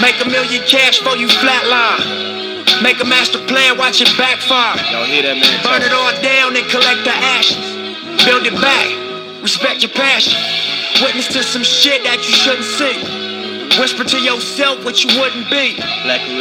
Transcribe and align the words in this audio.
Make 0.00 0.18
a 0.20 0.28
million 0.28 0.62
cash 0.66 0.98
for 1.00 1.16
you 1.16 1.28
flatline. 1.28 2.82
Make 2.82 3.00
a 3.00 3.04
master 3.06 3.38
plan, 3.46 3.78
watch 3.78 4.00
it 4.02 4.10
backfire. 4.18 4.74
Y'all 4.90 5.04
hear 5.06 5.22
that 5.22 5.38
man? 5.38 5.62
Burn 5.62 5.82
it 5.82 5.94
all 5.94 6.10
down 6.20 6.56
and 6.58 6.66
collect 6.68 7.06
the 7.06 7.14
ashes. 7.14 7.62
Build 8.26 8.44
it 8.46 8.56
back. 8.60 8.90
Respect 9.42 9.82
your 9.82 9.92
passion. 9.92 10.34
Witness 11.02 11.28
to 11.28 11.42
some 11.42 11.62
shit 11.62 12.02
that 12.04 12.18
you 12.26 12.34
shouldn't 12.34 12.66
see. 12.66 12.96
Whisper 13.78 14.04
to 14.04 14.18
yourself 14.20 14.84
what 14.84 15.02
you 15.04 15.10
wouldn't 15.18 15.48
be. 15.50 15.78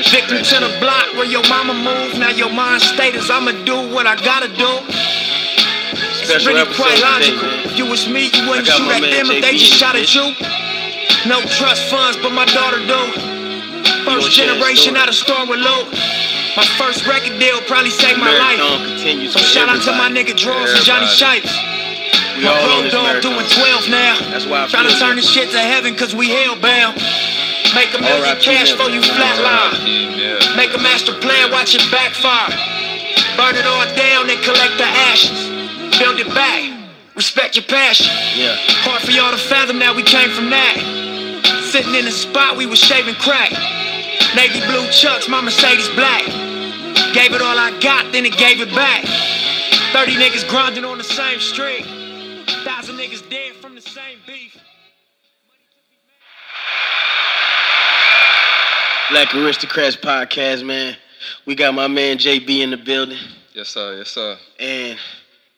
Victim 0.09 0.41
to 0.41 0.55
the 0.59 0.73
block 0.81 1.05
where 1.13 1.25
your 1.29 1.45
mama 1.49 1.73
moved. 1.73 2.17
Now 2.19 2.29
your 2.29 2.51
mind 2.51 2.81
state 2.81 3.15
is 3.15 3.29
I'ma 3.29 3.51
do 3.65 3.77
what 3.93 4.05
I 4.07 4.15
gotta 4.17 4.49
do. 4.49 4.71
It's 4.89 6.29
Special 6.29 6.53
really 6.53 6.65
quite 6.73 6.97
logical. 7.01 7.47
man. 7.47 7.65
If 7.69 7.77
you 7.77 7.85
was 7.85 8.09
me, 8.09 8.29
you 8.33 8.49
wouldn't 8.49 8.67
shoot 8.67 8.89
at 8.89 9.01
them 9.01 9.29
if 9.29 9.41
they 9.45 9.57
just 9.57 9.73
shot 9.73 9.95
at 9.95 10.09
you. 10.13 10.33
No 11.29 11.41
trust 11.57 11.89
funds, 11.89 12.17
but 12.17 12.31
my 12.33 12.45
daughter 12.45 12.81
do. 12.85 13.32
First 14.05 14.31
generation 14.31 14.95
out 14.95 15.07
of 15.07 15.15
store 15.15 15.47
with 15.47 15.59
loot. 15.59 15.87
My 16.55 16.65
first 16.77 17.07
record 17.07 17.39
deal 17.39 17.59
probably 17.65 17.89
saved 17.89 18.19
my 18.19 18.29
life. 18.29 19.31
So 19.31 19.39
shout 19.39 19.69
out 19.69 19.81
to 19.83 19.91
my 19.91 20.09
nigga 20.09 20.35
Draws 20.37 20.69
and 20.73 20.83
Johnny 20.83 21.07
Shipes. 21.07 21.49
We 22.37 22.43
My 22.43 22.51
all 22.51 22.63
on 22.63 22.69
road 22.69 22.83
this 22.85 22.93
dog 22.93 23.21
doing 23.21 23.47
12 23.47 23.89
now. 23.89 24.19
That's 24.29 24.45
why 24.45 24.67
Trying 24.67 24.89
to 24.89 24.95
turn 24.99 25.15
this 25.15 25.29
shit 25.29 25.49
to 25.51 25.59
heaven 25.59 25.95
cause 25.95 26.13
we 26.13 26.29
hellbound. 26.29 26.99
Make 27.73 27.93
a 27.95 28.01
million 28.01 28.37
cash 28.37 28.73
for 28.73 28.89
you 28.89 29.01
flatline. 29.01 30.57
Make 30.57 30.73
a 30.75 30.81
master 30.81 31.13
plan, 31.13 31.51
watch 31.51 31.73
it 31.73 31.81
backfire. 31.89 32.53
Burn 33.37 33.55
it 33.55 33.65
all 33.65 33.85
down 33.95 34.29
and 34.29 34.39
collect 34.43 34.77
the 34.77 34.85
ashes. 35.09 35.49
Build 35.97 36.19
it 36.19 36.27
back. 36.35 36.69
Respect 37.15 37.55
your 37.55 37.65
passion. 37.65 38.07
Yeah. 38.35 38.55
Hard 38.85 39.01
for 39.01 39.11
y'all 39.11 39.31
to 39.31 39.37
fathom 39.37 39.79
that 39.79 39.95
we 39.95 40.03
came 40.03 40.29
from 40.29 40.49
that. 40.49 40.77
Sitting 41.71 41.95
in 41.95 42.05
the 42.05 42.11
spot, 42.11 42.57
we 42.57 42.65
was 42.65 42.77
shaving 42.77 43.15
crack. 43.15 43.53
Navy 44.35 44.59
blue 44.65 44.87
chucks, 44.91 45.27
my 45.29 45.41
Mercedes 45.41 45.89
black. 45.89 46.25
Gave 47.13 47.33
it 47.33 47.41
all 47.41 47.57
I 47.57 47.77
got, 47.81 48.11
then 48.11 48.25
it 48.25 48.35
gave 48.37 48.59
it 48.61 48.69
back. 48.73 49.03
30 49.93 50.15
niggas 50.15 50.47
grinding 50.49 50.83
on 50.85 50.97
the 50.97 51.03
same 51.03 51.39
street. 51.39 51.85
Thousand 52.65 52.95
niggas 52.97 53.27
dead 53.29 53.53
from 53.57 53.75
the 53.75 53.81
same 53.81 54.17
beef. 54.25 54.57
Black 59.11 59.33
Aristocrats 59.35 59.95
podcast, 59.95 60.65
man. 60.65 60.97
We 61.45 61.53
got 61.55 61.73
my 61.75 61.87
man 61.87 62.17
JB 62.17 62.61
in 62.61 62.71
the 62.71 62.77
building, 62.77 63.19
Yes, 63.53 63.69
sir. 63.69 63.97
Yes, 63.97 64.09
sir. 64.09 64.37
and 64.59 64.97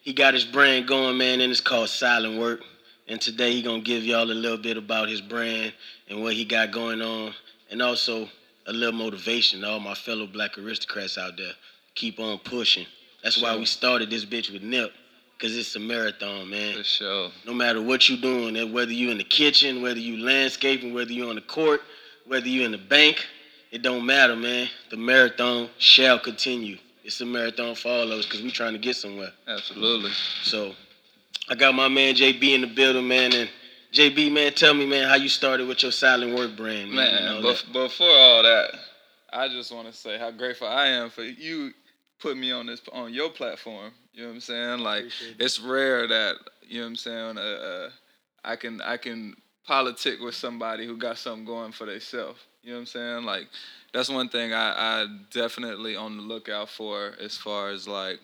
he 0.01 0.13
got 0.13 0.33
his 0.33 0.43
brand 0.43 0.87
going, 0.87 1.17
man, 1.17 1.39
and 1.41 1.51
it's 1.51 1.61
called 1.61 1.89
Silent 1.89 2.37
Work. 2.39 2.61
And 3.07 3.21
today 3.21 3.53
he 3.53 3.61
gonna 3.61 3.81
give 3.81 4.03
y'all 4.03 4.29
a 4.29 4.33
little 4.33 4.57
bit 4.57 4.77
about 4.77 5.07
his 5.09 5.21
brand 5.21 5.73
and 6.09 6.21
what 6.21 6.33
he 6.33 6.43
got 6.43 6.71
going 6.71 7.01
on, 7.01 7.33
and 7.71 7.81
also 7.81 8.27
a 8.67 8.73
little 8.73 8.93
motivation 8.93 9.61
to 9.61 9.69
all 9.69 9.79
my 9.79 9.93
fellow 9.93 10.27
Black 10.27 10.57
Aristocrats 10.57 11.17
out 11.17 11.37
there. 11.37 11.53
Keep 11.95 12.19
on 12.19 12.39
pushing. 12.39 12.85
That's 13.23 13.41
why 13.41 13.55
we 13.55 13.65
started 13.65 14.09
this 14.09 14.25
bitch 14.25 14.51
with 14.51 14.61
Nip, 14.61 14.91
cause 15.39 15.55
it's 15.55 15.75
a 15.75 15.79
marathon, 15.79 16.49
man. 16.49 16.75
For 16.77 16.83
sure. 16.83 17.31
no 17.45 17.53
matter 17.53 17.81
what 17.81 18.07
you're 18.07 18.19
doing, 18.19 18.55
and 18.57 18.73
whether 18.73 18.91
you 18.91 19.09
in 19.09 19.17
the 19.17 19.23
kitchen, 19.23 19.81
whether 19.81 19.99
you 19.99 20.23
landscaping, 20.23 20.93
whether 20.93 21.11
you're 21.11 21.29
on 21.29 21.35
the 21.35 21.41
court, 21.41 21.81
whether 22.27 22.47
you're 22.47 22.65
in 22.65 22.71
the 22.71 22.77
bank, 22.77 23.25
it 23.71 23.81
don't 23.81 24.05
matter, 24.05 24.35
man. 24.35 24.69
The 24.91 24.97
marathon 24.97 25.69
shall 25.79 26.19
continue. 26.19 26.77
It's 27.03 27.19
a 27.21 27.25
marathon 27.25 27.75
for 27.75 27.89
all 27.89 28.11
of 28.11 28.19
us 28.19 28.25
because 28.25 28.41
we 28.41 28.51
trying 28.51 28.73
to 28.73 28.79
get 28.79 28.95
somewhere. 28.95 29.31
Absolutely. 29.47 30.11
So 30.43 30.73
I 31.49 31.55
got 31.55 31.75
my 31.75 31.87
man 31.87 32.15
JB 32.15 32.55
in 32.55 32.61
the 32.61 32.67
building, 32.67 33.07
man, 33.07 33.33
and 33.33 33.49
JB, 33.95 34.31
man, 34.33 34.53
tell 34.53 34.73
me, 34.73 34.85
man, 34.85 35.07
how 35.07 35.15
you 35.15 35.29
started 35.29 35.67
with 35.67 35.81
your 35.81 35.91
silent 35.91 36.37
work 36.37 36.55
brand, 36.57 36.91
man. 36.91 37.13
Man, 37.13 37.41
bef- 37.41 37.71
before 37.71 38.09
all 38.09 38.43
that, 38.43 38.71
I 39.31 39.47
just 39.47 39.71
want 39.71 39.87
to 39.87 39.93
say 39.93 40.17
how 40.17 40.31
grateful 40.31 40.67
I 40.67 40.87
am 40.87 41.09
for 41.09 41.23
you 41.23 41.71
put 42.19 42.37
me 42.37 42.51
on 42.51 42.65
this 42.65 42.81
on 42.91 43.13
your 43.13 43.29
platform. 43.29 43.93
You 44.13 44.23
know 44.23 44.27
what 44.29 44.33
I'm 44.35 44.41
saying? 44.41 44.79
Like 44.79 45.05
it's 45.39 45.59
rare 45.59 46.07
that 46.07 46.35
you 46.67 46.79
know 46.79 46.85
what 46.85 46.89
I'm 46.89 46.95
saying. 46.95 47.37
Uh, 47.37 47.41
uh, 47.41 47.89
I 48.43 48.55
can 48.55 48.81
I 48.81 48.97
can 48.97 49.35
politic 49.65 50.19
with 50.19 50.35
somebody 50.35 50.85
who 50.85 50.97
got 50.97 51.17
something 51.17 51.45
going 51.45 51.71
for 51.71 51.85
themselves. 51.85 52.39
You 52.63 52.71
know 52.71 52.77
what 52.77 52.81
I'm 52.81 52.85
saying? 52.87 53.23
Like 53.23 53.47
that's 53.93 54.09
one 54.09 54.29
thing 54.29 54.53
I 54.53 55.03
I 55.03 55.07
definitely 55.31 55.95
on 55.95 56.17
the 56.17 56.23
lookout 56.23 56.69
for 56.69 57.13
as 57.19 57.37
far 57.37 57.69
as 57.69 57.87
like 57.87 58.19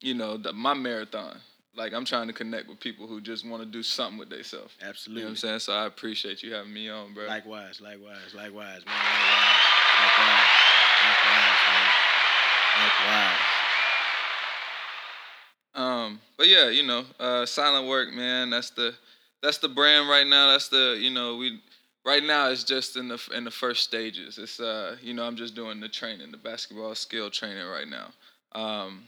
you 0.00 0.14
know 0.14 0.36
the, 0.36 0.52
my 0.52 0.74
marathon. 0.74 1.38
Like 1.76 1.92
I'm 1.92 2.04
trying 2.04 2.28
to 2.28 2.32
connect 2.32 2.68
with 2.68 2.78
people 2.80 3.06
who 3.06 3.20
just 3.20 3.46
want 3.46 3.62
to 3.62 3.68
do 3.68 3.82
something 3.82 4.18
with 4.18 4.30
themselves. 4.30 4.74
that. 4.78 4.84
You 4.84 4.90
Absolutely. 4.90 5.22
know 5.22 5.26
what 5.26 5.30
I'm 5.30 5.36
saying? 5.36 5.58
So 5.60 5.72
I 5.72 5.86
appreciate 5.86 6.42
you 6.42 6.52
having 6.52 6.72
me 6.72 6.88
on, 6.88 7.14
bro. 7.14 7.26
Likewise, 7.26 7.80
likewise, 7.80 8.34
likewise, 8.34 8.84
man. 8.86 8.94
Likewise, 8.94 9.64
likewise, 10.04 10.48
likewise, 11.04 11.60
man. 11.66 11.90
Likewise. 12.82 13.38
Um, 15.74 16.20
but 16.36 16.48
yeah, 16.48 16.68
you 16.68 16.86
know, 16.86 17.04
uh, 17.18 17.44
silent 17.46 17.88
work, 17.88 18.12
man. 18.12 18.50
That's 18.50 18.70
the 18.70 18.94
that's 19.42 19.58
the 19.58 19.68
brand 19.68 20.08
right 20.08 20.26
now. 20.26 20.52
That's 20.52 20.68
the 20.68 20.96
you 21.00 21.10
know 21.10 21.36
we 21.36 21.60
right 22.04 22.22
now 22.22 22.50
it's 22.50 22.64
just 22.64 22.96
in 22.96 23.08
the 23.08 23.20
in 23.34 23.44
the 23.44 23.50
first 23.50 23.82
stages. 23.82 24.38
It's 24.38 24.60
uh 24.60 24.96
you 25.02 25.14
know 25.14 25.24
I'm 25.24 25.36
just 25.36 25.54
doing 25.54 25.80
the 25.80 25.88
training, 25.88 26.30
the 26.30 26.36
basketball 26.36 26.94
skill 26.94 27.30
training 27.30 27.66
right 27.66 27.88
now. 27.88 28.12
Um, 28.58 29.04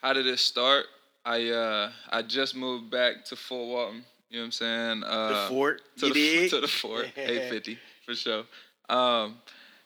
how 0.00 0.12
did 0.12 0.26
it 0.26 0.38
start? 0.38 0.86
I 1.24 1.48
uh 1.50 1.90
I 2.10 2.22
just 2.22 2.54
moved 2.56 2.90
back 2.90 3.24
to 3.26 3.36
Fort 3.36 3.68
Walton. 3.68 4.04
You 4.30 4.38
know 4.38 4.42
what 4.42 4.46
I'm 4.46 4.52
saying? 4.52 5.04
Uh, 5.04 5.28
The 5.44 5.48
fort, 5.48 5.82
to 5.98 6.06
you 6.08 6.14
the 6.14 6.20
dig? 6.40 6.50
to 6.50 6.60
the 6.60 6.68
fort, 6.68 7.06
eight 7.16 7.50
fifty 7.50 7.78
for 8.04 8.14
sure. 8.14 8.44
Um, 8.88 9.36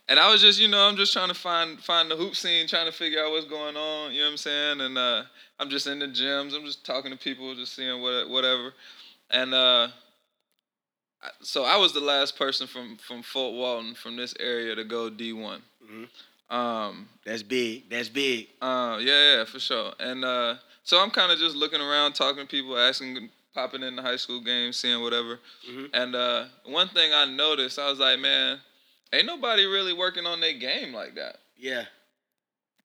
and 0.08 0.18
I 0.18 0.32
was 0.32 0.40
just, 0.40 0.58
you 0.58 0.68
know, 0.68 0.88
I'm 0.88 0.96
just 0.96 1.12
trying 1.12 1.28
to 1.28 1.34
find 1.34 1.78
find 1.80 2.10
the 2.10 2.16
hoop 2.16 2.34
scene, 2.34 2.66
trying 2.66 2.86
to 2.86 2.92
figure 2.92 3.22
out 3.22 3.30
what's 3.30 3.46
going 3.46 3.76
on. 3.76 4.12
You 4.12 4.20
know 4.20 4.24
what 4.26 4.30
I'm 4.32 4.36
saying? 4.38 4.80
And 4.80 4.96
uh, 4.98 5.22
I'm 5.60 5.68
just 5.68 5.86
in 5.86 5.98
the 5.98 6.06
gyms. 6.06 6.54
I'm 6.54 6.64
just 6.64 6.84
talking 6.86 7.10
to 7.12 7.18
people, 7.18 7.54
just 7.54 7.74
seeing 7.76 8.00
what 8.00 8.28
whatever. 8.30 8.72
And 9.30 9.52
uh, 9.52 9.88
so 11.42 11.64
I 11.64 11.76
was 11.76 11.92
the 11.92 12.00
last 12.00 12.38
person 12.38 12.66
from 12.66 12.96
from 12.96 13.22
Fort 13.22 13.54
Walton 13.54 13.94
from 13.94 14.16
this 14.16 14.34
area 14.40 14.74
to 14.74 14.84
go 14.84 15.10
D1. 15.10 15.60
Mhm. 15.84 16.08
Um, 16.56 17.08
That's 17.26 17.42
big. 17.42 17.90
That's 17.90 18.08
big. 18.08 18.48
uh, 18.62 18.96
yeah, 19.02 19.36
yeah, 19.36 19.44
for 19.44 19.60
sure. 19.60 19.92
And 20.00 20.24
uh, 20.24 20.54
so 20.88 20.98
I'm 20.98 21.10
kind 21.10 21.30
of 21.30 21.38
just 21.38 21.54
looking 21.54 21.82
around, 21.82 22.14
talking 22.14 22.44
to 22.44 22.46
people, 22.46 22.78
asking, 22.78 23.28
popping 23.54 23.82
in 23.82 23.94
the 23.94 24.00
high 24.00 24.16
school 24.16 24.40
games, 24.40 24.78
seeing 24.78 25.02
whatever. 25.02 25.38
Mhm. 25.68 25.90
And 25.92 26.14
uh, 26.16 26.46
one 26.64 26.88
thing 26.88 27.12
I 27.12 27.26
noticed, 27.26 27.78
I 27.78 27.90
was 27.90 27.98
like, 27.98 28.18
man, 28.20 28.58
ain't 29.12 29.26
nobody 29.26 29.66
really 29.66 29.92
working 29.92 30.24
on 30.24 30.40
their 30.40 30.54
game 30.54 30.94
like 30.94 31.14
that. 31.16 31.40
Yeah. 31.58 31.84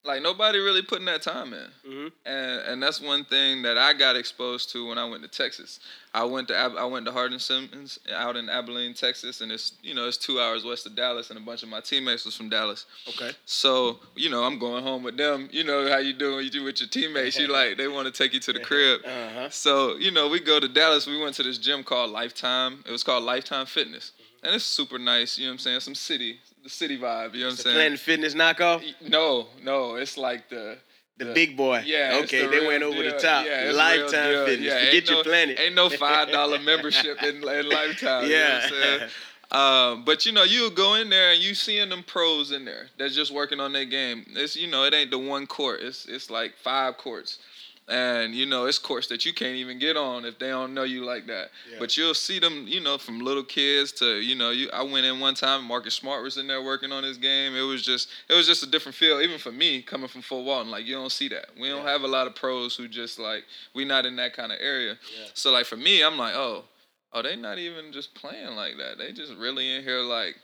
Like 0.04 0.22
nobody 0.22 0.58
really 0.58 0.82
putting 0.82 1.06
that 1.06 1.22
time 1.22 1.54
in. 1.54 1.66
Mm-hmm. 1.88 2.06
And 2.26 2.60
and 2.68 2.82
that's 2.82 3.00
one 3.00 3.24
thing 3.24 3.62
that 3.62 3.78
I 3.78 3.94
got 3.94 4.16
exposed 4.16 4.70
to 4.72 4.88
when 4.88 4.98
I 4.98 5.04
went 5.08 5.22
to 5.22 5.28
Texas. 5.28 5.80
I 6.12 6.24
went 6.24 6.48
to 6.48 6.56
I 6.56 6.84
went 6.84 7.06
to 7.06 7.12
Hardin 7.12 7.38
Simmons 7.38 7.98
out 8.14 8.36
in 8.36 8.48
Abilene, 8.48 8.94
Texas, 8.94 9.40
and 9.40 9.50
it's 9.50 9.72
you 9.82 9.94
know 9.94 10.06
it's 10.06 10.16
two 10.16 10.40
hours 10.40 10.64
west 10.64 10.86
of 10.86 10.94
Dallas, 10.94 11.30
and 11.30 11.38
a 11.38 11.42
bunch 11.42 11.62
of 11.62 11.68
my 11.68 11.80
teammates 11.80 12.24
was 12.24 12.36
from 12.36 12.48
Dallas. 12.48 12.84
Okay. 13.08 13.32
So, 13.46 13.98
you 14.14 14.30
know, 14.30 14.44
I'm 14.44 14.58
going 14.58 14.82
home 14.82 15.02
with 15.02 15.16
them. 15.16 15.48
You 15.50 15.64
know 15.64 15.88
how 15.88 15.98
you 15.98 16.12
do 16.12 16.36
when 16.36 16.44
you 16.44 16.50
do 16.50 16.64
with 16.64 16.80
your 16.80 16.88
teammates. 16.88 17.38
You 17.38 17.46
like 17.52 17.78
they 17.78 17.88
want 17.88 18.06
to 18.06 18.12
take 18.12 18.34
you 18.34 18.40
to 18.40 18.52
the 18.52 18.60
crib. 18.60 19.00
Uh 19.04 19.28
huh. 19.34 19.50
So, 19.50 19.96
you 19.96 20.10
know, 20.10 20.28
we 20.28 20.38
go 20.38 20.60
to 20.60 20.68
Dallas. 20.68 21.06
We 21.06 21.20
went 21.20 21.34
to 21.36 21.42
this 21.42 21.58
gym 21.58 21.82
called 21.82 22.10
Lifetime. 22.10 22.84
It 22.86 22.92
was 22.92 23.02
called 23.02 23.24
Lifetime 23.24 23.66
Fitness. 23.66 24.12
And 24.44 24.54
it's 24.54 24.64
super 24.64 24.98
nice, 24.98 25.38
you 25.38 25.46
know 25.46 25.52
what 25.52 25.54
I'm 25.54 25.58
saying? 25.60 25.80
Some 25.80 25.94
city, 25.94 26.38
the 26.64 26.70
city 26.70 26.98
vibe, 26.98 27.34
you 27.34 27.40
know 27.40 27.46
what 27.46 27.50
I'm 27.52 27.56
saying? 27.58 27.76
Planet 27.76 28.00
Fitness 28.00 28.34
knockoff. 28.34 28.82
No, 29.08 29.46
no, 29.62 29.94
it's 29.96 30.16
like 30.16 30.48
the 30.48 30.78
The 31.18 31.26
big 31.26 31.56
boy. 31.56 31.82
yeah. 31.86 32.20
Okay, 32.24 32.42
the 32.42 32.48
they 32.48 32.66
went 32.66 32.82
over 32.82 33.02
the 33.02 33.12
top. 33.12 33.46
Yeah, 33.46 33.64
real 33.66 33.76
Lifetime. 33.76 34.46
Fitness. 34.46 34.66
Yeah, 34.66 34.78
Forget 34.78 34.94
ain't 34.94 35.08
your 35.08 35.18
no, 35.18 35.22
planet. 35.22 35.60
Ain't 35.60 35.74
no 35.74 35.90
five 35.90 36.32
dollar 36.32 36.58
membership 36.72 37.22
in, 37.22 37.36
in 37.36 37.68
Lifetime. 37.68 38.24
You 38.24 38.30
know 38.30 38.68
yeah. 38.72 39.08
Um, 39.52 40.04
but 40.04 40.26
you 40.26 40.32
know, 40.32 40.42
you'll 40.42 40.70
go 40.70 40.94
in 40.94 41.10
there 41.10 41.32
and 41.32 41.40
you 41.42 41.54
seeing 41.54 41.88
them 41.90 42.02
pros 42.02 42.50
in 42.50 42.64
there 42.64 42.88
that's 42.98 43.14
just 43.14 43.32
working 43.32 43.60
on 43.60 43.72
their 43.72 43.84
game. 43.84 44.24
It's 44.30 44.56
you 44.56 44.66
know, 44.66 44.84
it 44.84 44.94
ain't 44.94 45.10
the 45.10 45.18
one 45.18 45.46
court. 45.46 45.80
It's 45.82 46.06
it's 46.06 46.30
like 46.30 46.56
five 46.56 46.96
courts. 46.96 47.38
And 47.86 48.34
you 48.34 48.46
know, 48.46 48.64
it's 48.64 48.78
courts 48.78 49.08
that 49.08 49.26
you 49.26 49.34
can't 49.34 49.56
even 49.56 49.78
get 49.78 49.94
on 49.94 50.24
if 50.24 50.38
they 50.38 50.48
don't 50.48 50.72
know 50.72 50.84
you 50.84 51.04
like 51.04 51.26
that. 51.26 51.50
Yeah. 51.70 51.76
But 51.78 51.96
you'll 51.98 52.14
see 52.14 52.38
them, 52.38 52.64
you 52.66 52.80
know, 52.80 52.96
from 52.96 53.20
little 53.20 53.44
kids 53.44 53.92
to, 53.92 54.20
you 54.20 54.34
know, 54.34 54.50
you 54.52 54.70
I 54.72 54.82
went 54.82 55.04
in 55.04 55.20
one 55.20 55.34
time, 55.34 55.64
Marcus 55.64 55.94
Smart 55.94 56.22
was 56.22 56.38
in 56.38 56.46
there 56.46 56.62
working 56.62 56.92
on 56.92 57.04
his 57.04 57.18
game. 57.18 57.54
It 57.54 57.60
was 57.60 57.82
just 57.82 58.08
it 58.30 58.34
was 58.34 58.46
just 58.46 58.62
a 58.62 58.66
different 58.66 58.96
feel, 58.96 59.20
even 59.20 59.38
for 59.38 59.52
me 59.52 59.82
coming 59.82 60.08
from 60.08 60.22
Fort 60.22 60.46
Walton. 60.46 60.70
Like 60.70 60.86
you 60.86 60.94
don't 60.94 61.12
see 61.12 61.28
that. 61.28 61.48
We 61.60 61.68
don't 61.68 61.84
Yeah. 61.84 61.92
have 61.92 62.02
a 62.04 62.08
lot 62.08 62.26
of 62.26 62.34
pros 62.34 62.74
who 62.74 62.88
just 62.88 63.18
like 63.18 63.44
we 63.74 63.84
not 63.84 64.06
in 64.06 64.16
that 64.16 64.34
kind 64.34 64.50
of 64.50 64.58
area. 64.62 64.92
Yeah. 65.20 65.26
So 65.34 65.52
like 65.52 65.66
for 65.66 65.76
me, 65.76 66.02
I'm 66.02 66.16
like, 66.16 66.34
oh, 66.34 66.64
oh, 67.12 67.20
they 67.20 67.36
not 67.36 67.58
even 67.58 67.92
just 67.92 68.14
playing 68.14 68.56
like 68.56 68.78
that. 68.78 68.96
They 68.96 69.12
just 69.12 69.34
really 69.34 69.74
in 69.74 69.82
here 69.82 70.00
like 70.00 70.36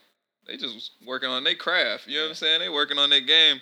they 0.46 0.58
just 0.58 0.90
working 1.06 1.30
on 1.30 1.42
their 1.44 1.54
craft. 1.54 2.06
You 2.06 2.16
know 2.18 2.24
what 2.24 2.28
I'm 2.30 2.34
saying? 2.34 2.60
They 2.60 2.68
working 2.68 2.98
on 2.98 3.08
their 3.08 3.20
game. 3.22 3.60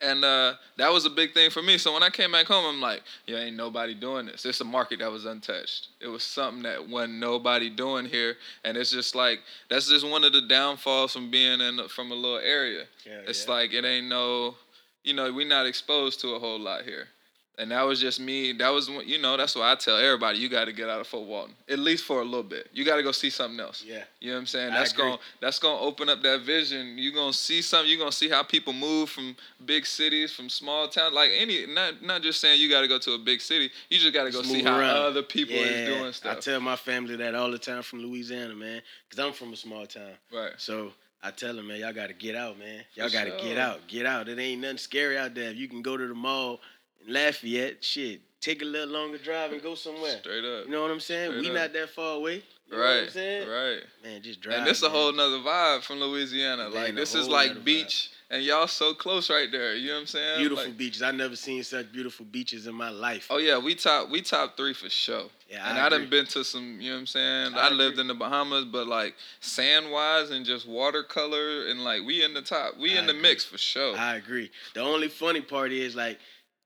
And 0.00 0.24
uh, 0.24 0.54
that 0.76 0.92
was 0.92 1.06
a 1.06 1.10
big 1.10 1.32
thing 1.32 1.50
for 1.50 1.62
me. 1.62 1.78
So 1.78 1.94
when 1.94 2.02
I 2.02 2.10
came 2.10 2.32
back 2.32 2.46
home, 2.46 2.66
I'm 2.66 2.80
like, 2.82 3.02
yeah, 3.26 3.38
ain't 3.38 3.56
nobody 3.56 3.94
doing 3.94 4.26
this. 4.26 4.44
It's 4.44 4.60
a 4.60 4.64
market 4.64 4.98
that 4.98 5.10
was 5.10 5.24
untouched. 5.24 5.88
It 6.00 6.08
was 6.08 6.22
something 6.22 6.62
that 6.64 6.86
wasn't 6.86 7.14
nobody 7.14 7.70
doing 7.70 8.04
here, 8.04 8.36
and 8.62 8.76
it's 8.76 8.90
just 8.90 9.14
like 9.14 9.40
that's 9.70 9.88
just 9.88 10.06
one 10.06 10.22
of 10.24 10.34
the 10.34 10.42
downfalls 10.42 11.14
from 11.14 11.30
being 11.30 11.60
in 11.62 11.80
from 11.88 12.12
a 12.12 12.14
little 12.14 12.38
area. 12.38 12.84
Yeah, 13.06 13.20
it's 13.26 13.46
yeah. 13.46 13.52
like 13.52 13.72
it 13.72 13.86
ain't 13.86 14.08
no, 14.08 14.56
you 15.02 15.14
know, 15.14 15.32
we're 15.32 15.48
not 15.48 15.64
exposed 15.64 16.20
to 16.20 16.34
a 16.34 16.38
whole 16.38 16.60
lot 16.60 16.82
here. 16.82 17.08
And 17.58 17.70
that 17.70 17.82
was 17.82 18.00
just 18.00 18.20
me. 18.20 18.52
That 18.52 18.68
was, 18.68 18.90
when- 18.90 19.08
you 19.08 19.18
know, 19.18 19.36
that's 19.36 19.54
why 19.54 19.72
I 19.72 19.76
tell 19.76 19.96
everybody, 19.96 20.38
you 20.38 20.48
got 20.48 20.66
to 20.66 20.72
get 20.72 20.90
out 20.90 21.00
of 21.00 21.06
Fort 21.06 21.26
Walton, 21.26 21.54
at 21.68 21.78
least 21.78 22.04
for 22.04 22.20
a 22.20 22.24
little 22.24 22.42
bit. 22.42 22.68
You 22.72 22.84
got 22.84 22.96
to 22.96 23.02
go 23.02 23.12
see 23.12 23.30
something 23.30 23.58
else. 23.58 23.82
Yeah. 23.86 24.04
You 24.20 24.28
know 24.28 24.34
what 24.34 24.40
I'm 24.40 24.46
saying? 24.46 24.72
That's 24.72 24.92
going 24.92 25.16
that's 25.40 25.58
to 25.60 25.68
open 25.68 26.10
up 26.10 26.22
that 26.22 26.42
vision. 26.42 26.98
You're 26.98 27.14
going 27.14 27.32
to 27.32 27.38
see 27.38 27.62
something. 27.62 27.88
You're 27.88 27.98
going 27.98 28.10
to 28.10 28.16
see 28.16 28.28
how 28.28 28.42
people 28.42 28.74
move 28.74 29.08
from 29.08 29.36
big 29.64 29.86
cities, 29.86 30.32
from 30.34 30.50
small 30.50 30.86
towns. 30.88 31.14
Like 31.14 31.30
any 31.34 31.66
not 31.66 32.02
not 32.02 32.22
just 32.22 32.40
saying 32.40 32.60
you 32.60 32.68
got 32.68 32.82
to 32.82 32.88
go 32.88 32.98
to 32.98 33.12
a 33.12 33.18
big 33.18 33.40
city. 33.40 33.70
You 33.88 33.98
just 33.98 34.12
got 34.12 34.24
to 34.24 34.30
go 34.30 34.42
see 34.42 34.62
move 34.62 34.66
how 34.66 34.80
other 34.80 35.22
people 35.22 35.56
yeah. 35.56 35.62
is 35.62 35.98
doing 35.98 36.12
stuff. 36.12 36.36
I 36.36 36.40
tell 36.40 36.60
my 36.60 36.76
family 36.76 37.16
that 37.16 37.34
all 37.34 37.50
the 37.50 37.58
time 37.58 37.82
from 37.82 38.00
Louisiana, 38.00 38.54
man, 38.54 38.82
because 39.08 39.24
I'm 39.24 39.32
from 39.32 39.52
a 39.52 39.56
small 39.56 39.86
town. 39.86 40.12
right. 40.32 40.52
So 40.58 40.92
I 41.22 41.30
tell 41.30 41.54
them, 41.54 41.66
man, 41.66 41.80
y'all 41.80 41.92
got 41.92 42.08
to 42.08 42.14
get 42.14 42.36
out, 42.36 42.58
man. 42.58 42.84
Y'all 42.94 43.08
For 43.08 43.14
got 43.14 43.24
to 43.24 43.42
get 43.42 43.58
out, 43.58 43.86
get 43.88 44.06
out. 44.06 44.28
It 44.28 44.38
ain't 44.38 44.60
nothing 44.60 44.78
scary 44.78 45.18
out 45.18 45.34
there. 45.34 45.50
If 45.50 45.56
you 45.56 45.68
can 45.68 45.82
go 45.82 45.96
to 45.96 46.06
the 46.06 46.14
mall 46.14 46.60
Lafayette, 47.06 47.84
shit, 47.84 48.20
take 48.40 48.62
a 48.62 48.64
little 48.64 48.92
longer 48.94 49.18
drive 49.18 49.52
and 49.52 49.62
go 49.62 49.74
somewhere. 49.74 50.18
Straight 50.18 50.44
up. 50.44 50.66
You 50.66 50.72
know 50.72 50.82
what 50.82 50.90
I'm 50.90 51.00
saying? 51.00 51.30
Straight 51.30 51.42
we 51.42 51.48
up. 51.48 51.54
not 51.54 51.72
that 51.72 51.90
far 51.90 52.16
away. 52.16 52.42
You 52.68 52.76
know 52.76 52.82
right. 52.82 52.94
what 52.94 53.02
I'm 53.04 53.10
saying? 53.10 53.48
Right. 53.48 53.82
Man, 54.02 54.22
just 54.22 54.40
drive. 54.40 54.58
And 54.58 54.66
this 54.66 54.82
a 54.82 54.88
whole 54.88 55.12
nother 55.12 55.38
vibe 55.38 55.82
from 55.82 56.00
Louisiana. 56.00 56.64
Man, 56.64 56.74
like 56.74 56.94
this 56.96 57.14
is 57.14 57.28
like 57.28 57.50
nother 57.50 57.60
vibe. 57.60 57.64
beach, 57.64 58.10
and 58.28 58.42
y'all 58.42 58.66
so 58.66 58.92
close 58.92 59.30
right 59.30 59.48
there. 59.52 59.76
You 59.76 59.88
know 59.88 59.94
what 59.94 60.00
I'm 60.00 60.06
saying? 60.06 60.38
beautiful 60.38 60.64
Like- 60.64 60.76
beaches. 60.76 61.00
I 61.02 61.12
never 61.12 61.36
seen 61.36 61.62
such 61.62 61.92
beautiful 61.92 62.26
beaches 62.26 62.66
in 62.66 62.74
my 62.74 62.90
life. 62.90 63.28
Oh 63.30 63.38
yeah, 63.38 63.58
we 63.58 63.76
top 63.76 64.10
we 64.10 64.20
top 64.20 64.56
three 64.56 64.74
for 64.74 64.90
sure. 64.90 65.26
Yeah, 65.48 65.68
and 65.68 65.78
I 65.78 65.86
I, 65.86 65.88
done 65.90 66.10
been 66.10 66.26
to 66.26 66.42
some, 66.42 66.80
you 66.80 66.88
know 66.88 66.96
what 66.96 67.00
I'm 67.02 67.06
saying? 67.06 67.54
I 67.54 67.68
I, 67.68 67.70
lived 67.70 67.92
agree. 67.92 68.00
in 68.00 68.08
the 68.08 68.14
Bahamas, 68.14 68.64
but 68.64 68.88
like 68.88 69.14
sand 69.38 69.92
wise 69.92 70.30
and 70.30 70.44
just 70.44 70.66
watercolor 70.66 71.68
and 71.68 71.84
like 71.84 72.02
we 72.04 72.24
in 72.24 72.34
the 72.34 72.42
top. 72.42 72.76
We 72.76 72.96
I 72.96 73.00
in 73.00 73.06
the 73.06 73.14
mix 73.14 73.44
for 73.44 73.58
sure. 73.58 73.96
I 73.96 74.16
agree. 74.16 74.50
The 74.74 74.80
only 74.80 75.06
funny 75.06 75.40
part 75.40 75.70
is 75.70 75.94
like 75.94 76.18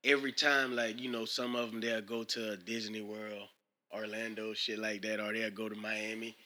every 0.05 0.33
time, 0.33 0.75
like 0.77 1.01
you 1.01 1.11
know, 1.11 1.25
some 1.25 1.57
of 1.57 1.71
them 1.71 1.81
they'll 1.81 2.01
go 2.03 2.25
to 2.25 2.57
Disney 2.57 3.03
World, 3.03 3.49
Orlando, 3.95 4.55
shit 4.55 4.79
like 4.79 5.03
that, 5.03 5.21
or 5.21 5.33
they'll 5.33 5.51
go 5.51 5.69
to 5.69 5.77
Miami. 5.77 6.37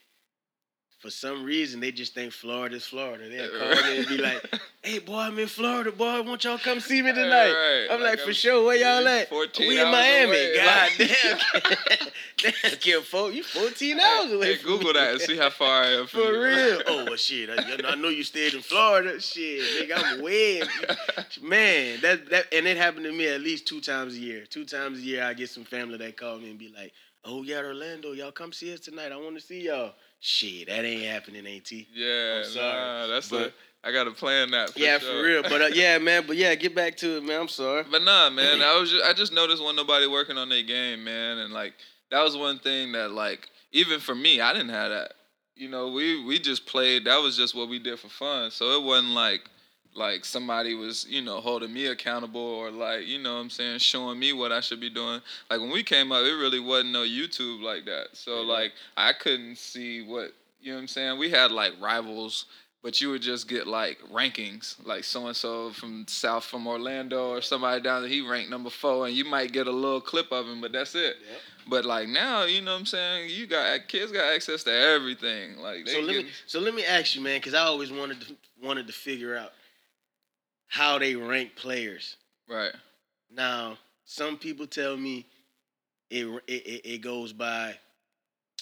For 1.04 1.10
some 1.10 1.44
reason, 1.44 1.80
they 1.80 1.92
just 1.92 2.14
think 2.14 2.32
Florida's 2.32 2.86
Florida. 2.86 3.28
They'll 3.28 3.50
call 3.74 3.82
me 3.90 3.98
and 3.98 4.06
be 4.08 4.16
like, 4.16 4.42
"Hey, 4.80 5.00
boy, 5.00 5.18
I'm 5.18 5.38
in 5.38 5.48
Florida, 5.48 5.92
boy. 5.92 6.22
Won't 6.22 6.44
y'all 6.44 6.56
come 6.56 6.80
see 6.80 7.02
me 7.02 7.12
tonight?" 7.12 7.52
Right, 7.52 7.88
I'm 7.90 8.00
like 8.00 8.12
like, 8.12 8.18
"For 8.20 8.24
I'm- 8.28 8.32
sure. 8.32 8.64
Where 8.64 8.76
y'all 8.76 9.06
at? 9.06 9.28
14 9.28 9.68
we 9.68 9.78
in 9.78 9.90
Miami. 9.90 10.30
away, 10.30 10.56
God 10.56 10.90
like- 10.98 11.08
damn, 11.10 11.38
damn, 12.38 12.76
kid, 12.78 13.04
you 13.34 13.42
14 13.42 14.00
hours 14.00 14.32
away. 14.32 14.46
Hey, 14.46 14.56
from 14.56 14.70
Google 14.70 14.92
that 14.94 15.12
and 15.12 15.20
see 15.20 15.36
how 15.36 15.50
far 15.50 15.82
I 15.82 15.88
am 15.88 16.06
from 16.06 16.20
For 16.22 16.32
you. 16.32 16.42
real? 16.42 16.82
Oh 16.86 17.04
well, 17.04 17.16
shit. 17.16 17.50
I, 17.50 17.78
I 17.86 17.94
know 17.96 18.08
you 18.08 18.22
stayed 18.24 18.54
in 18.54 18.62
Florida. 18.62 19.20
Shit, 19.20 19.60
nigga, 19.90 20.02
I'm 20.02 20.22
way. 20.22 20.62
Man, 21.42 22.00
that 22.00 22.30
that 22.30 22.46
and 22.54 22.66
it 22.66 22.78
happened 22.78 23.04
to 23.04 23.12
me 23.12 23.28
at 23.28 23.42
least 23.42 23.66
two 23.68 23.82
times 23.82 24.14
a 24.14 24.18
year. 24.18 24.46
Two 24.48 24.64
times 24.64 25.00
a 25.00 25.02
year, 25.02 25.22
I 25.24 25.34
get 25.34 25.50
some 25.50 25.64
family 25.64 25.98
that 25.98 26.16
call 26.16 26.38
me 26.38 26.48
and 26.48 26.58
be 26.58 26.72
like, 26.74 26.92
"Oh, 27.26 27.42
yeah, 27.42 27.58
Orlando, 27.58 28.12
y'all 28.12 28.32
come 28.32 28.54
see 28.54 28.72
us 28.72 28.80
tonight. 28.80 29.12
I 29.12 29.16
want 29.18 29.34
to 29.36 29.42
see 29.42 29.60
y'all." 29.66 29.92
Shit, 30.26 30.68
that 30.68 30.86
ain't 30.86 31.02
happening, 31.04 31.46
ain't 31.46 31.70
it? 31.70 31.86
yeah, 31.92 32.38
I'm 32.38 32.44
sorry, 32.50 32.72
nah, 32.72 33.06
that's 33.08 33.28
but- 33.28 33.48
a, 33.48 33.52
I 33.86 33.92
got 33.92 34.04
to 34.04 34.12
plan 34.12 34.50
that. 34.52 34.70
For 34.70 34.78
Yeah, 34.78 34.98
sure. 34.98 35.12
for 35.12 35.22
real. 35.22 35.42
But 35.42 35.60
uh, 35.60 35.66
yeah, 35.74 35.98
man. 35.98 36.24
But 36.26 36.36
yeah, 36.36 36.54
get 36.54 36.74
back 36.74 36.96
to 36.96 37.18
it, 37.18 37.22
man. 37.24 37.42
I'm 37.42 37.48
sorry. 37.48 37.84
But 37.90 38.02
nah, 38.02 38.30
man, 38.30 38.62
I 38.62 38.80
was 38.80 38.90
just, 38.90 39.04
I 39.04 39.12
just 39.12 39.34
noticed 39.34 39.62
when 39.62 39.76
nobody 39.76 40.06
working 40.06 40.38
on 40.38 40.48
their 40.48 40.62
game, 40.62 41.04
man, 41.04 41.36
and 41.36 41.52
like 41.52 41.74
that 42.10 42.22
was 42.22 42.34
one 42.38 42.58
thing 42.58 42.92
that 42.92 43.10
like 43.10 43.46
even 43.72 44.00
for 44.00 44.14
me, 44.14 44.40
I 44.40 44.54
didn't 44.54 44.70
have 44.70 44.90
that. 44.90 45.12
You 45.56 45.68
know, 45.68 45.88
we 45.88 46.24
we 46.24 46.38
just 46.38 46.64
played. 46.64 47.04
That 47.04 47.18
was 47.18 47.36
just 47.36 47.54
what 47.54 47.68
we 47.68 47.78
did 47.78 47.98
for 48.00 48.08
fun. 48.08 48.50
So 48.50 48.70
it 48.80 48.82
wasn't 48.82 49.12
like 49.12 49.42
like 49.94 50.24
somebody 50.24 50.74
was 50.74 51.06
you 51.08 51.22
know 51.22 51.40
holding 51.40 51.72
me 51.72 51.86
accountable 51.86 52.40
or 52.40 52.70
like 52.70 53.06
you 53.06 53.18
know 53.18 53.34
what 53.34 53.40
I'm 53.40 53.50
saying 53.50 53.78
showing 53.78 54.18
me 54.18 54.32
what 54.32 54.52
I 54.52 54.60
should 54.60 54.80
be 54.80 54.90
doing. 54.90 55.20
Like 55.50 55.60
when 55.60 55.70
we 55.70 55.82
came 55.82 56.12
up, 56.12 56.24
it 56.24 56.32
really 56.32 56.60
wasn't 56.60 56.92
no 56.92 57.02
YouTube 57.04 57.62
like 57.62 57.84
that. 57.86 58.08
So 58.12 58.42
Yeah. 58.42 58.52
like 58.52 58.72
I 58.96 59.12
couldn't 59.12 59.56
see 59.58 60.02
what 60.02 60.32
you 60.60 60.70
know 60.72 60.76
what 60.76 60.82
I'm 60.82 60.88
saying. 60.88 61.18
We 61.18 61.30
had 61.30 61.50
like 61.52 61.72
rivals 61.80 62.46
but 62.84 63.00
you 63.00 63.08
would 63.08 63.22
just 63.22 63.48
get 63.48 63.66
like 63.66 63.98
rankings, 64.12 64.76
like 64.84 65.04
so 65.04 65.26
and 65.26 65.34
so 65.34 65.70
from 65.70 66.04
South 66.06 66.44
from 66.44 66.66
Orlando 66.66 67.30
or 67.30 67.40
somebody 67.40 67.80
down 67.80 68.02
there, 68.02 68.10
he 68.10 68.20
ranked 68.20 68.50
number 68.50 68.68
four, 68.68 69.06
and 69.06 69.16
you 69.16 69.24
might 69.24 69.52
get 69.52 69.66
a 69.66 69.72
little 69.72 70.02
clip 70.02 70.30
of 70.30 70.46
him, 70.46 70.60
but 70.60 70.70
that's 70.70 70.94
it. 70.94 71.16
Yep. 71.30 71.40
But 71.66 71.84
like 71.86 72.08
now, 72.08 72.44
you 72.44 72.60
know 72.60 72.74
what 72.74 72.80
I'm 72.80 72.86
saying? 72.86 73.30
You 73.30 73.46
got 73.46 73.88
kids 73.88 74.12
got 74.12 74.30
access 74.34 74.62
to 74.64 74.70
everything. 74.70 75.56
Like 75.56 75.88
So 75.88 76.00
let 76.00 76.12
get, 76.12 76.24
me 76.26 76.30
so 76.46 76.60
let 76.60 76.74
me 76.74 76.84
ask 76.84 77.16
you, 77.16 77.22
man, 77.22 77.38
because 77.38 77.54
I 77.54 77.60
always 77.60 77.90
wanted 77.90 78.20
to 78.20 78.36
wanted 78.62 78.86
to 78.86 78.92
figure 78.92 79.34
out 79.34 79.52
how 80.74 80.98
they 80.98 81.14
rank 81.14 81.54
players. 81.54 82.16
right, 82.48 82.72
Now, 83.30 83.78
some 84.04 84.36
people 84.36 84.66
tell 84.66 84.96
me 84.96 85.24
it 86.10 86.26
it, 86.48 86.80
it, 86.84 87.00
goes 87.00 87.32
by. 87.32 87.74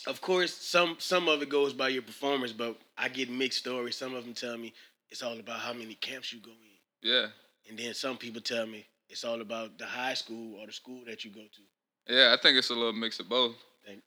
Of 0.07 0.21
course, 0.21 0.53
some 0.53 0.97
some 0.99 1.27
of 1.29 1.41
it 1.41 1.49
goes 1.49 1.73
by 1.73 1.89
your 1.89 2.03
performance, 2.03 2.53
but 2.53 2.77
I 2.99 3.09
get 3.09 3.31
mixed 3.31 3.61
stories. 3.61 3.97
Some 3.97 4.15
of 4.15 4.25
them 4.25 4.35
tell 4.35 4.59
me 4.59 4.75
it's 5.11 5.23
all 5.23 5.39
about 5.39 5.61
how 5.61 5.73
many 5.73 5.95
camps 5.95 6.33
you 6.35 6.41
go 6.41 6.51
in, 6.51 7.11
yeah, 7.11 7.27
and 7.69 7.79
then 7.79 7.95
some 7.95 8.19
people 8.19 8.43
tell 8.43 8.67
me 8.67 8.85
it's 9.09 9.25
all 9.25 9.41
about 9.41 9.79
the 9.79 9.87
high 9.87 10.15
school 10.15 10.61
or 10.61 10.67
the 10.67 10.73
school 10.73 11.01
that 11.07 11.25
you 11.25 11.31
go 11.31 11.41
to. 11.41 12.15
yeah. 12.15 12.35
I 12.37 12.43
think 12.43 12.59
it's 12.59 12.71
a 12.71 12.75
little 12.75 12.93
mix 12.93 13.21
of 13.21 13.29
both. 13.29 13.57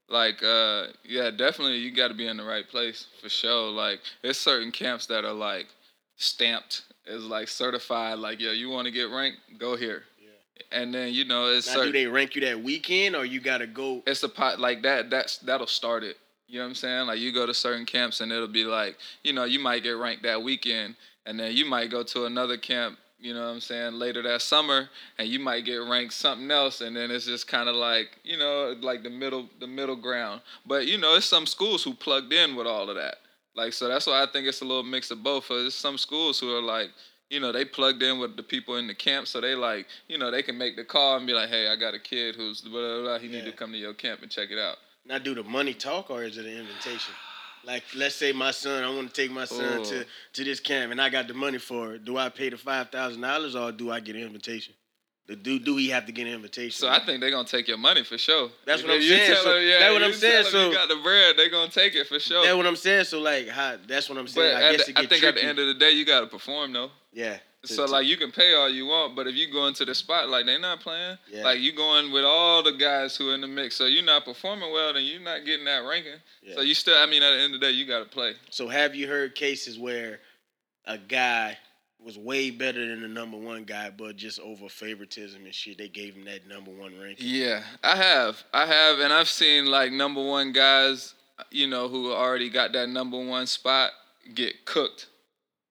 Like, 0.07 0.41
uh, 0.41 0.87
yeah, 1.03 1.31
definitely 1.31 1.77
you 1.77 1.93
got 1.93 2.07
to 2.07 2.13
be 2.13 2.27
in 2.27 2.37
the 2.37 2.43
right 2.43 2.67
place 2.67 3.07
for 3.21 3.27
sure. 3.27 3.69
Like, 3.71 3.99
there's 4.21 4.37
certain 4.37 4.71
camps 4.71 5.05
that 5.07 5.25
are 5.25 5.33
like 5.33 5.67
stamped 6.15 6.83
as 7.07 7.23
like 7.25 7.47
certified. 7.47 8.19
Like, 8.19 8.39
yo, 8.39 8.51
you 8.51 8.69
want 8.69 8.85
to 8.85 8.91
get 8.91 9.09
ranked? 9.09 9.37
Go 9.59 9.75
here. 9.75 10.03
Yeah. 10.21 10.79
And 10.79 10.93
then 10.93 11.13
you 11.13 11.25
know 11.25 11.47
it's 11.47 11.67
Now, 11.67 11.73
certain. 11.75 11.91
do 11.91 11.99
they 11.99 12.07
rank 12.07 12.35
you 12.35 12.41
that 12.41 12.61
weekend, 12.63 13.15
or 13.15 13.25
you 13.25 13.39
gotta 13.39 13.67
go? 13.67 14.01
it's 14.05 14.23
a 14.23 14.29
pot 14.29 14.59
like 14.59 14.81
that 14.83 15.09
that's 15.09 15.37
that'll 15.39 15.67
start 15.67 16.03
it 16.03 16.17
you 16.47 16.59
know 16.59 16.65
what 16.65 16.69
i'm 16.69 16.75
saying 16.75 17.07
like 17.07 17.19
you 17.19 17.31
go 17.31 17.45
to 17.47 17.53
certain 17.55 17.85
camps 17.87 18.21
and 18.21 18.31
it'll 18.31 18.47
be 18.47 18.63
like 18.63 18.95
you 19.23 19.33
know 19.33 19.45
you 19.45 19.57
might 19.59 19.81
get 19.81 19.91
ranked 19.97 20.21
that 20.21 20.41
weekend 20.41 20.95
and 21.25 21.39
then 21.39 21.51
you 21.53 21.65
might 21.65 21.89
go 21.89 22.03
to 22.03 22.25
another 22.25 22.55
camp 22.55 22.99
you 23.19 23.33
know 23.33 23.39
what 23.41 23.47
i'm 23.53 23.59
saying 23.59 23.93
later 23.93 24.21
that 24.21 24.41
summer 24.43 24.87
and 25.17 25.27
you 25.27 25.39
might 25.39 25.65
get 25.65 25.77
ranked 25.77 26.13
something 26.13 26.51
else 26.51 26.81
and 26.81 26.95
then 26.95 27.09
it's 27.09 27.25
just 27.25 27.47
kind 27.47 27.67
of 27.67 27.75
like 27.75 28.19
you 28.23 28.37
know 28.37 28.75
like 28.81 29.01
the 29.01 29.09
middle 29.09 29.49
the 29.59 29.65
middle 29.65 29.95
ground 29.95 30.39
but 30.67 30.85
you 30.85 30.99
know 30.99 31.15
it's 31.15 31.25
some 31.25 31.47
schools 31.47 31.83
who 31.83 31.93
plugged 31.95 32.31
in 32.31 32.55
with 32.55 32.67
all 32.67 32.89
of 32.91 32.95
that 32.95 33.15
like 33.55 33.73
so 33.73 33.87
that's 33.87 34.07
why 34.07 34.21
i 34.21 34.25
think 34.25 34.47
it's 34.47 34.61
a 34.61 34.65
little 34.65 34.83
mix 34.83 35.11
of 35.11 35.23
both 35.23 35.47
there's 35.47 35.73
some 35.73 35.97
schools 35.97 36.39
who 36.39 36.55
are 36.55 36.61
like 36.61 36.89
you 37.29 37.39
know, 37.39 37.51
they 37.51 37.65
plugged 37.65 38.03
in 38.03 38.19
with 38.19 38.37
the 38.37 38.43
people 38.43 38.77
in 38.77 38.87
the 38.87 38.93
camp, 38.93 39.27
so 39.27 39.41
they 39.41 39.55
like, 39.55 39.87
you 40.07 40.17
know, 40.17 40.29
they 40.29 40.43
can 40.43 40.57
make 40.57 40.75
the 40.75 40.83
call 40.85 41.17
and 41.17 41.25
be 41.25 41.33
like, 41.33 41.49
"Hey, 41.49 41.67
I 41.67 41.75
got 41.75 41.93
a 41.93 41.99
kid 41.99 42.35
who's 42.35 42.61
blah 42.61 42.71
blah 42.71 43.01
blah. 43.01 43.17
He 43.19 43.27
need 43.27 43.45
to 43.45 43.51
come 43.51 43.71
to 43.71 43.77
your 43.77 43.93
camp 43.93 44.21
and 44.21 44.29
check 44.31 44.51
it 44.51 44.59
out." 44.59 44.77
Now, 45.05 45.17
do 45.17 45.33
the 45.35 45.43
money 45.43 45.73
talk, 45.73 46.09
or 46.09 46.23
is 46.23 46.37
it 46.37 46.45
an 46.45 46.57
invitation? 46.57 47.13
Like, 47.63 47.83
let's 47.95 48.15
say 48.15 48.31
my 48.31 48.51
son, 48.51 48.83
I 48.83 48.89
want 48.95 49.11
to 49.13 49.21
take 49.21 49.31
my 49.31 49.45
son 49.45 49.79
Oh. 49.81 49.83
to 49.83 50.05
to 50.33 50.43
this 50.43 50.59
camp, 50.59 50.91
and 50.91 51.01
I 51.01 51.09
got 51.09 51.27
the 51.27 51.33
money 51.33 51.57
for 51.57 51.95
it. 51.95 52.05
Do 52.05 52.17
I 52.17 52.29
pay 52.29 52.49
the 52.49 52.57
five 52.57 52.89
thousand 52.91 53.21
dollars, 53.21 53.55
or 53.55 53.71
do 53.71 53.91
I 53.91 53.99
get 53.99 54.15
an 54.15 54.21
invitation? 54.21 54.75
The 55.27 55.35
do 55.35 55.57
do 55.57 55.75
he 55.77 55.89
have 55.89 56.05
to 56.05 56.11
get 56.11 56.27
an 56.27 56.33
invitation? 56.33 56.71
So 56.77 56.87
I 56.87 56.99
think 57.03 57.19
they're 57.19 57.31
gonna 57.31 57.47
take 57.47 57.67
your 57.67 57.77
money 57.79 58.03
for 58.03 58.17
sure. 58.17 58.49
That's 58.65 58.83
what 58.83 58.91
I'm 58.91 59.01
you 59.01 59.07
saying, 59.09 59.31
tell 59.33 59.43
so 59.43 59.53
them, 59.55 59.67
yeah, 59.67 59.79
that's 59.79 59.93
what 59.93 60.03
I'm 60.03 60.13
saying, 60.13 60.45
so- 60.45 60.67
you 60.69 60.73
got 60.75 60.87
the 60.87 60.97
bread, 60.97 61.35
they're 61.35 61.49
gonna 61.49 61.71
take 61.71 61.95
it 61.95 62.05
for 62.07 62.19
sure. 62.19 62.43
That's 62.43 62.55
what 62.55 62.67
I'm 62.67 62.75
saying. 62.75 63.05
So 63.05 63.19
like, 63.19 63.47
how, 63.47 63.77
that's 63.87 64.07
what 64.07 64.19
I'm 64.19 64.27
saying. 64.27 64.53
but. 64.55 64.63
I 64.63 64.71
guess 64.75 64.85
the- 64.85 64.91
it 64.91 64.97
I 64.99 65.05
think 65.07 65.23
at 65.23 65.35
the 65.35 65.43
end 65.43 65.57
of 65.57 65.65
the 65.67 65.73
day, 65.73 65.91
you 65.91 66.05
gotta 66.05 66.27
perform 66.27 66.73
though. 66.73 66.91
yeah. 67.11 67.37
So 67.63 67.87
To- 67.87 67.91
like 67.91 68.05
you 68.05 68.15
can 68.17 68.31
pay 68.31 68.53
all 68.53 68.69
you 68.69 68.85
want, 68.85 69.15
but 69.15 69.25
if 69.25 69.33
you 69.33 69.51
go 69.51 69.65
into 69.65 69.83
the 69.85 69.95
spot 69.95 70.29
like 70.29 70.45
they're 70.45 70.59
not 70.59 70.81
playing, 70.81 71.17
Yeah. 71.31 71.43
like 71.45 71.59
you 71.59 71.71
going 71.71 72.11
with 72.11 72.23
all 72.23 72.61
the 72.61 72.73
guys 72.73 73.17
who 73.17 73.31
are 73.31 73.33
in 73.33 73.41
the 73.41 73.47
mix, 73.47 73.75
so 73.75 73.87
you're 73.87 74.03
not 74.03 74.23
performing 74.25 74.71
well, 74.71 74.93
then 74.93 75.03
you're 75.05 75.19
not 75.19 75.43
getting 75.43 75.65
that 75.65 75.79
ranking. 75.79 76.21
Yeah. 76.43 76.53
So 76.53 76.61
you 76.61 76.75
still, 76.75 76.95
I 76.95 77.07
mean, 77.07 77.23
at 77.23 77.31
the 77.31 77.37
end 77.41 77.55
of 77.55 77.59
the 77.59 77.65
day, 77.65 77.71
you 77.71 77.85
gotta 77.85 78.05
play. 78.05 78.35
So 78.51 78.67
have 78.67 78.93
you 78.93 79.07
heard 79.07 79.33
cases 79.33 79.79
where 79.79 80.19
a 80.85 80.99
guy 80.99 81.57
was 82.05 82.17
way 82.19 82.51
better 82.51 82.87
than 82.87 83.01
the 83.01 83.07
number 83.07 83.35
one 83.35 83.63
guy, 83.63 83.89
but 83.89 84.15
just 84.15 84.39
over 84.39 84.69
favoritism 84.69 85.43
and 85.43 85.53
shit, 85.53 85.79
they 85.79 85.89
gave 85.89 86.13
him 86.13 86.23
that 86.25 86.47
number 86.47 86.69
one 86.69 86.93
ranking? 86.99 87.25
Yeah, 87.27 87.63
I 87.83 87.95
have. 87.95 88.43
I 88.53 88.67
have, 88.67 88.99
and 88.99 89.11
I've 89.11 89.27
seen 89.27 89.65
like 89.65 89.91
number 89.91 90.23
one 90.23 90.51
guys, 90.51 91.15
you 91.49 91.65
know, 91.65 91.87
who 91.87 92.13
already 92.13 92.49
got 92.49 92.73
that 92.73 92.89
number 92.89 93.17
one 93.17 93.47
spot 93.47 93.89
get 94.35 94.65
cooked, 94.65 95.07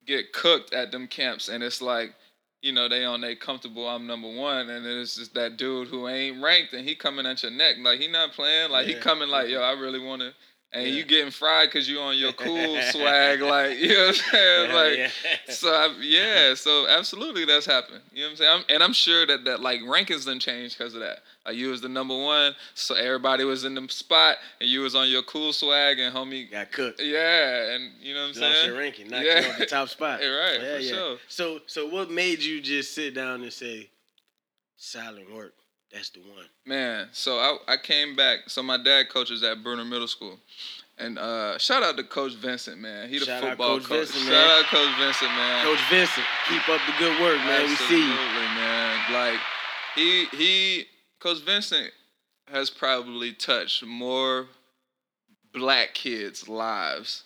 get 0.07 0.33
cooked 0.33 0.75
at 0.75 0.91
them 0.91 1.07
camps, 1.07 1.49
and 1.49 1.63
it's 1.63 1.81
like, 1.81 2.15
you 2.63 2.73
know, 2.73 2.89
they 2.89 3.05
on 3.05 3.21
they 3.21 3.37
comfortable. 3.37 3.89
I'm 3.89 4.07
number 4.07 4.29
one, 4.29 4.71
and 4.71 4.85
then 4.85 4.99
it's 4.99 5.15
just 5.15 5.35
that 5.35 5.57
dude 5.57 5.87
who 5.87 6.09
ain't 6.09 6.43
ranked, 6.43 6.73
and 6.73 6.87
he 6.87 6.97
coming 6.97 7.27
at 7.27 7.45
your 7.45 7.53
neck 7.53 7.77
like 7.81 8.01
he 8.01 8.09
not 8.09 8.33
playing, 8.33 8.71
like 8.73 8.89
he 8.89 8.95
coming 8.95 9.29
like, 9.29 9.49
yo, 9.49 9.61
I 9.61 9.73
really 9.73 10.05
want 10.05 10.23
to. 10.23 10.33
And 10.75 10.87
Yeah. 10.89 10.93
you 10.95 11.05
getting 11.05 11.31
fried 11.31 11.69
because 11.71 11.89
you 11.89 12.01
on 12.01 12.19
your 12.19 12.33
cool 12.45 12.81
swag, 12.91 13.41
like 13.41 13.79
you 13.79 13.89
know 13.89 14.07
what 14.07 14.09
I'm 14.09 14.15
saying, 14.15 14.69
Yeah, 14.71 14.75
like. 14.77 14.97
yeah. 14.99 15.09
So 15.55 15.69
I, 15.73 15.95
yeah, 16.01 16.55
so 16.55 16.87
absolutely 16.89 17.45
that's 17.45 17.65
happened. 17.67 18.01
You 18.13 18.23
know 18.23 18.27
what 18.27 18.31
I'm 18.33 18.37
saying? 18.37 18.51
I'm, 18.53 18.65
and 18.75 18.83
I'm 18.83 18.93
sure 18.93 19.25
that 19.27 19.45
that 19.45 19.61
like 19.61 19.81
rankings 19.83 20.27
done 20.27 20.41
changed 20.41 20.77
because 20.77 20.95
of 20.95 21.01
that. 21.01 21.21
Like 21.47 21.57
you 21.57 21.69
was 21.69 21.81
the 21.81 21.89
number 21.89 22.17
one, 22.17 22.55
so 22.75 22.95
everybody 22.95 23.45
was 23.45 23.65
in 23.65 23.75
the 23.75 23.87
spot, 23.89 24.37
and 24.61 24.69
you 24.69 24.81
was 24.81 24.95
on 24.95 25.09
your 25.09 25.23
cool 25.23 25.53
swag, 25.53 25.99
and 25.99 26.15
homie, 26.15 26.51
got 26.51 26.73
cooked. 26.73 27.01
yeah, 27.03 27.73
and 27.75 27.93
you 28.01 28.15
know 28.15 28.27
what 28.29 28.37
I'm 28.37 28.43
Lost 28.43 28.55
saying? 28.61 28.67
your 28.71 28.79
ranking, 28.79 29.09
knocked 29.09 29.27
Yeah. 29.27 29.41
you 29.41 29.51
off 29.51 29.59
the 29.59 29.67
top 29.67 29.89
spot. 29.91 30.21
Yeah, 30.23 30.29
right, 30.41 30.61
Yeah, 30.61 30.77
for 30.77 30.81
yeah. 30.83 30.91
sure. 30.93 31.17
So, 31.29 31.61
so 31.67 31.87
what 31.87 32.11
made 32.11 32.43
you 32.43 32.61
just 32.63 32.95
sit 32.95 33.15
down 33.15 33.43
and 33.43 33.53
say, 33.53 33.91
"Silent 34.77 35.33
work, 35.33 35.55
that's 35.95 36.11
the 36.11 36.21
one"? 36.21 36.45
Man, 36.67 37.09
so 37.13 37.39
I, 37.39 37.75
I 37.75 37.77
came 37.79 38.15
back. 38.15 38.49
So 38.49 38.63
my 38.63 38.77
dad 38.77 39.09
coaches 39.09 39.43
at 39.43 39.63
Bruner 39.63 39.85
Middle 39.85 40.09
School. 40.09 40.39
And 40.97 41.19
uh, 41.19 41.59
shout 41.59 41.83
out 41.83 41.97
to 41.97 42.05
Coach 42.05 42.35
Vincent, 42.35 42.79
man. 42.79 43.09
He 43.09 43.19
the 43.19 43.25
Shout 43.25 43.43
football 43.43 43.79
Coach 43.79 43.89
coach. 43.89 44.09
Vincent, 44.09 44.27
shout 44.27 44.47
out 44.47 44.65
Coach 44.67 44.97
Vincent, 44.99 45.31
man. 45.33 45.65
Coach 45.65 45.81
Vincent, 45.91 46.27
keep 46.49 46.69
up 46.69 46.81
the 46.87 46.95
good 46.99 47.21
work, 47.21 47.39
man. 47.39 47.63
We 47.69 47.75
see 47.75 48.07
you. 48.07 48.13
Absolutely, 48.13 48.47
man. 48.55 49.13
Like 49.13 49.41
he 49.97 50.27
he 50.27 50.85
Coach 51.19 51.41
Vincent 51.43 51.91
has 52.49 52.71
probably 52.71 53.33
touched 53.33 53.85
more 53.85 54.47
black 55.53 55.95
kids' 55.95 56.49
lives. 56.49 57.25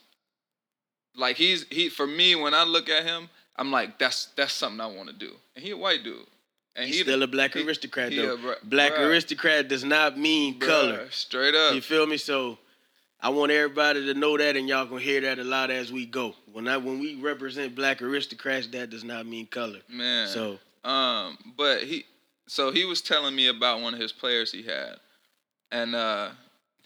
Like 1.15 1.37
he's 1.37 1.67
he 1.69 1.91
for 1.91 2.07
me 2.07 2.37
when 2.37 2.55
I 2.55 2.65
look 2.65 2.89
at 2.89 3.05
him, 3.05 3.29
I'm 3.57 3.71
like 3.71 3.99
that's 3.99 4.27
that's 4.37 4.55
something 4.55 4.81
I 4.81 4.87
want 4.87 5.09
to 5.09 5.15
do. 5.15 5.33
And 5.55 5.65
he 5.65 5.73
a 5.73 5.77
white 5.77 6.05
dude. 6.05 6.27
And 6.79 6.87
He's 6.87 6.99
he 6.99 7.03
still 7.03 7.23
a 7.23 7.27
black 7.27 7.55
he- 7.55 7.65
aristocrat, 7.65 8.13
he 8.13 8.19
though. 8.19 8.37
br- 8.37 8.53
black 8.63 8.93
aristocrat 8.99 9.67
does 9.69 9.83
not 9.85 10.17
mean 10.17 10.61
color. 10.61 11.09
Straight 11.11 11.55
up. 11.55 11.75
You 11.75 11.81
feel 11.81 12.07
me? 12.07 12.17
So 12.17 12.57
I 13.21 13.31
want 13.31 13.51
everybody 13.51 14.07
to 14.07 14.15
know 14.15 14.39
that, 14.39 14.57
and 14.57 14.69
y'all 14.69 14.87
gonna 14.87 15.01
hear 15.01 15.21
that 15.23 15.41
a 15.41 15.45
lot 15.45 15.71
as 15.73 15.91
we 15.91 16.07
go. 16.07 16.35
When 16.53 16.69
I 16.69 16.77
when 16.77 17.01
we 17.01 17.17
represent 17.21 17.75
black 17.75 18.01
aristocrats, 18.01 18.69
that 18.69 18.91
does 18.91 19.03
not 19.03 19.27
mean 19.27 19.47
color. 19.49 19.81
man. 19.89 20.29
So 20.29 20.59
Um, 20.89 21.37
but 21.57 21.83
he, 21.83 22.05
so 22.47 22.71
he 22.71 22.85
was 22.85 23.03
telling 23.03 23.35
me 23.35 23.49
about 23.49 23.81
one 23.81 23.93
of 23.93 23.99
his 24.01 24.13
players 24.13 24.53
he 24.53 24.63
had, 24.63 24.97
and 25.73 25.97
uh, 25.97 26.29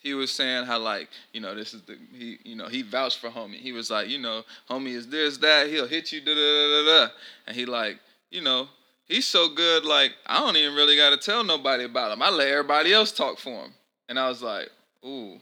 he 0.03 0.15
was 0.15 0.33
saying 0.33 0.65
how 0.65 0.79
like 0.79 1.11
you 1.35 1.41
know 1.43 1.55
this 1.55 1.75
is 1.75 1.83
the 1.83 1.99
he 2.17 2.39
you 2.45 2.57
know 2.57 2.67
he 2.69 2.81
vouched 2.81 3.19
for 3.19 3.29
homie. 3.29 3.57
He 3.57 3.73
was 3.73 3.91
like 3.91 4.09
you 4.09 4.19
know 4.19 4.43
homie 4.71 4.95
is 4.95 5.07
this 5.09 5.37
that 5.39 5.69
he'll 5.69 5.87
hit 5.87 6.13
you 6.13 6.23
da 6.23 6.33
da 6.35 6.41
da 6.41 6.83
da 6.83 7.07
da, 7.07 7.13
and 7.47 7.55
he 7.55 7.67
like 7.67 7.99
you 8.31 8.41
know 8.41 8.69
he's 9.13 9.27
so 9.27 9.49
good 9.49 9.85
like 9.85 10.13
I 10.27 10.41
don't 10.41 10.57
even 10.57 10.75
really 10.75 10.97
got 10.97 11.11
to 11.11 11.17
tell 11.17 11.45
nobody 11.45 11.85
about 11.85 12.13
him. 12.13 12.23
I 12.23 12.31
let 12.31 12.49
everybody 12.49 12.93
else 12.93 13.13
talk 13.13 13.39
for 13.39 13.65
him, 13.65 13.75
and 14.09 14.19
I 14.19 14.29
was 14.29 14.43
like 14.43 14.69
ooh. 15.05 15.39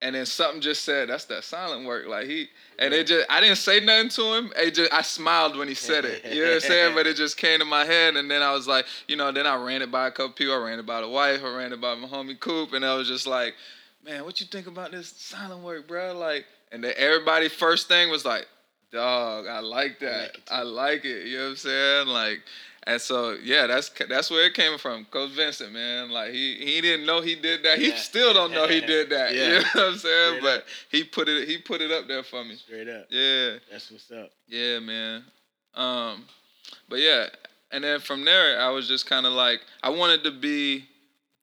And 0.00 0.16
then 0.16 0.26
something 0.26 0.60
just 0.60 0.82
said, 0.82 1.10
"That's 1.10 1.26
that 1.26 1.44
silent 1.44 1.86
work." 1.86 2.08
Like 2.08 2.26
he, 2.26 2.48
and 2.76 2.92
it 2.92 3.06
just, 3.06 3.24
I 3.30 3.40
didn't 3.40 3.58
say 3.58 3.78
nothing 3.78 4.08
to 4.08 4.34
him. 4.34 4.52
It 4.56 4.74
just, 4.74 4.92
I 4.92 5.00
smiled 5.00 5.56
when 5.56 5.68
he 5.68 5.74
said 5.74 6.04
it. 6.04 6.24
You 6.24 6.42
know 6.42 6.48
what 6.48 6.54
I'm 6.54 6.60
saying? 6.60 6.94
But 6.96 7.06
it 7.06 7.14
just 7.14 7.36
came 7.36 7.60
to 7.60 7.64
my 7.64 7.84
head, 7.84 8.16
and 8.16 8.28
then 8.28 8.42
I 8.42 8.52
was 8.52 8.66
like, 8.66 8.86
you 9.06 9.14
know, 9.14 9.30
then 9.30 9.46
I 9.46 9.54
ran 9.54 9.80
it 9.80 9.92
by 9.92 10.08
a 10.08 10.10
couple 10.10 10.32
people. 10.32 10.54
I 10.54 10.56
ran 10.56 10.80
it 10.80 10.86
by 10.86 11.02
the 11.02 11.08
wife. 11.08 11.44
I 11.44 11.56
ran 11.56 11.72
it 11.72 11.80
by 11.80 11.94
my 11.94 12.08
homie 12.08 12.38
Coop, 12.38 12.72
and 12.72 12.84
I 12.84 12.96
was 12.96 13.06
just 13.06 13.28
like, 13.28 13.54
man, 14.04 14.24
what 14.24 14.40
you 14.40 14.46
think 14.46 14.66
about 14.66 14.90
this 14.90 15.06
silent 15.06 15.62
work, 15.62 15.86
bro? 15.86 16.18
Like, 16.18 16.46
and 16.72 16.82
then 16.82 16.94
everybody 16.96 17.48
first 17.48 17.86
thing 17.86 18.10
was 18.10 18.24
like, 18.24 18.48
dog, 18.92 19.46
I 19.46 19.60
like 19.60 19.98
that. 20.00 20.20
like 20.20 20.34
it. 20.36 20.42
I 20.50 20.62
like 20.62 21.04
it. 21.04 21.26
You 21.26 21.36
know 21.38 21.44
what 21.44 21.50
I'm 21.50 21.56
saying? 21.56 22.06
Like, 22.08 22.40
and 22.84 23.00
so 23.00 23.36
yeah, 23.42 23.66
that's 23.66 23.90
that's 24.08 24.30
where 24.30 24.46
it 24.46 24.54
came 24.54 24.76
from. 24.78 25.04
Coach 25.06 25.30
Vincent, 25.32 25.72
man. 25.72 26.10
Like 26.10 26.32
he 26.32 26.54
he 26.56 26.80
didn't 26.80 27.06
know 27.06 27.20
he 27.20 27.34
did 27.36 27.62
that. 27.64 27.78
He 27.78 27.92
still 27.92 28.34
don't 28.34 28.52
know 28.52 28.66
he 28.66 28.80
did 28.94 29.10
that. 29.10 29.34
Yeah. 29.34 29.46
You 29.46 29.52
know 29.54 29.58
what 29.74 29.92
I'm 29.92 29.98
saying? 29.98 30.28
Straight 30.38 30.42
but 30.42 30.58
up. 30.60 30.64
he 30.90 31.04
put 31.04 31.28
it 31.28 31.48
he 31.48 31.58
put 31.58 31.80
it 31.80 31.90
up 31.92 32.08
there 32.08 32.22
for 32.22 32.44
me. 32.44 32.56
straight 32.56 32.88
up, 32.88 33.06
Yeah. 33.08 33.58
that's 33.70 33.90
what's 33.90 34.10
up. 34.10 34.30
Yeah, 34.48 34.80
man. 34.80 35.22
Um, 35.74 36.24
but 36.88 36.98
yeah, 36.98 37.26
and 37.70 37.82
then 37.84 38.00
from 38.00 38.24
there, 38.24 38.60
I 38.60 38.68
was 38.70 38.86
just 38.88 39.06
kind 39.08 39.24
of 39.26 39.32
like, 39.32 39.60
I 39.82 39.88
wanted 39.88 40.22
to 40.24 40.30
be 40.30 40.84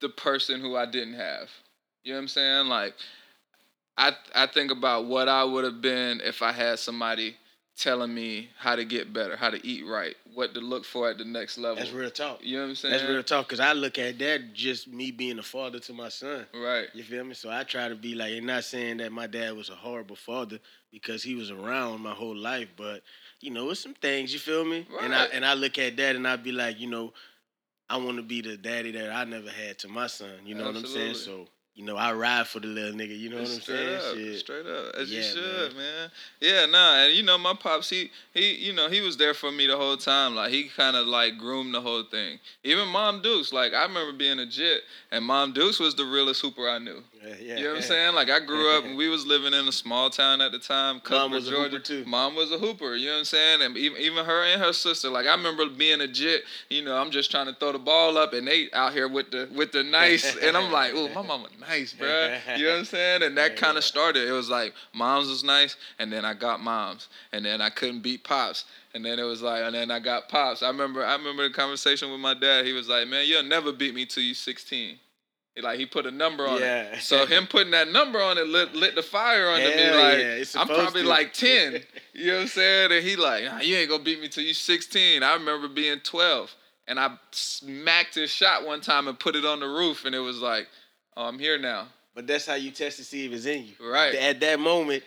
the 0.02 0.10
person 0.10 0.62
who 0.62 0.76
I 0.76 0.86
didn't 0.86 1.16
have. 1.16 1.50
You 2.04 2.12
know 2.14 2.18
what 2.20 2.22
I'm 2.24 2.28
saying? 2.28 2.68
Like, 2.68 2.94
I 3.98 4.12
I 4.36 4.46
think 4.46 4.72
about 4.72 5.06
what 5.06 5.28
I 5.30 5.44
would 5.44 5.64
have 5.64 5.82
been 5.82 6.22
if 6.24 6.42
I 6.42 6.52
had 6.52 6.80
somebody 6.80 7.38
telling 7.80 8.14
me 8.14 8.50
how 8.58 8.76
to 8.76 8.84
get 8.84 9.14
better, 9.14 9.36
how 9.36 9.50
to 9.50 9.66
eat 9.66 9.86
right, 9.88 10.16
what 10.34 10.54
to 10.54 10.60
look 10.60 10.84
for 10.84 11.10
at 11.10 11.18
the 11.18 11.26
next 11.26 11.58
level. 11.58 11.78
That's 11.78 11.92
real 11.92 12.12
talk. 12.12 12.40
You 12.44 12.58
know 12.58 12.64
what 12.64 12.70
I'm 12.70 12.76
saying? 12.76 12.92
That's 12.94 13.10
real 13.10 13.24
talk. 13.24 13.48
Cause 13.48 13.60
I 13.60 13.74
look 13.74 13.98
at 13.98 14.20
that 14.20 14.54
just 14.54 14.88
me 14.88 15.12
being 15.12 15.40
a 15.40 15.44
father 15.44 15.80
to 15.80 15.94
my 15.94 16.10
son. 16.10 16.46
Right. 16.54 16.88
You 16.94 17.04
feel 17.04 17.24
me? 17.24 17.34
So 17.34 17.50
I 17.50 17.64
try 17.64 17.88
to 17.88 17.96
be 17.96 18.16
like, 18.16 18.34
and 18.34 18.48
not 18.48 18.66
saying 18.66 18.98
that 18.98 19.12
my 19.12 19.28
dad 19.28 19.56
was 19.56 19.70
a 19.70 19.76
horrible 19.76 20.18
father 20.18 20.60
because 20.92 21.24
he 21.24 21.36
was 21.36 21.52
around 21.52 22.02
my 22.02 22.14
whole 22.14 22.36
life, 22.36 22.68
but 22.76 23.02
you 23.40 23.52
know, 23.52 23.70
it's 23.70 23.80
some 23.80 23.94
things. 23.94 24.34
You 24.34 24.40
feel 24.40 24.66
me? 24.66 24.86
Right. 24.92 25.06
And 25.06 25.16
I 25.16 25.26
and 25.26 25.46
I 25.46 25.54
look 25.54 25.78
at 25.80 25.96
that 25.98 26.16
and 26.16 26.28
I'd 26.28 26.44
be 26.44 26.52
like, 26.52 26.80
you 26.80 26.90
know, 26.90 27.14
I 27.90 27.98
want 27.98 28.18
to 28.18 28.24
be 28.24 28.42
the 28.42 28.58
daddy 28.58 28.92
that 28.92 29.12
I 29.12 29.24
never 29.24 29.50
had 29.50 29.80
to 29.80 29.88
my 29.88 30.08
son. 30.08 30.30
You 30.46 30.56
know 30.56 30.66
what 30.66 30.76
I'm 30.76 30.86
saying? 30.86 31.16
So 31.16 31.48
you 31.80 31.86
know, 31.86 31.96
I 31.96 32.12
ride 32.12 32.46
for 32.46 32.60
the 32.60 32.68
little 32.68 32.92
nigga. 32.92 33.18
You 33.18 33.30
know 33.30 33.38
what 33.38 33.46
I'm 33.48 33.62
straight 33.62 33.78
saying? 33.78 33.96
up, 33.96 34.16
Shit. 34.18 34.40
straight 34.40 34.66
up, 34.66 34.96
as 34.96 35.10
you 35.10 35.24
should, 35.24 35.78
man. 35.78 36.12
Yeah, 36.42 36.66
nah, 36.66 37.06
and 37.06 37.14
you 37.16 37.24
know 37.24 37.38
my 37.38 37.54
pops, 37.54 37.90
he 37.90 38.12
he, 38.34 38.56
you 38.56 38.74
know, 38.74 38.90
he 38.90 39.00
was 39.00 39.16
there 39.16 39.34
for 39.34 39.50
me 39.50 39.66
the 39.66 39.78
whole 39.78 39.96
time. 39.96 40.36
Like 40.36 40.52
he 40.52 40.66
kind 40.68 40.98
of 40.98 41.08
like 41.08 41.38
groomed 41.38 41.74
the 41.74 41.80
whole 41.80 42.04
thing. 42.04 42.40
Even 42.66 42.90
Mom 42.90 43.22
Deuce, 43.22 43.54
like 43.54 43.74
I 43.74 43.84
remember 43.84 44.12
being 44.12 44.40
a 44.40 44.46
jit, 44.46 44.82
and 45.10 45.24
Mom 45.24 45.54
Deuce 45.54 45.80
was 45.80 45.96
the 45.96 46.04
realest 46.04 46.42
hooper 46.42 46.68
I 46.68 46.80
knew. 46.80 47.02
Yeah, 47.22 47.36
yeah. 47.42 47.58
You 47.58 47.64
know 47.64 47.70
what 47.72 47.78
I'm 47.78 47.84
saying? 47.84 48.16
Like 48.16 48.30
I 48.30 48.40
grew 48.40 48.78
up 48.78 48.86
and 48.86 48.96
we 48.98 49.10
was 49.10 49.26
living 49.26 49.54
in 49.54 49.68
a 49.68 49.72
small 49.72 50.10
town 50.10 50.40
at 50.42 50.52
the 50.52 50.60
time, 50.60 51.00
Cuthbert, 51.02 51.32
was 51.32 51.48
a 51.48 51.52
Georgia. 51.52 51.70
hooper, 51.72 51.84
too. 51.84 52.06
Mom 52.06 52.36
was 52.36 52.52
a 52.52 52.58
hooper. 52.58 52.96
You 52.96 53.08
know 53.08 53.14
what 53.14 53.20
I'm 53.20 53.26
saying? 53.26 53.62
And 53.62 53.78
even 53.78 54.02
even 54.02 54.26
her 54.26 54.44
and 54.46 54.62
her 54.62 54.72
sister. 54.72 55.10
Like 55.10 55.28
I 55.28 55.32
remember 55.32 55.68
being 55.68 56.02
a 56.02 56.08
jit. 56.08 56.44
You 56.70 56.84
know, 56.84 56.96
I'm 56.96 57.12
just 57.12 57.30
trying 57.30 57.48
to 57.48 57.54
throw 57.54 57.72
the 57.74 57.80
ball 57.80 58.18
up, 58.18 58.34
and 58.34 58.48
they 58.48 58.70
out 58.74 58.94
here 58.94 59.08
with 59.08 59.32
the 59.32 59.50
with 59.54 59.72
the 59.72 59.84
nice, 59.84 60.38
and 60.38 60.56
I'm 60.56 60.72
like, 60.72 60.94
oh, 60.96 61.10
my 61.10 61.22
mama 61.22 61.48
nice, 61.60 61.94
bruh. 61.94 62.58
You 62.58 62.66
know 62.66 62.72
what 62.72 62.80
I'm 62.80 62.86
saying? 62.96 63.24
And 63.24 63.38
that 63.38 63.58
kind 63.58 63.78
of 63.78 63.84
started. 63.84 64.28
It 64.28 64.32
was 64.32 64.50
like 64.50 64.74
moms 64.94 65.28
was 65.28 65.44
nice, 65.44 65.76
and 66.00 66.12
then 66.12 66.24
I 66.24 66.34
got 66.34 66.62
moms, 66.62 67.10
and 67.34 67.44
then 67.44 67.60
I 67.62 67.70
couldn't 67.70 68.02
beat 68.02 68.24
pops. 68.24 68.66
And 68.96 69.06
then 69.06 69.20
it 69.20 69.24
was 69.24 69.44
like, 69.44 69.64
and 69.64 69.76
then 69.76 69.92
I 69.92 70.00
got 70.00 70.30
pops. 70.30 70.64
I 70.64 70.68
remember, 70.68 71.06
I 71.06 71.16
remember 71.16 71.48
the 71.48 71.54
conversation 71.54 72.10
with 72.12 72.20
my 72.20 72.34
dad. 72.34 72.66
He 72.66 72.74
was 72.74 72.88
like, 72.88 73.08
"Man, 73.08 73.28
you'll 73.28 73.44
never 73.44 73.72
beat 73.72 73.94
me 73.94 74.06
till 74.06 74.24
you 74.24 74.34
16." 74.34 74.98
Like 75.62 75.78
he 75.78 75.86
put 75.86 76.06
a 76.06 76.12
number 76.12 76.48
on 76.48 76.60
Yeah. 76.60 76.84
it. 76.94 77.02
So 77.02 77.26
him 77.26 77.46
putting 77.48 77.72
that 77.72 77.92
number 77.92 78.22
on 78.22 78.38
it 78.38 78.48
lit, 78.48 78.74
lit 78.76 78.96
the 78.96 79.04
fire 79.04 79.50
under 79.50 79.68
me. 79.70 79.92
Like 79.92 80.18
yeah, 80.20 80.44
I'm 80.62 80.68
probably 80.68 81.02
to. 81.02 81.08
like 81.08 81.34
10. 81.34 81.82
You 82.14 82.28
know 82.28 82.34
what 82.36 82.42
I'm 82.44 82.48
saying? 82.48 82.92
And 82.94 83.06
he 83.06 83.16
like, 83.18 83.44
nah, 83.44 83.60
you 83.60 83.76
ain't 83.76 83.90
gonna 83.90 84.04
beat 84.04 84.22
me 84.22 84.30
till 84.30 84.44
you 84.44 84.54
16. 84.54 85.22
I 85.22 85.34
remember 85.34 85.68
being 85.68 86.00
12, 86.00 86.56
and 86.88 87.00
I 87.00 87.18
smacked 87.32 88.16
his 88.16 88.30
shot 88.30 88.66
one 88.66 88.80
time 88.82 89.08
and 89.10 89.20
put 89.20 89.36
it 89.36 89.44
on 89.46 89.60
the 89.60 89.68
roof, 89.68 90.06
and 90.06 90.16
it 90.16 90.20
was 90.20 90.40
like, 90.40 90.68
oh, 91.18 91.26
I'm 91.26 91.40
here 91.40 91.58
now. 91.58 91.88
But 92.16 92.26
that's 92.28 92.46
how 92.46 92.56
you 92.56 92.72
test 92.72 92.98
to 92.98 93.04
see 93.04 93.26
if 93.26 93.34
it's 93.34 93.46
in 93.46 93.66
you. 93.66 93.74
Right. 93.86 94.16
At 94.16 94.40
that 94.40 94.60
moment, 94.60 95.04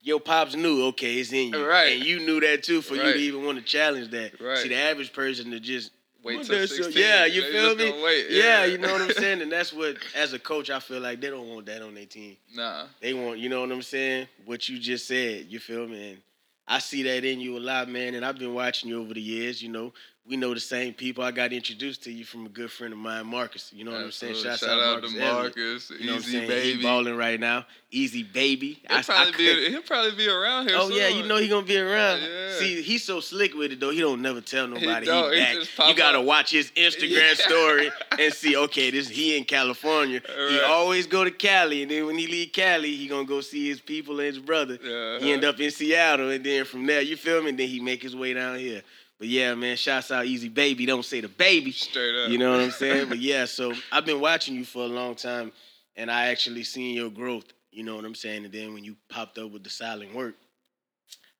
your 0.00 0.20
pops 0.20 0.54
knew, 0.54 0.84
okay, 0.86 1.14
it's 1.16 1.32
in 1.32 1.48
you. 1.52 1.66
Right. 1.66 1.96
And 1.96 2.04
you 2.04 2.20
knew 2.20 2.40
that 2.40 2.62
too 2.62 2.82
for 2.82 2.94
you 2.94 3.02
to 3.02 3.16
even 3.16 3.44
want 3.44 3.58
to 3.58 3.64
challenge 3.64 4.10
that. 4.10 4.40
Right. 4.40 4.58
See, 4.58 4.68
the 4.68 4.76
average 4.76 5.12
person 5.12 5.50
to 5.50 5.60
just 5.60 5.90
Wait 6.36 6.46
till 6.46 6.66
16. 6.66 6.92
Yeah, 7.02 7.24
you 7.26 7.42
They 7.42 7.52
feel 7.52 7.74
me? 7.76 8.02
wait, 8.02 8.26
Yeah. 8.30 8.42
yeah. 8.42 8.64
you 8.66 8.78
know 8.78 8.92
what 8.92 9.02
I'm 9.02 9.12
saying? 9.12 9.42
And 9.42 9.50
that's 9.50 9.72
what, 9.72 9.96
as 10.14 10.32
a 10.32 10.38
coach, 10.38 10.70
I 10.70 10.78
feel 10.80 11.00
like 11.00 11.20
they 11.20 11.30
don't 11.30 11.48
want 11.48 11.66
that 11.66 11.82
on 11.82 11.94
their 11.94 12.06
team. 12.06 12.36
Nah. 12.54 12.86
They 13.00 13.14
want, 13.14 13.38
you 13.38 13.48
know 13.48 13.60
what 13.62 13.72
I'm 13.72 13.82
saying? 13.82 14.28
What 14.44 14.68
you 14.68 14.78
just 14.78 15.06
said, 15.06 15.46
you 15.48 15.58
feel 15.58 15.86
me? 15.88 16.10
And 16.12 16.18
I 16.66 16.78
see 16.80 17.02
that 17.04 17.24
in 17.24 17.40
you 17.40 17.56
a 17.56 17.60
lot, 17.60 17.88
man. 17.88 18.14
And 18.14 18.24
I've 18.24 18.38
been 18.38 18.52
watching 18.54 18.90
you 18.90 19.00
over 19.00 19.14
the 19.14 19.20
years. 19.22 19.62
You 19.62 19.70
know, 19.70 19.92
we 20.28 20.36
know 20.36 20.52
the 20.52 20.60
same 20.60 20.92
people. 20.92 21.24
I 21.24 21.30
got 21.30 21.52
introduced 21.52 22.02
to 22.04 22.12
you 22.12 22.24
from 22.24 22.44
a 22.46 22.48
good 22.50 22.70
friend 22.70 22.92
of 22.92 22.98
mine, 22.98 23.26
Marcus. 23.26 23.72
You 23.74 23.84
know 23.84 23.92
what 23.92 24.00
I'm 24.02 24.10
saying? 24.12 24.34
Shouts 24.34 24.60
Shout 24.60 24.78
out 24.78 25.02
to. 25.02 25.18
Marcus. 25.18 25.90
You 25.98 26.06
know 26.06 26.12
what 26.14 26.24
I'm 26.24 26.30
saying? 26.30 26.48
baby. 26.48 26.76
He 26.76 26.82
balling 26.82 27.16
right 27.16 27.40
now. 27.40 27.64
Easy 27.90 28.22
baby. 28.22 28.80
He'll 28.88 28.98
I- 28.98 29.02
probably 29.02 29.32
I 29.32 29.36
be. 29.36 29.70
He'll 29.70 29.82
probably 29.82 30.10
be 30.16 30.28
around 30.28 30.68
here. 30.68 30.76
Oh 30.78 30.90
yeah, 30.90 31.08
you 31.08 31.22
know 31.26 31.36
he 31.38 31.48
gonna 31.48 31.64
be 31.66 31.78
around. 31.78 32.20
Yeah. 32.20 32.58
See, 32.58 32.82
he's 32.82 33.02
so 33.04 33.20
slick 33.20 33.54
with 33.54 33.72
it 33.72 33.80
though. 33.80 33.90
He 33.90 34.00
don't 34.00 34.20
never 34.20 34.42
tell 34.42 34.66
nobody 34.68 35.06
he. 35.06 35.30
He 35.30 35.40
back. 35.40 35.88
you 35.88 35.94
gotta 35.96 36.18
up. 36.18 36.24
watch 36.26 36.50
his 36.50 36.70
Instagram 36.72 37.10
Yeah. 37.10 37.34
story 37.34 37.90
and 38.18 38.32
see. 38.34 38.56
Okay, 38.56 38.90
this 38.90 39.08
he 39.08 39.36
in 39.38 39.44
California. 39.44 40.20
He 40.50 40.60
always 40.60 41.06
go 41.06 41.24
to 41.24 41.30
Cali, 41.30 41.82
and 41.82 41.90
then 41.90 42.04
when 42.06 42.18
he 42.18 42.26
leave 42.26 42.52
Cali, 42.52 42.94
he 42.94 43.06
gonna 43.08 43.24
go 43.24 43.40
see 43.40 43.66
his 43.68 43.80
people 43.80 44.18
and 44.20 44.26
his 44.26 44.38
brother. 44.38 44.74
Uh-huh. 44.74 45.18
He 45.24 45.32
end 45.32 45.44
up 45.44 45.58
in 45.58 45.70
Seattle, 45.70 46.30
and 46.30 46.44
then 46.44 46.66
from 46.66 46.84
there, 46.86 47.00
you 47.00 47.16
feel 47.16 47.42
me? 47.42 47.48
And 47.50 47.58
then 47.58 47.68
he 47.68 47.80
make 47.80 48.02
his 48.02 48.14
way 48.14 48.34
down 48.34 48.58
here. 48.58 48.82
But 49.18 49.28
yeah, 49.28 49.54
man, 49.54 49.76
shouts 49.76 50.10
out 50.10 50.26
Easy 50.26 50.48
Baby. 50.48 50.86
Don't 50.86 51.04
say 51.04 51.20
the 51.20 51.28
baby. 51.28 51.72
Straight 51.72 52.14
up. 52.14 52.30
You 52.30 52.38
know 52.38 52.52
what 52.52 52.60
I'm 52.60 52.70
saying? 52.70 53.08
but 53.08 53.18
yeah, 53.18 53.46
so 53.46 53.72
I've 53.90 54.06
been 54.06 54.20
watching 54.20 54.54
you 54.54 54.64
for 54.64 54.84
a 54.84 54.88
long 54.88 55.14
time, 55.16 55.52
and 55.96 56.10
I 56.10 56.26
actually 56.26 56.62
seen 56.62 56.94
your 56.94 57.10
growth. 57.10 57.46
You 57.72 57.82
know 57.82 57.96
what 57.96 58.04
I'm 58.04 58.14
saying? 58.14 58.44
And 58.44 58.52
then 58.52 58.74
when 58.74 58.84
you 58.84 58.96
popped 59.08 59.38
up 59.38 59.50
with 59.50 59.64
the 59.64 59.70
silent 59.70 60.14
work, 60.14 60.34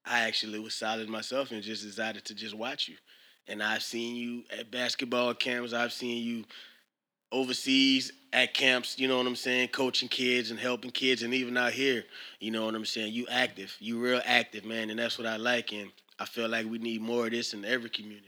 I 0.05 0.21
actually 0.21 0.59
was 0.59 0.75
silent 0.75 1.09
myself 1.09 1.53
and 1.53 1.63
just 1.63 1.85
decided 1.85 2.25
to 2.27 2.35
just 2.35 2.55
watch 2.55 2.89
you. 2.89 2.97
And 3.47 3.63
I've 3.63 3.83
seen 3.83 4.17
you 4.17 4.43
at 4.57 4.71
basketball 4.71 5.35
camps. 5.35 5.73
I've 5.73 5.93
seen 5.93 6.23
you 6.23 6.45
overseas 7.31 8.13
at 8.33 8.55
camps, 8.55 8.99
you 8.99 9.09
know 9.09 9.19
what 9.19 9.27
I'm 9.27 9.37
saying, 9.37 9.69
coaching 9.69 10.09
kids 10.09 10.51
and 10.51 10.59
helping 10.59 10.91
kids, 10.91 11.23
and 11.23 11.33
even 11.35 11.57
out 11.57 11.73
here, 11.73 12.05
you 12.41 12.51
know 12.51 12.65
what 12.65 12.75
I'm 12.75 12.85
saying. 12.85 13.13
You 13.13 13.27
active, 13.31 13.75
you 13.81 14.01
real 14.01 14.21
active, 14.25 14.65
man, 14.65 14.91
and 14.91 14.99
that's 14.99 15.19
what 15.19 15.27
I 15.27 15.37
like. 15.37 15.73
And 15.73 15.91
I 16.19 16.25
feel 16.25 16.49
like 16.49 16.67
we 16.67 16.79
need 16.79 17.01
more 17.01 17.27
of 17.27 17.33
this 17.33 17.55
in 17.55 17.65
every 17.65 17.91
community. 17.91 18.25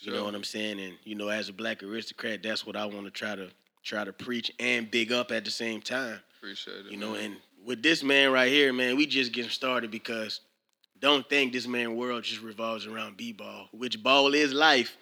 You 0.00 0.12
know 0.12 0.24
what 0.24 0.34
I'm 0.34 0.44
saying? 0.44 0.78
And 0.80 0.94
you 1.04 1.16
know, 1.16 1.28
as 1.28 1.48
a 1.48 1.52
black 1.52 1.82
aristocrat, 1.82 2.42
that's 2.42 2.64
what 2.64 2.76
I 2.76 2.86
want 2.86 3.04
to 3.06 3.10
try 3.10 3.34
to 3.34 3.48
try 3.82 4.04
to 4.04 4.12
preach 4.12 4.52
and 4.60 4.90
big 4.90 5.12
up 5.12 5.32
at 5.32 5.44
the 5.44 5.50
same 5.50 5.80
time. 5.80 6.20
Appreciate 6.38 6.86
it. 6.86 6.92
You 6.92 6.98
know, 6.98 7.12
man. 7.12 7.24
and 7.24 7.36
with 7.64 7.82
this 7.82 8.02
man 8.02 8.30
right 8.30 8.50
here, 8.50 8.72
man, 8.72 8.96
we 8.96 9.06
just 9.06 9.32
getting 9.32 9.50
started 9.50 9.90
because 9.90 10.40
don't 11.00 11.28
think 11.28 11.52
this 11.52 11.66
man 11.66 11.96
world 11.96 12.24
just 12.24 12.42
revolves 12.42 12.86
around 12.86 13.16
b-ball, 13.16 13.68
which 13.72 14.02
ball 14.02 14.34
is 14.34 14.52
life. 14.52 14.96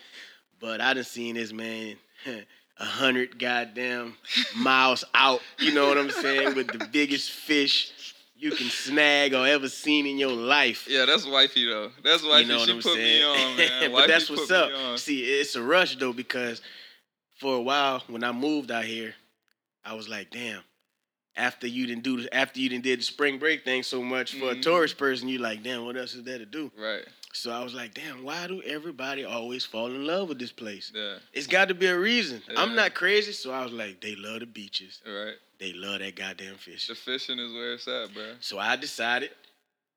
But 0.61 0.81
I 0.81 0.95
done 0.95 1.05
seen 1.05 1.35
this 1.35 1.53
man 1.53 1.97
a 2.79 2.85
hundred 2.85 3.39
goddamn 3.39 4.17
miles 4.57 5.05
out. 5.15 5.41
You 5.59 5.73
know 5.73 5.89
what 5.89 5.99
I'm 5.99 6.11
saying? 6.11 6.55
With 6.55 6.69
the 6.69 6.87
biggest 6.87 7.31
fish 7.31 8.15
you 8.39 8.51
can 8.53 8.69
snag 8.69 9.35
or 9.35 9.47
ever 9.47 9.69
seen 9.69 10.07
in 10.07 10.19
your 10.19 10.33
life. 10.33 10.87
Yeah, 10.89 11.05
that's 11.07 11.27
wifey 11.27 11.67
though. 11.67 11.91
That's 12.05 12.23
wifey. 12.23 12.43
You 12.43 12.49
know 12.49 12.59
what 12.59 12.69
she 12.69 12.75
I'm 12.75 12.83
put 12.83 12.95
saying? 12.95 13.21
me 13.21 13.25
on, 13.25 13.57
man. 13.57 13.93
but 13.93 14.07
that's 14.09 14.29
what's 14.31 14.51
up. 14.51 14.99
See, 14.99 15.25
it's 15.25 15.55
a 15.57 15.63
rush 15.63 15.97
though 15.97 16.13
because 16.13 16.61
for 17.39 17.55
a 17.57 17.61
while 17.63 18.03
when 18.09 18.25
I 18.25 18.33
moved 18.33 18.71
out 18.71 18.85
here, 18.85 19.15
I 19.85 19.95
was 19.95 20.09
like, 20.09 20.31
damn. 20.31 20.63
After 21.39 21.67
you 21.67 21.87
didn't 21.87 22.03
do, 22.03 22.27
after 22.33 22.61
you 22.61 22.71
didn't 22.71 22.85
did 22.85 22.99
the 23.01 23.03
spring 23.05 23.39
break 23.39 23.63
thing 23.63 23.83
so 23.83 24.03
much 24.03 24.33
for 24.33 24.47
Mhm. 24.47 24.59
a 24.59 24.63
tourist 24.63 24.97
person, 24.97 25.29
you 25.29 25.37
like, 25.39 25.63
damn, 25.63 25.85
what 25.85 25.95
else 25.99 26.15
is 26.15 26.23
there 26.23 26.39
to 26.39 26.47
do? 26.47 26.73
Right. 26.79 27.05
So 27.35 27.53
I 27.53 27.63
was 27.63 27.75
like, 27.75 27.93
damn, 27.93 28.23
why 28.25 28.47
do 28.47 28.63
everybody 28.63 29.23
always 29.23 29.63
fall 29.67 29.89
in 29.89 30.07
love 30.07 30.31
with 30.31 30.39
this 30.39 30.51
place? 30.53 30.91
Yeah. 30.95 31.17
It's 31.35 31.47
got 31.47 31.69
to 31.69 31.75
be 31.75 31.85
a 31.89 31.99
reason. 31.99 32.43
I'm 32.57 32.75
not 32.75 32.95
crazy, 32.95 33.33
so 33.33 33.53
I 33.53 33.63
was 33.63 33.73
like, 33.73 34.01
they 34.01 34.15
love 34.17 34.41
the 34.41 34.47
beaches, 34.47 35.03
Right. 35.07 35.35
They 35.59 35.73
love 35.73 36.01
that 36.01 36.17
goddamn 36.17 36.57
fish. 36.57 36.87
The 36.89 36.95
fishing 36.95 37.39
is 37.39 37.53
where 37.53 37.75
it's 37.75 37.89
at, 37.89 38.13
bro. 38.13 38.35
So 38.41 38.59
I 38.59 38.77
decided 38.77 39.31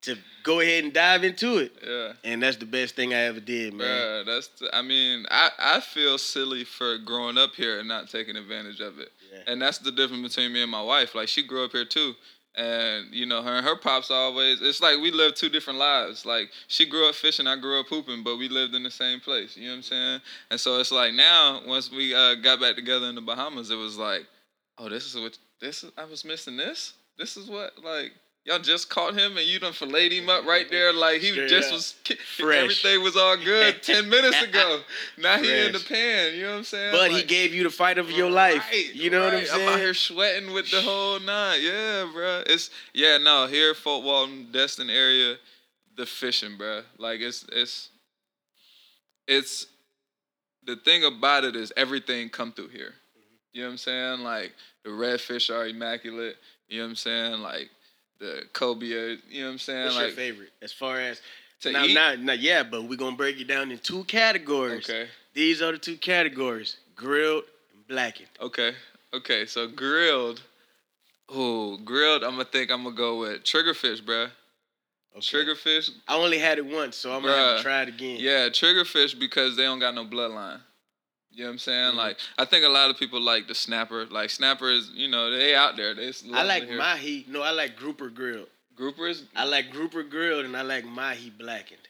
to 0.03 0.15
go 0.43 0.61
ahead 0.61 0.85
and 0.85 0.93
dive 0.93 1.25
into 1.25 1.57
it, 1.57 1.73
Yeah. 1.85 2.13
and 2.23 2.41
that's 2.41 2.55
the 2.57 2.65
best 2.65 2.95
thing 2.95 3.13
I 3.13 3.23
ever 3.23 3.41
did, 3.41 3.73
man. 3.73 3.85
Bruh, 3.87 4.25
that's. 4.25 4.47
The, 4.47 4.73
I 4.73 4.81
mean, 4.81 5.25
I 5.29 5.49
I 5.59 5.79
feel 5.81 6.17
silly 6.17 6.63
for 6.63 6.97
growing 6.99 7.37
up 7.37 7.53
here 7.55 7.79
and 7.79 7.87
not 7.87 8.09
taking 8.09 8.37
advantage 8.37 8.79
of 8.79 8.97
it. 8.99 9.09
Yeah. 9.31 9.39
And 9.47 9.61
that's 9.61 9.77
the 9.79 9.91
difference 9.91 10.35
between 10.35 10.53
me 10.53 10.61
and 10.61 10.71
my 10.71 10.81
wife. 10.81 11.15
Like 11.15 11.27
she 11.27 11.43
grew 11.43 11.65
up 11.65 11.71
here 11.71 11.85
too. 11.85 12.13
And 12.55 13.13
you 13.13 13.25
know, 13.25 13.41
her 13.43 13.57
and 13.57 13.65
her 13.65 13.75
pops 13.75 14.09
always 14.09 14.61
it's 14.61 14.81
like 14.81 14.97
we 14.99 15.11
lived 15.11 15.35
two 15.37 15.49
different 15.49 15.77
lives. 15.79 16.25
Like 16.25 16.49
she 16.67 16.85
grew 16.85 17.07
up 17.07 17.15
fishing, 17.15 17.45
I 17.45 17.57
grew 17.57 17.79
up 17.79 17.87
hooping, 17.87 18.23
but 18.23 18.37
we 18.37 18.49
lived 18.49 18.73
in 18.75 18.83
the 18.83 18.89
same 18.91 19.19
place. 19.19 19.55
You 19.55 19.65
know 19.65 19.71
what 19.71 19.75
I'm 19.77 19.83
saying? 19.83 20.21
And 20.51 20.59
so 20.59 20.79
it's 20.79 20.91
like 20.91 21.13
now, 21.13 21.61
once 21.67 21.91
we 21.91 22.15
uh, 22.15 22.35
got 22.35 22.59
back 22.59 22.75
together 22.75 23.05
in 23.07 23.15
the 23.15 23.21
Bahamas, 23.21 23.69
it 23.69 23.75
was 23.75 23.97
like, 23.97 24.21
oh, 24.77 24.89
this 24.89 25.05
is 25.05 25.15
what 25.21 25.37
this 25.61 25.83
is 25.83 25.91
I 25.97 26.05
was 26.05 26.23
missing 26.25 26.57
this? 26.57 26.93
This 27.17 27.37
is 27.37 27.49
what 27.49 27.83
like 27.83 28.11
Y'all 28.45 28.57
just 28.57 28.89
caught 28.89 29.13
him 29.13 29.37
and 29.37 29.45
you 29.45 29.59
done 29.59 29.73
filleted 29.73 30.13
him 30.13 30.29
up 30.29 30.45
right 30.45 30.71
there 30.71 30.93
like 30.93 31.19
he 31.19 31.33
Straight 31.33 31.49
just 31.49 31.67
up. 31.67 31.73
was 31.73 31.91
Fresh. 32.37 32.63
everything 32.63 33.03
was 33.03 33.15
all 33.17 33.35
good 33.37 33.83
ten 33.83 34.09
minutes 34.09 34.41
ago. 34.41 34.79
Now 35.17 35.37
he 35.37 35.65
in 35.65 35.73
the 35.73 35.79
pan. 35.79 36.33
You 36.33 36.43
know 36.43 36.51
what 36.51 36.57
I'm 36.59 36.63
saying? 36.63 36.91
But 36.93 37.11
he 37.11 37.21
gave 37.23 37.53
you 37.53 37.63
the 37.63 37.69
fight 37.69 37.97
of 37.97 38.09
your 38.09 38.31
life. 38.31 38.63
Right, 38.71 38.95
You 38.95 39.09
know 39.09 39.25
what 39.25 39.33
I'm 39.35 39.45
saying? 39.45 39.67
I'm 39.67 39.73
out 39.75 39.79
here 39.79 39.93
sweating 39.93 40.53
with 40.53 40.71
the 40.71 40.81
whole 40.81 41.19
nine. 41.19 41.59
Yeah, 41.61 42.09
bro. 42.11 42.43
It's 42.47 42.69
yeah, 42.93 43.17
no, 43.17 43.45
here 43.45 43.75
Fort 43.75 44.03
Walton, 44.03 44.47
Destin 44.51 44.89
area, 44.89 45.35
the 45.97 46.05
fishing, 46.05 46.57
bro. 46.57 46.81
Like 46.97 47.19
it's 47.19 47.45
it's 47.51 47.89
it's 49.27 49.67
the 50.65 50.77
thing 50.77 51.03
about 51.03 51.43
it 51.43 51.55
is 51.55 51.73
everything 51.75 52.29
come 52.29 52.51
through 52.53 52.69
here. 52.69 52.93
You 53.51 53.61
know 53.61 53.67
what 53.67 53.71
I'm 53.73 53.77
saying? 53.77 54.19
Like 54.21 54.53
the 54.89 54.95
redfish 54.95 55.53
are 55.53 55.67
immaculate. 55.67 56.37
You 56.67 56.79
know 56.79 56.85
what 56.85 56.89
I'm 56.89 56.95
saying? 56.95 57.41
Like 57.41 57.69
the 58.19 58.43
cobia. 58.53 59.17
You 59.29 59.41
know 59.41 59.47
what 59.47 59.51
I'm 59.53 59.59
saying? 59.59 59.83
What's 59.85 59.95
like 59.95 60.07
your 60.07 60.15
favorite? 60.15 60.49
As 60.61 60.73
far 60.73 60.99
as 60.99 61.21
to 61.61 61.71
now, 61.71 61.83
eat. 61.83 61.93
not, 61.93 62.19
not 62.19 62.39
yeah, 62.39 62.63
but 62.63 62.83
we're 62.83 62.97
gonna 62.97 63.15
break 63.15 63.39
it 63.39 63.47
down 63.47 63.71
in 63.71 63.77
two 63.79 64.03
categories. 64.05 64.89
okay. 64.89 65.07
These 65.33 65.61
are 65.61 65.71
the 65.71 65.77
two 65.77 65.97
categories: 65.97 66.77
grilled 66.95 67.43
and 67.73 67.87
blackened. 67.87 68.29
Okay. 68.41 68.73
Okay. 69.13 69.45
So 69.45 69.67
grilled. 69.67 70.41
Oh, 71.29 71.77
grilled. 71.77 72.23
I'm 72.23 72.31
gonna 72.31 72.45
think 72.45 72.71
I'm 72.71 72.83
gonna 72.83 72.95
go 72.95 73.19
with 73.19 73.43
triggerfish, 73.43 74.03
bruh. 74.03 74.29
Okay. 75.15 75.21
Triggerfish. 75.21 75.89
I 76.07 76.15
only 76.15 76.39
had 76.39 76.59
it 76.59 76.65
once, 76.65 76.95
so 76.95 77.11
I'm 77.15 77.21
gonna 77.21 77.35
have 77.35 77.57
to 77.57 77.63
try 77.63 77.81
it 77.83 77.89
again. 77.89 78.17
Yeah, 78.19 78.49
triggerfish 78.49 79.19
because 79.19 79.55
they 79.55 79.63
don't 79.63 79.79
got 79.79 79.93
no 79.93 80.05
bloodline. 80.05 80.61
You 81.31 81.43
know 81.43 81.49
what 81.49 81.53
I'm 81.53 81.59
saying? 81.59 81.93
Mhm. 81.93 81.95
Like 81.95 82.17
I 82.37 82.45
think 82.45 82.65
a 82.65 82.69
lot 82.69 82.89
of 82.89 82.97
people 82.97 83.21
like 83.21 83.47
the 83.47 83.55
snapper. 83.55 84.05
Like 84.05 84.29
snapper 84.29 84.69
is, 84.71 84.89
you 84.93 85.07
know, 85.07 85.29
they 85.31 85.55
out 85.55 85.75
there. 85.77 85.93
They 85.93 86.11
I 86.33 86.43
like 86.43 86.69
mahi. 86.69 87.25
No, 87.27 87.41
I 87.41 87.51
like 87.51 87.75
grouper 87.75 88.09
grilled. 88.09 88.47
groupers. 88.75 89.23
I 89.35 89.43
like 89.45 89.71
grouper 89.71 90.03
grilled, 90.03 90.45
and 90.45 90.55
I 90.55 90.61
like 90.61 90.85
mahi 90.85 91.29
blackened. 91.29 91.81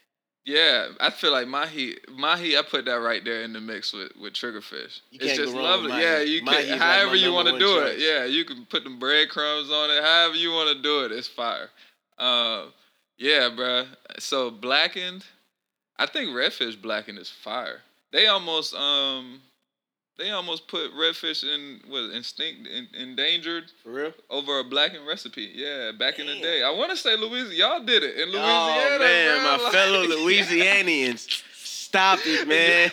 Yeah, 0.46 0.88
I 1.00 1.12
feel 1.12 1.32
like 1.32 1.48
mahi, 1.48 1.98
mahi. 2.10 2.58
I 2.58 2.64
put 2.64 2.86
that 2.86 3.00
right 3.02 3.24
there 3.24 3.44
in 3.44 3.54
the 3.54 3.62
mix 3.62 3.94
with 3.94 4.12
with 4.20 4.34
triggerfish. 4.34 5.02
You 5.12 5.20
it's 5.22 5.38
just 5.38 5.54
lovely. 5.54 5.92
Yeah, 5.92 6.22
you 6.22 6.42
Mahi 6.44 6.64
can. 6.64 6.70
like 6.72 6.80
however 6.80 7.12
my 7.12 7.18
you 7.18 7.34
want 7.34 7.48
to 7.50 7.60
do 7.60 7.80
it. 7.82 8.00
Yeah, 8.00 8.26
you 8.26 8.46
can 8.46 8.66
put 8.66 8.84
them 8.84 8.98
breadcrumbs 8.98 9.70
on 9.70 9.92
it. 9.92 10.02
However 10.04 10.36
you 10.36 10.52
want 10.52 10.76
to 10.76 10.82
do 10.82 11.06
it, 11.06 11.12
it's 11.12 11.28
fire. 11.28 11.70
Uh, 12.18 12.68
yeah, 13.18 13.50
bruh. 13.50 13.86
So 14.18 14.50
blackened, 14.50 15.26
I 15.98 16.06
think 16.08 16.30
redfish 16.32 16.82
blackened 16.82 17.20
is 17.20 17.30
fire. 17.30 17.82
They 18.12 18.28
almost 18.28 18.74
um, 18.76 19.40
they 20.18 20.32
almost 20.32 20.68
put 20.68 20.94
redfish 20.94 21.44
in 21.44 21.80
was 21.90 22.14
instinct 22.14 22.68
in, 22.68 22.88
endangered 23.00 23.72
For 23.84 23.92
real? 23.92 24.14
over 24.30 24.60
a 24.60 24.64
blackened 24.64 25.08
recipe. 25.08 25.50
Yeah, 25.54 25.92
back 25.98 26.20
in 26.20 26.28
the 26.28 26.40
day. 26.40 26.64
I 26.64 26.72
want 26.72 26.92
to 26.92 26.98
say 26.98 27.16
Louisiana. 27.16 27.54
Y'all 27.56 27.86
did 27.86 28.04
it 28.04 28.18
in 28.18 28.30
Louisiana. 28.30 28.96
oh 28.96 29.00
man, 29.00 29.38
bruh, 29.38 29.44
my 29.58 29.64
like- 29.64 29.72
fellow 29.74 30.04
Louisianians, 30.08 31.44
stop 31.56 32.20
it, 32.26 32.48
man, 32.48 32.90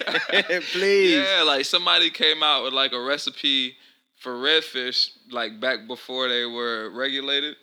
please. 0.73 1.17
Yeah, 1.25 1.43
like 1.43 1.65
somebody 1.65 2.11
came 2.11 2.43
out 2.43 2.65
with 2.65 2.73
like 2.75 2.93
a 2.93 3.01
recipe 3.01 3.75
for 4.17 4.33
redfish 4.33 5.11
like 5.31 5.59
back 5.61 5.87
before 5.87 6.29
they 6.29 6.45
were 6.45 6.91
regulated. 6.91 7.57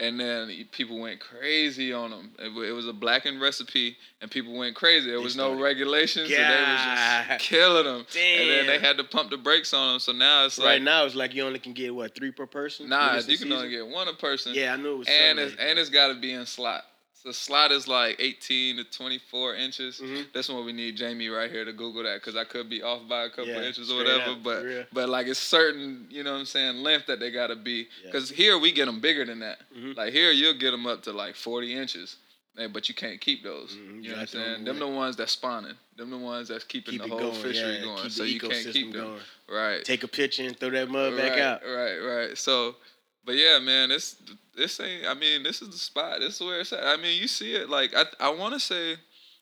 And 0.00 0.18
then 0.18 0.50
people 0.72 0.98
went 0.98 1.20
crazy 1.20 1.92
on 1.92 2.10
them. 2.10 2.32
It, 2.40 2.48
it 2.48 2.72
was 2.72 2.88
a 2.88 2.92
blackened 2.92 3.40
recipe, 3.40 3.96
and 4.20 4.28
people 4.28 4.52
went 4.56 4.74
crazy. 4.74 5.08
There 5.08 5.20
was 5.20 5.36
no 5.36 5.54
regulations, 5.54 6.28
so 6.28 6.34
they 6.34 6.42
was 6.42 6.80
just 6.80 7.40
killing 7.48 7.84
them. 7.84 8.04
And 8.16 8.50
then 8.50 8.66
they 8.66 8.80
had 8.80 8.96
to 8.98 9.04
pump 9.04 9.30
the 9.30 9.36
brakes 9.36 9.72
on 9.72 9.92
them. 9.92 10.00
So 10.00 10.10
now 10.10 10.46
it's 10.46 10.58
right 10.58 10.64
like, 10.74 10.82
now, 10.82 11.04
it's 11.04 11.14
like 11.14 11.32
you 11.32 11.44
only 11.44 11.60
can 11.60 11.74
get 11.74 11.94
what 11.94 12.12
three 12.14 12.32
per 12.32 12.46
person. 12.46 12.88
nah, 12.88 13.18
you 13.18 13.38
can 13.38 13.52
only 13.52 13.70
get 13.70 13.86
one 13.86 14.08
a 14.08 14.14
person. 14.14 14.52
Yeah, 14.54 14.72
I 14.72 14.76
knew 14.76 14.94
it 14.94 14.98
was. 14.98 15.08
and 15.08 15.38
it's 15.38 15.56
like 15.56 15.64
and 15.64 15.78
it's 15.78 15.90
got 15.90 16.08
to 16.08 16.14
be 16.14 16.32
in 16.32 16.44
slot. 16.44 16.82
So 17.24 17.32
slot 17.32 17.72
is 17.72 17.88
like 17.88 18.16
18 18.18 18.76
to 18.76 18.84
24 18.84 19.54
inches. 19.54 19.98
Mhm. 19.98 20.26
That's 20.34 20.48
when 20.50 20.62
we 20.66 20.72
need 20.74 20.94
Jamie 20.96 21.28
right 21.28 21.50
here 21.50 21.64
to 21.64 21.72
Google 21.72 22.02
that 22.02 22.16
because 22.20 22.36
I 22.36 22.44
could 22.44 22.68
be 22.68 22.82
off 22.82 23.08
by 23.08 23.24
a 23.24 23.30
couple 23.30 23.46
Yeah, 23.46 23.62
inches 23.62 23.90
or 23.90 23.96
whatever. 23.96 24.32
up, 24.32 24.42
but 24.42 24.62
real. 24.62 24.84
but 24.92 25.08
like 25.08 25.26
it's 25.26 25.40
certain, 25.40 26.06
you 26.10 26.22
know 26.22 26.32
what 26.32 26.40
I'm 26.40 26.44
saying, 26.44 26.82
length 26.82 27.06
that 27.06 27.20
they 27.20 27.30
gotta 27.30 27.56
be. 27.56 27.88
Yeah. 28.02 28.10
Because 28.12 28.28
here 28.28 28.58
we 28.58 28.72
get 28.72 28.84
them 28.84 29.00
bigger 29.00 29.24
than 29.24 29.38
that. 29.40 29.60
Mhm. 29.74 29.96
Like 29.96 30.12
here 30.12 30.32
you'll 30.32 30.52
get 30.58 30.72
them 30.72 30.86
up 30.86 31.02
to 31.04 31.12
like 31.12 31.34
40 31.34 31.72
inches. 31.74 32.16
eh, 32.58 32.68
But 32.68 32.88
you 32.88 32.94
can't 32.94 33.20
keep 33.20 33.42
those. 33.42 33.72
Mhm, 33.72 34.04
You 34.04 34.10
know 34.10 34.14
what 34.16 34.20
I'm 34.20 34.26
saying? 34.28 34.64
Them 34.64 34.78
the 34.78 34.86
ones 34.86 35.16
that's 35.16 35.32
spawning. 35.32 35.76
Them 35.96 36.10
the 36.10 36.18
ones 36.18 36.46
that's 36.48 36.62
keeping 36.62 36.92
keep 36.92 37.02
the 37.02 37.08
whole 37.08 37.18
going, 37.18 37.42
fishery 37.42 37.76
yeah, 37.78 37.80
going. 37.80 38.02
keep 38.02 38.12
so 38.12 38.22
you 38.22 38.38
can't 38.38 38.70
keep 38.72 38.92
them. 38.92 39.02
going. 39.02 39.20
Right. 39.48 39.82
Take 39.84 40.04
a 40.04 40.08
picture 40.08 40.44
and 40.44 40.56
throw 40.56 40.70
that 40.70 40.88
mud 40.88 41.16
back 41.16 41.30
right, 41.32 41.40
out. 41.40 41.62
Right, 41.64 41.98
right. 41.98 42.38
So, 42.38 42.76
but 43.24 43.34
yeah, 43.34 43.58
man, 43.58 43.88
this 43.88 44.14
this 44.56 44.80
ain't. 44.80 45.06
I 45.06 45.14
mean, 45.14 45.42
this 45.42 45.62
is 45.62 45.68
the 45.70 45.78
spot. 45.78 46.20
This 46.20 46.36
is 46.36 46.40
where 46.40 46.60
it's 46.60 46.72
at. 46.72 46.84
I 46.84 46.96
mean, 46.96 47.20
you 47.20 47.28
see 47.28 47.54
it. 47.54 47.68
Like 47.68 47.94
I 47.94 48.04
I 48.20 48.34
want 48.34 48.54
to 48.54 48.60
say, 48.60 48.96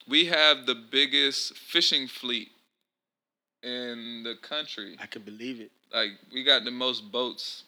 we 0.09 0.27
have 0.27 0.66
the 0.66 0.75
biggest 0.75 1.57
fishing 1.57 2.07
fleet 2.09 2.51
in 3.62 4.22
the 4.25 4.35
country. 4.42 4.96
I 5.01 5.07
can 5.07 5.22
believe 5.22 5.61
it. 5.61 5.70
Like 5.92 6.11
we 6.33 6.44
got 6.44 6.64
the 6.64 6.70
most 6.70 7.12
boats, 7.12 7.64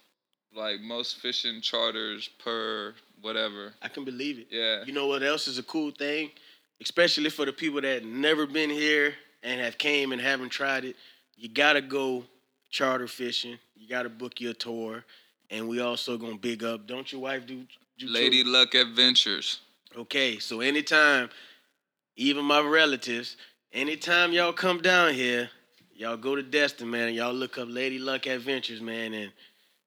like 0.55 0.81
most 0.81 1.19
fishing 1.19 1.61
charters 1.61 2.29
per 2.43 2.95
whatever. 3.21 3.73
I 3.83 3.89
can 3.89 4.05
believe 4.05 4.39
it. 4.39 4.47
Yeah. 4.51 4.85
You 4.85 4.93
know 4.93 5.07
what 5.07 5.23
else 5.23 5.49
is 5.49 5.59
a 5.59 5.63
cool 5.63 5.91
thing, 5.91 6.31
especially 6.81 7.31
for 7.31 7.45
the 7.45 7.53
people 7.53 7.81
that 7.81 8.05
never 8.05 8.47
been 8.47 8.71
here 8.71 9.15
and 9.43 9.61
have 9.61 9.79
came 9.79 10.13
and 10.13 10.21
haven't 10.21 10.51
tried 10.51 10.85
it. 10.85 10.97
You 11.37 11.49
gotta 11.49 11.81
go 11.81 12.25
charter 12.71 13.07
fishing. 13.07 13.59
You 13.77 13.89
gotta 13.89 14.09
book 14.09 14.41
your 14.41 14.55
tour, 14.55 15.05
and 15.51 15.69
we 15.69 15.81
also 15.81 16.17
gonna 16.17 16.37
big 16.37 16.65
up. 16.65 16.87
Don't 16.87 17.11
your 17.13 17.21
wife 17.21 17.47
do? 17.47 17.65
do 17.99 18.07
Lady 18.09 18.43
tour? 18.43 18.53
Luck 18.53 18.75
Adventures. 18.75 19.61
Okay, 19.97 20.39
so 20.39 20.61
anytime, 20.61 21.31
even 22.17 22.45
my 22.45 22.61
relatives, 22.61 23.37
anytime 23.73 24.33
y'all 24.33 24.53
come 24.53 24.81
down 24.81 25.15
here, 25.15 25.51
y'all 25.95 26.17
go 26.17 26.35
to 26.35 26.43
Destin, 26.43 26.91
man, 26.91 27.09
and 27.09 27.17
y'all 27.17 27.33
look 27.33 27.59
up 27.59 27.69
Lady 27.71 27.99
Luck 27.99 28.27
Adventures, 28.27 28.81
man, 28.81 29.15
and 29.15 29.33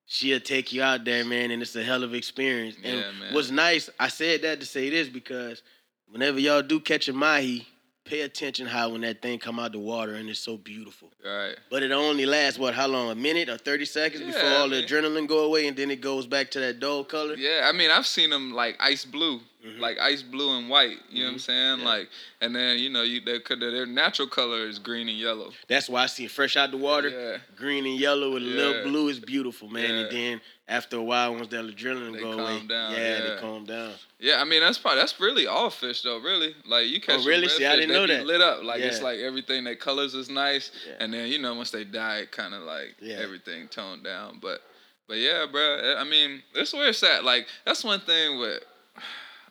she'll 0.05 0.39
take 0.39 0.71
you 0.71 0.81
out 0.81 1.03
there, 1.03 1.25
man, 1.25 1.51
and 1.51 1.61
it's 1.61 1.75
a 1.75 1.83
hell 1.83 2.03
of 2.03 2.11
an 2.11 2.17
experience. 2.17 2.75
And 2.83 2.99
Yeah, 2.99 3.11
man. 3.19 3.33
what's 3.33 3.51
nice, 3.51 3.89
I 3.99 4.07
said 4.07 4.41
that 4.43 4.61
to 4.61 4.65
say 4.65 4.89
this 4.89 5.09
because 5.09 5.61
whenever 6.07 6.39
y'all 6.39 6.61
do 6.61 6.79
catch 6.79 7.09
a 7.09 7.13
mahi, 7.13 7.67
pay 8.07 8.21
attention 8.21 8.65
how 8.65 8.89
when 8.89 9.01
that 9.01 9.21
thing 9.21 9.39
come 9.39 9.59
out 9.59 9.71
the 9.71 9.79
water 9.79 10.15
and 10.15 10.29
it's 10.29 10.39
so 10.39 10.57
beautiful. 10.57 11.09
Right. 11.25 11.55
But 11.69 11.83
it 11.83 11.91
only 11.91 12.25
lasts 12.25 12.59
what? 12.59 12.73
How 12.73 12.87
long? 12.87 13.11
A 13.11 13.15
minute 13.15 13.49
or 13.49 13.57
thirty 13.57 13.85
seconds 13.85 14.21
Yeah, 14.21 14.31
before 14.31 14.49
all 14.49 14.73
I 14.73 14.81
the 14.81 14.83
adrenaline 14.83 15.27
go 15.27 15.45
away, 15.45 15.67
and 15.67 15.75
then 15.75 15.91
it 15.91 16.01
goes 16.01 16.25
back 16.25 16.51
to 16.51 16.59
that 16.59 16.79
dull 16.79 17.03
color. 17.03 17.35
Yeah, 17.35 17.69
I 17.69 17.71
mean, 17.71 17.91
I've 17.91 18.07
seen 18.07 18.29
them 18.29 18.53
like 18.53 18.75
ice 18.79 19.05
blue, 19.05 19.41
Mhm. 19.67 19.79
like 19.79 19.97
ice 19.99 20.21
blue 20.21 20.57
and 20.57 20.69
white. 20.69 20.97
You 21.09 21.23
know 21.23 21.29
what 21.29 21.31
I'm 21.33 21.37
Mhm. 21.39 21.41
saying? 21.41 21.79
Yeah. 21.79 21.85
Like, 21.85 22.09
and 22.41 22.55
then 22.55 22.79
you 22.79 22.89
know, 22.89 23.03
you 23.03 23.19
they 23.21 23.39
could 23.39 23.59
their 23.59 23.85
natural 23.85 24.27
color 24.27 24.67
is 24.67 24.79
green 24.79 25.09
and 25.09 25.17
yellow. 25.17 25.51
That's 25.67 25.89
why 25.89 26.03
I 26.03 26.05
see 26.07 26.25
it 26.25 26.31
fresh 26.31 26.55
out 26.55 26.71
the 26.71 26.77
water, 26.77 27.09
Yeah, 27.09 27.37
green 27.55 27.85
and 27.85 27.99
yellow 27.99 28.31
with 28.33 28.43
a 28.43 28.45
little 28.45 28.83
blue 28.83 29.09
is 29.09 29.19
beautiful, 29.19 29.67
man. 29.69 29.83
Yeah. 29.89 29.95
And 30.01 30.11
then 30.11 30.41
after 30.69 30.97
a 30.97 31.01
while, 31.03 31.33
once 31.33 31.47
that 31.47 31.63
adrenaline 31.65 32.13
They 32.13 32.19
go 32.19 32.31
calm 32.35 32.39
away, 32.39 32.67
down, 32.67 32.91
yeah, 32.93 32.97
yeah. 32.97 33.19
they 33.35 33.41
calm 33.41 33.65
down. 33.65 33.93
yeah. 34.19 34.41
I 34.41 34.43
mean, 34.43 34.61
that's 34.61 34.77
probably 34.77 34.99
that's 34.99 35.19
really 35.19 35.47
all 35.47 35.69
fish 35.69 36.01
though. 36.01 36.17
Really, 36.17 36.55
like 36.65 36.87
you 36.87 36.99
catch. 36.99 37.21
some 37.21 37.25
Oh, 37.25 37.29
really? 37.29 37.47
See, 37.49 37.65
I 37.65 37.71
fish, 37.71 37.79
didn't 37.87 37.93
know 37.95 38.07
that. 38.07 38.25
Lit 38.25 38.41
up, 38.41 38.63
like 38.63 38.81
it's 38.81 39.01
like 39.01 39.19
everything. 39.19 39.63
Their 39.63 39.75
colors 39.75 40.13
is 40.13 40.29
nice, 40.29 40.71
Yeah. 40.87 40.93
and 40.99 41.13
then 41.13 41.27
you 41.29 41.39
know 41.39 41.53
once 41.53 41.71
they 41.71 41.83
die, 41.83 42.19
it 42.19 42.31
kind 42.31 42.53
of 42.53 42.63
like 42.63 42.95
Yeah. 43.01 43.15
everything 43.17 43.67
toned 43.69 44.03
down. 44.03 44.39
But, 44.41 44.61
but 45.07 45.17
yeah, 45.17 45.45
bro. 45.45 45.95
I 45.97 46.03
mean, 46.03 46.43
that's 46.53 46.73
where 46.73 46.89
it's 46.89 47.01
at. 47.03 47.23
Like 47.23 47.47
that's 47.65 47.83
one 47.85 48.01
thing 48.01 48.37
with 48.39 48.61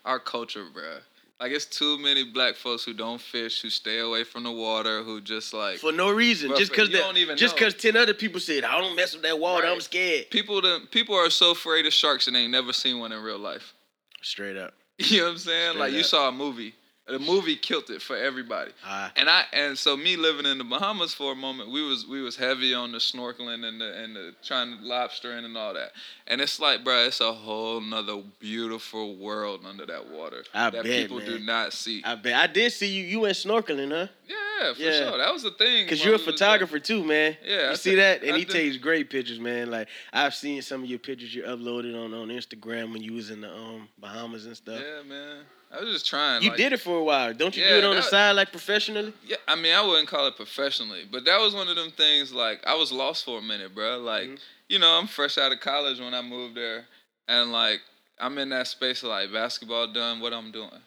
our 0.07 0.19
culture, 0.19 0.64
bro. 0.73 0.99
Like 1.38 1.53
it's 1.53 1.66
too 1.66 1.99
many 1.99 2.25
black 2.25 2.55
folks 2.55 2.85
who 2.85 2.95
don't 2.95 3.21
fish, 3.21 3.61
who 3.61 3.69
stay 3.69 3.99
away 3.99 4.25
from 4.25 4.42
the 4.42 4.51
water, 4.51 5.03
who 5.03 5.21
just 5.21 5.53
like 5.53 5.79
For 5.79 5.92
no 5.92 6.11
reason, 6.11 6.51
just 6.57 6.71
because 6.71 6.88
don't 6.88 7.19
even 7.19 7.37
just 7.37 7.55
because 7.55 7.75
ten 7.75 7.95
other 7.95 8.14
people 8.14 8.40
said 8.40 8.64
I 8.64 8.81
don't 8.81 8.97
mess 8.97 9.12
with 9.12 9.23
that 9.25 9.38
water, 9.38 9.66
I'm 9.66 9.81
scared. 9.83 10.31
people. 10.31 10.62
That, 10.62 10.90
people 10.90 11.14
are 11.14 11.29
so 11.29 11.51
afraid 11.51 11.85
of 11.85 11.92
sharks 11.92 12.27
and 12.27 12.35
they 12.35 12.40
ain't 12.40 12.53
never 12.53 12.73
seen 12.73 13.01
one 13.01 13.12
in 13.12 13.23
real 13.23 13.38
life. 13.38 13.75
Straight 14.23 14.57
up. 14.57 14.73
You 14.99 15.19
know 15.19 15.25
what 15.25 15.33
I'm 15.33 15.38
saying? 15.38 15.71
Straight 15.73 15.81
like 15.81 15.92
you 15.92 16.03
saw 16.03 16.29
a 16.29 16.33
movie. 16.33 16.75
The 17.09 17.21
movie 17.21 17.55
killed 17.55 17.88
it 17.90 18.03
for 18.03 18.16
everybody. 18.16 18.73
Ah, 18.85 19.12
And 19.14 19.31
I 19.31 19.45
and 19.53 19.79
so 19.79 19.97
me 19.97 20.16
living 20.16 20.45
in 20.45 20.59
the 20.59 20.64
Bahamas 20.64 21.14
for 21.14 21.31
a 21.31 21.37
moment, 21.37 21.71
we 21.71 21.81
was 21.87 22.05
we 22.05 22.21
was 22.21 22.35
heavy 22.37 22.75
on 22.75 22.90
the 22.90 22.99
snorkeling 22.99 23.64
and 23.64 23.81
the 23.81 23.95
and 24.03 24.16
the 24.16 24.35
trying 24.42 24.77
to 24.77 24.83
lobstering 24.83 25.45
and 25.45 25.57
all 25.57 25.73
that. 25.75 25.92
And 26.27 26.40
it's 26.40 26.59
like, 26.59 26.83
bro, 26.83 27.05
it's 27.07 27.21
a 27.21 27.33
whole 27.33 27.81
nother 27.81 28.23
beautiful 28.40 29.14
world 29.16 29.61
under 29.64 29.87
that 29.87 30.09
water 30.11 30.42
I 30.53 30.71
that 30.71 30.83
bet, 30.83 31.03
people 31.03 31.21
do 31.21 31.38
not 31.38 31.73
see. 31.73 32.03
I 32.05 32.16
bet 32.16 32.35
I 32.35 32.49
did 32.49 32.73
see 32.73 32.88
you. 32.88 33.05
You 33.05 33.21
went 33.21 33.35
snorkeling, 33.37 33.92
huh? 33.92 34.09
yeah, 34.29 34.75
for 34.75 34.81
Yeah. 34.83 35.09
sure. 35.11 35.19
That 35.19 35.33
was 35.33 35.45
the 35.45 35.53
thing. 35.53 35.87
Cause 35.87 36.05
you're 36.05 36.14
a 36.16 36.19
there. 36.19 36.27
photographer 36.33 36.81
too, 36.81 37.05
man. 37.05 37.37
Yeah, 37.45 37.57
I 37.57 37.71
You 37.71 37.77
see 37.77 37.90
think- 37.90 38.01
that? 38.01 38.23
And 38.25 38.35
I 38.35 38.38
he 38.38 38.45
takes 38.45 38.79
great 38.79 39.11
pictures, 39.11 39.38
man. 39.38 39.71
Like 39.71 39.87
I've 40.12 40.35
seen 40.35 40.61
some 40.61 40.83
of 40.83 40.90
your 40.90 40.99
pictures 40.99 41.33
you 41.33 41.45
uploaded 41.45 41.95
on 41.95 42.12
on 42.14 42.29
Instagram 42.31 42.92
when 42.92 43.03
you 43.05 43.12
was 43.12 43.31
in 43.31 43.42
the 43.42 43.53
um 43.53 43.88
Bahamas 43.97 44.47
and 44.47 44.57
stuff. 44.57 44.81
Yeah, 44.85 45.03
man. 45.09 45.45
I 45.72 45.81
was 45.83 45.92
just 45.92 46.07
trying. 46.07 46.42
You 46.42 46.50
like, 46.50 46.59
did 46.59 46.72
it 46.72 46.81
for 46.81 46.96
a 46.98 47.02
while. 47.05 47.35
Don't 47.35 47.57
you 47.57 47.64
do 47.64 47.70
it 47.79 47.85
on 47.85 47.96
the 47.96 48.02
side 48.02 48.33
like 48.33 48.50
professionally? 48.50 49.12
Yeah, 49.26 49.37
I 49.48 49.57
mean, 49.57 49.74
I 49.74 49.85
wouldn't 49.87 50.09
call 50.09 50.26
it 50.29 50.37
professionally, 50.37 51.05
but 51.11 51.24
that 51.24 51.38
was 51.40 51.55
one 51.55 51.68
of 51.68 51.76
them 51.76 51.90
things. 51.90 52.33
Like, 52.33 52.61
I 52.66 52.74
was 52.74 52.92
lost 52.92 53.24
for 53.24 53.38
a 53.38 53.42
minute, 53.42 53.74
bro. 53.74 53.98
Like, 53.98 54.29
Mhm. 54.29 54.38
you 54.68 54.79
know, 54.79 54.88
I'm 54.98 55.07
fresh 55.07 55.38
out 55.38 55.52
of 55.52 55.61
college 55.61 55.98
when 56.00 56.14
I 56.14 56.22
moved 56.22 56.55
there, 56.57 56.87
and 57.29 57.52
like, 57.52 57.81
I'm 58.18 58.38
in 58.38 58.48
that 58.50 58.68
space 58.68 59.02
of 59.02 59.09
like 59.11 59.33
basketball 59.33 59.88
done, 59.88 60.20
what 60.20 60.33
I'm 60.33 60.50
doing, 60.52 60.83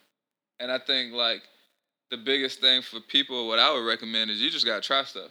and 0.60 0.72
I 0.72 0.80
think 0.80 1.14
like 1.14 1.44
the 2.10 2.18
biggest 2.18 2.60
thing 2.60 2.82
for 2.82 3.00
people, 3.02 3.48
what 3.48 3.60
I 3.60 3.72
would 3.72 3.86
recommend 3.86 4.32
is 4.32 4.42
you 4.42 4.50
just 4.50 4.66
gotta 4.66 4.82
try 4.82 5.04
stuff, 5.04 5.30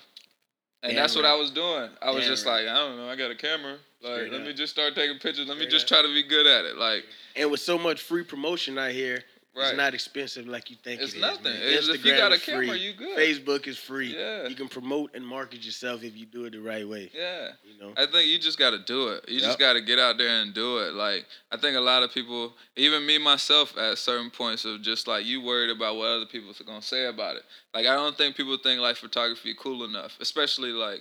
and 0.83 0.91
Damn 0.93 0.97
that's 1.03 1.17
what. 1.17 1.25
I 1.25 1.35
was 1.35 1.51
doing. 1.51 1.91
I 2.01 2.11
was 2.11 2.21
Damn 2.25 2.31
just 2.33 2.47
right. 2.47 2.65
like, 2.67 2.69
I 2.69 2.75
don't 2.75 2.97
know, 2.99 3.09
I 3.09 3.17
got 3.17 3.31
a 3.31 3.35
camera. 3.35 3.79
Like, 4.01 4.13
Straight 4.15 4.31
let 4.33 4.41
up. 4.43 4.47
me 4.47 4.53
just 4.53 4.73
start 4.73 4.95
taking 4.95 5.19
pictures. 5.19 5.49
Let 5.49 5.59
me 5.59 5.67
just 5.67 5.87
up. 5.87 5.89
try 5.89 6.03
to 6.03 6.15
be 6.15 6.23
good 6.23 6.47
at 6.47 6.65
it. 6.65 6.77
Like, 6.77 7.05
And 7.35 7.51
with 7.51 7.59
so 7.59 7.77
much 7.77 8.01
free 8.01 8.23
promotion 8.23 8.79
out 8.79 8.93
here, 8.93 9.25
right. 9.59 9.69
it's 9.69 9.77
not 9.77 9.95
expensive 9.95 10.47
like 10.47 10.71
you 10.71 10.77
think 10.83 11.01
It's 11.01 11.13
it 11.13 11.17
is, 11.17 11.21
nothing. 11.23 11.43
man. 11.45 11.57
It's- 11.63 11.89
if 11.89 12.05
you 12.05 12.13
Instagram 12.13 12.19
got 12.19 12.33
a 12.33 12.39
camera, 12.39 12.67
free. 12.69 12.79
you 12.79 12.93
good. 12.95 13.19
Facebook 13.19 13.67
is 13.67 13.77
free. 13.77 14.17
Yeah. 14.17 14.47
You 14.49 14.55
can 14.55 14.69
promote 14.69 15.15
and 15.15 15.27
market 15.27 15.65
yourself 15.65 16.03
if 16.03 16.17
you 16.17 16.27
do 16.27 16.45
it 16.45 16.53
the 16.53 16.61
right 16.61 16.87
way. 16.89 17.11
yeah. 17.15 17.49
You 17.65 17.79
know. 17.81 17.93
I 17.97 18.07
think 18.07 18.29
you 18.29 18.39
just 18.39 18.59
got 18.59 18.71
to 18.71 18.79
do 18.79 19.09
it. 19.09 19.29
You 19.29 19.41
just 19.41 19.59
got 19.59 19.75
to 19.75 19.81
get 19.81 19.99
out 19.99 20.19
there 20.19 20.29
and 20.43 20.55
do 20.55 20.79
it. 20.79 20.95
Like 20.95 21.27
I 21.53 21.57
think 21.57 21.77
a 21.77 21.81
lot 21.81 22.03
of 22.03 22.13
people, 22.13 22.55
even 22.77 23.05
me 23.05 23.19
myself, 23.19 23.77
at 23.77 23.99
certain 23.99 24.31
points 24.31 24.65
of 24.65 24.83
just 24.83 25.07
like 25.09 25.25
you 25.27 25.43
worried 25.43 25.71
about 25.71 25.97
what 25.97 26.09
other 26.09 26.27
people 26.27 26.51
are 26.51 26.65
gonna 26.65 26.81
say 26.83 27.07
about 27.07 27.37
it. 27.37 27.43
Like 27.75 27.87
I 27.87 27.95
don't 27.95 28.17
think 28.17 28.37
people 28.37 28.57
think 28.63 28.81
like 28.81 28.97
photography 28.97 29.55
cool 29.59 29.85
enough, 29.85 30.17
especially 30.21 30.71
like 30.73 31.01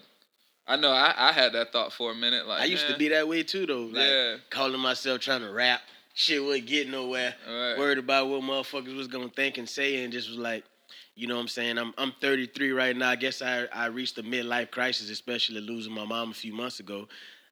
I 0.70 0.76
know 0.76 0.92
I, 0.92 1.14
I 1.18 1.32
had 1.32 1.54
that 1.54 1.72
thought 1.72 1.94
for 1.94 2.12
a 2.12 2.16
minute. 2.16 2.46
Like 2.48 2.62
I 2.62 2.66
used 2.66 2.88
to 2.88 2.98
be 2.98 3.08
that 3.10 3.28
way 3.28 3.44
too 3.44 3.66
though. 3.66 3.84
Like 3.86 4.08
Yeah. 4.08 4.36
calling 4.50 4.80
myself 4.82 5.22
trying 5.22 5.42
to 5.42 5.50
rap. 5.52 5.82
Shit 6.18 6.44
wouldn't 6.44 6.66
get 6.66 6.90
nowhere. 6.90 7.36
Right. 7.48 7.78
Worried 7.78 8.00
about 8.00 8.28
what 8.28 8.42
motherfuckers 8.42 8.98
was 8.98 9.06
gonna 9.08 9.30
think 9.30 9.60
and 9.60 9.70
say 9.70 10.04
and 10.04 10.12
just 10.12 10.28
was 10.28 10.40
like, 10.40 10.64
you 11.14 11.28
know 11.28 11.36
what 11.36 11.42
I'm 11.42 11.48
saying? 11.48 11.78
I'm 11.78 11.94
I'm 11.96 12.12
33 12.20 12.72
right 12.72 12.98
now. 12.98 13.12
I 13.12 13.16
guess 13.16 13.44
I, 13.44 13.66
I 13.66 13.86
reached 13.86 14.18
a 14.18 14.24
midlife 14.24 14.72
crisis, 14.72 15.12
especially 15.12 15.62
losing 15.62 15.94
my 15.94 16.06
mom 16.06 16.32
a 16.32 16.34
few 16.34 16.54
months 16.54 16.80
ago. 16.80 17.08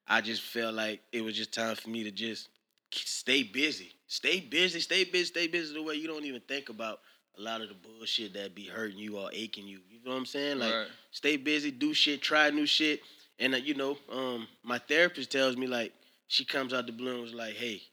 I 0.08 0.19
just 0.19 0.41
felt 0.41 0.73
like 0.73 1.01
it 1.12 1.21
was 1.21 1.36
just 1.36 1.54
time 1.54 1.75
for 1.75 1.91
me 1.91 2.06
to 2.06 2.12
just 2.12 2.49
stay 2.91 3.43
busy. 3.43 3.91
Stay 4.08 4.39
busy, 4.39 4.80
stay 4.80 5.04
busy, 5.04 5.25
stay 5.25 5.45
busy 5.45 5.71
the 5.71 5.84
way 5.84 5.93
you 5.93 6.08
don't 6.08 6.25
even 6.25 6.41
think 6.41 6.69
about 6.69 7.01
a 7.38 7.41
lot 7.41 7.62
of 7.62 7.69
the 7.69 7.75
bullshit 7.75 8.34
that 8.34 8.56
be 8.56 8.65
hurting 8.65 8.97
you 8.97 9.19
or 9.19 9.30
aching 9.32 9.67
you. 9.67 9.78
You 9.91 9.99
know 10.04 10.13
what 10.13 10.17
I'm 10.17 10.25
saying? 10.25 10.58
Like 10.58 10.73
right. 10.73 10.88
stay 11.12 11.38
busy, 11.38 11.69
do 11.69 11.93
shit, 11.93 12.23
try 12.23 12.49
new 12.49 12.65
shit. 12.65 13.01
And 13.38 13.54
uh, 13.54 13.58
you 13.58 13.75
know, 13.75 13.95
um, 14.12 14.47
my 14.63 14.80
therapist 14.80 15.32
tells 15.32 15.56
me 15.56 15.67
like 15.67 15.93
she 16.28 16.45
comes 16.45 16.73
out 16.73 16.88
the 16.88 16.93
blue 16.93 17.13
and 17.13 17.21
was 17.21 17.36
like, 17.36 17.54
"Hey, 17.54 17.84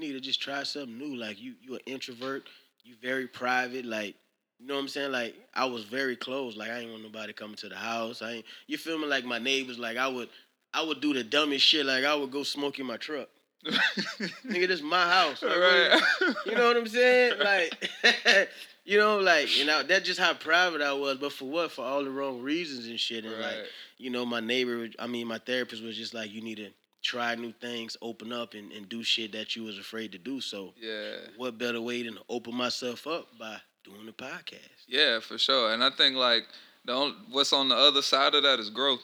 you 0.00 0.08
need 0.08 0.14
to 0.14 0.20
just 0.20 0.40
try 0.40 0.62
something 0.62 0.96
new. 0.96 1.16
Like 1.16 1.40
you, 1.40 1.54
you 1.62 1.74
an 1.74 1.80
introvert, 1.86 2.48
you 2.84 2.94
very 3.02 3.26
private. 3.26 3.84
Like 3.84 4.14
you 4.58 4.66
know 4.66 4.74
what 4.74 4.80
I'm 4.80 4.88
saying? 4.88 5.12
Like 5.12 5.34
I 5.54 5.64
was 5.64 5.84
very 5.84 6.16
close. 6.16 6.56
Like 6.56 6.70
I 6.70 6.80
ain't 6.80 6.90
want 6.90 7.02
nobody 7.02 7.32
coming 7.32 7.56
to 7.56 7.68
the 7.68 7.76
house. 7.76 8.22
I 8.22 8.32
ain't. 8.32 8.44
You 8.66 8.78
feel 8.78 8.98
me? 8.98 9.06
Like 9.06 9.24
my 9.24 9.38
neighbors. 9.38 9.78
Like 9.78 9.96
I 9.96 10.08
would, 10.08 10.28
I 10.72 10.82
would 10.82 11.00
do 11.00 11.12
the 11.12 11.24
dumbest 11.24 11.64
shit. 11.64 11.86
Like 11.86 12.04
I 12.04 12.14
would 12.14 12.30
go 12.30 12.42
smoke 12.42 12.78
in 12.78 12.86
my 12.86 12.96
truck. 12.96 13.28
Nigga, 13.66 14.68
this 14.68 14.80
my 14.80 15.06
house. 15.06 15.42
Like, 15.42 15.56
right. 15.56 16.02
you 16.46 16.54
know 16.54 16.68
what 16.68 16.76
I'm 16.78 16.88
saying? 16.88 17.38
Like, 17.38 17.90
you 18.84 18.96
know, 18.96 19.18
like, 19.18 19.56
you 19.58 19.66
know, 19.66 19.82
that's 19.82 20.06
just 20.06 20.18
how 20.18 20.32
private 20.32 20.80
I 20.80 20.94
was. 20.94 21.18
But 21.18 21.32
for 21.32 21.44
what? 21.44 21.70
For 21.70 21.84
all 21.84 22.02
the 22.02 22.10
wrong 22.10 22.40
reasons 22.40 22.86
and 22.86 22.98
shit. 22.98 23.26
And 23.26 23.38
like, 23.38 23.66
you 23.98 24.08
know, 24.08 24.24
my 24.24 24.40
neighbor, 24.40 24.88
I 24.98 25.06
mean, 25.06 25.26
my 25.26 25.38
therapist 25.38 25.82
was 25.82 25.94
just 25.94 26.14
like, 26.14 26.32
you 26.32 26.40
need 26.40 26.56
to 26.56 26.70
try 27.02 27.34
new 27.34 27.52
things, 27.60 27.96
open 28.02 28.32
up, 28.32 28.54
and, 28.54 28.72
and 28.72 28.88
do 28.88 29.02
shit 29.02 29.32
that 29.32 29.56
you 29.56 29.64
was 29.64 29.78
afraid 29.78 30.12
to 30.12 30.18
do. 30.18 30.40
So, 30.40 30.74
Yeah. 30.80 31.16
what 31.36 31.58
better 31.58 31.80
way 31.80 32.02
than 32.02 32.14
to 32.14 32.22
open 32.28 32.54
myself 32.54 33.06
up 33.06 33.26
by 33.38 33.58
doing 33.84 34.06
the 34.06 34.12
podcast? 34.12 34.84
Yeah, 34.86 35.20
for 35.20 35.38
sure. 35.38 35.72
And 35.72 35.82
I 35.82 35.90
think 35.90 36.16
like 36.16 36.44
the 36.84 36.92
only, 36.92 37.14
what's 37.30 37.52
on 37.52 37.68
the 37.68 37.76
other 37.76 38.02
side 38.02 38.34
of 38.34 38.42
that 38.42 38.58
is 38.60 38.70
growth. 38.70 39.02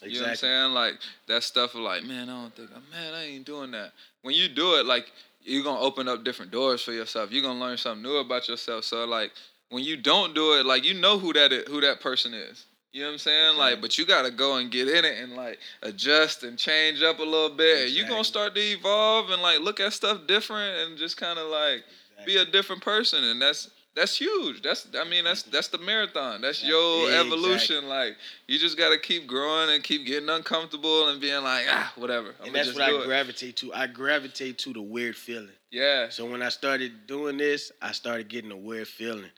You 0.00 0.14
know 0.14 0.20
what 0.22 0.30
I'm 0.30 0.36
saying? 0.36 0.72
Like 0.74 0.94
that 1.26 1.42
stuff 1.42 1.74
of 1.74 1.80
like, 1.80 2.04
man, 2.04 2.28
I 2.28 2.42
don't 2.42 2.54
think, 2.54 2.70
man, 2.70 3.14
I 3.14 3.24
ain't 3.24 3.44
doing 3.44 3.72
that. 3.72 3.92
When 4.22 4.34
you 4.34 4.48
do 4.48 4.76
it, 4.76 4.86
like 4.86 5.10
you're 5.42 5.64
gonna 5.64 5.80
open 5.80 6.06
up 6.08 6.24
different 6.24 6.52
doors 6.52 6.82
for 6.82 6.92
yourself. 6.92 7.32
You're 7.32 7.42
gonna 7.42 7.58
learn 7.58 7.76
something 7.78 8.02
new 8.02 8.18
about 8.18 8.48
yourself. 8.48 8.84
So 8.84 9.04
like 9.06 9.32
when 9.70 9.82
you 9.82 9.96
don't 9.96 10.34
do 10.36 10.58
it, 10.58 10.66
like 10.66 10.84
you 10.84 10.94
know 10.94 11.18
who 11.18 11.32
that 11.32 11.52
is, 11.52 11.66
who 11.66 11.80
that 11.80 12.00
person 12.00 12.32
is. 12.32 12.66
You 12.92 13.02
know 13.02 13.08
what 13.08 13.12
I'm 13.14 13.18
saying? 13.18 13.56
Like, 13.58 13.80
but 13.80 13.98
you 13.98 14.06
gotta 14.06 14.30
go 14.30 14.56
and 14.56 14.70
get 14.70 14.88
in 14.88 15.04
it 15.04 15.18
and 15.18 15.34
like 15.34 15.58
adjust 15.82 16.42
and 16.42 16.56
change 16.58 17.02
up 17.02 17.18
a 17.18 17.22
little 17.22 17.50
bit. 17.50 17.86
And 17.88 17.90
you 17.90 18.06
gonna 18.06 18.24
start 18.24 18.54
to 18.54 18.60
evolve 18.60 19.30
and 19.30 19.42
like 19.42 19.60
look 19.60 19.78
at 19.80 19.92
stuff 19.92 20.26
different 20.26 20.88
and 20.88 20.98
just 20.98 21.16
kind 21.16 21.38
of 21.38 21.48
like 21.48 21.84
be 22.26 22.36
a 22.38 22.44
different 22.46 22.82
person. 22.82 23.22
And 23.24 23.40
that's 23.42 23.70
that's 23.94 24.16
huge. 24.16 24.62
That's 24.62 24.88
I 24.98 25.04
mean 25.04 25.24
that's 25.24 25.42
that's 25.42 25.68
the 25.68 25.78
marathon. 25.78 26.40
That's 26.40 26.64
your 26.64 27.10
Yeah, 27.10 27.20
evolution. 27.20 27.88
Like 27.88 28.16
you 28.46 28.58
just 28.58 28.78
gotta 28.78 28.98
keep 28.98 29.26
growing 29.26 29.70
and 29.70 29.84
keep 29.84 30.06
getting 30.06 30.28
uncomfortable 30.30 31.08
and 31.08 31.20
being 31.20 31.42
like 31.44 31.66
ah 31.68 31.92
whatever. 31.96 32.34
I'm 32.40 32.46
And 32.46 32.54
that's 32.54 32.68
just 32.68 32.78
what 32.78 32.88
I 32.88 32.96
it. 32.96 33.04
gravitate 33.04 33.56
to. 33.56 33.74
I 33.74 33.86
gravitate 33.86 34.56
to 34.60 34.72
the 34.72 34.82
weird 34.82 35.14
feeling. 35.16 35.50
yeah. 35.70 36.08
So 36.08 36.24
when 36.24 36.42
I 36.42 36.48
started 36.48 37.06
doing 37.06 37.36
this, 37.36 37.70
I 37.82 37.92
started 37.92 38.28
getting 38.28 38.50
a 38.50 38.56
weird 38.56 38.88
feeling. 38.88 39.30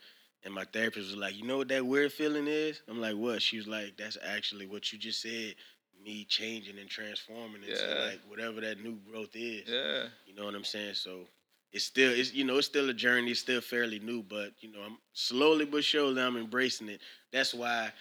And 0.44 0.54
my 0.54 0.64
therapist 0.64 1.08
was 1.08 1.16
like, 1.16 1.36
You 1.36 1.46
know 1.46 1.58
what 1.58 1.68
that 1.68 1.84
weird 1.86 2.12
feeling 2.12 2.46
is? 2.46 2.80
I'm 2.88 3.00
like, 3.00 3.16
What? 3.16 3.42
She 3.42 3.56
was 3.56 3.66
like, 3.66 3.96
That's 3.96 4.16
actually 4.26 4.66
what 4.66 4.92
you 4.92 4.98
just 4.98 5.20
said. 5.22 5.54
Me 6.02 6.24
changing 6.24 6.78
and 6.78 6.88
transforming 6.88 7.62
into 7.62 7.72
Yeah. 7.84 8.06
like 8.06 8.20
whatever 8.26 8.60
that 8.62 8.82
new 8.82 8.98
growth 9.10 9.34
is. 9.34 9.68
Yeah. 9.68 10.04
You 10.26 10.34
know 10.34 10.46
what 10.46 10.54
I'm 10.54 10.64
saying? 10.64 10.94
So 10.94 11.26
it's 11.72 11.84
still 11.84 12.10
it's 12.12 12.32
you 12.32 12.44
know, 12.44 12.56
it's 12.58 12.66
still 12.66 12.88
a 12.88 12.94
journey, 12.94 13.32
it's 13.32 13.40
still 13.40 13.60
fairly 13.60 13.98
new, 13.98 14.22
but 14.22 14.52
you 14.60 14.72
know, 14.72 14.80
I'm 14.80 14.96
slowly 15.12 15.66
but 15.66 15.84
surely 15.84 16.20
I'm 16.22 16.36
embracing 16.36 16.88
it. 16.88 17.00
That's 17.32 17.52
why 17.52 17.92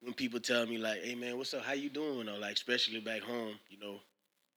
when 0.00 0.14
people 0.14 0.38
tell 0.38 0.66
me 0.66 0.78
like, 0.78 1.02
Hey 1.02 1.16
man, 1.16 1.36
what's 1.36 1.52
up? 1.52 1.62
How 1.64 1.72
you 1.72 1.90
doing? 1.90 2.28
Or 2.28 2.38
like 2.38 2.52
especially 2.54 3.00
back 3.00 3.22
home, 3.22 3.54
you 3.68 3.78
know, 3.80 3.98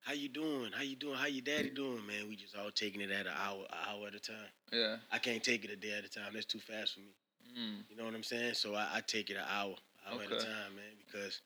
how 0.05 0.13
you 0.13 0.29
doing? 0.29 0.71
How 0.73 0.83
you 0.83 0.95
doing? 0.95 1.15
How 1.15 1.25
your 1.25 1.41
daddy 1.41 1.71
doing, 1.71 2.05
man? 2.05 2.29
We 2.29 2.35
just 2.35 2.55
all 2.55 2.69
taking 2.69 3.01
it 3.01 3.09
at 3.09 3.25
an 3.25 3.33
hour, 3.43 3.65
an 3.69 3.77
hour 3.89 4.07
at 4.07 4.13
a 4.13 4.19
time. 4.19 4.35
Yeah. 4.71 4.97
I 5.11 5.17
can't 5.17 5.43
take 5.43 5.65
it 5.65 5.71
a 5.71 5.75
day 5.75 5.93
at 5.97 6.05
a 6.05 6.09
time. 6.09 6.31
That's 6.33 6.45
too 6.45 6.59
fast 6.59 6.93
for 6.93 6.99
me. 6.99 7.15
Mm. 7.59 7.83
You 7.89 7.97
know 7.97 8.05
what 8.05 8.13
I'm 8.13 8.23
saying? 8.23 8.53
So 8.53 8.75
I, 8.75 8.87
I 8.93 9.01
take 9.05 9.31
it 9.31 9.37
an 9.37 9.45
hour, 9.49 9.75
hour 10.07 10.21
at 10.21 10.31
a 10.31 10.37
time, 10.37 10.75
man, 10.75 10.93
because 11.05 11.41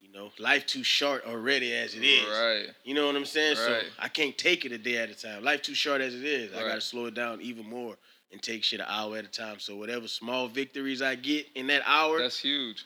you 0.00 0.12
know 0.12 0.30
life 0.38 0.64
too 0.64 0.84
short 0.84 1.24
already 1.26 1.72
as 1.74 1.94
it 1.94 2.04
is. 2.04 2.26
Right. 2.28 2.66
You 2.84 2.94
know 2.94 3.06
what 3.06 3.16
I'm 3.16 3.24
saying? 3.24 3.56
So 3.56 3.72
Right. 3.72 3.84
I 3.98 4.08
can't 4.08 4.38
take 4.38 4.64
it 4.64 4.70
a 4.70 4.78
day 4.78 4.98
at 4.98 5.10
a 5.10 5.14
time. 5.14 5.42
Life 5.42 5.62
too 5.62 5.74
short 5.74 6.00
as 6.00 6.14
it 6.14 6.24
is. 6.24 6.54
I 6.54 6.60
gotta 6.60 6.80
slow 6.80 7.06
it 7.06 7.14
down 7.14 7.40
even 7.40 7.68
more 7.68 7.96
and 8.30 8.40
take 8.40 8.62
shit 8.62 8.80
an 8.80 8.86
hour 8.88 9.16
at 9.16 9.24
a 9.24 9.28
time. 9.28 9.58
So 9.58 9.74
whatever 9.76 10.06
small 10.06 10.46
victories 10.46 11.02
I 11.02 11.16
get 11.16 11.46
in 11.56 11.66
that 11.68 11.82
hour, 11.84 12.18
That's 12.20 12.38
huge. 12.38 12.84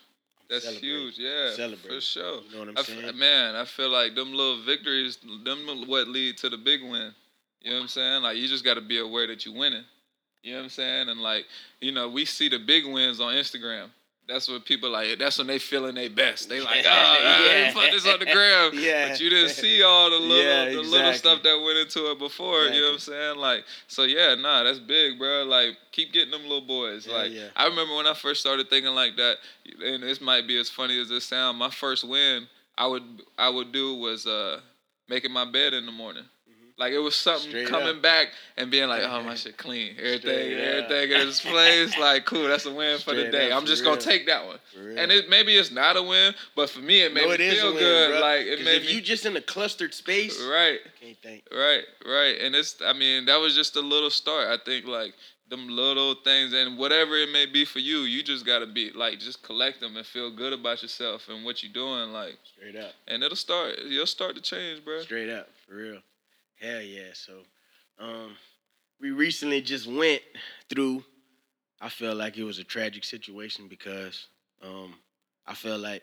That's 0.49 0.65
Celebrate. 0.65 0.89
huge. 0.89 1.19
Yeah, 1.19 1.51
Celebrate. 1.55 1.95
for 1.95 2.01
sure. 2.01 2.41
you 2.43 2.53
know 2.53 2.59
what 2.61 2.69
I'm 2.69 2.75
I 2.79 2.81
f- 2.81 2.87
saying? 2.87 3.19
man, 3.19 3.55
I 3.55 3.65
feel 3.65 3.91
like 3.91 4.15
them 4.15 4.31
little 4.33 4.63
victories, 4.63 5.19
them 5.45 5.67
what 5.87 6.09
lead 6.09 6.39
to 6.39 6.49
the 6.49 6.57
big 6.57 6.83
win. 6.83 7.13
You 7.61 7.71
know 7.71 7.77
what 7.77 7.83
I'm 7.83 7.89
saying? 7.89 8.23
Like 8.23 8.37
you 8.39 8.49
just 8.49 8.65
got 8.65 8.75
to 8.75 8.81
be 8.81 8.99
aware 8.99 9.27
that 9.27 9.45
you're 9.45 9.55
winning. 9.55 9.85
You 10.43 10.53
know 10.53 10.59
what 10.59 10.65
I'm 10.65 10.71
saying? 10.71 11.09
And 11.11 11.21
like, 11.21 11.45
you 11.81 11.93
know, 11.93 12.09
we 12.09 12.25
see 12.25 12.49
the 12.49 12.59
big 12.59 12.87
wins 12.87 13.21
on 13.21 13.35
Instagram. 13.35 13.89
That's 14.29 14.47
what 14.47 14.67
people 14.67 14.91
like. 14.91 15.19
That's 15.19 15.39
when 15.39 15.47
they 15.47 15.59
feeling 15.59 15.95
their 15.95 16.11
best. 16.11 16.51
They 16.51 16.61
like, 16.61 16.85
oh, 16.87 17.19
yeah. 17.47 17.59
Yeah. 17.59 17.73
put 17.73 17.91
this 17.91 18.07
on 18.07 18.19
the 18.19 18.27
gram. 18.27 18.73
Yeah. 18.79 19.09
But 19.09 19.21
you 19.21 19.31
didn't 19.31 19.51
see 19.51 19.83
all 19.83 20.11
the 20.11 20.19
little, 20.19 20.37
Yeah, 20.37 20.65
the 20.67 20.83
little 20.83 21.13
stuff 21.15 21.43
that 21.43 21.63
went 21.65 21.79
into 21.79 22.11
it 22.11 22.19
before. 22.19 22.65
You 22.65 22.81
know 22.81 22.87
what 22.89 22.93
I'm 22.95 22.99
saying? 22.99 23.37
Like, 23.39 23.65
so 23.87 24.03
yeah, 24.03 24.35
nah, 24.35 24.63
that's 24.65 24.79
big, 24.79 25.19
bro. 25.19 25.45
Like, 25.45 25.79
keep 25.93 26.13
getting 26.13 26.31
them 26.31 26.43
little 26.43 26.61
boys. 26.61 27.07
Yeah, 27.07 27.15
like, 27.17 27.33
yeah. 27.33 27.49
I 27.57 27.67
remember 27.67 27.97
when 27.97 28.07
I 28.07 28.13
first 28.15 28.41
started 28.41 28.69
thinking 28.69 28.95
like 28.95 29.17
that, 29.17 29.37
and 29.83 30.03
this 30.03 30.21
might 30.21 30.47
be 30.47 30.59
as 30.61 30.69
funny 30.69 31.01
as 31.01 31.09
this 31.09 31.25
sound. 31.25 31.59
My 31.59 31.71
first 31.71 32.07
win, 32.07 32.47
I 32.77 32.87
would 32.87 33.03
I 33.39 33.49
would 33.49 33.73
do 33.73 33.95
was 33.95 34.27
uh 34.27 34.61
making 35.09 35.33
my 35.33 35.45
bed 35.51 35.73
in 35.73 35.87
the 35.87 35.93
morning. 35.93 36.25
Like 36.79 36.93
it 36.93 36.99
was 36.99 37.17
something. 37.17 37.49
Straight 37.51 37.67
coming 37.69 37.97
up. 37.97 38.03
back 38.03 38.29
and 38.57 38.71
being 38.71 38.89
like, 38.89 39.03
oh 39.05 39.23
my 39.23 39.35
shit 39.43 39.57
clean, 39.57 39.97
everything, 39.99 40.21
Straight 40.21 40.79
up. 40.79 40.91
everything 40.91 41.21
in 41.21 41.29
its 41.29 41.41
place. 41.41 41.95
Like 41.99 42.25
cool, 42.25 42.47
that's 42.47 42.67
a 42.67 42.73
win 42.73 42.99
for 43.01 43.15
the 43.15 43.31
day. 43.31 43.51
up, 43.51 43.59
I'm 43.61 43.67
just 43.67 43.83
gonna 43.85 44.01
take 44.01 44.27
that 44.27 44.47
one. 44.47 44.59
And 44.97 45.11
it 45.11 45.29
maybe 45.29 45.57
it's 45.57 45.73
not 45.73 45.97
a 45.97 46.03
win, 46.03 46.35
but 46.55 46.71
for 46.71 46.81
me 46.81 47.03
it 47.03 47.13
made 47.13 47.25
no, 47.25 47.31
me 47.31 47.51
feel 47.51 47.71
win, 47.75 47.79
good. 47.79 48.11
bruh. 48.13 48.21
Like 48.21 48.47
it 48.47 48.65
made 48.65 48.83
if 48.83 48.87
me 48.87 48.93
you 48.95 49.01
just 49.01 49.27
in 49.27 49.37
a 49.37 49.41
clustered 49.41 49.93
space, 49.93 50.41
right. 50.49 50.79
can't 51.01 51.17
think. 51.23 51.45
Right, 51.53 51.83
right. 52.07 52.41
And 52.41 52.55
it's 52.55 52.77
I 52.85 52.93
mean, 52.93 53.25
that 53.27 53.37
was 53.41 53.55
just 53.57 53.75
a 53.77 53.81
little 53.81 54.11
start. 54.11 54.47
I 54.49 54.63
think 54.65 54.87
like 54.87 55.15
them 55.51 55.67
little 55.69 56.15
things 56.15 56.53
and 56.53 56.77
whatever 56.79 57.17
it 57.17 57.33
may 57.33 57.47
be 57.47 57.65
for 57.65 57.79
you, 57.81 58.01
you 58.01 58.23
just 58.23 58.45
gotta 58.47 58.67
be 58.67 58.93
like 58.93 59.19
just 59.19 59.43
collect 59.43 59.81
them 59.81 59.97
and 59.97 60.07
feel 60.07 60.31
good 60.31 60.53
about 60.53 60.83
yourself 60.83 61.29
and 61.29 61.45
what 61.45 61.63
you're 61.63 61.73
doing, 61.73 62.13
like 62.13 62.39
Straight 62.57 62.77
up. 62.77 62.93
and 63.09 63.23
it'll 63.25 63.35
start 63.37 63.79
you'll 63.89 64.07
start 64.07 64.37
to 64.37 64.43
change, 64.43 64.85
bro. 64.85 65.01
Straight 65.01 65.31
up, 65.31 65.49
for 65.67 65.75
real. 65.75 65.99
Hell 66.61 66.83
yeah. 66.83 67.11
So, 67.15 67.41
um, 67.99 68.37
we 69.01 69.11
recently 69.11 69.61
just 69.61 69.87
went 69.87 70.23
through. 70.69 71.05
I 71.81 71.89
felt 71.89 72.17
like 72.17 72.39
it 72.39 72.45
was 72.45 72.59
a 72.59 72.65
tragic 72.65 73.05
situation 73.05 73.69
because, 73.69 74.29
um, 74.63 74.95
I 75.47 75.55
felt 75.55 75.81
like 75.81 76.03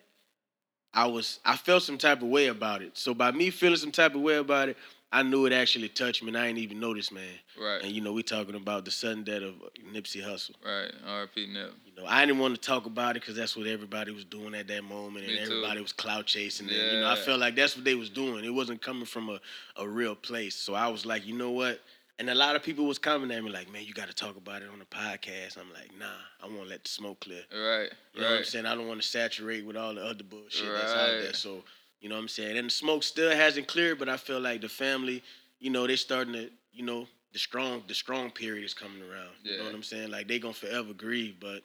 I 0.94 1.08
was 1.08 1.40
I 1.46 1.58
felt 1.58 1.84
some 1.84 1.98
type 1.98 2.22
of 2.22 2.30
way 2.30 2.48
about 2.48 2.82
it. 2.82 2.98
So 2.98 3.14
by 3.14 3.32
me 3.32 3.50
feeling 3.50 3.78
some 3.78 3.92
type 3.92 4.16
of 4.16 4.22
way 4.22 4.38
about 4.38 4.70
it, 4.70 4.78
I 5.12 5.24
knew 5.24 5.46
it 5.46 5.54
actually 5.54 5.88
touched 5.88 6.24
me, 6.24 6.30
and 6.30 6.38
I 6.38 6.48
didn't 6.48 6.60
even 6.60 6.80
notice, 6.80 7.12
man. 7.12 7.24
Right. 7.62 7.82
And 7.84 7.92
you 7.92 8.02
know, 8.02 8.12
we 8.12 8.24
talking 8.24 8.56
about 8.56 8.86
the 8.86 8.92
sudden 8.92 9.24
death 9.24 9.44
of 9.44 9.54
Nipsey 9.94 10.22
Hussle. 10.22 10.56
Right. 10.66 10.92
RP 11.08 11.48
Nip. 11.52 11.72
You 11.86 11.96
know, 11.96 12.08
I 12.08 12.26
didn't 12.26 12.40
want 12.40 12.56
to 12.56 12.62
talk 12.62 12.86
about 12.86 13.16
it 13.16 13.22
because 13.22 13.36
that's 13.36 13.56
what 13.56 13.68
everybody 13.68 14.12
was 14.12 14.26
doing 14.26 14.54
at 14.56 14.68
that 14.68 14.84
moment, 14.84 15.28
and 15.28 15.38
everybody 15.38 15.82
was 15.82 15.94
clout 15.94 16.26
chasing. 16.26 16.68
And, 16.68 16.76
you 16.76 17.00
know, 17.00 17.10
I 17.10 17.16
felt 17.16 17.40
like 17.40 17.56
that's 17.56 17.76
what 17.76 17.86
they 17.86 17.96
was 17.96 18.10
doing. 18.10 18.44
It 18.44 18.50
wasn't 18.50 18.82
coming 18.82 19.06
from 19.06 19.30
a, 19.30 19.40
a 19.78 19.88
real 19.88 20.16
place. 20.16 20.56
So 20.56 20.74
I 20.74 20.88
was 20.88 21.06
like, 21.06 21.26
you 21.26 21.38
know 21.38 21.52
what? 21.52 21.80
And 22.18 22.30
a 22.30 22.36
lot 22.36 22.56
of 22.56 22.64
people 22.64 22.86
was 22.86 22.98
coming 22.98 23.30
at 23.32 23.44
me 23.44 23.52
like, 23.52 23.72
man, 23.72 23.84
you 23.84 23.94
got 23.94 24.08
to 24.08 24.14
talk 24.14 24.38
about 24.38 24.62
it 24.62 24.70
on 24.72 24.80
the 24.80 24.86
podcast. 24.86 25.58
I'm 25.58 25.72
like, 25.74 25.92
nah, 26.00 26.06
I 26.42 26.48
want 26.48 26.64
to 26.64 26.70
let 26.70 26.84
the 26.84 26.90
smoke 26.90 27.20
clear. 27.20 27.42
Right. 27.52 27.90
You 28.14 28.22
know 28.22 28.30
what 28.30 28.38
I'm 28.38 28.44
saying? 28.46 28.66
I 28.66 28.74
don't 28.74 28.88
want 28.88 29.02
to 29.02 29.08
saturate 29.08 29.66
with 29.66 29.76
all 29.76 29.94
the 29.94 30.04
other 30.04 30.24
bullshit 30.24 30.72
that's 30.74 30.94
out 30.94 31.22
there. 31.22 31.34
So, 31.34 31.64
you 32.06 32.10
know 32.10 32.18
what 32.18 32.22
I'm 32.22 32.28
saying? 32.28 32.56
And 32.56 32.68
the 32.68 32.72
smoke 32.72 33.02
still 33.02 33.36
hasn't 33.36 33.68
cleared, 33.68 33.98
but 33.98 34.08
I 34.08 34.18
feel 34.18 34.40
like 34.40 34.62
the 34.62 34.70
family, 34.70 35.24
you 35.60 35.72
know, 35.72 35.88
they're 35.88 35.98
starting 35.98 36.34
to, 36.34 36.52
you 36.72 36.86
know, 36.86 37.08
the 37.34 37.40
strong 37.40 37.82
the 37.88 37.96
strong 37.96 38.30
period 38.30 38.64
is 38.64 38.76
coming 38.76 39.02
around. 39.02 39.32
Yeah. 39.44 39.54
You 39.54 39.58
know 39.58 39.64
what 39.66 39.74
I'm 39.74 39.82
saying? 39.82 40.12
Like 40.12 40.28
they 40.28 40.38
gonna 40.38 40.54
forever 40.54 40.94
grieve, 40.94 41.38
but 41.40 41.64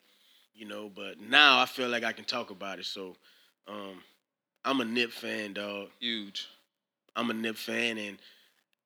you 0.55 0.65
know, 0.65 0.91
but 0.97 1.21
now 1.21 1.61
I 1.61 1.67
feel 1.67 1.91
like 1.91 2.05
I 2.05 2.13
can 2.13 2.25
talk 2.25 2.49
about 2.49 2.79
it. 2.79 2.87
So 2.87 3.17
um 3.69 4.03
I'm 4.65 4.81
a 4.81 4.85
Nip 4.87 5.11
fan, 5.13 5.53
dog. 5.53 5.89
Huge. 5.99 6.49
I'm 7.15 7.29
a 7.29 7.35
Nip 7.35 7.57
fan 7.57 7.99
and 7.99 8.17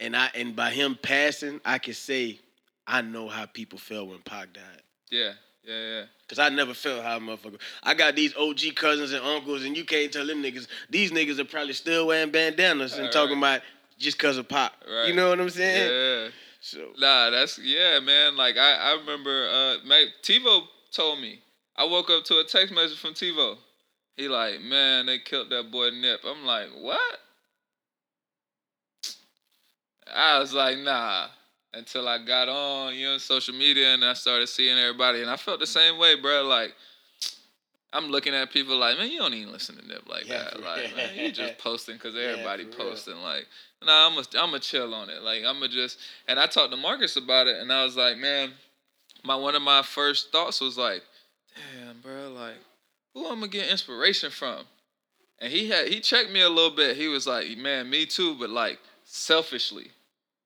and 0.01 0.17
I 0.17 0.31
and 0.35 0.57
by 0.57 0.71
him 0.71 0.99
passing, 1.01 1.61
I 1.65 1.79
can 1.79 1.95
say 1.95 2.41
I 2.85 3.01
know 3.01 3.29
how 3.29 3.47
people 3.47 3.79
felt 3.79 4.09
when 4.09 4.19
Pac 4.23 4.55
died. 4.55 4.83
Yeah. 5.09 5.35
Yeah, 5.67 5.75
yeah. 5.75 6.03
Cause 6.29 6.39
I 6.39 6.49
never 6.49 6.75
felt 6.75 7.03
how 7.03 7.17
a 7.17 7.21
motherfucker. 7.21 7.59
I 7.83 7.95
got 7.95 8.17
these 8.17 8.35
OG 8.37 8.75
cousins 8.77 9.13
and 9.13 9.25
uncles, 9.25 9.65
and 9.65 9.77
you 9.77 9.85
can't 9.85 10.13
tell 10.13 10.27
them 10.27 10.43
niggas. 10.43 10.67
These 10.91 11.11
niggas 11.11 11.39
are 11.39 11.45
probably 11.45 11.73
still 11.73 12.07
wearing 12.07 12.31
bandanas 12.31 12.95
and 12.95 13.05
Right, 13.05 13.13
talking 13.13 13.39
about 13.39 13.61
just 13.99 14.19
cause 14.19 14.37
of 14.37 14.49
pop. 14.49 14.73
Right. 14.87 15.09
You 15.09 15.15
know 15.15 15.31
what 15.31 15.41
I'm 15.41 15.51
saying? 15.51 15.91
Yeah. 15.91 16.31
So 16.61 16.89
Nah, 16.99 17.31
that's 17.31 17.59
yeah, 17.59 18.01
man. 18.01 18.37
Like 18.37 18.57
I, 18.57 18.93
I 18.93 18.97
remember 19.01 19.49
uh 19.49 19.87
Mate, 19.87 20.09
TiVo 20.23 20.67
told 20.93 21.21
me. 21.21 21.41
I 21.77 21.85
woke 21.85 22.09
up 22.11 22.25
to 22.27 22.39
a 22.39 22.45
text 22.45 22.73
message 22.73 22.99
from 22.99 23.15
TiVo. 23.15 23.57
He 24.17 24.29
like, 24.29 24.61
man, 24.61 25.07
they 25.07 25.19
killed 25.19 25.51
that 25.51 25.71
boy 25.71 25.91
Nip. 25.91 26.21
I'm 26.25 26.47
like, 26.47 26.69
what? 26.79 27.19
I 30.15 30.39
was 30.39 30.53
like, 30.53 30.79
nah. 30.79 31.27
Until 31.77 32.09
I 32.09 32.19
got 32.25 32.49
on, 32.49 32.95
you 32.95 33.07
know, 33.07 33.19
social 33.19 33.55
media 33.55 33.95
and 33.95 34.05
I 34.05 34.15
started 34.15 34.49
seeing 34.49 34.79
everybody. 34.79 35.23
And 35.23 35.31
I 35.31 35.37
felt 35.37 35.61
the 35.61 35.67
same 35.67 35.99
way, 35.99 36.15
bro. 36.15 36.45
Like, 36.45 36.75
I'm 37.93 38.09
looking 38.09 38.35
at 38.35 38.51
people 38.51 38.77
like, 38.77 38.99
man, 38.99 39.11
you 39.11 39.19
don't 39.19 39.35
even 39.35 39.53
listen 39.53 39.77
to 39.77 39.87
Nip 39.87 40.09
like 40.09 40.27
Yeah, 40.27 40.45
that. 40.45 40.61
Like, 40.61 40.95
man, 40.97 41.11
you 41.17 41.33
just 41.33 41.59
posting 41.59 41.95
because 41.95 42.15
Yeah, 42.15 42.23
everybody 42.23 42.65
real. 42.65 42.75
posting. 42.75 43.17
Like, 43.17 43.47
nah, 43.85 44.07
I'm 44.09 44.19
I'm 44.19 44.25
gonna 44.33 44.59
chill 44.61 44.93
on 44.95 45.11
it. 45.11 45.23
Like, 45.23 45.45
I'm 45.45 45.55
gonna 45.61 45.69
just, 45.69 45.99
and 46.29 46.39
I 46.39 46.47
talked 46.47 46.73
to 46.73 46.77
Marcus 46.77 47.17
about 47.17 47.47
it, 47.47 47.57
and 47.61 47.73
I 47.73 47.85
was 47.85 47.97
like, 47.97 48.17
man, 48.19 48.53
my 49.23 49.37
one 49.37 49.55
of 49.55 49.63
my 49.63 49.83
first 49.83 50.33
thoughts 50.33 50.61
was 50.61 50.77
like, 50.77 51.03
damn, 51.55 52.01
bro, 52.01 52.33
like, 52.33 52.57
who 53.15 53.27
I'm 53.27 53.37
gonna 53.41 53.49
get 53.49 53.69
inspiration 53.71 54.31
from? 54.31 54.65
And 55.41 55.53
he 55.53 55.69
had, 55.69 55.89
he 55.89 56.01
checked 56.01 56.31
me 56.31 56.41
a 56.41 56.49
little 56.49 56.71
bit. 56.75 56.97
He 56.97 57.09
was 57.09 57.27
like, 57.27 57.57
man, 57.59 57.89
me 57.91 58.07
too, 58.07 58.35
but 58.35 58.51
like 58.51 58.79
selfishly, 59.05 59.91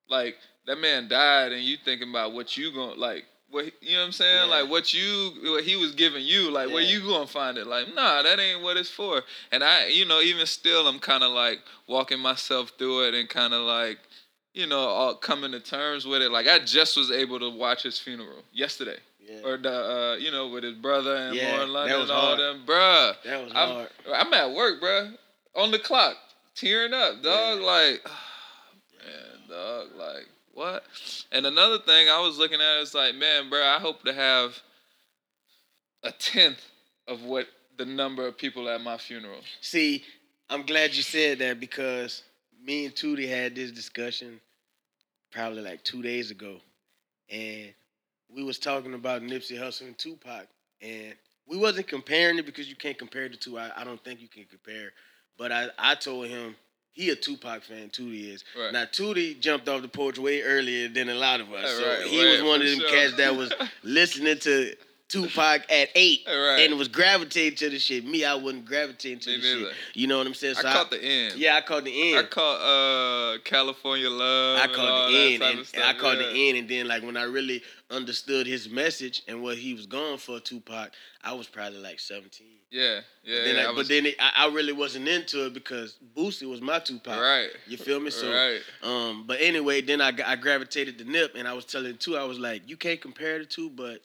like 0.07 0.37
that 0.67 0.79
man 0.79 1.07
died, 1.07 1.51
and 1.51 1.63
you 1.63 1.77
thinking 1.83 2.09
about 2.09 2.33
what 2.33 2.57
you 2.57 2.71
gonna 2.73 2.93
like. 2.93 3.25
What 3.51 3.65
you 3.81 3.93
know 3.93 4.01
what 4.01 4.05
I'm 4.05 4.11
saying? 4.11 4.49
Yeah. 4.49 4.55
Like 4.61 4.69
what 4.69 4.93
you 4.93 5.31
what 5.51 5.63
he 5.63 5.75
was 5.75 5.93
giving 5.95 6.23
you, 6.23 6.51
like 6.51 6.69
where 6.69 6.83
you 6.83 7.01
gonna 7.01 7.25
find 7.25 7.57
it? 7.57 7.65
Like 7.65 7.87
nah, 7.95 8.21
that 8.21 8.39
ain't 8.39 8.61
what 8.61 8.77
it's 8.77 8.91
for. 8.91 9.23
And 9.51 9.63
I, 9.63 9.87
you 9.87 10.05
know, 10.05 10.21
even 10.21 10.45
still, 10.45 10.87
I'm 10.87 10.99
kind 10.99 11.23
of 11.23 11.31
like 11.31 11.59
walking 11.87 12.19
myself 12.19 12.73
through 12.77 13.07
it 13.07 13.15
and 13.15 13.27
kind 13.27 13.55
of 13.55 13.61
like, 13.61 13.97
you 14.53 14.67
know, 14.67 14.77
all 14.77 15.15
coming 15.15 15.51
to 15.53 15.59
terms 15.59 16.05
with 16.05 16.21
it. 16.21 16.31
Like 16.31 16.47
I 16.47 16.59
just 16.59 16.95
was 16.95 17.09
able 17.09 17.39
to 17.39 17.49
watch 17.49 17.81
his 17.81 17.97
funeral 17.97 18.43
yesterday, 18.53 18.97
yeah, 19.19 19.39
or 19.43 19.57
the, 19.57 19.71
uh, 19.73 20.15
you 20.19 20.29
know, 20.29 20.49
with 20.49 20.63
his 20.63 20.75
brother 20.75 21.15
and 21.15 21.35
Yeah, 21.35 21.53
Lauren 21.53 21.73
London 21.73 22.01
and 22.01 22.11
all 22.11 22.35
hard. 22.35 22.39
them, 22.39 22.61
bruh. 22.67 23.15
that 23.25 23.43
was 23.43 23.51
I'm, 23.55 23.69
hard. 23.69 23.89
I'm 24.13 24.33
at 24.35 24.51
work, 24.51 24.79
bruh, 24.79 25.11
on 25.55 25.71
the 25.71 25.79
clock, 25.79 26.17
tearing 26.53 26.93
up, 26.93 27.23
dog. 27.23 27.59
Yeah. 27.61 27.65
Like, 27.65 28.03
man, 29.03 29.49
dog, 29.49 29.87
like 29.97 30.27
what? 30.59 30.83
And 31.31 31.45
another 31.45 31.79
thing 31.79 32.09
I 32.09 32.19
was 32.19 32.37
looking 32.37 32.59
at 32.59 32.81
is 32.81 32.93
like, 32.93 33.15
man, 33.15 33.49
bruh, 33.49 33.77
I 33.77 33.79
hope 33.79 34.03
to 34.03 34.13
have 34.13 34.59
a 36.03 36.11
tenth 36.11 36.61
of 37.07 37.23
what 37.23 37.47
the 37.77 37.85
number 37.85 38.27
of 38.27 38.37
people 38.37 38.67
at 38.67 38.81
my 38.81 38.97
funeral. 38.97 39.39
See, 39.61 40.03
I'm 40.49 40.63
glad 40.63 40.93
you 40.93 41.01
said 41.01 41.39
that 41.39 41.61
because 41.61 42.23
me 42.61 42.85
and 42.85 42.93
Tootie 42.93 43.29
had 43.29 43.55
this 43.55 43.71
discussion 43.71 44.41
probably 45.31 45.61
like 45.61 45.81
two 45.85 46.01
days 46.01 46.29
ago, 46.29 46.57
and 47.29 47.73
we 48.27 48.43
was 48.43 48.59
talking 48.59 48.95
about 48.95 49.21
Nipsey 49.21 49.57
Hussle 49.57 49.87
and 49.87 49.97
Tupac, 49.97 50.45
and 50.81 51.15
we 51.47 51.57
wasn't 51.57 51.87
comparing 51.87 52.37
it 52.37 52.45
because 52.45 52.67
you 52.67 52.75
can't 52.75 52.97
compare 52.97 53.29
the 53.29 53.37
two. 53.37 53.57
I, 53.57 53.71
I 53.77 53.85
don't 53.85 54.03
think 54.03 54.19
you 54.19 54.27
can 54.27 54.43
compare. 54.43 54.91
But 55.37 55.53
I, 55.53 55.69
I 55.79 55.95
told 55.95 56.27
him 56.27 56.57
he 56.93 57.09
a 57.09 57.15
Tupac 57.15 57.63
fan. 57.63 57.89
Tootie 57.89 58.33
is. 58.33 58.43
Right. 58.59 58.73
Now 58.73 58.85
Tootie 58.85 59.39
jumped 59.39 59.67
off 59.69 59.81
the 59.81 59.87
porch 59.87 60.17
way 60.19 60.41
earlier 60.41 60.87
than 60.89 61.09
a 61.09 61.13
lot 61.15 61.39
of 61.41 61.51
us, 61.53 61.63
Right, 61.63 61.83
so 61.83 61.87
right, 61.89 62.07
he 62.07 62.25
was 62.25 62.41
one 62.43 62.61
of 62.61 62.67
them 62.67 62.79
sure. 62.79 62.89
cats 62.89 63.15
that 63.17 63.35
was 63.35 63.51
listening 63.83 64.37
to 64.39 64.75
Tupac 65.09 65.63
at 65.71 65.89
eight 65.95 66.23
Right. 66.27 66.59
and 66.69 66.77
was 66.77 66.87
gravitating 66.87 67.57
to 67.57 67.69
the 67.69 67.79
shit. 67.79 68.05
Me, 68.05 68.23
I 68.23 68.35
wouldn't 68.35 68.65
gravitate 68.65 69.21
to 69.23 69.31
Me 69.31 69.37
the 69.37 69.41
shit. 69.41 69.73
You 69.95 70.07
know 70.07 70.19
what 70.19 70.27
I'm 70.27 70.35
saying? 70.35 70.55
I 70.59 70.61
So 70.61 70.71
caught 70.71 70.91
the 70.91 71.03
end. 71.03 71.35
Yeah, 71.35 71.55
I 71.55 71.61
caught 71.61 71.83
the 71.83 72.13
end. 72.13 72.19
I 72.19 72.29
caught 72.29 72.61
uh 72.61 73.37
California 73.43 74.09
Love. 74.09 74.59
I 74.59 74.67
caught 74.67 75.09
the 75.09 75.17
end, 75.17 75.43
and, 75.43 75.67
and 75.73 75.83
I 75.83 75.93
caught 75.93 76.17
yeah. 76.19 76.27
the 76.31 76.49
end, 76.49 76.57
and 76.59 76.69
then 76.69 76.87
like 76.87 77.03
when 77.03 77.17
I 77.17 77.23
really 77.23 77.63
understood 77.89 78.45
his 78.45 78.69
message 78.69 79.23
and 79.27 79.41
what 79.41 79.57
he 79.57 79.73
was 79.73 79.87
going 79.87 80.19
for, 80.19 80.39
Tupac, 80.39 80.91
I 81.23 81.33
was 81.33 81.47
probably 81.47 81.79
like 81.79 81.99
17. 81.99 82.45
Yeah, 82.69 82.99
yeah. 83.23 83.43
then 83.45 83.55
yeah, 83.55 83.67
I, 83.67 83.71
I 83.71 83.75
but 83.75 83.87
then 83.87 84.05
it, 84.05 84.15
I, 84.19 84.45
I 84.45 84.53
really 84.53 84.73
wasn't 84.73 85.07
into 85.07 85.47
it 85.47 85.55
because 85.55 85.97
Boosie 86.15 86.47
was 86.47 86.61
my 86.61 86.77
Tupac. 86.77 87.19
right. 87.19 87.49
You 87.67 87.77
feel 87.77 87.99
me? 87.99 88.11
So, 88.11 88.31
right. 88.31 88.61
um, 88.83 89.23
but 89.25 89.39
anyway, 89.41 89.81
then 89.81 90.01
I, 90.01 90.11
I 90.23 90.35
gravitated 90.35 90.99
to 90.99 91.03
Nip, 91.03 91.33
and 91.35 91.47
I 91.47 91.53
was 91.53 91.65
telling 91.65 91.97
too, 91.97 92.15
I 92.15 92.25
was 92.25 92.37
like, 92.37 92.69
you 92.69 92.77
can't 92.77 93.01
compare 93.01 93.39
the 93.39 93.45
two, 93.45 93.71
but 93.71 94.01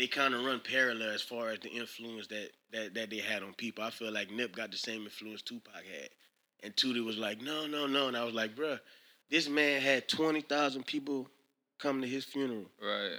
they 0.00 0.06
kind 0.06 0.32
of 0.34 0.42
run 0.42 0.60
parallel 0.60 1.10
as 1.10 1.20
far 1.20 1.50
as 1.50 1.58
the 1.60 1.68
influence 1.68 2.26
that, 2.28 2.48
that 2.72 2.94
that 2.94 3.10
they 3.10 3.18
had 3.18 3.42
on 3.42 3.52
people. 3.52 3.84
I 3.84 3.90
feel 3.90 4.10
like 4.10 4.30
Nip 4.30 4.56
got 4.56 4.70
the 4.70 4.78
same 4.78 5.02
influence 5.04 5.42
Tupac 5.42 5.74
had, 5.74 6.08
and 6.62 6.74
Tootie 6.74 7.04
was 7.04 7.18
like, 7.18 7.42
no, 7.42 7.66
no, 7.66 7.86
no, 7.86 8.08
and 8.08 8.16
I 8.16 8.24
was 8.24 8.32
like, 8.34 8.56
bruh, 8.56 8.80
this 9.30 9.46
man 9.48 9.82
had 9.82 10.08
twenty 10.08 10.40
thousand 10.40 10.86
people 10.86 11.28
come 11.78 12.00
to 12.00 12.08
his 12.08 12.24
funeral. 12.24 12.64
Right. 12.82 13.18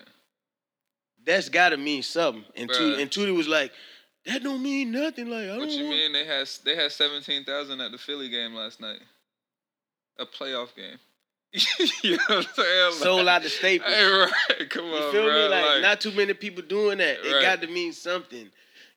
that's 1.23 1.49
gotta 1.49 1.77
mean 1.77 2.01
something. 2.01 2.43
And 2.55 2.67
Bruh. 2.67 2.75
Tootie, 2.77 3.01
and 3.01 3.11
Tootie 3.11 3.35
was 3.37 3.47
like, 3.47 3.71
that 4.25 4.41
don't 4.43 4.63
mean 4.63 4.91
nothing. 4.91 5.29
Like 5.29 5.45
I 5.49 5.57
What 5.57 5.67
don't 5.67 5.71
you 5.71 5.85
want- 5.85 5.97
mean? 5.97 6.13
They 6.13 6.25
had 6.25 6.49
they 6.65 6.75
had 6.75 6.91
seventeen 6.91 7.43
thousand 7.45 7.79
at 7.79 7.91
the 7.91 7.97
Philly 7.99 8.27
game 8.29 8.55
last 8.55 8.81
night. 8.81 8.99
A 10.19 10.25
playoff 10.25 10.75
game. 10.75 10.97
you 12.03 12.11
know 12.11 12.23
what 12.27 12.37
I'm 12.47 12.53
saying? 12.53 12.91
Sold 12.93 13.27
out 13.27 13.43
the 13.43 13.49
Staples. 13.49 13.91
Hey, 13.93 14.05
right. 14.05 14.69
Come 14.69 14.85
on, 14.85 14.91
You 14.93 15.11
feel 15.11 15.25
bro. 15.25 15.33
me? 15.33 15.47
Like, 15.49 15.81
not 15.81 15.99
too 16.01 16.11
many 16.11 16.33
people 16.33 16.63
doing 16.63 16.99
that. 16.99 17.25
It 17.25 17.33
Right. 17.33 17.41
got 17.41 17.61
to 17.61 17.67
mean 17.67 17.91
something. 17.93 18.49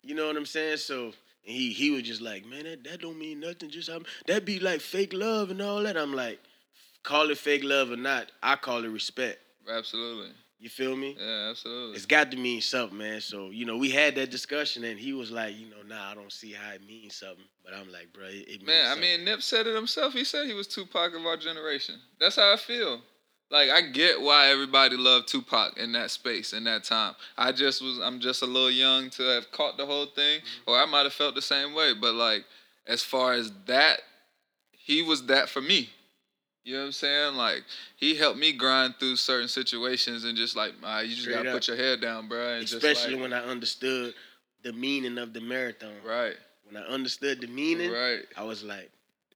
You 0.03 0.15
know 0.15 0.27
what 0.27 0.37
I'm 0.37 0.45
saying? 0.45 0.77
So 0.77 1.05
and 1.45 1.55
he 1.55 1.71
he 1.73 1.91
was 1.91 2.03
just 2.03 2.21
like, 2.21 2.45
man, 2.45 2.63
that, 2.63 2.83
that 2.85 3.01
don't 3.01 3.17
mean 3.19 3.39
nothing. 3.39 3.69
Just 3.69 3.89
um, 3.89 4.05
that 4.27 4.45
be 4.45 4.59
like 4.59 4.81
fake 4.81 5.13
love 5.13 5.51
and 5.51 5.61
all 5.61 5.83
that. 5.83 5.97
I'm 5.97 6.13
like, 6.13 6.39
call 7.03 7.29
it 7.29 7.37
fake 7.37 7.63
love 7.63 7.91
or 7.91 7.97
not, 7.97 8.31
I 8.41 8.55
call 8.55 8.83
it 8.85 8.89
respect. 8.89 9.39
absolutely. 9.69 10.31
You 10.57 10.69
feel 10.69 10.95
me? 10.95 11.15
Yeah, 11.19 11.49
absolutely. 11.51 11.95
It's 11.97 12.05
got 12.05 12.31
to 12.31 12.37
mean 12.37 12.61
something, 12.61 12.97
man. 12.97 13.21
So 13.21 13.49
you 13.49 13.65
know, 13.65 13.77
we 13.77 13.89
had 13.89 14.15
that 14.15 14.31
discussion, 14.31 14.83
and 14.85 14.97
he 14.99 15.13
was 15.13 15.29
like, 15.31 15.55
you 15.57 15.67
know, 15.69 15.83
nah, 15.87 16.11
I 16.11 16.15
don't 16.15 16.31
see 16.31 16.53
how 16.53 16.71
it 16.71 16.81
means 16.87 17.15
something. 17.15 17.43
But 17.63 17.73
I'm 17.73 17.91
like, 17.91 18.13
bro, 18.13 18.25
it, 18.25 18.47
it 18.47 18.47
means 18.59 18.67
Man, 18.67 18.97
I 18.97 18.99
mean, 18.99 19.25
Nip 19.25 19.41
said 19.41 19.67
it 19.67 19.75
himself. 19.75 20.13
He 20.13 20.23
said 20.23 20.45
he 20.47 20.53
was 20.53 20.67
Tupac 20.67 21.13
of 21.13 21.25
our 21.25 21.37
generation. 21.37 21.95
That's 22.19 22.37
how 22.37 22.53
I 22.53 22.57
feel. 22.57 23.01
Like 23.51 23.69
I 23.69 23.81
get 23.81 24.19
why 24.21 24.47
everybody 24.47 24.97
loved 24.97 25.27
Tupac 25.27 25.77
in 25.77 25.91
that 25.91 26.09
space 26.09 26.51
in 26.53 26.63
that 26.63 26.83
time. 26.83 27.13
I 27.37 27.51
just 27.51 27.81
was 27.81 27.99
I'm 27.99 28.19
just 28.19 28.41
a 28.41 28.45
little 28.45 28.71
young 28.71 29.09
to 29.11 29.23
have 29.23 29.51
caught 29.51 29.77
the 29.77 29.85
whole 29.85 30.07
thing, 30.07 30.39
Mm-hmm. 30.39 30.71
or 30.71 30.79
I 30.79 30.85
might 30.85 31.03
have 31.03 31.13
felt 31.13 31.35
the 31.35 31.41
same 31.43 31.73
way. 31.75 31.93
But 31.93 32.15
like 32.15 32.43
as 32.87 33.03
far 33.03 33.33
as 33.33 33.51
that, 33.67 33.99
he 34.71 35.03
was 35.03 35.25
that 35.27 35.49
for 35.49 35.61
me. 35.61 35.89
You 36.65 36.73
know 36.73 36.79
what 36.79 36.85
I'm 36.87 36.91
saying? 36.93 37.35
Like 37.35 37.63
he 37.95 38.15
helped 38.15 38.39
me 38.39 38.51
grind 38.51 38.95
through 38.99 39.17
certain 39.17 39.47
situations 39.47 40.23
and 40.23 40.35
just 40.35 40.55
like, 40.55 40.73
ah, 40.83 41.01
you 41.01 41.09
just 41.09 41.21
Straight 41.21 41.35
gotta 41.35 41.49
up. 41.49 41.55
put 41.55 41.67
your 41.67 41.77
head 41.77 42.01
down, 42.01 42.27
bro. 42.27 42.55
And 42.55 42.63
especially 42.63 42.93
just 42.93 43.11
like, 43.11 43.21
when 43.21 43.33
I 43.33 43.43
understood 43.45 44.15
the 44.63 44.73
meaning 44.73 45.19
of 45.19 45.31
the 45.31 45.41
marathon. 45.41 45.93
right, 46.03 46.33
When 46.67 46.81
I 46.81 46.85
understood 46.87 47.39
the 47.39 47.47
meaning, 47.47 47.91
right. 47.91 48.21
I 48.35 48.43
was 48.43 48.63
like, 48.63 48.89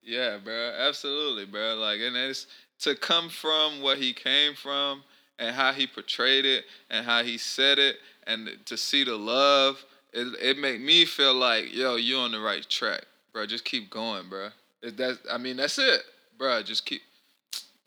Yeah, 0.04 0.38
bro. 0.44 0.74
Absolutely, 0.80 1.46
bro. 1.46 1.76
Like, 1.76 2.00
and 2.02 2.18
it's 2.18 2.48
to 2.80 2.96
come 2.96 3.30
from 3.30 3.82
what 3.82 4.00
he 4.00 4.12
came 4.12 4.56
from 4.56 5.04
and 5.38 5.56
how 5.56 5.72
he 5.72 5.86
portrayed 5.86 6.46
it 6.46 6.66
and 6.90 7.06
how 7.06 7.22
he 7.24 7.38
said 7.38 7.78
it 7.78 7.98
and 8.26 8.50
to 8.66 8.76
see 8.76 9.04
the 9.04 9.16
love, 9.16 9.86
it 10.14 10.28
it 10.42 10.58
make 10.58 10.82
me 10.82 11.06
feel 11.06 11.36
like, 11.36 11.76
yo, 11.76 11.96
you're 11.96 12.22
on 12.22 12.32
the 12.32 12.40
right 12.40 12.68
track, 12.68 13.06
bro. 13.34 13.46
Just 13.46 13.66
keep 13.66 13.92
going, 13.92 14.30
bro. 14.30 14.50
Is 14.82 14.96
that 14.96 15.20
I 15.32 15.38
mean, 15.38 15.58
that's 15.58 15.78
it, 15.78 16.02
bro. 16.36 16.64
Just 16.64 16.88
keep 16.88 17.02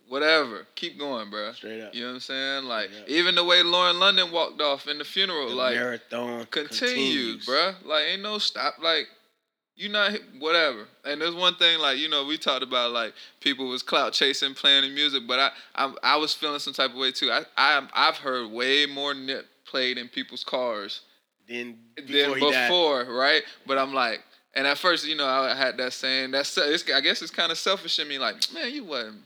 whatever. 0.08 0.66
Keep 0.74 0.98
going, 0.98 1.30
bro. 1.30 1.52
straight 1.52 1.80
up. 1.80 1.94
You 1.94 2.02
know 2.02 2.08
what 2.08 2.14
I'm 2.14 2.20
saying? 2.20 2.64
Like 2.64 2.90
even 3.06 3.34
the 3.34 3.44
way 3.44 3.62
Lauren 3.62 3.98
London 3.98 4.30
walked 4.30 4.60
off 4.60 4.86
in 4.86 4.98
the 4.98 5.04
funeral, 5.04 5.48
the 5.48 5.54
like 5.54 5.74
marathon 5.74 6.46
continues, 6.50 7.46
bruh. 7.46 7.74
Like 7.84 8.04
ain't 8.12 8.22
no 8.22 8.38
stop. 8.38 8.74
Like 8.82 9.06
you 9.74 9.88
not 9.88 10.12
whatever. 10.38 10.86
And 11.04 11.20
there's 11.20 11.34
one 11.34 11.54
thing 11.56 11.78
like 11.78 11.98
you 11.98 12.08
know 12.08 12.24
we 12.24 12.36
talked 12.36 12.62
about 12.62 12.92
like 12.92 13.14
people 13.40 13.68
was 13.68 13.82
clout 13.82 14.12
chasing, 14.12 14.54
playing 14.54 14.82
the 14.82 14.90
music, 14.90 15.22
but 15.26 15.38
I 15.38 15.50
I, 15.74 15.94
I 16.02 16.16
was 16.16 16.34
feeling 16.34 16.58
some 16.58 16.74
type 16.74 16.90
of 16.90 16.96
way 16.96 17.12
too. 17.12 17.30
I 17.30 17.44
I 17.56 17.86
I've 17.94 18.16
heard 18.16 18.50
way 18.50 18.86
more 18.86 19.14
Nip 19.14 19.46
played 19.64 19.98
in 19.98 20.08
people's 20.08 20.44
cars 20.44 21.00
than 21.48 21.78
before 21.96 22.36
he 22.36 22.50
before, 22.50 23.04
right? 23.04 23.42
But 23.66 23.78
I'm 23.78 23.94
like. 23.94 24.20
And 24.54 24.66
at 24.66 24.76
first, 24.76 25.06
you 25.06 25.16
know, 25.16 25.26
I 25.26 25.54
had 25.54 25.78
that 25.78 25.94
saying. 25.94 26.32
That's 26.32 26.58
it's, 26.58 26.84
I 26.90 27.00
guess 27.00 27.22
it's 27.22 27.30
kind 27.30 27.50
of 27.50 27.56
selfish 27.56 27.98
in 27.98 28.06
me. 28.06 28.18
Like, 28.18 28.34
man, 28.52 28.70
you 28.70 28.84
wasn't. 28.84 29.22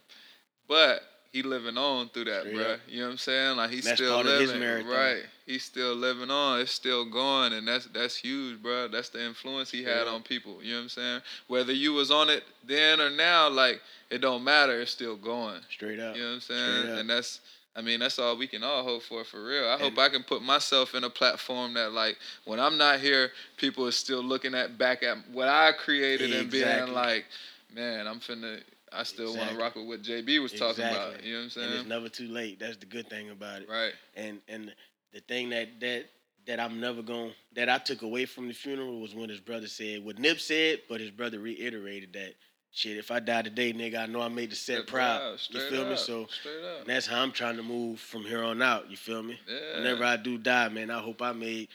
But 0.68 1.02
he 1.32 1.42
living 1.42 1.76
on 1.76 2.08
through 2.08 2.24
that, 2.24 2.42
Straight 2.42 2.56
bruh. 2.56 2.78
You 2.88 3.00
know 3.00 3.06
what 3.06 3.12
I'm 3.12 3.18
saying? 3.18 3.56
Like 3.56 3.70
he's 3.70 3.84
That's 3.84 3.98
still 4.00 4.14
part 4.14 4.26
of 4.26 4.40
his 4.40 4.52
living, 4.52 4.86
right? 4.86 5.22
He's 5.44 5.64
still 5.64 5.94
living 5.94 6.30
on. 6.30 6.60
It's 6.60 6.72
still 6.72 7.04
going, 7.04 7.52
and 7.52 7.68
that's 7.68 7.86
that's 7.86 8.16
huge, 8.16 8.62
bruh. 8.62 8.90
That's 8.90 9.10
the 9.10 9.24
influence 9.24 9.70
he 9.70 9.82
had 9.82 10.06
Yeah. 10.06 10.12
on 10.12 10.22
people. 10.22 10.58
You 10.62 10.72
know 10.72 10.78
what 10.78 10.82
I'm 10.84 10.88
saying? 10.88 11.20
Whether 11.48 11.72
you 11.72 11.92
was 11.92 12.10
on 12.10 12.30
it 12.30 12.44
then 12.64 13.00
or 13.00 13.10
now, 13.10 13.48
like 13.48 13.80
it 14.10 14.18
don't 14.18 14.44
matter. 14.44 14.80
It's 14.80 14.90
still 14.92 15.16
going. 15.16 15.60
straight 15.70 16.00
up. 16.00 16.16
You 16.16 16.22
know 16.22 16.28
what 16.28 16.34
I'm 16.34 16.40
saying? 16.40 16.98
And 16.98 17.10
that's, 17.10 17.40
I 17.74 17.82
mean, 17.82 18.00
that's 18.00 18.18
all 18.18 18.36
we 18.36 18.46
can 18.46 18.62
all 18.62 18.82
hope 18.84 19.02
for, 19.02 19.24
for 19.24 19.44
real. 19.44 19.68
I 19.68 19.76
hope 19.78 19.98
I 19.98 20.08
can 20.08 20.22
put 20.22 20.42
myself 20.42 20.94
in 20.94 21.04
a 21.04 21.10
platform 21.10 21.74
that, 21.74 21.92
like, 21.92 22.16
when 22.44 22.58
I'm 22.58 22.78
not 22.78 23.00
here, 23.00 23.32
people 23.56 23.86
are 23.86 23.92
still 23.92 24.22
looking 24.22 24.54
at 24.54 24.78
back 24.78 25.02
at 25.02 25.18
what 25.32 25.48
I 25.48 25.72
created 25.72 26.32
and 26.32 26.50
being 26.50 26.92
like, 26.92 27.26
man, 27.74 28.06
I'm 28.06 28.20
finna. 28.20 28.60
I 28.96 29.02
still 29.02 29.36
want 29.36 29.50
to 29.50 29.56
rock 29.56 29.74
with 29.76 29.86
what 29.86 30.02
JB 30.02 30.40
was 30.42 30.52
talking 30.52 30.84
about. 30.84 31.22
You 31.24 31.32
know 31.32 31.38
what 31.40 31.44
I'm 31.44 31.50
saying? 31.50 31.66
And 31.70 31.74
it's 31.80 31.88
never 31.88 32.08
too 32.08 32.28
late. 32.28 32.58
That's 32.58 32.76
the 32.76 32.86
good 32.86 33.08
thing 33.08 33.30
about 33.30 33.62
it. 33.62 33.68
right. 33.68 33.92
And 34.14 34.40
and 34.48 34.74
the 35.12 35.20
thing 35.20 35.50
that 35.50 35.80
that 35.80 36.06
that 36.46 36.60
I'm 36.60 36.80
never 36.80 37.02
going 37.02 37.32
that 37.54 37.68
I 37.68 37.78
took 37.78 38.02
away 38.02 38.24
from 38.24 38.48
the 38.48 38.54
funeral 38.54 39.00
was 39.00 39.14
when 39.14 39.28
his 39.28 39.40
brother 39.40 39.66
said 39.66 40.04
what 40.04 40.18
Nip 40.18 40.38
said, 40.40 40.80
but 40.88 41.00
his 41.00 41.10
brother 41.10 41.38
reiterated 41.40 42.12
that 42.14 42.34
shit. 42.70 42.96
If 42.96 43.10
I 43.10 43.20
die 43.20 43.42
today, 43.42 43.72
nigga, 43.72 43.98
I 44.02 44.06
know 44.06 44.20
I 44.20 44.28
made 44.28 44.50
the 44.50 44.56
set 44.56 44.86
proud. 44.86 45.20
up, 45.34 45.38
You 45.50 45.60
feel 45.68 45.88
me? 45.88 45.96
So 45.96 46.22
up. 46.22 46.86
that's 46.86 47.06
how 47.06 47.22
I'm 47.22 47.32
trying 47.32 47.56
to 47.56 47.62
move 47.62 47.98
from 47.98 48.22
here 48.22 48.42
on 48.44 48.62
out. 48.62 48.90
You 48.90 48.96
feel 48.96 49.22
me? 49.22 49.38
Yeah. 49.48 49.78
Whenever 49.78 50.04
I 50.04 50.16
do 50.16 50.38
die, 50.38 50.68
man, 50.68 50.90
I 50.90 51.00
hope 51.00 51.22
I 51.22 51.32
made. 51.32 51.68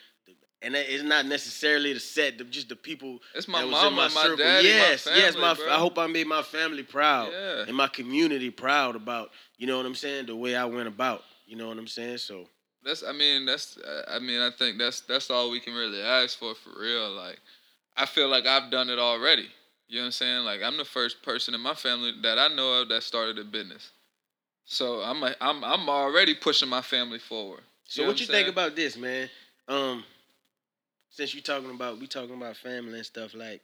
And 0.63 0.76
it's 0.76 1.04
not 1.04 1.26
necessarily 1.26 1.93
the 1.93 2.00
set, 2.00 2.38
the, 2.38 2.43
just 2.43 2.69
the 2.69 2.76
people. 2.76 3.17
It's 3.34 3.47
my 3.47 3.62
that 3.62 3.65
was 3.65 3.71
mama, 3.71 3.88
in 3.89 3.95
my, 3.95 4.04
my 4.10 4.21
circle. 4.21 4.38
daddy, 4.38 4.67
my 4.67 4.74
yes, 4.76 5.08
yes, 5.15 5.36
my. 5.36 5.56
bro. 5.56 5.69
I 5.69 5.78
hope 5.78 5.97
I 5.97 6.06
made 6.06 6.28
my 6.28 6.43
family 6.43 6.84
proud 6.84 7.32
Yeah. 7.32 7.65
and 7.67 7.76
my 7.76 7.88
community 7.88 8.52
proud 8.52 8.95
about. 8.95 9.32
You 9.58 9.65
know 9.65 9.78
what 9.78 9.86
I'm 9.88 9.95
saying? 9.95 10.28
The 10.28 10.36
way 10.36 10.56
I 10.56 10.65
went 10.65 10.88
about. 10.88 11.24
You 11.47 11.56
know 11.58 11.67
what 11.67 11.78
I'm 11.80 11.88
saying? 11.88 12.17
So 12.19 12.45
That's 12.86 13.04
I 13.04 13.12
mean 13.12 13.45
that's 13.45 13.78
I 14.08 14.19
mean 14.19 14.39
I 14.39 14.52
think 14.52 14.78
that's 14.78 15.02
that's 15.02 15.30
all 15.32 15.50
we 15.50 15.60
can 15.60 15.74
really 15.74 16.02
ask 16.02 16.38
for 16.38 16.54
for 16.54 16.80
real. 16.80 17.10
Like 17.12 17.39
I 17.97 18.06
feel 18.06 18.30
like 18.30 18.45
I've 18.45 18.69
done 18.71 18.89
it 18.89 19.00
already. 19.00 19.47
You 19.88 19.97
know 19.97 20.04
what 20.04 20.06
I'm 20.06 20.12
saying? 20.12 20.45
Like 20.45 20.62
I'm 20.63 20.78
the 20.78 20.86
first 20.86 21.24
person 21.24 21.54
in 21.56 21.60
my 21.62 21.74
family 21.74 22.13
that 22.21 22.38
I 22.38 22.47
know 22.50 22.82
of 22.82 22.89
that 22.89 23.04
started 23.04 23.39
a 23.39 23.43
business. 23.43 23.89
So 24.65 25.02
I'm 25.02 25.21
a, 25.24 25.36
I'm 25.41 25.63
I'm 25.63 25.89
already 25.89 26.36
pushing 26.36 26.69
my 26.69 26.82
family 26.82 27.19
forward. 27.19 27.62
So 27.86 28.04
know 28.04 28.08
what 28.10 28.17
I'm 28.17 28.21
you 28.21 28.28
think 28.28 28.47
about 28.47 28.76
this, 28.76 28.95
man? 28.95 29.30
Um, 29.67 30.04
since 31.12 31.34
you're 31.34 31.43
talking 31.43 31.69
about 31.69 32.00
we 32.00 32.08
talking 32.08 32.36
about 32.36 32.58
family 32.58 32.97
and 32.97 33.06
stuff, 33.06 33.34
like 33.36 33.62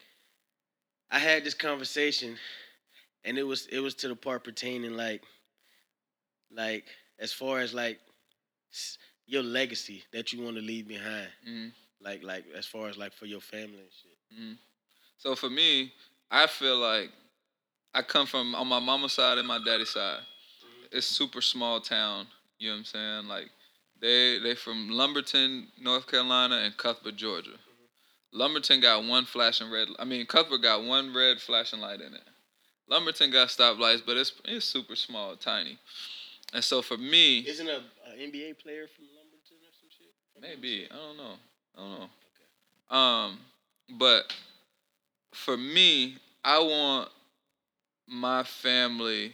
I 1.10 1.20
had 1.20 1.44
this 1.44 1.54
conversation, 1.54 2.38
and 3.24 3.38
it 3.38 3.44
was 3.44 3.66
it 3.68 3.80
was 3.80 3.96
to 3.96 4.10
the 4.10 4.16
part 4.16 4.44
pertaining 4.44 4.94
like, 4.94 5.24
like 6.52 6.86
as 7.20 7.34
far 7.34 7.60
as 7.60 7.74
like 7.74 8.00
your 9.26 9.44
legacy 9.44 10.04
that 10.14 10.32
you 10.32 10.44
want 10.44 10.56
to 10.58 10.62
leave 10.62 10.88
behind, 10.88 11.30
Mhm. 11.46 11.72
like 12.02 12.22
like 12.24 12.46
as 12.56 12.66
far 12.66 12.90
as 12.90 12.98
like 12.98 13.14
for 13.14 13.26
your 13.26 13.42
family 13.42 13.80
and 13.80 13.92
shit. 13.92 14.18
Mhm. 14.38 14.58
So 15.18 15.36
for 15.36 15.50
me, 15.50 15.94
I 16.30 16.46
feel 16.48 16.78
like 16.78 17.12
I 17.94 18.02
come 18.04 18.28
from 18.28 18.54
on 18.56 18.68
my 18.68 18.80
mama's 18.80 19.14
side 19.14 19.38
and 19.38 19.48
my 19.48 19.60
daddy's 19.64 19.90
side. 19.92 20.24
It's 20.92 21.08
super 21.08 21.42
small 21.42 21.82
town. 21.82 22.28
You 22.60 22.70
know 22.70 22.74
what 22.76 22.80
I'm 22.80 22.86
saying? 22.86 23.28
Like 23.28 23.50
they 24.02 24.40
they 24.40 24.56
from 24.56 24.90
Lumberton, 24.90 25.68
North 25.82 26.08
Carolina, 26.08 26.58
and 26.58 26.76
Cuthbert, 26.78 27.16
Georgia. 27.16 27.58
Lumberton 28.34 28.82
got 28.82 29.04
one 29.04 29.26
flashing 29.26 29.72
red. 29.72 29.88
I 30.00 30.06
mean, 30.06 30.26
Cuthbert 30.26 30.62
got 30.62 30.84
one 30.84 31.14
red 31.14 31.40
flashing 31.40 31.80
light 31.80 32.02
in 32.02 32.14
it. 32.14 32.22
Lumberton 32.90 33.32
got 33.32 33.50
stoplights, 33.50 34.02
but 34.06 34.18
it's 34.18 34.34
it's 34.46 34.66
super 34.66 34.96
small, 34.96 35.36
tiny. 35.36 35.78
And 36.54 36.64
so 36.64 36.82
for 36.82 36.98
me, 36.98 37.40
Isn't 37.40 37.68
a, 37.68 37.78
a 37.78 38.18
NBA 38.18 38.60
player 38.60 38.88
from 38.88 39.06
Lumberton 39.16 39.58
or 39.62 39.74
some 39.80 39.90
shit? 39.90 40.14
Maybe 40.40 40.88
I 40.90 40.96
don't 40.96 41.18
know. 41.18 41.34
I 41.76 41.80
don't 41.80 42.00
know. 42.00 42.98
Um, 42.98 43.40
but 43.98 44.34
for 45.34 45.58
me, 45.58 46.18
I 46.44 46.60
want 46.60 47.10
my 48.08 48.44
family 48.44 49.34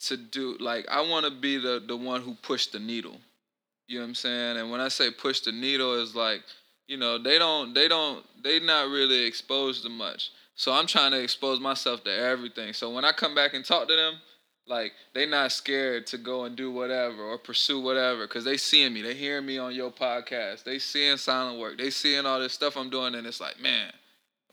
to 0.00 0.16
do 0.16 0.56
like 0.58 0.86
I 0.90 1.00
want 1.02 1.24
to 1.24 1.30
be 1.30 1.56
the 1.56 1.82
the 1.86 1.96
one 1.96 2.22
who 2.22 2.34
pushed 2.34 2.72
the 2.72 2.78
needle. 2.78 3.18
You 3.90 3.98
know 3.98 4.04
what 4.04 4.10
I'm 4.10 4.14
saying? 4.14 4.56
And 4.56 4.70
when 4.70 4.80
I 4.80 4.86
say 4.86 5.10
push 5.10 5.40
the 5.40 5.50
needle, 5.50 6.00
is 6.00 6.14
like 6.14 6.42
you 6.86 6.96
know 6.96 7.18
they 7.18 7.40
don't 7.40 7.74
they 7.74 7.88
don't 7.88 8.24
they 8.40 8.60
not 8.60 8.88
really 8.88 9.24
exposed 9.24 9.82
to 9.82 9.88
much. 9.88 10.30
So 10.54 10.72
I'm 10.72 10.86
trying 10.86 11.10
to 11.10 11.20
expose 11.20 11.58
myself 11.58 12.04
to 12.04 12.16
everything. 12.16 12.72
So 12.72 12.90
when 12.90 13.04
I 13.04 13.10
come 13.10 13.34
back 13.34 13.52
and 13.52 13.64
talk 13.64 13.88
to 13.88 13.96
them, 13.96 14.14
like 14.68 14.92
they 15.12 15.26
not 15.26 15.50
scared 15.50 16.06
to 16.06 16.18
go 16.18 16.44
and 16.44 16.54
do 16.54 16.70
whatever 16.70 17.20
or 17.20 17.36
pursue 17.36 17.80
whatever 17.80 18.28
because 18.28 18.44
they 18.44 18.56
seeing 18.56 18.94
me. 18.94 19.02
They 19.02 19.14
hearing 19.14 19.44
me 19.44 19.58
on 19.58 19.74
your 19.74 19.90
podcast. 19.90 20.62
They 20.62 20.78
seeing 20.78 21.16
silent 21.16 21.58
work. 21.58 21.76
They 21.76 21.90
seeing 21.90 22.26
all 22.26 22.38
this 22.38 22.52
stuff 22.52 22.76
i'm 22.76 22.90
doing 22.90 23.16
and 23.16 23.26
it's 23.26 23.40
like 23.40 23.60
man 23.60 23.90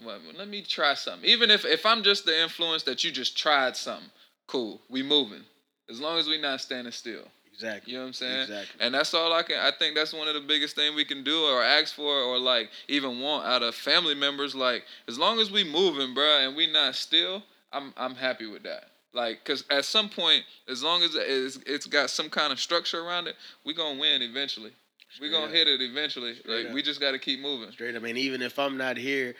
well, 0.04 0.20
let 0.38 0.48
me 0.48 0.62
try 0.62 0.94
something. 0.96 1.30
Even 1.30 1.52
if 1.52 1.64
if 1.64 1.86
i'm 1.86 2.02
just 2.02 2.26
the 2.26 2.42
influence 2.42 2.82
that 2.84 3.04
you 3.04 3.12
just 3.12 3.38
tried 3.38 3.76
something 3.76 4.10
cool. 4.48 4.82
We 4.90 5.04
moving. 5.04 5.44
As 5.92 6.02
long 6.02 6.18
as 6.18 6.28
we 6.28 6.42
not 6.42 6.60
standing 6.60 6.92
still 6.92 7.28
Exactly. 7.58 7.92
you 7.92 7.98
know 7.98 8.04
what 8.04 8.08
i'm 8.10 8.14
saying 8.14 8.42
Exactly. 8.42 8.86
and 8.86 8.94
that's 8.94 9.16
all 9.16 9.34
I 9.34 9.42
can. 9.42 9.58
I 9.60 9.72
think 9.72 9.96
that's 9.96 10.14
one 10.14 10.28
of 10.28 10.36
the 10.36 10.42
biggest 10.42 10.76
things 10.76 10.96
we 10.96 11.06
can 11.06 11.24
do, 11.24 11.44
or 11.46 11.64
ask 11.64 11.96
for, 11.96 12.14
or 12.22 12.38
like 12.38 12.70
even 12.88 13.20
want 13.20 13.48
out 13.48 13.64
of 13.64 13.74
family 13.74 14.14
members. 14.14 14.54
Like 14.54 14.84
as 15.08 15.18
long 15.18 15.40
as 15.40 15.50
we 15.52 15.64
moving, 15.64 16.14
bruh, 16.14 16.46
and 16.46 16.56
we 16.56 16.72
not 16.72 16.96
still, 16.96 17.42
I'm 17.74 17.94
I'm 17.98 18.14
happy 18.14 18.46
with 18.46 18.62
that. 18.64 18.92
Like, 19.14 19.44
cause 19.44 19.64
at 19.72 19.86
some 19.86 20.10
point, 20.10 20.44
as 20.70 20.84
long 20.84 21.02
as 21.02 21.16
it's, 21.16 21.58
it's 21.66 21.88
got 21.88 22.12
some 22.12 22.30
kind 22.30 22.54
of 22.54 22.60
structure 22.60 23.02
around 23.02 23.28
it, 23.28 23.36
we 23.66 23.74
gonna 23.74 24.00
win 24.00 24.22
eventually. 24.22 24.72
we 25.20 25.32
gonna 25.32 25.46
up. 25.46 25.52
hit 25.52 25.68
it 25.68 25.82
eventually. 25.82 26.36
Straight 26.36 26.58
like 26.58 26.68
up. 26.68 26.74
we 26.74 26.84
just 26.84 27.02
gotta 27.02 27.18
keep 27.18 27.40
moving. 27.40 27.72
Straight 27.72 27.96
up. 27.96 28.04
And 28.04 28.18
even 28.18 28.44
if 28.44 28.60
I'm 28.60 28.78
not 28.78 28.98
here, 28.98 29.34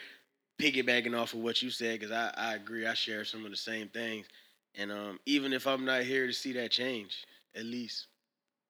piggybacking 0.60 1.16
off 1.16 1.34
of 1.34 1.40
what 1.40 1.62
you 1.62 1.70
said, 1.70 2.00
because 2.00 2.12
I, 2.12 2.32
I 2.36 2.54
agree, 2.54 2.86
I 2.86 2.94
share 2.94 3.24
some 3.24 3.44
of 3.44 3.52
the 3.52 3.56
same 3.56 3.88
things. 3.88 4.26
And 4.74 4.90
um, 4.90 5.20
even 5.26 5.52
if 5.52 5.66
I'm 5.66 5.84
not 5.84 6.02
here 6.02 6.26
to 6.26 6.32
see 6.32 6.52
that 6.54 6.70
change, 6.70 7.24
at 7.58 7.64
least 7.64 8.06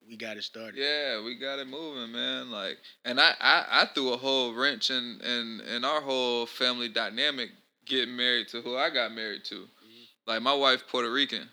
we 0.09 0.17
got 0.17 0.37
it 0.37 0.45
started. 0.45 0.77
Yeah, 0.77 1.23
we 1.23 1.37
got 1.37 1.59
it 1.59 1.69
moving, 1.69 2.13
man. 2.13 2.51
Like, 2.51 2.79
and 3.05 3.21
I, 3.21 3.33
I, 3.41 3.65
I 3.83 3.87
threw 3.95 4.13
a 4.13 4.17
whole 4.17 4.55
wrench 4.55 4.91
in, 4.91 5.21
in, 5.23 5.61
in 5.75 5.85
our 5.85 6.01
whole 6.01 6.47
family 6.47 6.89
dynamic 6.89 7.51
getting 7.85 8.17
married 8.17 8.49
to 8.49 8.63
who 8.63 8.77
I 8.77 8.91
got 8.91 9.13
married 9.13 9.45
to. 9.47 9.55
Mm-hmm. 9.55 10.31
Like, 10.31 10.43
my 10.43 10.55
wife 10.55 10.85
Puerto 10.89 11.11
Rican, 11.13 11.49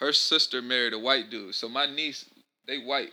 her 0.00 0.12
sister 0.12 0.60
married 0.60 0.92
a 0.92 0.98
white 0.98 1.30
dude, 1.30 1.54
so 1.54 1.68
my 1.68 1.86
niece, 1.86 2.28
they 2.66 2.78
white. 2.78 3.12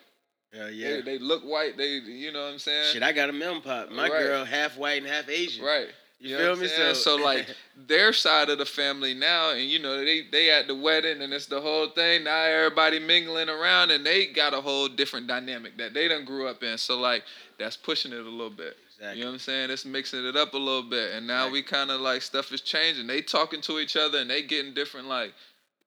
Hell 0.53 0.69
yeah. 0.69 0.95
They, 0.95 1.01
they 1.01 1.19
look 1.19 1.43
white. 1.43 1.77
They, 1.77 1.95
you 1.99 2.33
know 2.33 2.43
what 2.43 2.51
I'm 2.53 2.59
saying? 2.59 2.91
Shit, 2.91 3.03
I 3.03 3.13
got 3.13 3.29
a 3.29 3.33
mem 3.33 3.61
pop. 3.61 3.89
My 3.91 4.09
Right. 4.09 4.21
girl 4.23 4.43
half 4.43 4.77
white 4.77 5.01
and 5.01 5.09
half 5.09 5.29
Asian. 5.29 5.63
Right. 5.63 5.87
You, 6.21 6.37
know 6.37 6.53
feel 6.53 6.61
me? 6.61 6.67
saying? 6.67 6.95
So, 6.95 7.15
like 7.15 7.47
their 7.87 8.13
side 8.13 8.49
of 8.49 8.59
the 8.59 8.65
family 8.65 9.15
now, 9.15 9.51
and 9.51 9.61
you 9.63 9.79
know 9.79 9.97
they 9.97 10.21
they 10.31 10.51
at 10.51 10.67
the 10.67 10.75
wedding, 10.75 11.21
and 11.21 11.33
it's 11.33 11.47
the 11.47 11.59
whole 11.59 11.89
thing. 11.89 12.25
Now 12.25 12.43
everybody 12.43 12.99
mingling 12.99 13.49
around, 13.49 13.89
and 13.89 14.05
they 14.05 14.27
got 14.27 14.53
a 14.53 14.61
whole 14.61 14.87
different 14.87 15.27
dynamic 15.27 15.77
that 15.77 15.95
they 15.95 16.07
done 16.07 16.23
grew 16.23 16.47
up 16.47 16.61
in. 16.61 16.77
So 16.77 16.99
like 16.99 17.23
that's 17.57 17.75
pushing 17.75 18.13
it 18.13 18.19
a 18.19 18.29
little 18.29 18.51
bit. 18.51 18.77
exactly. 18.95 19.17
You 19.17 19.23
know 19.23 19.31
what 19.31 19.33
I'm 19.33 19.39
saying? 19.39 19.69
It's 19.71 19.83
mixing 19.83 20.23
it 20.25 20.35
up 20.35 20.53
a 20.53 20.57
little 20.57 20.87
bit, 20.87 21.13
and 21.13 21.25
now 21.25 21.49
we 21.49 21.63
kind 21.63 21.89
of 21.89 22.01
like 22.01 22.21
stuff 22.21 22.51
is 22.51 22.61
changing. 22.61 23.07
They 23.07 23.21
talking 23.21 23.61
to 23.61 23.79
each 23.79 23.97
other, 23.97 24.19
and 24.19 24.29
they 24.29 24.43
getting 24.43 24.73
different 24.73 25.07
like. 25.07 25.33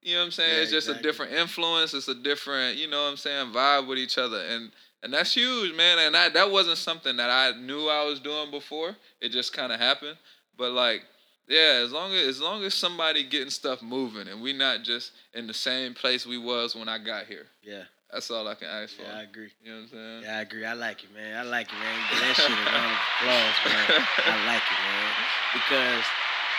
You 0.03 0.17
know 0.17 0.21
what 0.21 0.27
I'm 0.27 0.33
saying? 0.33 0.57
Yeah, 0.57 0.63
it's 0.65 0.71
just 0.71 0.89
a 0.91 1.01
different 1.01 1.33
influence. 1.33 1.95
It's 1.95 2.09
a 2.09 2.15
different, 2.15 2.77
you 2.77 2.91
know 2.91 3.05
what 3.05 3.13
I'm 3.13 3.17
saying, 3.17 3.53
vibe 3.55 3.87
with 3.87 3.97
each 3.97 4.19
other, 4.19 4.39
and 4.39 4.71
and 5.05 5.13
that's 5.13 5.35
huge, 5.35 5.77
man. 5.77 5.99
And 5.99 6.17
I, 6.17 6.31
that 6.31 6.51
wasn't 6.51 6.79
something 6.79 7.17
that 7.19 7.31
I 7.31 7.57
knew 7.61 7.89
I 7.89 8.05
was 8.05 8.19
doing 8.21 8.51
before. 8.51 8.97
It 9.21 9.29
just 9.29 9.53
kind 9.53 9.71
of 9.71 9.79
happened. 9.79 10.17
But 10.57 10.73
like, 10.73 11.03
yeah, 11.47 11.83
as 11.85 11.93
long 11.93 12.13
as 12.13 12.27
as 12.27 12.41
long 12.41 12.65
as 12.65 12.75
somebody 12.75 13.23
getting 13.23 13.51
stuff 13.51 13.83
moving, 13.83 14.29
and 14.29 14.41
we 14.41 14.55
not 14.55 14.83
just 14.83 15.13
in 15.35 15.47
the 15.47 15.53
same 15.55 15.93
place 15.93 16.27
we 16.27 16.39
was 16.39 16.75
when 16.75 16.89
I 16.89 16.97
got 16.99 17.27
here. 17.27 17.47
yeah, 17.63 17.83
That's 18.11 18.31
all 18.31 18.49
I 18.49 18.55
can 18.55 18.69
ask 18.69 18.97
for. 18.97 19.03
yeah, 19.03 19.19
I 19.19 19.23
agree. 19.23 19.51
You 19.63 19.71
know 19.73 19.77
what 19.77 19.83
I'm 19.83 19.89
saying? 19.91 20.23
Yeah, 20.23 20.39
I 20.39 20.41
agree. 20.41 20.65
I 20.65 20.73
like 20.73 21.05
it, 21.05 21.13
man. 21.15 21.37
I 21.37 21.43
like 21.43 21.69
it, 21.69 21.79
man. 21.79 22.01
Give 22.11 22.21
that 22.21 22.35
shit 22.37 22.51
a 22.51 22.65
round 22.65 22.93
of 22.93 22.99
applause, 23.21 23.75
man. 23.75 24.07
I 24.25 24.47
like 24.47 24.63
it, 24.73 24.81
man. 24.89 25.13
Because 25.53 26.05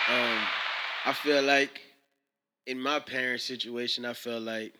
um, 0.08 0.46
I 1.04 1.12
feel 1.14 1.42
like 1.42 1.80
in 2.66 2.78
my 2.78 3.00
parents' 3.00 3.44
situation, 3.44 4.04
I 4.04 4.12
felt 4.12 4.42
like 4.42 4.72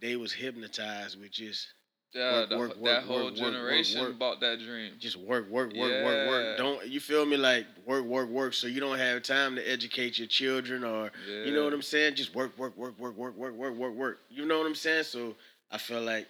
they 0.00 0.16
was 0.16 0.32
hypnotized 0.32 1.18
with 1.18 1.30
just 1.30 1.68
Yeah, 2.14 2.40
Work, 2.40 2.48
the- 2.50 2.58
work, 2.58 2.68
that 2.74 2.80
work, 2.80 3.04
whole 3.04 3.16
work, 3.16 3.24
work, 3.24 3.40
work, 3.40 3.52
generation 3.54 4.00
work. 4.02 4.18
bought 4.18 4.40
that 4.40 4.58
dream. 4.60 4.92
just 4.98 5.16
work, 5.16 5.48
work, 5.48 5.72
work, 5.72 5.90
work, 5.90 5.90
Yeah. 5.90 6.28
work. 6.28 6.58
Don't 6.58 6.86
you 6.86 7.00
feel 7.00 7.24
me? 7.24 7.38
Like 7.38 7.66
work, 7.86 8.04
work, 8.04 8.28
work. 8.28 8.52
So 8.52 8.66
you 8.66 8.80
don't 8.80 8.98
have 8.98 9.22
time 9.22 9.56
to 9.56 9.62
educate 9.62 10.18
your 10.18 10.28
children, 10.28 10.84
or 10.84 11.10
Yeah. 11.26 11.44
you 11.44 11.52
know 11.52 11.64
what 11.64 11.72
I'm 11.72 11.80
saying? 11.80 12.16
Just 12.16 12.34
work, 12.34 12.56
work, 12.58 12.76
work, 12.76 12.98
work, 12.98 13.16
work, 13.16 13.34
work, 13.36 13.54
work, 13.54 13.74
work, 13.74 13.94
work. 13.94 14.18
You 14.28 14.44
know 14.44 14.58
what 14.58 14.66
I'm 14.66 14.74
saying? 14.74 15.04
So 15.04 15.34
I 15.70 15.78
feel 15.78 16.02
like, 16.02 16.28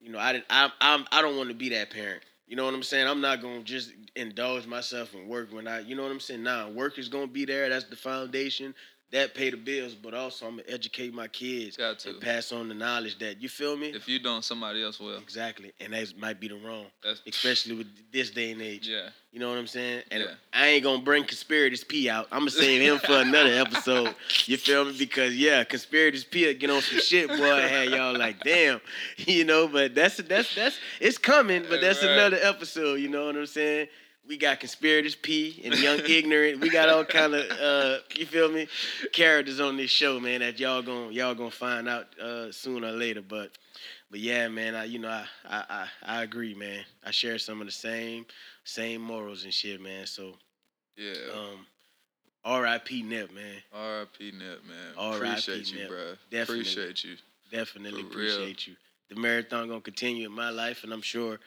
you 0.00 0.10
know, 0.10 0.18
I 0.18 0.32
didn't. 0.32 0.46
I, 0.48 0.70
I'm. 0.80 1.04
I 1.12 1.20
don't 1.20 1.36
want 1.36 1.50
to 1.50 1.54
be 1.54 1.68
that 1.70 1.90
parent. 1.90 2.22
You 2.46 2.56
know 2.56 2.64
what 2.64 2.72
I'm 2.72 2.82
saying? 2.82 3.06
I'm 3.06 3.20
not 3.20 3.42
gonna 3.42 3.62
just 3.62 3.92
indulge 4.16 4.64
myself 4.66 5.12
in 5.14 5.28
work 5.28 5.52
when 5.52 5.68
I. 5.68 5.80
You 5.80 5.94
know 5.94 6.04
what 6.04 6.12
I'm 6.12 6.20
saying? 6.20 6.42
Nah, 6.42 6.68
work 6.70 6.98
is 6.98 7.08
gonna 7.10 7.26
be 7.26 7.44
there. 7.44 7.68
That's 7.68 7.84
the 7.84 7.96
foundation. 7.96 8.74
That 9.10 9.34
pay 9.34 9.48
the 9.48 9.56
bills, 9.56 9.94
but 9.94 10.12
also 10.12 10.44
I'm 10.46 10.58
gonna 10.58 10.64
educate 10.68 11.14
my 11.14 11.28
kids 11.28 11.78
Got 11.78 11.98
to. 12.00 12.10
and 12.10 12.20
pass 12.20 12.52
on 12.52 12.68
the 12.68 12.74
knowledge 12.74 13.18
that 13.20 13.40
you 13.40 13.48
feel 13.48 13.74
me. 13.74 13.88
If 13.88 14.06
you 14.06 14.18
don't, 14.18 14.44
somebody 14.44 14.84
else 14.84 15.00
will. 15.00 15.16
Exactly, 15.16 15.72
and 15.80 15.94
that 15.94 16.12
might 16.18 16.38
be 16.38 16.48
the 16.48 16.56
wrong, 16.56 16.84
That's 17.02 17.22
especially 17.26 17.76
with 17.76 17.86
this 18.12 18.30
day 18.30 18.50
and 18.50 18.60
age. 18.60 18.86
yeah. 18.86 19.08
You 19.32 19.40
know 19.40 19.48
what 19.48 19.58
I'm 19.58 19.66
saying? 19.66 20.02
And 20.10 20.24
Yeah. 20.24 20.34
I 20.52 20.66
ain't 20.68 20.84
gonna 20.84 21.00
bring 21.02 21.24
Conspirator's 21.24 21.84
P 21.84 22.10
out. 22.10 22.26
I'm 22.30 22.40
gonna 22.40 22.50
save 22.50 22.82
him 22.82 22.98
for 22.98 23.18
another 23.20 23.52
episode. 23.66 24.14
You 24.44 24.58
feel 24.58 24.84
me? 24.84 24.94
Because 24.98 25.34
yeah, 25.34 25.64
Conspirator's 25.64 26.24
P 26.24 26.52
get 26.52 26.68
on 26.68 26.82
some 26.82 27.00
shit, 27.00 27.28
boy. 27.28 27.50
I 27.50 27.60
had 27.62 27.88
y'all 27.90 28.16
like, 28.18 28.40
damn, 28.44 28.78
you 29.16 29.44
know. 29.44 29.68
But 29.68 29.94
that's 29.94 30.18
that's 30.18 30.54
that's 30.54 30.78
it's 31.00 31.16
coming. 31.16 31.64
But 31.66 31.80
that's 31.80 32.02
Right. 32.02 32.10
another 32.12 32.38
episode. 32.42 33.00
You 33.00 33.08
know 33.08 33.24
what 33.26 33.36
I'm 33.36 33.46
saying? 33.46 33.88
We 34.28 34.36
got 34.36 34.60
Conspirators 34.60 35.14
P 35.14 35.62
and 35.64 35.74
Young 35.76 36.00
Ignorant. 36.06 36.60
We 36.60 36.68
got 36.68 36.90
all 36.90 37.04
kind 37.04 37.34
of 37.34 37.50
uh, 37.58 37.98
you 38.14 38.26
feel 38.26 38.50
me? 38.50 38.68
Characters 39.12 39.58
on 39.58 39.78
this 39.78 39.90
show, 39.90 40.20
man. 40.20 40.40
That 40.40 40.60
y'all 40.60 40.82
gonna 40.82 41.10
y'all 41.10 41.34
gonna 41.34 41.50
find 41.50 41.88
out 41.88 42.06
uh, 42.18 42.52
sooner 42.52 42.88
or 42.88 42.92
later. 42.92 43.22
But 43.22 43.52
but 44.10 44.20
yeah, 44.20 44.48
man. 44.48 44.74
I 44.74 44.84
you 44.84 44.98
know 44.98 45.08
I 45.08 45.24
I 45.48 45.64
I, 45.70 45.88
I 46.18 46.22
agree, 46.22 46.54
man. 46.54 46.84
I 47.04 47.10
share 47.10 47.38
some 47.38 47.62
of 47.62 47.66
the 47.66 47.72
same 47.72 48.26
same 48.64 49.00
morals 49.00 49.44
and 49.44 49.52
shit, 49.54 49.80
man. 49.80 50.06
So, 50.06 50.34
Yeah. 50.98 51.14
um, 51.34 51.66
R.I.P. 52.44 53.02
Nip, 53.02 53.32
man. 53.34 53.62
R.I.P. 53.72 54.32
Nip, 54.32 54.64
man. 54.66 54.94
R.I.P. 54.98 55.16
Appreciate 55.16 55.72
you, 55.72 55.88
bro. 55.88 56.14
Definitely. 56.30 56.60
Appreciate 56.60 57.04
you. 57.04 57.16
Definitely 57.50 58.02
For 58.02 58.08
real. 58.08 58.34
appreciate 58.34 58.66
you. 58.66 58.76
The 59.08 59.16
marathon 59.16 59.68
gonna 59.68 59.80
continue 59.80 60.26
in 60.26 60.32
my 60.32 60.50
life, 60.50 60.84
and 60.84 60.92
I'm 60.92 61.00
sure 61.00 61.40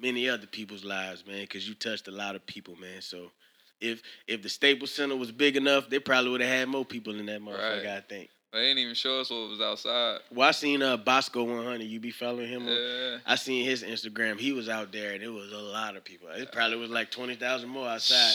many 0.00 0.28
other 0.28 0.46
people's 0.46 0.84
lives, 0.84 1.24
man, 1.26 1.40
because 1.42 1.68
you 1.68 1.74
touched 1.74 2.08
a 2.08 2.12
lot 2.12 2.34
of 2.36 2.44
people, 2.46 2.76
man. 2.76 3.00
So, 3.00 3.30
if 3.80 4.02
if 4.26 4.42
the 4.42 4.48
Staples 4.48 4.92
Center 4.92 5.16
was 5.16 5.30
big 5.32 5.56
enough, 5.56 5.88
they 5.88 5.98
probably 5.98 6.30
would 6.30 6.40
have 6.40 6.50
had 6.50 6.68
more 6.68 6.84
people 6.84 7.14
in 7.18 7.26
that 7.26 7.40
motherfucker. 7.40 7.84
Right. 7.84 7.96
I 7.96 8.00
think. 8.00 8.30
They 8.52 8.60
didn't 8.60 8.78
even 8.78 8.94
show 8.94 9.20
us 9.20 9.28
what 9.30 9.50
was 9.50 9.60
outside. 9.60 10.20
Well, 10.34 10.48
I 10.48 10.52
seen 10.52 10.82
uh 10.82 10.96
Bosco 10.96 11.44
100. 11.44 11.82
You 11.82 12.00
be 12.00 12.10
following 12.10 12.48
him? 12.48 12.62
on 12.66 12.72
Yeah. 12.74 13.18
I 13.26 13.34
seen 13.36 13.64
his 13.64 13.82
Instagram. 13.82 14.38
He 14.40 14.52
was 14.52 14.70
out 14.70 14.90
there, 14.90 15.12
and 15.12 15.22
it 15.22 15.28
was 15.28 15.52
a 15.52 15.58
lot 15.58 15.96
of 15.96 16.04
people. 16.04 16.28
It 16.30 16.50
probably 16.50 16.78
was 16.78 16.90
like 16.90 17.10
twenty 17.10 17.34
thousand 17.34 17.68
more 17.68 17.86
outside. 17.88 18.34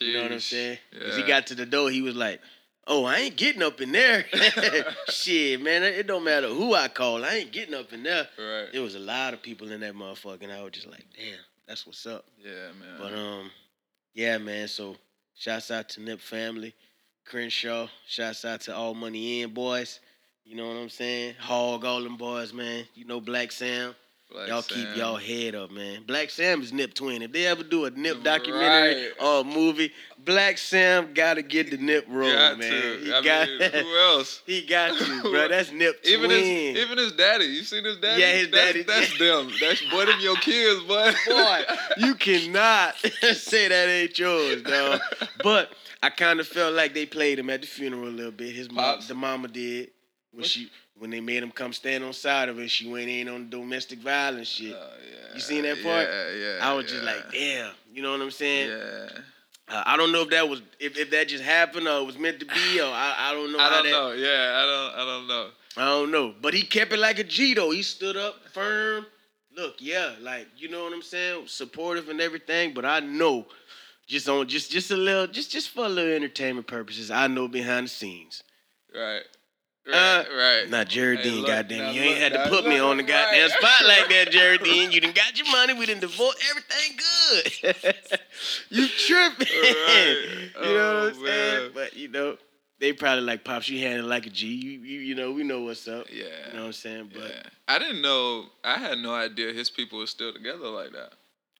You 0.00 0.14
know 0.14 0.22
what 0.24 0.32
I'm 0.32 0.40
saying? 0.40 0.78
Cause 0.92 1.16
Yeah. 1.16 1.16
he 1.16 1.22
got 1.22 1.46
to 1.48 1.54
the 1.54 1.64
door, 1.66 1.90
he 1.90 2.02
was 2.02 2.16
like, 2.16 2.40
"Oh, 2.86 3.04
I 3.04 3.16
ain't 3.16 3.36
getting 3.36 3.62
up 3.62 3.80
in 3.80 3.92
there." 3.92 4.24
Shit, 5.08 5.60
man, 5.60 5.82
it 5.82 6.06
don't 6.06 6.24
matter 6.24 6.48
who 6.48 6.74
I 6.74 6.88
call, 6.88 7.24
I 7.24 7.34
ain't 7.36 7.52
getting 7.52 7.74
up 7.74 7.92
in 7.92 8.02
there. 8.02 8.28
Right. 8.38 8.68
It 8.72 8.80
was 8.80 8.94
a 8.94 9.00
lot 9.00 9.34
of 9.34 9.42
people 9.42 9.70
in 9.72 9.80
that 9.80 9.94
motherfucker, 9.94 10.42
and 10.42 10.52
I 10.52 10.62
was 10.62 10.72
just 10.72 10.88
like, 10.88 11.04
"Damn, 11.16 11.38
that's 11.66 11.86
what's 11.86 12.06
up." 12.06 12.24
Yeah, 12.42 12.72
man. 12.78 12.98
But 12.98 13.14
um, 13.14 13.50
yeah, 14.14 14.38
man. 14.38 14.68
So, 14.68 14.96
shouts 15.34 15.70
out 15.70 15.88
to 15.90 16.02
Nip 16.02 16.20
family, 16.20 16.74
Crenshaw. 17.24 17.88
Shouts 18.06 18.44
out 18.44 18.60
to 18.62 18.74
all 18.74 18.94
money 18.94 19.42
in 19.42 19.54
boys. 19.54 20.00
You 20.44 20.56
know 20.56 20.68
what 20.68 20.76
I'm 20.76 20.88
saying? 20.88 21.34
Hog 21.38 21.84
all 21.84 22.02
them 22.02 22.16
boys, 22.16 22.52
man. 22.52 22.84
You 22.94 23.04
know 23.04 23.20
Blacc 23.20 23.52
Sam. 23.52 23.94
Black 24.32 24.48
y'all 24.48 24.62
keep 24.62 24.96
y'all 24.96 25.16
head 25.16 25.54
up, 25.54 25.70
man. 25.70 26.04
Blacc 26.04 26.30
Sam 26.30 26.62
is 26.62 26.72
Nip 26.72 26.94
twin. 26.94 27.20
If 27.22 27.32
they 27.32 27.46
ever 27.46 27.62
do 27.62 27.84
a 27.84 27.90
Nip 27.90 28.22
documentary 28.22 29.04
Right. 29.04 29.12
or 29.20 29.40
a 29.40 29.44
movie, 29.44 29.92
Blacc 30.24 30.58
Sam 30.58 31.12
gotta 31.12 31.42
get 31.42 31.70
the 31.70 31.76
Nip 31.76 32.06
role, 32.08 32.32
got 32.32 32.58
man. 32.58 32.70
to. 32.70 32.98
He 33.04 33.12
I 33.12 33.22
got 33.22 33.48
mean, 33.48 33.70
who 33.84 33.98
else? 34.16 34.42
he 34.46 34.62
got 34.62 34.98
to, 34.98 35.20
bro. 35.30 35.48
That's 35.48 35.70
Nip 35.72 36.00
Even 36.04 36.30
twin. 36.30 36.40
his 36.74 36.84
even 36.84 36.98
his 36.98 37.12
daddy. 37.12 37.44
You 37.44 37.62
seen 37.62 37.84
his 37.84 37.98
daddy? 37.98 38.20
Yeah, 38.22 38.32
his 38.32 38.50
that's, 38.50 38.66
daddy. 38.72 38.82
That's 38.84 39.18
them. 39.18 39.50
That's 39.60 39.82
boy 39.90 40.06
them 40.06 40.20
your 40.20 40.36
kids, 40.36 40.80
boy. 40.84 41.12
Boy, 41.26 41.62
you 41.98 42.14
cannot 42.14 42.96
say 43.34 43.68
that 43.68 43.88
ain't 43.88 44.18
yours, 44.18 44.62
dog. 44.62 45.00
But 45.42 45.72
I 46.02 46.08
kind 46.10 46.40
of 46.40 46.48
felt 46.48 46.74
like 46.74 46.94
they 46.94 47.04
played 47.06 47.38
him 47.38 47.50
at 47.50 47.60
the 47.60 47.66
funeral 47.66 48.08
a 48.08 48.10
little 48.10 48.32
bit. 48.32 48.54
His 48.54 48.70
mom, 48.70 48.94
Pops. 48.94 49.08
the 49.08 49.14
mama 49.14 49.48
did 49.48 49.90
when 50.32 50.40
What? 50.42 50.46
she 50.46 50.70
when 50.98 51.10
they 51.10 51.20
made 51.20 51.42
him 51.42 51.50
come 51.50 51.72
stand 51.72 52.04
on 52.04 52.12
side 52.12 52.48
of 52.48 52.58
her. 52.58 52.68
She 52.68 52.88
went 52.88 53.08
in 53.08 53.28
on 53.28 53.50
domestic 53.50 54.00
violence 54.00 54.48
shit. 54.48 54.74
Oh, 54.76 54.90
yeah. 55.10 55.34
You 55.34 55.40
seen 55.40 55.62
that 55.62 55.82
part? 55.82 56.08
Yeah, 56.08 56.30
yeah. 56.34 56.58
I 56.60 56.74
was 56.74 56.90
just 56.90 57.02
like, 57.02 57.30
damn. 57.32 57.72
You 57.92 58.02
know 58.02 58.12
what 58.12 58.20
I'm 58.20 58.30
saying? 58.30 58.70
Yeah. 58.70 59.08
Uh, 59.68 59.82
I 59.86 59.96
don't 59.96 60.12
know 60.12 60.22
if 60.22 60.30
that 60.30 60.48
was 60.48 60.60
if, 60.80 60.98
if 60.98 61.10
that 61.10 61.28
just 61.28 61.42
happened 61.42 61.88
or 61.88 62.00
it 62.00 62.06
was 62.06 62.18
meant 62.18 62.40
to 62.40 62.46
be 62.46 62.80
or 62.80 62.86
I, 62.86 63.14
I 63.18 63.32
don't 63.32 63.52
know. 63.52 63.58
I 63.58 63.70
don't 63.70 63.84
that, 63.84 63.90
know. 63.90 64.12
Yeah, 64.12 64.52
I 64.56 64.66
don't. 64.66 65.00
I 65.00 65.04
don't 65.04 65.28
know. 65.28 65.48
I 65.76 65.84
don't 65.86 66.10
know. 66.10 66.34
But 66.42 66.52
he 66.52 66.62
kept 66.62 66.92
it 66.92 66.98
like 66.98 67.18
a 67.18 67.24
G 67.24 67.54
though. 67.54 67.70
He 67.70 67.82
stood 67.82 68.16
up 68.16 68.36
firm. 68.52 69.06
Look, 69.56 69.76
yeah, 69.78 70.12
like 70.20 70.48
you 70.56 70.68
know 70.68 70.84
what 70.84 70.92
I'm 70.92 71.02
saying, 71.02 71.44
supportive 71.46 72.08
and 72.08 72.20
everything. 72.20 72.74
But 72.74 72.84
I 72.84 73.00
know, 73.00 73.46
just 74.06 74.28
on 74.28 74.48
just 74.48 74.70
just 74.70 74.90
a 74.90 74.96
little, 74.96 75.26
just 75.26 75.50
just 75.50 75.70
for 75.70 75.86
a 75.86 75.88
little 75.88 76.12
entertainment 76.12 76.66
purposes, 76.66 77.10
I 77.10 77.26
know 77.26 77.48
behind 77.48 77.86
the 77.86 77.90
scenes. 77.90 78.42
Right. 78.94 79.22
Right. 79.86 79.94
Uh, 79.96 80.24
right. 80.36 80.70
Now, 80.70 80.84
Jared 80.84 81.18
Hey, 81.20 81.30
Dean, 81.30 81.38
look, 81.38 81.46
goddamn, 81.48 81.78
now 81.78 81.90
you 81.90 82.02
ain't 82.02 82.18
had 82.18 82.32
to 82.34 82.48
put 82.48 82.64
me 82.66 82.78
on 82.78 82.98
the 82.98 83.02
goddamn 83.02 83.42
right. 83.42 83.50
spot 83.50 83.86
like 83.88 84.08
that, 84.10 84.28
Jared 84.30 84.62
Dean. 84.62 84.92
You 84.92 85.00
done 85.00 85.12
got 85.12 85.36
your 85.36 85.50
money. 85.50 85.74
We 85.74 85.86
didn't 85.86 86.02
divorce. 86.02 86.36
everything 86.50 86.98
good. 87.72 88.20
you 88.70 88.86
tripping? 88.88 89.46
Right. 89.48 90.50
you 90.62 90.62
know 90.62 91.00
Oh, 91.00 91.04
what 91.04 91.14
I'm 91.16 91.24
saying? 91.26 91.70
But 91.74 91.96
you 91.96 92.08
know, 92.08 92.36
they 92.78 92.92
probably 92.92 93.24
like 93.24 93.42
pops. 93.44 93.68
You 93.68 93.80
handle 93.80 94.06
like 94.06 94.26
a 94.26 94.30
G. 94.30 94.46
You, 94.46 94.70
you 94.80 95.00
you 95.00 95.14
know 95.16 95.32
we 95.32 95.42
know 95.42 95.62
what's 95.62 95.88
up. 95.88 96.06
Yeah. 96.12 96.24
You 96.48 96.52
know 96.54 96.60
what 96.60 96.66
I'm 96.66 96.72
saying? 96.72 97.10
But 97.12 97.30
yeah. 97.30 97.42
I 97.66 97.78
didn't 97.80 98.02
know. 98.02 98.46
I 98.62 98.78
had 98.78 98.98
no 98.98 99.12
idea 99.14 99.52
his 99.52 99.68
people 99.70 99.98
were 99.98 100.06
still 100.06 100.32
together 100.32 100.68
like 100.68 100.92
that. 100.92 101.14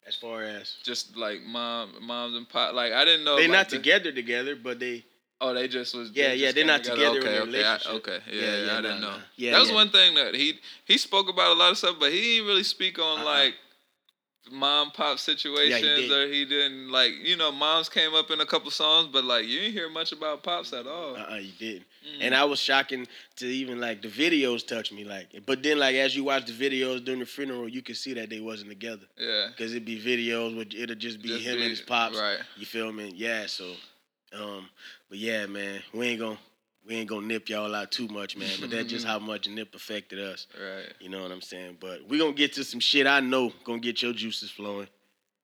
as 0.06 0.14
far 0.16 0.42
as 0.44 0.76
Just 0.84 1.16
like 1.16 1.42
mom, 1.42 1.94
moms 2.02 2.36
and 2.36 2.48
pop. 2.48 2.72
Like 2.74 2.92
I 2.92 3.04
didn't 3.04 3.24
know. 3.24 3.34
they 3.36 3.42
like, 3.48 3.50
not 3.50 3.68
the- 3.70 3.78
together 3.78 4.12
together, 4.12 4.54
but 4.54 4.78
they 4.78 5.04
Oh, 5.44 5.52
they 5.52 5.66
just 5.68 5.94
was. 5.94 6.10
Yeah, 6.14 6.28
they 6.28 6.36
yeah, 6.36 6.52
they're 6.52 6.64
not 6.64 6.84
together 6.84 7.18
in 7.18 7.26
Okay, 7.26 7.36
a 7.36 7.42
okay, 7.42 7.64
I- 7.64 7.92
okay. 7.98 8.18
Yeah, 8.30 8.34
Yeah, 8.34 8.42
yeah, 8.56 8.64
yeah, 8.66 8.78
I 8.78 8.80
didn't 8.82 9.00
know. 9.00 9.16
Yeah, 9.36 9.50
that 9.52 9.60
was 9.60 9.68
yeah. 9.70 9.74
one 9.74 9.90
thing 9.90 10.14
that 10.14 10.34
he 10.34 10.60
he 10.84 10.96
spoke 10.98 11.28
about 11.28 11.50
a 11.56 11.58
lot 11.58 11.72
of 11.72 11.78
stuff, 11.78 11.96
but 11.98 12.12
he 12.12 12.20
didn't 12.20 12.46
really 12.46 12.62
speak 12.64 12.98
on 12.98 13.18
Uh-uh. 13.20 13.24
like 13.24 13.54
mom 14.50 14.90
pop 14.90 15.18
situations, 15.18 15.80
did. 15.82 16.10
or 16.12 16.26
he 16.32 16.44
didn't 16.44 16.90
like 16.90 17.12
you 17.22 17.36
know 17.36 17.50
moms 17.52 17.88
came 17.88 18.12
up 18.14 18.30
in 18.30 18.40
a 18.40 18.46
couple 18.46 18.70
songs, 18.70 19.08
but 19.12 19.24
like 19.24 19.46
you 19.46 19.60
didn't 19.60 19.72
hear 19.72 19.88
much 19.88 20.12
about 20.12 20.42
pops 20.42 20.72
at 20.72 20.86
all. 20.86 21.16
Uh, 21.16 21.32
uh 21.32 21.36
you 21.36 21.52
didn't. 21.58 21.84
Mm. 22.04 22.18
And 22.26 22.34
I 22.34 22.44
was 22.44 22.58
shocking 22.60 23.06
to 23.36 23.46
even 23.46 23.80
like 23.80 24.02
the 24.02 24.08
videos 24.08 24.66
touch 24.66 24.92
me 24.92 25.04
like. 25.04 25.28
But 25.46 25.62
then 25.62 25.78
like 25.78 25.94
as 25.96 26.14
you 26.16 26.24
watch 26.24 26.46
the 26.46 26.52
videos 26.52 27.04
during 27.04 27.20
the 27.20 27.26
funeral, 27.26 27.68
you 27.68 27.82
can 27.82 27.94
see 27.94 28.14
that 28.14 28.30
they 28.30 28.40
wasn't 28.40 28.70
together. 28.70 29.06
Yeah, 29.16 29.48
Cause 29.56 29.70
it'd 29.72 29.84
be 29.84 30.00
videos, 30.00 30.56
with 30.56 30.74
it'll 30.74 30.96
just 30.96 31.22
be 31.22 31.28
Just 31.28 31.42
him 31.44 31.56
be- 31.56 31.62
and 31.62 31.70
his 31.70 31.80
pops. 31.80 32.18
right. 32.18 32.38
You 32.56 32.66
feel 32.66 32.90
me? 32.92 33.12
Yeah. 33.14 33.46
So, 33.46 33.72
um, 34.34 34.68
but 35.12 35.18
yeah, 35.18 35.44
man, 35.44 35.82
we 35.92 36.06
ain't 36.08 36.20
gonna 36.20 36.38
we 36.88 36.94
ain't 36.96 37.06
gonna 37.06 37.26
nip 37.26 37.50
y'all 37.50 37.74
out 37.74 37.90
too 37.90 38.08
much, 38.08 38.34
man. 38.34 38.48
But 38.62 38.70
that's 38.70 38.88
just 38.88 39.04
how 39.12 39.18
much 39.18 39.46
nip 39.46 39.74
affected 39.74 40.18
us. 40.18 40.46
right. 40.58 40.90
You 41.00 41.10
know 41.10 41.22
what 41.22 41.30
I'm 41.30 41.42
saying? 41.42 41.76
But 41.78 42.08
we 42.08 42.16
gonna 42.18 42.32
get 42.32 42.54
to 42.54 42.64
some 42.64 42.80
shit 42.80 43.06
I 43.06 43.20
know 43.20 43.52
gonna 43.64 43.78
get 43.78 44.00
your 44.00 44.14
juices 44.14 44.50
flowing. 44.50 44.88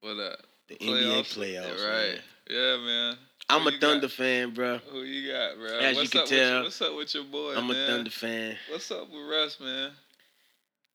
What 0.00 0.18
up? 0.18 0.38
The 0.68 0.76
NBA 0.76 1.20
playoffs, 1.34 1.78
Yeah, 1.80 1.86
right? 1.86 2.14
man. 2.14 2.18
Yeah, 2.48 2.76
man. 2.78 3.16
I'm 3.50 3.66
a 3.66 3.70
you 3.70 3.78
got? 3.78 3.80
Thunder 3.88 4.08
fan, 4.08 4.54
bro. 4.54 4.78
Who 4.90 5.02
you 5.02 5.30
got, 5.30 5.58
bro? 5.58 5.78
As 5.80 5.98
you 6.02 6.08
can 6.08 6.22
with 6.22 6.30
tell, 6.30 6.62
what's 6.62 6.80
up 6.80 6.96
with 6.96 7.14
your 7.14 7.24
boy, 7.24 7.54
I'm 7.54 7.66
man? 7.66 7.76
a 7.76 7.86
Thunder 7.86 8.10
fan. 8.10 8.56
What's 8.70 8.90
up 8.90 9.10
with 9.10 9.20
Russ, 9.30 9.60
man? 9.60 9.90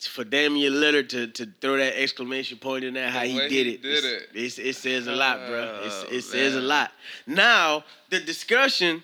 For 0.07 0.23
Damian 0.23 0.73
Lillard 0.73 1.09
to, 1.09 1.27
to 1.27 1.45
throw 1.61 1.77
that 1.77 1.99
exclamation 1.99 2.57
point 2.57 2.83
in 2.83 2.93
there, 2.93 3.09
how 3.09 3.21
he 3.21 3.37
did 3.39 3.51
he 3.67 3.73
it, 3.73 3.81
did 3.81 4.03
it. 4.05 4.29
it's- 4.33 4.57
it 4.59 4.75
says 4.75 5.07
a 5.07 5.11
lot, 5.15 5.47
bro. 5.47 5.81
It's, 5.85 6.03
Oh, 6.03 6.15
it 6.15 6.21
says 6.23 6.55
a 6.55 6.61
lot. 6.61 6.91
Now, 7.27 7.83
the 8.09 8.19
discussion, 8.19 9.01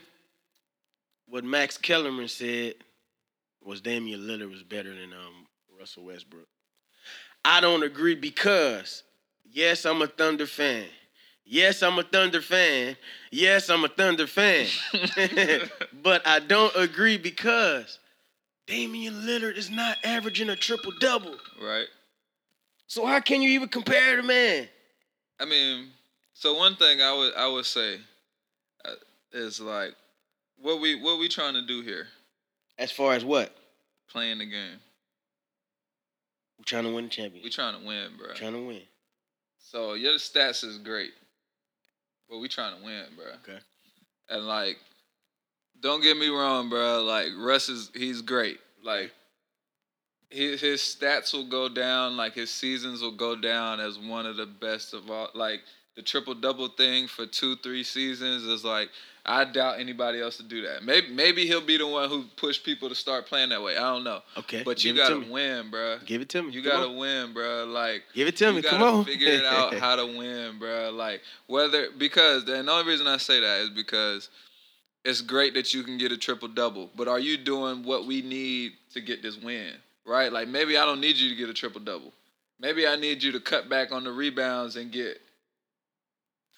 what 1.27 1.43
Max 1.43 1.77
Kellerman 1.77 2.27
said 2.27 2.75
was 3.63 3.81
Damian 3.81 4.21
Lillard 4.21 4.49
was 4.49 4.63
better 4.63 4.89
than 4.89 5.13
um, 5.13 5.47
Russell 5.79 6.05
Westbrook. 6.05 6.47
I 7.45 7.61
don't 7.61 7.83
agree 7.83 8.15
because, 8.15 9.03
yes, 9.51 9.85
I'm 9.85 10.01
a 10.01 10.07
Thunder 10.07 10.45
fan. 10.45 10.85
Yes, 11.45 11.81
I'm 11.81 11.97
a 11.97 12.03
Thunder 12.03 12.41
fan. 12.41 12.95
Yes, 13.31 13.69
I'm 13.69 13.83
a 13.83 13.87
Thunder 13.87 14.27
fan. 14.27 14.67
but 16.03 16.25
I 16.27 16.39
don't 16.39 16.75
agree 16.75 17.17
because 17.17 17.99
Damian 18.69 19.13
Lillard 19.25 19.57
is 19.57 19.69
not 19.69 19.97
averaging 20.03 20.49
a 20.49 20.55
triple 20.55 20.91
double. 20.99 21.35
right. 21.61 21.87
So 22.87 23.05
how 23.05 23.19
can 23.19 23.41
you 23.41 23.49
even 23.51 23.67
compare 23.69 24.15
the 24.17 24.23
man? 24.23 24.67
I 25.39 25.45
mean, 25.45 25.89
so 26.33 26.55
one 26.55 26.75
thing 26.75 27.01
I 27.01 27.13
would 27.13 27.33
I 27.35 27.47
would 27.47 27.65
say 27.65 27.97
uh, 28.85 28.93
is 29.31 29.59
like 29.59 29.93
what 30.61 30.79
we 30.81 30.95
what 31.01 31.19
we 31.19 31.27
trying 31.29 31.53
to 31.55 31.65
do 31.65 31.81
here, 31.81 32.07
As 32.77 32.91
far 32.91 33.13
as 33.13 33.23
what? 33.25 33.55
playing 34.09 34.39
the 34.39 34.45
game. 34.45 34.79
We're 36.57 36.63
trying 36.65 36.85
to 36.85 36.93
win 36.93 37.05
the 37.05 37.09
championship. 37.11 37.43
We 37.43 37.49
championship. 37.51 37.55
trying 37.55 37.81
to 37.81 37.87
win, 37.87 38.17
bro. 38.17 38.33
trying 38.35 38.53
to 38.53 38.67
win. 38.67 38.81
So 39.59 39.93
your 39.93 40.13
stats 40.15 40.63
is 40.63 40.77
great, 40.79 41.11
but 42.29 42.39
we 42.39 42.47
trying 42.47 42.77
to 42.79 42.83
win, 42.83 43.03
bro. 43.15 43.25
Okay. 43.43 43.59
And 44.29 44.47
like, 44.47 44.77
don't 45.81 46.01
get 46.01 46.17
me 46.17 46.27
wrong, 46.29 46.69
bro. 46.69 47.03
Like 47.03 47.27
Russ 47.37 47.69
is 47.69 47.91
he's 47.93 48.21
great. 48.21 48.59
Like 48.83 49.11
his 50.29 50.61
his 50.61 50.81
stats 50.81 51.33
will 51.33 51.47
go 51.47 51.69
down. 51.69 52.17
Like 52.17 52.33
his 52.33 52.51
seasons 52.51 53.01
will 53.01 53.15
go 53.15 53.35
down 53.35 53.79
as 53.79 53.97
one 53.97 54.25
of 54.25 54.37
the 54.37 54.45
best 54.45 54.93
of 54.93 55.09
all. 55.09 55.29
Like 55.33 55.61
the 55.95 56.01
triple 56.01 56.35
double 56.35 56.69
thing 56.69 57.07
for 57.07 57.25
two 57.25 57.55
three 57.57 57.83
seasons 57.83 58.43
is 58.43 58.63
like 58.63 58.89
I 59.25 59.43
doubt 59.45 59.79
anybody 59.79 60.21
else 60.21 60.37
to 60.37 60.43
do 60.43 60.61
that. 60.63 60.83
Maybe 60.83 61.09
maybe 61.13 61.45
he'll 61.45 61.65
be 61.65 61.77
the 61.77 61.87
one 61.87 62.09
who 62.09 62.23
pushed 62.35 62.63
people 62.63 62.89
to 62.89 62.95
start 62.95 63.25
playing 63.27 63.49
that 63.49 63.61
way. 63.61 63.75
I 63.75 63.81
don't 63.81 64.03
know. 64.03 64.21
Okay. 64.37 64.63
But 64.63 64.83
you 64.83 64.93
give 64.93 65.03
it 65.03 65.07
to 65.09 65.19
gotta 65.19 65.31
win, 65.31 65.69
bro. 65.69 65.97
Give 66.05 66.21
it 66.21 66.29
to 66.29 66.41
me. 66.41 66.51
You 66.51 66.61
Come 66.61 66.71
gotta 66.71 66.87
on. 66.89 66.97
win, 66.97 67.33
bro. 67.33 67.65
Like 67.65 68.03
Give 68.13 68.27
it 68.27 68.37
to 68.37 68.51
me. 68.53 68.61
Come 68.61 68.81
on. 68.81 69.05
figure 69.05 69.27
it 69.29 69.45
out 69.45 69.73
how 69.79 69.95
to 69.95 70.05
win, 70.05 70.57
bro. 70.57 70.91
Like 70.91 71.21
whether 71.47 71.87
because 71.97 72.47
and 72.47 72.67
the 72.67 72.71
only 72.71 72.89
reason 72.89 73.07
I 73.07 73.17
say 73.17 73.39
that 73.39 73.61
is 73.61 73.69
because 73.69 74.29
it's 75.09 75.21
great 75.21 75.53
that 75.55 75.73
you 75.73 75.83
can 75.83 75.97
get 75.97 76.11
a 76.11 76.17
triple 76.17 76.47
double, 76.47 76.89
but 76.95 77.07
are 77.07 77.19
you 77.19 77.37
doing 77.37 77.83
what 77.83 78.05
we 78.05 78.21
need 78.21 78.73
to 78.93 79.01
get 79.01 79.21
this 79.21 79.37
win? 79.37 79.73
Right? 80.05 80.31
Like 80.31 80.47
maybe 80.47 80.77
I 80.77 80.85
don't 80.85 81.01
need 81.01 81.17
you 81.17 81.29
to 81.29 81.35
get 81.35 81.49
a 81.49 81.53
triple 81.53 81.81
double. 81.81 82.13
Maybe 82.59 82.87
I 82.87 82.95
need 82.95 83.23
you 83.23 83.31
to 83.33 83.39
cut 83.39 83.69
back 83.69 83.91
on 83.91 84.03
the 84.03 84.11
rebounds 84.11 84.75
and 84.75 84.91
get 84.91 85.21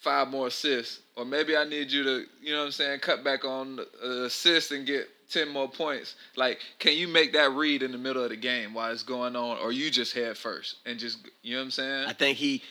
five 0.02 0.28
more 0.30 0.48
assists, 0.48 1.00
or 1.16 1.26
maybe 1.26 1.56
I 1.56 1.64
need 1.64 1.92
you 1.92 2.04
to, 2.04 2.26
you 2.42 2.54
know 2.54 2.60
what 2.60 2.66
I'm 2.66 2.72
saying, 2.72 3.00
cut 3.00 3.24
back 3.24 3.46
on 3.46 3.76
the 3.76 3.88
uh, 4.04 4.26
assists 4.26 4.72
and 4.72 4.86
get 4.86 5.08
10 5.30 5.50
more 5.50 5.70
points. 5.70 6.16
Like, 6.36 6.60
can 6.80 6.98
you 6.98 7.08
make 7.08 7.34
that 7.34 7.52
read 7.52 7.84
in 7.84 7.92
the 7.92 8.00
middle 8.00 8.24
of 8.24 8.32
the 8.32 8.36
game 8.36 8.74
while 8.74 8.92
it's 8.92 9.04
going 9.04 9.36
on, 9.36 9.58
or 9.60 9.72
you 9.72 9.92
just 9.92 10.14
head 10.14 10.38
first 10.38 10.78
and 10.86 11.00
just, 11.00 11.20
you 11.44 11.54
know 11.54 11.60
what 11.60 11.66
I'm 11.66 11.72
saying? 11.72 12.08
I 12.08 12.14
think 12.14 12.38
he 12.38 12.64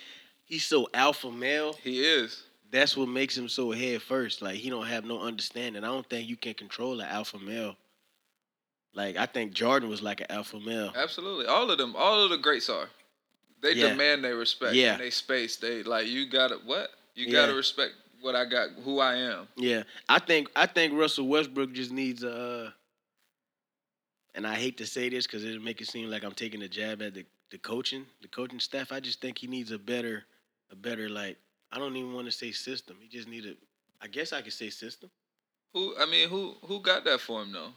he's 0.45 0.65
so 0.65 0.89
alpha 0.93 1.31
male. 1.31 1.75
he 1.83 2.01
is. 2.03 2.43
That's 2.71 2.97
what 2.97 3.09
makes 3.09 3.37
him 3.37 3.49
so 3.49 3.73
head 3.73 4.01
first. 4.03 4.43
Like 4.43 4.57
he 4.57 4.71
don't 4.71 4.87
have 4.87 5.05
no 5.05 5.21
understanding. 5.21 5.83
I 5.83 5.89
don't 5.89 6.09
think 6.09 6.29
you 6.29 6.37
can 6.37 6.55
control 6.55 7.01
an 7.01 7.07
alpha 7.07 7.39
male. 7.39 7.77
Like 8.95 9.17
I 9.17 9.27
think 9.27 9.53
Jordan 9.53 9.89
was 9.89 10.03
like 10.03 10.21
an 10.21 10.27
alpha 10.31 10.59
male. 10.61 10.93
Absolutely. 10.97 11.47
All 11.47 11.71
of 11.71 11.79
them, 11.79 11.95
all 11.97 12.23
of 12.23 12.31
the 12.31 12.39
greats 12.39 12.69
are. 12.69 12.89
They 13.61 13.73
Yeah. 13.75 13.91
demand 13.91 14.25
their 14.25 14.37
respect. 14.37 14.75
Yeah. 14.75 14.93
And 14.93 15.01
they 15.01 15.11
space. 15.11 15.57
They 15.57 15.83
like 15.83 16.07
you 16.07 16.27
gotta 16.29 16.57
what? 16.65 16.91
You 17.15 17.27
Yeah. 17.27 17.33
gotta 17.33 17.55
respect 17.55 17.93
what 18.21 18.37
I 18.37 18.45
got, 18.45 18.71
who 18.85 19.01
I 19.01 19.17
am. 19.17 19.49
Yeah, 19.57 19.83
I 20.09 20.19
think 20.19 20.49
I 20.55 20.67
think 20.67 20.93
Russell 20.95 21.27
Westbrook 21.27 21.73
just 21.73 21.91
needs 21.91 22.23
a. 22.23 22.33
Uh, 22.67 22.71
and 24.35 24.47
I 24.47 24.55
hate 24.55 24.77
to 24.79 24.87
say 24.87 25.09
this 25.09 25.27
because 25.27 25.45
it'll 25.45 25.61
make 25.63 25.81
it 25.81 25.89
seem 25.89 26.09
like 26.09 26.23
I'm 26.23 26.33
taking 26.33 26.63
a 26.63 26.69
jab 26.69 27.03
at 27.03 27.15
the, 27.15 27.27
the 27.51 27.59
coaching, 27.59 28.07
the 28.23 28.29
coaching 28.29 28.61
staff. 28.61 28.93
I 28.93 29.01
just 29.01 29.21
think 29.21 29.39
he 29.39 29.49
needs 29.49 29.73
a 29.73 29.79
better, 29.79 30.25
a 30.71 30.77
better 30.77 31.09
like. 31.09 31.37
I 31.73 31.79
don't 31.79 31.97
even 31.97 32.13
want 32.13 32.27
to 32.27 32.33
say 32.33 32.53
system. 32.53 32.97
He 33.01 33.09
just 33.09 33.29
need 33.29 33.47
a. 33.47 33.55
I 34.03 34.09
guess 34.09 34.33
I 34.33 34.41
could 34.43 34.53
say 34.53 34.71
system. 34.71 35.11
Who 35.75 35.95
I 36.01 36.07
mean, 36.07 36.29
who 36.29 36.55
who 36.65 36.81
got 36.81 37.05
that 37.05 37.21
for 37.21 37.43
him 37.43 37.53
though? 37.53 37.69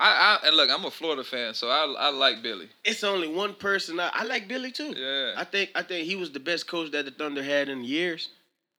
I, 0.00 0.38
I 0.42 0.46
and 0.46 0.56
look, 0.56 0.70
I'm 0.70 0.84
a 0.84 0.90
Florida 0.90 1.24
fan, 1.24 1.54
so 1.54 1.68
I 1.68 1.84
I 1.98 2.10
like 2.10 2.42
Billy. 2.42 2.68
It's 2.84 3.02
only 3.04 3.28
one 3.28 3.54
person. 3.54 3.98
I, 4.00 4.10
I 4.12 4.24
like 4.24 4.48
Billy 4.48 4.70
too. 4.70 4.94
Yeah. 4.96 5.32
I 5.36 5.44
think 5.44 5.70
I 5.74 5.82
think 5.82 6.06
he 6.06 6.16
was 6.16 6.30
the 6.30 6.40
best 6.40 6.66
coach 6.68 6.90
that 6.92 7.04
the 7.04 7.10
Thunder 7.10 7.42
had 7.42 7.68
in 7.68 7.84
years. 7.84 8.28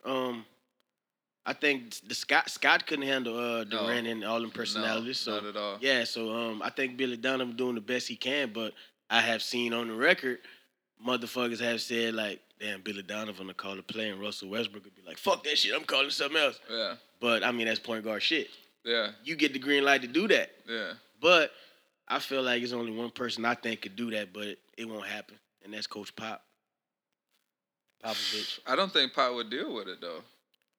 Um, 0.05 0.45
I 1.45 1.53
think 1.53 1.95
the 2.07 2.15
Scott 2.15 2.49
Scott 2.49 2.85
couldn't 2.87 3.05
handle 3.07 3.37
uh 3.37 3.63
No. 3.65 3.85
Durant 3.85 4.07
and 4.07 4.23
all 4.23 4.39
them 4.41 4.51
personalities. 4.51 5.25
No, 5.27 5.33
so 5.39 5.41
not 5.41 5.49
at 5.49 5.57
all. 5.57 5.77
yeah, 5.81 6.03
so 6.03 6.31
um, 6.33 6.61
I 6.61 6.69
think 6.69 6.95
Billy 6.97 7.17
Donovan 7.17 7.55
doing 7.55 7.75
the 7.75 7.81
best 7.81 8.07
he 8.07 8.15
can, 8.15 8.51
but 8.53 8.73
I 9.09 9.21
have 9.21 9.41
seen 9.41 9.73
on 9.73 9.87
the 9.87 9.95
record, 9.95 10.39
motherfuckers 11.05 11.59
have 11.59 11.81
said 11.81 12.13
like, 12.13 12.39
damn, 12.59 12.81
Billy 12.81 13.01
Donovan 13.01 13.47
to 13.47 13.53
call 13.53 13.77
a 13.79 13.81
play, 13.81 14.09
and 14.09 14.19
Russell 14.19 14.49
Westbrook 14.49 14.83
would 14.83 14.95
be 14.95 15.01
like, 15.05 15.17
fuck 15.17 15.43
that 15.43 15.57
shit, 15.57 15.73
I'm 15.75 15.83
calling 15.83 16.09
something 16.09 16.37
else. 16.37 16.59
Yeah. 16.69 16.95
But 17.19 17.43
I 17.43 17.51
mean, 17.51 17.67
that's 17.67 17.79
point 17.79 18.03
guard 18.03 18.21
shit. 18.21 18.47
Yeah. 18.83 19.11
You 19.23 19.35
get 19.35 19.53
the 19.53 19.59
green 19.59 19.83
light 19.83 20.01
to 20.01 20.07
do 20.07 20.27
that, 20.29 20.51
Yeah. 20.67 20.93
but 21.21 21.51
I 22.07 22.19
feel 22.19 22.41
like 22.43 22.61
it's 22.63 22.73
only 22.73 22.91
one 22.91 23.11
person 23.11 23.45
I 23.45 23.53
think 23.53 23.81
could 23.81 23.95
do 23.95 24.09
that, 24.11 24.33
but 24.33 24.57
it, 24.77 24.87
won't 24.87 25.05
happen, 25.05 25.35
and 25.63 25.73
that's 25.73 25.87
Coach 25.87 26.15
Pop. 26.15 26.41
pop 28.01 28.15
bitch 28.15 28.59
I 28.65 28.75
don't 28.75 28.91
think 28.91 29.13
Pop 29.13 29.33
would 29.35 29.49
deal 29.49 29.73
with 29.75 29.87
it 29.87 29.99
though. 30.01 30.21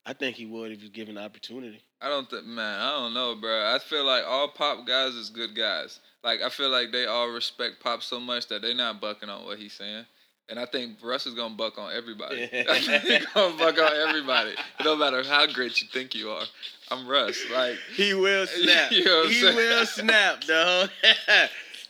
I 0.07 0.15
think 0.15 0.37
he 0.37 0.47
would 0.47 0.73
if 0.73 0.79
he 0.79 0.85
was 0.85 0.91
given 0.91 1.17
the 1.17 1.21
opportunity. 1.23 1.83
I 2.01 2.09
don't 2.09 2.29
think, 2.29 2.47
man. 2.47 2.81
I 2.81 2.93
don't 2.93 3.13
know, 3.13 3.35
bro. 3.37 3.75
I 3.75 3.79
feel 3.79 4.05
like 4.05 4.25
all 4.27 4.49
Pop 4.49 4.87
guys 4.87 5.15
is 5.15 5.29
good 5.29 5.55
guys. 5.55 6.01
Like 6.25 6.41
I 6.41 6.49
feel 6.49 6.71
like 6.71 6.91
they 6.91 7.05
all 7.07 7.29
respect 7.29 7.81
Pop 7.83 8.03
so 8.03 8.19
much 8.19 8.49
that 8.49 8.63
they're 8.63 8.75
not 8.75 9.01
bucking 9.01 9.29
on 9.29 9.45
what 9.45 9.59
he's 9.59 9.75
saying. 9.75 10.07
And 10.51 10.59
I 10.59 10.67
think 10.67 10.97
Russ 11.01 11.27
is 11.27 11.35
gonna 11.35 11.55
buck 11.55 11.79
on 11.79 11.93
everybody. 11.93 12.43
I 12.45 12.49
think 12.81 13.03
he 13.05 13.19
gonna 13.35 13.57
buck 13.57 13.79
on 13.79 14.09
everybody. 14.09 14.53
Don't 14.83 14.99
matter 14.99 15.23
how 15.23 15.47
great 15.47 15.81
you 15.81 15.87
think 15.93 16.15
you 16.15 16.29
are. 16.31 16.43
I'm 16.91 17.07
Russ. 17.07 17.39
Like 17.55 17.77
He 17.95 18.15
will 18.15 18.47
snap. 18.49 18.91
You 18.91 19.05
know 19.05 19.27
he 19.29 19.35
saying? 19.35 19.57
will 19.57 19.87
snap, 19.87 20.41
dog. 20.43 20.91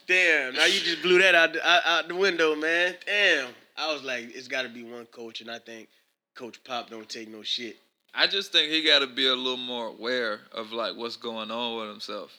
Damn. 0.07 0.55
Now 0.55 0.67
you 0.67 0.81
just 0.81 1.03
blew 1.03 1.19
that 1.21 1.35
out 1.35 1.55
the, 1.55 1.67
out, 1.67 1.83
out 1.87 2.09
the 2.09 2.17
window, 2.17 2.55
man. 2.55 2.97
Damn. 3.07 3.49
I 3.79 3.93
was 3.93 4.03
like, 4.03 4.35
it's 4.35 4.49
got 4.49 4.63
to 4.63 4.69
be 4.69 4.83
one 4.83 5.07
coach, 5.07 5.41
and 5.41 5.51
I 5.51 5.59
think 5.59 5.89
Coach 6.35 6.63
Pop 6.65 6.91
don't 6.91 7.09
take 7.09 7.31
no 7.31 7.43
shit. 7.43 7.77
I 8.13 8.27
just 8.27 8.53
think 8.53 8.71
he 8.71 8.85
got 8.85 8.99
to 8.99 9.07
be 9.07 9.27
a 9.27 9.35
little 9.35 9.57
more 9.57 9.87
aware 9.87 10.41
of 10.53 10.73
like 10.73 10.97
what's 10.97 11.17
going 11.17 11.51
on 11.51 11.79
with 11.79 11.89
himself, 11.89 12.39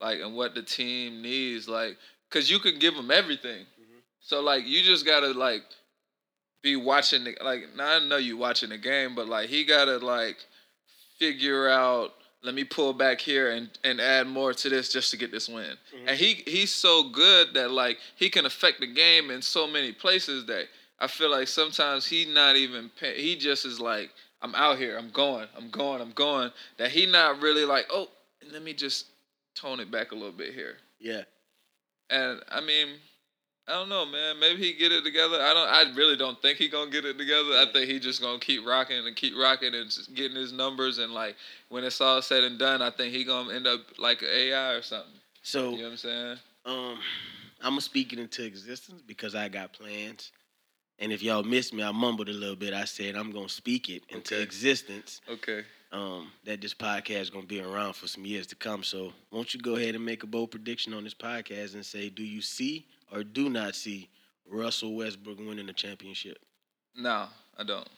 like 0.00 0.20
and 0.20 0.36
what 0.36 0.54
the 0.54 0.62
team 0.62 1.22
needs. 1.22 1.66
Like, 1.68 1.96
cause 2.30 2.50
you 2.50 2.58
can 2.58 2.78
give 2.78 2.94
him 2.94 3.10
everything, 3.10 3.64
so 4.28 4.42
like 4.42 4.66
you 4.66 4.82
just 4.82 5.06
gotta 5.06 5.28
like 5.28 5.62
be 6.62 6.76
watching 6.76 7.24
the 7.24 7.34
like. 7.42 7.62
Now 7.74 7.96
I 7.96 7.98
know 8.06 8.18
you 8.18 8.36
watching 8.36 8.68
the 8.68 8.76
game, 8.76 9.14
but 9.14 9.26
like 9.26 9.48
he 9.48 9.64
gotta 9.64 9.96
like 9.98 10.36
figure 11.18 11.68
out. 11.68 12.12
Let 12.42 12.54
me 12.54 12.62
pull 12.62 12.92
back 12.92 13.20
here 13.20 13.50
and, 13.50 13.68
and 13.82 14.00
add 14.00 14.28
more 14.28 14.52
to 14.52 14.68
this 14.68 14.92
just 14.92 15.10
to 15.10 15.16
get 15.16 15.32
this 15.32 15.48
win. 15.48 15.64
And 16.06 16.08
mm-hmm. 16.08 16.14
he 16.14 16.34
he's 16.46 16.72
so 16.72 17.08
good 17.08 17.54
that 17.54 17.70
like 17.70 17.98
he 18.16 18.28
can 18.28 18.44
affect 18.44 18.80
the 18.80 18.86
game 18.86 19.30
in 19.30 19.40
so 19.40 19.66
many 19.66 19.92
places 19.92 20.44
that 20.44 20.66
I 21.00 21.06
feel 21.06 21.30
like 21.30 21.48
sometimes 21.48 22.06
he 22.06 22.26
not 22.26 22.56
even 22.56 22.90
pay, 23.00 23.20
he 23.20 23.34
just 23.34 23.64
is 23.64 23.80
like 23.80 24.10
I'm 24.42 24.54
out 24.54 24.76
here, 24.76 24.98
I'm 24.98 25.10
going, 25.10 25.48
I'm 25.56 25.70
going, 25.70 26.02
I'm 26.02 26.12
going. 26.12 26.52
That 26.76 26.90
he 26.90 27.06
not 27.06 27.40
really 27.40 27.64
like 27.64 27.86
oh 27.90 28.08
let 28.52 28.62
me 28.62 28.74
just 28.74 29.06
tone 29.54 29.80
it 29.80 29.90
back 29.90 30.12
a 30.12 30.14
little 30.14 30.32
bit 30.32 30.52
here. 30.52 30.76
Yeah. 31.00 31.22
And 32.10 32.40
I 32.50 32.60
mean, 32.60 32.88
I 33.68 33.72
don't 33.72 33.90
know, 33.90 34.06
man. 34.06 34.40
Maybe 34.40 34.62
he 34.62 34.72
get 34.72 34.92
it 34.92 35.04
together. 35.04 35.36
I 35.42 35.52
don't. 35.52 35.68
I 35.68 35.94
really 35.94 36.16
don't 36.16 36.40
think 36.40 36.56
he 36.58 36.68
gonna 36.68 36.90
get 36.90 37.04
it 37.04 37.18
together. 37.18 37.50
I 37.50 37.66
think 37.70 37.90
he 37.90 38.00
just 38.00 38.22
gonna 38.22 38.38
keep 38.38 38.66
rocking 38.66 39.06
and 39.06 39.14
keep 39.14 39.36
rocking 39.36 39.74
and 39.74 39.90
just 39.90 40.14
getting 40.14 40.36
his 40.38 40.52
numbers. 40.52 40.96
And 40.98 41.12
like 41.12 41.36
when 41.68 41.84
it's 41.84 42.00
all 42.00 42.22
said 42.22 42.44
and 42.44 42.58
done, 42.58 42.80
I 42.80 42.90
think 42.90 43.12
he 43.14 43.24
gonna 43.24 43.52
end 43.52 43.66
up 43.66 43.80
like 43.98 44.22
an 44.22 44.28
AI 44.32 44.72
or 44.72 44.82
something. 44.82 45.12
So 45.42 45.72
You 45.72 45.78
know 45.78 45.82
what 45.84 45.90
I'm 45.90 45.96
saying? 45.98 46.38
um, 46.64 46.98
I'm 47.62 47.72
gonna 47.72 47.80
speak 47.82 48.12
it 48.14 48.18
into 48.18 48.42
existence 48.44 49.02
because 49.06 49.34
I 49.34 49.48
got 49.48 49.74
plans. 49.74 50.32
And 50.98 51.12
if 51.12 51.22
y'all 51.22 51.42
missed 51.44 51.72
me, 51.74 51.82
I 51.82 51.92
mumbled 51.92 52.28
a 52.28 52.32
little 52.32 52.56
bit. 52.56 52.72
I 52.72 52.84
said 52.86 53.16
I'm 53.16 53.30
gonna 53.32 53.48
speak 53.50 53.90
it 53.90 54.02
into 54.08 54.34
Okay. 54.34 54.42
existence. 54.42 55.20
Okay. 55.28 55.64
Um, 55.92 56.32
that 56.44 56.60
this 56.60 56.74
podcast 56.74 57.20
is 57.20 57.30
gonna 57.30 57.46
be 57.46 57.60
around 57.60 57.94
for 57.94 58.08
some 58.08 58.24
years 58.24 58.46
to 58.48 58.54
come. 58.56 58.82
So 58.82 59.12
won't 59.30 59.52
you 59.52 59.60
go 59.60 59.76
ahead 59.76 59.94
and 59.94 60.04
make 60.04 60.22
a 60.22 60.26
bold 60.26 60.50
prediction 60.50 60.94
on 60.94 61.04
this 61.04 61.14
podcast 61.14 61.74
and 61.74 61.84
say, 61.84 62.08
do 62.08 62.22
you 62.22 62.40
see 62.40 62.86
or 63.12 63.24
do 63.24 63.48
not 63.48 63.74
see 63.74 64.08
Russell 64.50 64.96
Westbrook 64.96 65.38
winning 65.38 65.66
the 65.66 65.72
championship? 65.72 66.38
No, 66.96 67.26
I 67.56 67.64
don't. 67.64 67.88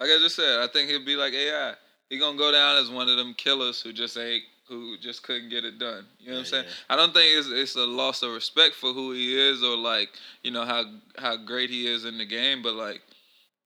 Like 0.00 0.10
I 0.10 0.18
just 0.18 0.36
said, 0.36 0.60
I 0.60 0.66
think 0.66 0.90
he'll 0.90 1.04
be 1.04 1.16
like 1.16 1.32
AI. 1.32 1.74
He 2.08 2.18
gonna 2.18 2.36
go 2.36 2.50
down 2.52 2.76
as 2.78 2.90
one 2.90 3.08
of 3.08 3.16
them 3.16 3.34
killers 3.34 3.80
who 3.80 3.92
just 3.92 4.16
ain't 4.18 4.42
who 4.68 4.96
just 4.98 5.22
couldn't 5.22 5.50
get 5.50 5.64
it 5.64 5.78
done. 5.78 6.06
You 6.18 6.28
know 6.28 6.34
what 6.34 6.40
I'm 6.40 6.46
saying? 6.46 6.64
yeah. 6.64 6.94
I 6.94 6.96
don't 6.96 7.12
think 7.14 7.38
it's 7.38 7.48
it's 7.48 7.76
a 7.76 7.84
loss 7.86 8.22
of 8.22 8.32
respect 8.32 8.74
for 8.74 8.92
who 8.92 9.12
he 9.12 9.38
is 9.38 9.62
or 9.62 9.76
like 9.76 10.10
you 10.42 10.50
know 10.50 10.64
how 10.64 10.84
how 11.18 11.36
great 11.36 11.70
he 11.70 11.86
is 11.86 12.04
in 12.04 12.18
the 12.18 12.26
game, 12.26 12.62
but 12.62 12.74
like 12.74 13.00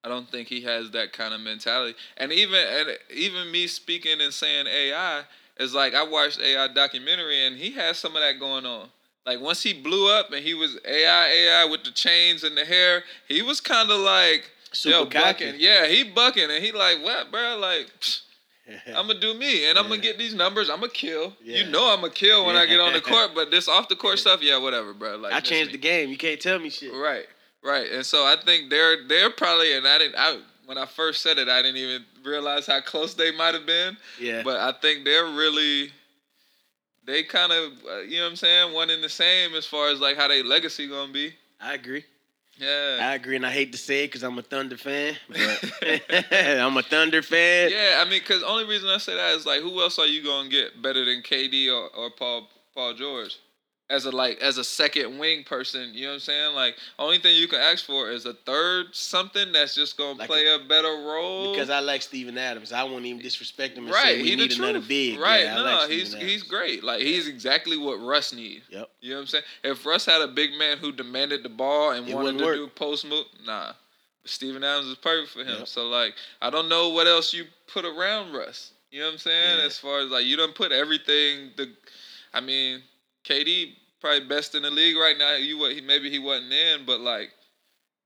I 0.04 0.08
don't 0.08 0.28
think 0.30 0.48
he 0.48 0.60
has 0.62 0.90
that 0.92 1.12
kind 1.12 1.34
of 1.34 1.40
mentality. 1.40 1.96
And 2.16 2.32
even 2.32 2.60
and 2.60 2.98
even 3.14 3.50
me 3.50 3.66
speaking 3.66 4.20
and 4.20 4.32
saying 4.32 4.66
AI 4.66 5.22
is 5.58 5.74
like 5.74 5.94
I 5.94 6.04
watched 6.04 6.40
AI 6.40 6.68
documentary 6.68 7.46
and 7.46 7.56
he 7.56 7.72
has 7.72 7.98
some 7.98 8.14
of 8.14 8.22
that 8.22 8.38
going 8.38 8.66
on. 8.66 8.88
Like 9.26 9.40
once 9.40 9.62
he 9.62 9.72
blew 9.72 10.08
up 10.08 10.32
and 10.32 10.44
he 10.44 10.54
was 10.54 10.78
AI 10.86 11.26
AI 11.28 11.64
with 11.64 11.82
the 11.84 11.90
chains 11.90 12.44
and 12.44 12.56
the 12.56 12.64
hair, 12.64 13.02
he 13.28 13.42
was 13.42 13.60
kind 13.60 13.90
of 13.90 13.98
like 14.00 14.50
Super 14.72 14.96
yo 14.96 15.06
cocky. 15.06 15.18
bucking. 15.46 15.54
Yeah, 15.58 15.86
he 15.86 16.04
bucking 16.04 16.50
and 16.50 16.64
he 16.64 16.72
like 16.72 17.02
what, 17.02 17.30
bro? 17.32 17.58
Like. 17.60 17.86
psh, 18.00 18.20
I'm 18.88 19.06
gonna 19.06 19.20
do 19.20 19.32
me, 19.34 19.68
and 19.68 19.78
I'm 19.78 19.88
gonna 19.88 20.00
get 20.00 20.18
these 20.18 20.34
numbers. 20.34 20.68
I'm 20.68 20.80
gonna 20.80 20.90
kill. 20.90 21.32
Yeah. 21.42 21.58
You 21.58 21.70
know 21.70 21.92
I'm 21.92 22.00
gonna 22.00 22.12
kill 22.12 22.46
when 22.46 22.56
I 22.56 22.66
get 22.66 22.80
on 22.80 22.92
the 22.92 23.00
court. 23.00 23.30
But 23.34 23.50
this 23.52 23.68
off 23.68 23.88
the 23.88 23.94
court 23.94 24.18
stuff, 24.24 24.42
yeah, 24.42 24.58
whatever, 24.58 24.92
bro. 24.92 25.16
Like 25.16 25.32
I 25.32 25.40
changed 25.40 25.68
me. 25.70 25.76
the 25.76 25.82
game. 25.82 26.08
You 26.10 26.16
can't 26.16 26.40
tell 26.40 26.58
me 26.58 26.68
shit. 26.70 26.92
Right, 26.92 27.26
right. 27.62 27.88
And 27.92 28.04
so 28.04 28.24
I 28.24 28.34
think 28.44 28.70
they're 28.70 29.06
they're 29.06 29.30
probably, 29.30 29.72
and 29.76 29.86
I 29.86 29.98
didn't. 29.98 30.16
I 30.18 30.40
when 30.66 30.78
I 30.78 30.86
first 30.86 31.22
said 31.22 31.38
it, 31.38 31.48
I 31.48 31.62
didn't 31.62 31.76
even 31.76 32.04
realize 32.24 32.66
how 32.66 32.80
close 32.80 33.14
they 33.14 33.30
might 33.30 33.54
have 33.54 33.66
been. 33.66 33.96
Yeah. 34.20 34.42
But 34.42 34.56
I 34.56 34.72
think 34.72 35.04
they're 35.04 35.26
really. 35.26 35.92
They 37.06 37.22
kind 37.22 37.52
of, 37.52 37.72
uh, 37.88 37.98
you 38.00 38.16
know 38.16 38.24
what 38.24 38.30
I'm 38.30 38.36
saying, 38.36 38.74
one 38.74 38.90
in 38.90 39.00
the 39.00 39.08
same 39.08 39.54
as 39.54 39.64
far 39.64 39.90
as 39.90 40.00
like 40.00 40.16
how 40.16 40.26
they 40.28 40.42
legacy 40.42 40.88
gonna 40.88 41.12
be. 41.12 41.32
I 41.60 41.74
agree. 41.74 42.04
Yeah. 42.58 42.98
I 43.02 43.14
agree, 43.14 43.36
and 43.36 43.46
I 43.46 43.52
hate 43.52 43.70
to 43.72 43.78
say 43.78 44.04
it 44.04 44.08
because 44.08 44.22
I'm 44.22 44.38
a 44.38 44.42
Thunder 44.42 44.76
fan, 44.76 45.14
but 45.28 46.32
I'm 46.32 46.76
a 46.76 46.82
Thunder 46.82 47.22
fan. 47.22 47.70
Yeah, 47.70 48.02
I 48.04 48.08
mean, 48.08 48.22
cause 48.22 48.42
only 48.42 48.64
reason 48.64 48.88
I 48.88 48.98
say 48.98 49.14
that 49.14 49.34
is 49.34 49.46
like, 49.46 49.60
who 49.60 49.80
else 49.80 49.98
are 49.98 50.06
you 50.06 50.24
gonna 50.24 50.48
get 50.48 50.82
better 50.82 51.04
than 51.04 51.22
KD 51.22 51.68
or, 51.68 51.94
or 51.96 52.10
Paul 52.10 52.48
Paul 52.74 52.94
George? 52.94 53.38
As 53.88 54.04
a 54.04 54.10
like 54.10 54.38
as 54.40 54.58
a 54.58 54.64
second 54.64 55.16
wing 55.16 55.44
person, 55.44 55.90
you 55.94 56.02
know 56.02 56.08
what 56.08 56.14
I'm 56.14 56.20
saying? 56.20 56.54
Like, 56.56 56.74
only 56.98 57.18
thing 57.18 57.36
you 57.36 57.46
can 57.46 57.60
ask 57.60 57.84
for 57.84 58.10
is 58.10 58.26
a 58.26 58.34
third 58.34 58.86
something 58.96 59.52
that's 59.52 59.76
just 59.76 59.96
gonna 59.96 60.18
Like 60.18 60.28
play 60.28 60.44
a, 60.52 60.58
better 60.58 60.88
role. 60.88 61.52
Because 61.52 61.70
I 61.70 61.78
like 61.78 62.02
Steven 62.02 62.36
Adams. 62.36 62.72
I 62.72 62.82
won't 62.82 63.04
even 63.04 63.22
disrespect 63.22 63.78
him 63.78 63.84
and 63.84 63.94
say 63.94 64.02
right, 64.02 64.22
we 64.22 64.30
he 64.30 64.34
need 64.36 64.50
another 64.58 64.80
big. 64.80 65.20
Right, 65.20 65.44
Yeah, 65.44 65.52
I 65.52 65.56
no, 65.58 65.62
like 65.82 65.90
he's 65.90 66.08
Steven 66.10 66.26
he's 66.26 66.42
great. 66.42 66.82
Like 66.82 67.00
he's 67.00 67.28
exactly 67.28 67.76
what 67.76 68.00
Russ 68.00 68.32
needs. 68.32 68.64
Yep. 68.70 68.90
You 69.00 69.10
know 69.10 69.16
what 69.16 69.20
I'm 69.20 69.26
saying? 69.28 69.44
If 69.62 69.86
Russ 69.86 70.04
had 70.04 70.20
a 70.20 70.26
big 70.28 70.54
man 70.58 70.78
who 70.78 70.90
demanded 70.90 71.44
the 71.44 71.48
ball 71.48 71.92
and 71.92 72.08
It 72.08 72.14
wanted 72.14 72.38
to 72.38 72.44
work. 72.44 72.56
do 72.56 72.66
post 72.66 73.06
move, 73.06 73.26
nah. 73.46 73.72
Steven 74.24 74.64
Adams 74.64 74.88
is 74.88 74.96
perfect 74.96 75.32
for 75.32 75.40
him. 75.44 75.58
Yep. 75.60 75.68
So 75.68 75.86
like, 75.86 76.14
I 76.42 76.50
don't 76.50 76.68
know 76.68 76.88
what 76.88 77.06
else 77.06 77.32
you 77.32 77.44
put 77.72 77.84
around 77.84 78.32
Russ. 78.32 78.72
You 78.90 78.98
know 79.00 79.06
what 79.06 79.12
I'm 79.12 79.18
saying? 79.18 79.58
Yeah. 79.60 79.64
As 79.66 79.78
far 79.78 80.00
as 80.00 80.10
like, 80.10 80.24
you 80.24 80.36
don't 80.36 80.56
put 80.56 80.72
everything. 80.72 81.50
The, 81.56 81.70
I 82.34 82.40
mean, 82.40 82.82
KD 83.28 83.74
probably 84.00 84.26
best 84.28 84.54
in 84.54 84.62
the 84.62 84.70
league 84.70 84.96
right 84.96 85.16
now. 85.18 85.34
You 85.36 85.58
what? 85.58 85.72
He 85.72 85.80
maybe 85.80 86.10
he 86.10 86.18
wasn't 86.18 86.52
in, 86.52 86.84
but 86.86 87.00
like, 87.00 87.30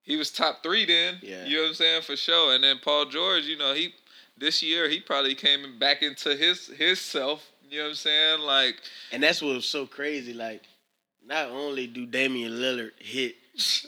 he 0.02 0.16
was 0.16 0.30
top 0.30 0.62
three 0.62 0.84
then. 0.86 1.18
Yeah. 1.22 1.44
You 1.44 1.56
know 1.56 1.62
what 1.62 1.68
I'm 1.68 1.74
saying 1.74 2.02
for 2.02 2.16
sure. 2.16 2.54
And 2.54 2.64
then 2.64 2.78
Paul 2.82 3.06
George, 3.06 3.44
you 3.44 3.56
know 3.58 3.74
he. 3.74 3.94
This 4.38 4.62
year 4.62 4.88
he 4.88 5.00
probably 5.00 5.34
came 5.34 5.78
back 5.78 6.02
into 6.02 6.34
his 6.34 6.66
his 6.68 6.98
self. 7.00 7.46
You 7.68 7.78
know 7.78 7.84
what 7.84 7.90
I'm 7.90 7.94
saying? 7.96 8.40
Like 8.40 8.76
And 9.12 9.22
that's 9.22 9.42
what 9.42 9.54
was 9.54 9.66
so 9.66 9.86
crazy. 9.86 10.32
Like, 10.32 10.62
not 11.26 11.48
only 11.50 11.86
do 11.86 12.06
Damian 12.06 12.52
Lillard 12.52 12.92
hit 12.98 13.34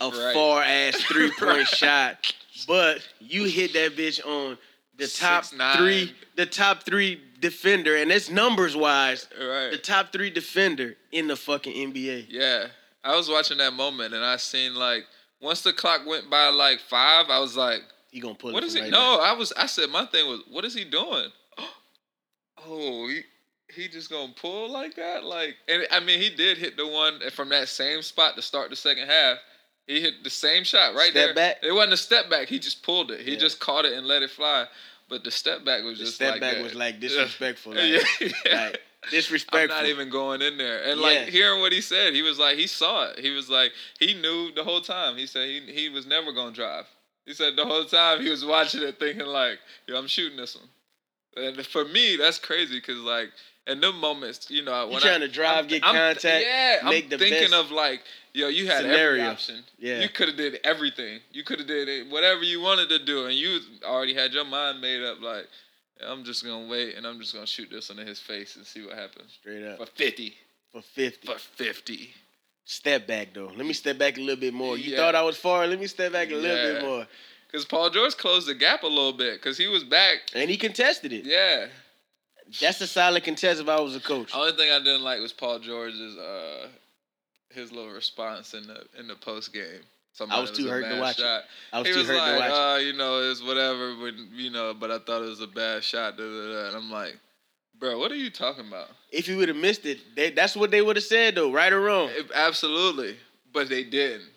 a 0.01 0.09
Right. 0.11 0.35
far 0.35 0.63
ass 0.63 0.97
three 1.05 1.31
point 1.39 1.41
Right. 1.57 1.67
shot, 1.67 2.35
but 2.69 2.99
you 3.19 3.45
hit 3.45 3.73
that 3.73 3.97
bitch 3.97 4.25
on 4.27 4.59
the 5.03 5.17
top 5.19 5.45
Six, 5.45 5.57
nine. 5.59 5.77
three, 5.77 6.15
the 6.37 6.47
top 6.47 6.83
three 6.85 7.21
defender, 7.41 7.97
and 7.97 8.11
it's 8.13 8.31
numbers 8.31 8.77
wise, 8.77 9.29
right. 9.41 9.71
the 9.71 9.79
top 9.79 10.13
three 10.13 10.31
defender 10.31 10.97
in 11.11 11.27
the 11.27 11.37
fucking 11.37 11.93
NBA. 11.93 12.27
Yeah, 12.29 12.67
I 13.05 13.17
was 13.17 13.29
watching 13.29 13.59
that 13.59 13.73
moment 13.75 14.15
and 14.15 14.25
I 14.25 14.37
seen 14.37 14.75
like 14.75 15.05
once 15.41 15.63
the 15.63 15.73
clock 15.73 16.07
went 16.07 16.31
by 16.31 16.49
like 16.49 16.79
five, 16.81 17.27
I 17.31 17.39
was 17.41 17.57
like, 17.57 17.81
He 18.11 18.21
gonna 18.21 18.35
pull 18.35 18.53
"What 18.53 18.63
it 18.63 18.67
is 18.69 18.75
he?" 18.75 18.81
right 18.83 18.91
no, 18.91 19.19
I 19.21 19.33
was. 19.33 19.53
I 19.57 19.67
said 19.67 19.91
my 19.91 20.07
thing 20.07 20.29
was, 20.29 20.41
"What 20.51 20.65
is 20.65 20.75
he 20.75 20.85
doing?" 20.85 21.29
Oh, 22.65 23.09
he 23.09 23.23
he 23.75 23.89
just 23.89 24.11
gonna 24.11 24.33
pull 24.37 24.71
like 24.71 24.95
that, 24.97 25.25
like, 25.25 25.57
and 25.69 25.87
I 25.91 26.01
mean, 26.01 26.21
he 26.21 26.29
did 26.31 26.59
hit 26.59 26.77
the 26.77 26.87
one 26.87 27.19
from 27.31 27.49
that 27.49 27.69
same 27.69 28.03
spot 28.03 28.37
to 28.37 28.43
start 28.43 28.69
the 28.71 28.77
second 28.77 29.09
half. 29.09 29.39
He 29.87 30.01
hit 30.01 30.23
the 30.23 30.31
same 30.31 30.63
shot 30.63 30.95
right 30.95 31.11
Step 31.11 31.29
there. 31.29 31.35
back? 31.35 31.57
It 31.63 31.73
wasn't 31.73 31.95
a 31.95 31.97
step 31.97 32.31
back. 32.31 32.49
He 32.49 32.59
just 32.61 32.83
pulled 32.85 33.11
it. 33.11 33.21
He 33.23 33.33
Yeah. 33.33 33.39
just 33.39 33.59
caught 33.59 33.85
it 33.85 33.95
and 33.95 34.07
let 34.07 34.23
it 34.23 34.31
fly. 34.31 34.67
But 35.13 35.25
the 35.25 35.31
step 35.31 35.63
back 35.63 35.85
was 35.85 35.99
The 35.99 36.05
just 36.07 36.15
step 36.17 36.33
like 36.33 36.41
back 36.41 36.55
that. 36.57 36.63
was 36.63 36.75
like 36.75 36.99
disrespectful. 37.07 37.73
Like, 37.77 38.01
yeah. 38.21 38.65
like 38.65 38.81
disrespectful. 39.11 39.77
I'm 39.77 39.83
not 39.83 39.87
even 39.91 40.09
going 40.09 40.41
in 40.41 40.57
there. 40.57 40.83
And 40.85 40.99
Yeah. 41.01 41.07
like 41.07 41.29
hearing 41.29 41.61
what 41.61 41.71
he 41.73 41.83
said, 41.83 42.15
he 42.15 42.23
was 42.23 42.39
like, 42.39 42.57
he 42.57 42.67
saw 42.67 43.11
it. 43.11 43.19
He 43.19 43.31
was 43.31 43.51
like, 43.51 43.73
he 43.99 44.15
knew 44.15 44.51
the 44.53 44.65
whole 44.65 44.81
time. 44.81 45.17
He 45.19 45.27
said 45.27 45.47
he 45.49 45.61
he 45.71 45.89
was 45.91 46.07
never 46.07 46.33
gonna 46.33 46.53
drive. 46.55 46.87
He 47.27 47.35
said 47.35 47.55
the 47.57 47.67
whole 47.67 47.85
time 47.85 48.23
he 48.23 48.31
was 48.31 48.43
watching 48.45 48.83
it, 48.83 48.99
thinking 48.99 49.27
like, 49.27 49.59
yo, 49.87 49.99
I'm 49.99 50.07
shooting 50.07 50.39
this 50.39 50.57
one. 50.57 50.69
And 51.37 51.67
for 51.67 51.85
me, 51.85 52.17
that's 52.17 52.39
crazy 52.39 52.77
because 52.79 52.99
like 52.99 53.31
in 53.67 53.81
them 53.81 53.99
moments, 54.01 54.51
you 54.51 54.63
know, 54.63 54.89
when 54.89 55.01
trying 55.01 55.23
I, 55.23 55.27
to 55.27 55.29
drive, 55.29 55.57
I'm- 55.57 55.67
get 55.69 55.85
I'm- 55.85 55.95
contact, 55.95 56.45
yeah, 56.45 56.81
make 56.85 57.05
I'm 57.05 57.11
the 57.11 57.19
thinking 57.19 57.51
best 57.51 57.55
of 57.55 57.71
like, 57.71 58.03
yo, 58.33 58.49
you 58.49 58.67
had 58.67 58.85
every 58.85 59.23
option. 59.23 59.63
Yeah. 59.79 60.01
You 60.01 60.09
could 60.09 60.29
have 60.29 60.37
did 60.37 60.59
everything. 60.65 61.21
You 61.33 61.45
could 61.45 61.59
have 61.61 61.69
did 61.69 61.89
it, 61.89 62.09
whatever 62.09 62.43
you 62.43 62.61
wanted 62.61 62.89
to 62.89 62.99
do, 63.05 63.27
and 63.27 63.35
you 63.35 63.61
already 63.85 64.15
had 64.15 64.33
your 64.33 64.45
mind 64.45 64.81
made 64.81 65.03
up. 65.03 65.21
Like, 65.21 65.47
I'm 66.05 66.25
just 66.25 66.45
gonna 66.45 66.67
wait, 66.69 66.97
and 66.97 67.07
I'm 67.07 67.21
just 67.21 67.35
gonna 67.35 67.47
shoot 67.47 67.71
this 67.71 67.91
into 67.91 68.05
his 68.05 68.19
face 68.19 68.57
and 68.57 68.67
see 68.67 68.85
what 68.85 68.97
happens 68.97 69.33
Straight 69.41 69.65
up 69.65 69.79
for 69.79 69.87
fifty. 69.87 70.37
for 70.73 70.83
fifty. 70.83 71.27
For 71.29 71.39
fifty. 71.39 72.15
Step 72.65 73.07
back 73.07 73.29
though. 73.35 73.51
Let 73.57 73.67
me 73.67 73.73
step 73.73 73.99
back 73.99 74.17
a 74.19 74.21
little 74.21 74.41
bit 74.41 74.55
more. 74.55 74.77
You 74.79 74.93
Yeah. 74.93 74.97
thought 74.99 75.15
I 75.15 75.23
was 75.23 75.37
far. 75.37 75.67
Let 75.67 75.79
me 75.81 75.87
step 75.87 76.13
back 76.13 76.31
a 76.31 76.35
little 76.35 76.73
bit 76.73 76.83
more. 76.83 77.07
Because 77.47 77.65
Paul 77.65 77.91
George 77.91 78.17
closed 78.17 78.49
the 78.49 78.55
gap 78.55 78.83
a 78.83 78.87
little 78.87 79.13
bit 79.13 79.35
because 79.35 79.59
he 79.59 79.67
was 79.69 79.85
back. 79.85 80.19
And 80.35 80.49
he 80.49 80.57
contested 80.57 81.13
it. 81.13 81.25
Yeah. 81.27 81.67
That's 82.61 82.81
a 82.81 82.87
solid 82.87 83.25
contest 83.25 83.61
if 83.61 83.69
I 83.69 83.81
was 83.81 83.97
a 83.97 84.01
coach. 84.01 84.31
Only 84.35 84.53
thing 84.53 84.71
I 84.71 84.79
didn't 84.79 85.03
like 85.03 85.21
was 85.21 85.33
Paul 85.33 85.59
George's 85.59 86.17
uh 86.17 86.69
his 87.51 87.73
little 87.73 87.93
response 87.93 88.55
in 88.55 88.67
the 88.67 88.85
in 88.99 89.09
the 89.09 89.15
post 89.15 89.53
game. 89.53 89.81
I 90.29 90.41
was 90.41 90.51
too 90.51 90.69
hurt 90.69 90.85
to 90.91 91.01
watch 91.01 91.19
it. 91.19 91.43
I 91.73 91.79
was 91.79 91.89
he 91.89 91.95
too 91.95 92.01
was 92.01 92.09
hurt 92.09 92.17
like, 92.19 92.35
to 92.35 92.39
watch 92.39 92.53
uh, 92.53 92.79
you 92.81 92.93
know, 92.93 93.31
it's 93.31 93.43
whatever, 93.43 93.95
but 93.95 94.15
you 94.35 94.51
know, 94.51 94.75
but 94.75 94.91
I 94.91 94.99
thought 94.99 95.23
it 95.23 95.29
was 95.29 95.41
a 95.41 95.47
bad 95.47 95.83
shot. 95.83 96.19
Da, 96.19 96.23
da, 96.23 96.53
da. 96.53 96.67
And 96.69 96.77
I'm 96.77 96.91
like, 96.91 97.19
bro, 97.79 97.99
what 97.99 98.13
are 98.13 98.17
you 98.17 98.31
talking 98.31 98.67
about? 98.69 98.89
If 99.11 99.27
he 99.27 99.35
would 99.35 99.49
have 99.49 99.57
missed 99.57 99.87
it, 99.87 100.15
they, 100.15 100.31
that's 100.31 100.55
what 100.55 100.71
they 100.71 100.83
would 100.83 100.97
have 100.97 101.05
said 101.05 101.35
though, 101.35 101.51
right 101.51 101.73
or 101.73 101.81
wrong. 101.81 102.11
It- 102.13 102.31
absolutely, 102.35 103.17
but 103.53 103.69
they 103.69 103.85
didn't. 103.85 104.29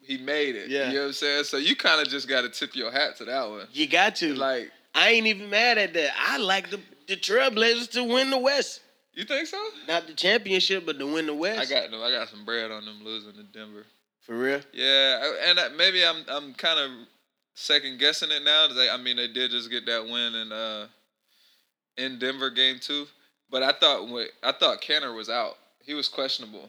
He 0.00 0.18
made 0.18 0.54
it. 0.54 0.70
Yeah. 0.70 0.88
You 0.88 0.94
know 0.94 1.00
what 1.00 1.06
I'm 1.08 1.12
saying? 1.14 1.44
So 1.44 1.56
you 1.56 1.74
kind 1.74 2.00
of 2.00 2.08
just 2.08 2.28
got 2.28 2.42
to 2.42 2.48
tip 2.48 2.76
your 2.76 2.92
hat 2.92 3.16
to 3.16 3.24
that 3.24 3.50
one. 3.50 3.66
You 3.72 3.88
got 3.88 4.14
to. 4.16 4.34
Like, 4.34 4.70
I 4.94 5.10
ain't 5.10 5.26
even 5.26 5.50
mad 5.50 5.78
at 5.78 5.94
that. 5.94 6.12
I 6.16 6.38
like 6.38 6.70
the 6.70 6.78
the 7.08 7.16
Trailblazers 7.16 7.90
to 7.92 8.04
win 8.04 8.30
the 8.30 8.38
West, 8.38 8.80
you 9.14 9.24
think 9.24 9.46
so? 9.46 9.62
not 9.88 10.06
the 10.06 10.14
championship, 10.14 10.84
but 10.86 10.98
to 10.98 11.06
win 11.12 11.26
the 11.26 11.34
West. 11.34 11.60
I 11.60 11.74
got 11.80 11.90
no. 11.90 12.02
I 12.02 12.10
got 12.10 12.28
some 12.28 12.44
bread 12.44 12.70
on 12.70 12.84
them 12.84 13.00
losing 13.04 13.32
to 13.34 13.42
Denver. 13.44 13.84
for 14.20 14.36
real. 14.36 14.60
Yeah, 14.72 15.32
and 15.48 15.58
I- 15.60 15.68
maybe 15.68 16.04
I'm 16.04 16.24
I'm 16.28 16.54
kind 16.54 16.78
of 16.80 16.90
second 17.54 17.98
guessing 17.98 18.30
it 18.30 18.42
now. 18.44 18.68
They, 18.68 18.90
I 18.90 18.96
mean, 18.96 19.16
they 19.16 19.28
did 19.28 19.50
just 19.50 19.70
get 19.70 19.86
that 19.86 20.04
win 20.04 20.34
in 20.34 20.52
uh 20.52 20.86
in 21.96 22.18
Denver 22.18 22.50
game 22.50 22.78
two, 22.80 23.06
but 23.50 23.62
I 23.62 23.72
thought 23.72 24.08
I 24.42 24.52
thought 24.52 24.82
Kanter 24.82 25.14
was 25.16 25.28
out. 25.30 25.56
He 25.84 25.94
was 25.94 26.08
questionable, 26.08 26.68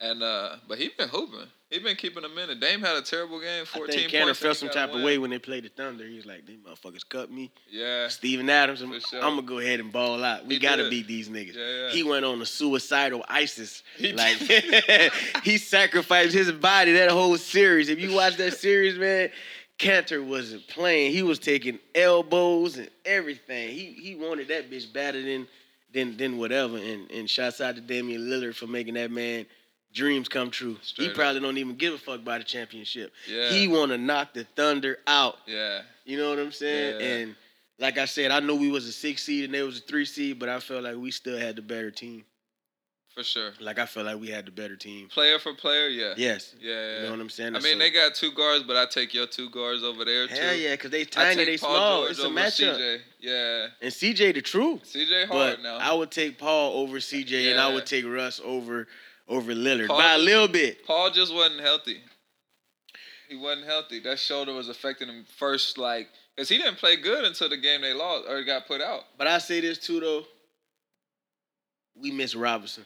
and 0.00 0.22
uh 0.22 0.56
but 0.68 0.78
he 0.78 0.90
been 0.98 1.08
hooping. 1.08 1.48
He 1.74 1.80
been 1.80 1.96
keeping 1.96 2.22
them 2.22 2.38
in 2.38 2.50
it. 2.50 2.60
Dame 2.60 2.80
had 2.80 2.96
a 2.96 3.02
terrible 3.02 3.40
game. 3.40 3.64
Fourteen. 3.64 3.98
I 4.06 4.08
think 4.08 4.24
points. 4.24 4.38
felt 4.38 4.56
some 4.56 4.68
type 4.68 4.94
of 4.94 5.02
way 5.02 5.18
when 5.18 5.30
they 5.30 5.40
played 5.40 5.64
the 5.64 5.70
Thunder. 5.70 6.06
He 6.06 6.14
was 6.14 6.24
like, 6.24 6.46
"These 6.46 6.58
motherfuckers 6.58 7.08
cut 7.08 7.32
me." 7.32 7.50
Yeah. 7.68 8.06
Steven 8.06 8.48
Adams, 8.48 8.80
I'm, 8.80 9.00
sure. 9.00 9.20
gonna 9.20 9.42
go 9.42 9.58
ahead 9.58 9.80
and 9.80 9.92
ball 9.92 10.22
out. 10.22 10.46
We 10.46 10.54
He 10.54 10.60
gotta 10.60 10.84
did. 10.84 10.90
beat 10.90 11.08
these 11.08 11.28
niggas. 11.28 11.56
Yeah, 11.56 11.86
yeah. 11.86 11.90
He 11.90 12.04
went 12.04 12.24
on 12.24 12.40
a 12.40 12.46
suicidal 12.46 13.24
ISIS. 13.28 13.82
He 13.96 14.12
like 14.12 14.36
he 15.42 15.58
sacrificed 15.58 16.32
his 16.32 16.52
body 16.52 16.92
that 16.92 17.10
whole 17.10 17.36
series. 17.36 17.88
If 17.88 17.98
you 17.98 18.14
watch 18.14 18.36
that 18.36 18.54
series, 18.54 18.96
man, 18.96 19.30
Kanter 19.76 20.24
wasn't 20.24 20.68
playing. 20.68 21.10
He 21.10 21.24
was 21.24 21.40
taking 21.40 21.80
elbows 21.96 22.78
and 22.78 22.88
everything. 23.04 23.70
He 23.70 23.94
he 24.00 24.14
wanted 24.14 24.46
that 24.46 24.70
bitch 24.70 24.92
better 24.92 25.20
than 25.20 25.48
than 25.92 26.16
than 26.16 26.38
whatever. 26.38 26.76
And 26.76 27.10
and 27.10 27.28
shouts 27.28 27.60
out 27.60 27.74
to 27.74 27.80
Damian 27.80 28.22
Lillard 28.22 28.54
for 28.54 28.68
making 28.68 28.94
that 28.94 29.10
man 29.10 29.46
dreams 29.94 30.28
come 30.28 30.50
true. 30.50 30.76
Straight 30.82 31.04
he 31.06 31.10
up. 31.10 31.16
probably 31.16 31.40
don't 31.40 31.56
even 31.56 31.76
give 31.76 31.94
a 31.94 31.98
fuck 31.98 32.20
about 32.20 32.38
the 32.40 32.44
championship. 32.44 33.12
Yeah. 33.30 33.48
He 33.50 33.68
want 33.68 33.92
to 33.92 33.98
knock 33.98 34.34
the 34.34 34.44
Thunder 34.56 34.98
out. 35.06 35.36
Yeah. 35.46 35.82
You 36.04 36.18
know 36.18 36.30
what 36.30 36.38
I'm 36.38 36.52
saying? 36.52 37.00
Yeah. 37.00 37.06
And 37.06 37.36
like 37.78 37.96
I 37.96 38.04
said, 38.04 38.30
I 38.30 38.40
know 38.40 38.54
we 38.54 38.70
was 38.70 38.86
a 38.86 38.92
six 38.92 39.22
seed 39.22 39.44
and 39.44 39.54
they 39.54 39.62
was 39.62 39.78
a 39.78 39.82
three 39.82 40.04
seed, 40.04 40.38
but 40.38 40.48
I 40.48 40.60
felt 40.60 40.84
like 40.84 40.96
we 40.96 41.10
still 41.10 41.38
had 41.38 41.56
the 41.56 41.62
better 41.62 41.90
team. 41.90 42.24
For 43.14 43.22
sure. 43.22 43.52
Like 43.60 43.78
I 43.78 43.86
felt 43.86 44.06
like 44.06 44.18
we 44.18 44.26
had 44.28 44.44
the 44.44 44.50
better 44.50 44.74
team. 44.74 45.06
Player 45.06 45.38
for 45.38 45.54
player, 45.54 45.86
yeah. 45.86 46.14
Yes. 46.16 46.56
Yeah. 46.60 46.72
yeah. 46.72 46.96
You 46.96 47.02
know 47.04 47.10
what 47.12 47.20
I'm 47.20 47.30
saying? 47.30 47.54
I 47.54 47.60
mean, 47.60 47.74
So- 47.74 47.78
they 47.78 47.90
got 47.90 48.16
two 48.16 48.32
guards, 48.32 48.64
but 48.64 48.76
I 48.76 48.86
take 48.86 49.14
your 49.14 49.28
two 49.28 49.48
guards 49.50 49.84
over 49.84 50.04
there 50.04 50.26
too. 50.26 50.34
Hell 50.34 50.54
yeah, 50.56 50.72
because 50.72 50.90
they 50.90 51.04
tiny, 51.04 51.44
they 51.44 51.56
Paul 51.56 51.70
small. 51.76 51.98
George 52.00 52.10
It's 52.10 52.20
a 52.20 52.22
matchup. 52.24 52.76
CJ. 52.76 52.98
Yeah. 53.20 53.66
And 53.80 53.92
CJ 53.92 54.34
the 54.34 54.42
truth. 54.42 54.82
CJ 54.92 55.28
But 55.28 55.34
hard 55.36 55.62
now. 55.62 55.76
I 55.76 55.92
would 55.94 56.10
take 56.10 56.38
Paul 56.38 56.80
over 56.80 56.96
CJ 56.98 57.52
and 57.52 57.60
I 57.60 57.72
would 57.72 57.86
take 57.86 58.04
Russ 58.04 58.40
over 58.44 58.88
over 59.28 59.52
Lillard 59.54 59.88
Paul- 59.88 59.98
by 59.98 60.14
a 60.14 60.18
little 60.18 60.48
bit. 60.48 60.86
Paul 60.86 61.10
just 61.10 61.32
wasn't 61.34 61.60
healthy. 61.60 62.00
He 63.28 63.36
wasn't 63.36 63.66
healthy. 63.66 64.00
That 64.00 64.18
shoulder 64.18 64.52
was 64.52 64.68
affecting 64.68 65.08
him 65.08 65.24
first, 65.38 65.78
like, 65.78 66.08
because 66.36 66.48
he 66.48 66.58
didn't 66.58 66.76
play 66.76 66.96
good 66.96 67.24
until 67.24 67.48
the 67.48 67.56
game 67.56 67.80
they 67.80 67.92
lost 67.94 68.28
or 68.28 68.42
got 68.44 68.66
put 68.66 68.80
out. 68.80 69.04
But 69.16 69.26
I 69.26 69.38
say 69.38 69.60
this 69.60 69.78
too 69.78 70.00
though. 70.00 70.24
We 71.96 72.10
miss 72.10 72.34
Robinson. 72.34 72.84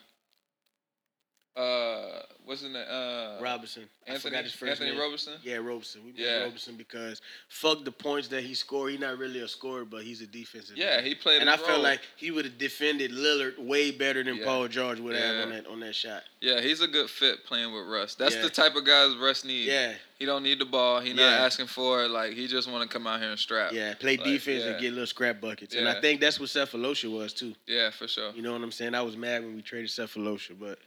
Uh, 1.56 2.20
what's 2.48 2.62
his 2.62 2.72
name? 2.72 2.84
Uh, 2.90 3.36
Robinson. 3.40 3.82
I 4.06 4.12
Anthony 4.12 4.30
forgot 4.30 4.44
his 4.44 4.52
first 4.54 4.70
Anthony 4.70 4.90
name. 4.90 4.98
Roberson. 5.00 5.34
Yeah, 5.44 5.56
Roberson. 5.56 6.00
We 6.04 6.12
Yeah. 6.16 6.44
Roberson 6.44 6.76
because 6.76 7.20
fuck 7.48 7.84
the 7.84 7.92
points 7.92 8.28
that 8.28 8.42
he 8.42 8.54
scored. 8.54 8.90
He's 8.92 9.00
not 9.00 9.18
really 9.18 9.40
a 9.40 9.48
scorer, 9.48 9.84
but 9.84 10.02
he's 10.02 10.22
a 10.22 10.26
defensive. 10.26 10.76
Yeah, 10.76 10.96
man. 10.96 11.04
he 11.04 11.14
played. 11.14 11.40
and 11.42 11.50
I 11.50 11.56
his 11.56 11.66
felt 11.66 11.82
like 11.82 12.00
he 12.16 12.30
would 12.30 12.46
have 12.46 12.56
defended 12.58 13.12
Lillard 13.12 13.58
way 13.58 13.90
better 13.90 14.24
than 14.24 14.36
Yeah. 14.36 14.44
Paul 14.44 14.66
George 14.68 14.98
would 14.98 15.14
have 15.14 15.36
Yeah. 15.36 15.42
on 15.42 15.50
that 15.50 15.66
on 15.66 15.80
that 15.80 15.94
shot. 15.94 16.24
yeah, 16.40 16.60
he's 16.60 16.80
a 16.80 16.88
good 16.88 17.10
fit 17.10 17.44
playing 17.44 17.72
with 17.72 17.86
Russ. 17.86 18.14
That's 18.14 18.34
Yeah. 18.34 18.42
the 18.42 18.50
type 18.50 18.74
of 18.76 18.84
guys 18.84 19.14
Russ 19.16 19.44
needs. 19.44 19.66
Yeah, 19.68 19.94
He 20.18 20.24
don't 20.24 20.42
need 20.42 20.58
the 20.58 20.64
ball. 20.64 20.98
He 21.00 21.12
not 21.12 21.32
asking 21.32 21.66
for 21.66 22.02
it. 22.04 22.08
Like 22.08 22.32
he 22.32 22.48
just 22.48 22.68
want 22.68 22.82
to 22.82 22.92
come 22.92 23.06
out 23.06 23.20
here 23.20 23.30
and 23.30 23.38
strap. 23.38 23.72
yeah, 23.72 23.94
play 23.94 24.16
Like, 24.16 24.24
defense 24.26 24.64
and 24.64 24.80
get 24.80 24.90
little 24.92 25.06
scrap 25.06 25.40
buckets. 25.40 25.74
And 25.74 25.88
I 25.88 26.00
think 26.00 26.20
that's 26.20 26.40
what 26.40 26.48
Sefolosha 26.48 27.10
was 27.10 27.32
too. 27.34 27.54
Yeah, 27.66 27.90
for 27.90 28.08
sure. 28.08 28.32
You 28.34 28.42
know 28.42 28.52
what 28.52 28.62
I'm 28.62 28.72
saying? 28.72 28.94
I 28.94 29.02
was 29.02 29.16
mad 29.16 29.44
when 29.44 29.54
we 29.54 29.62
traded 29.62 29.90
Sefolosha, 29.90 30.58
but 30.58 30.78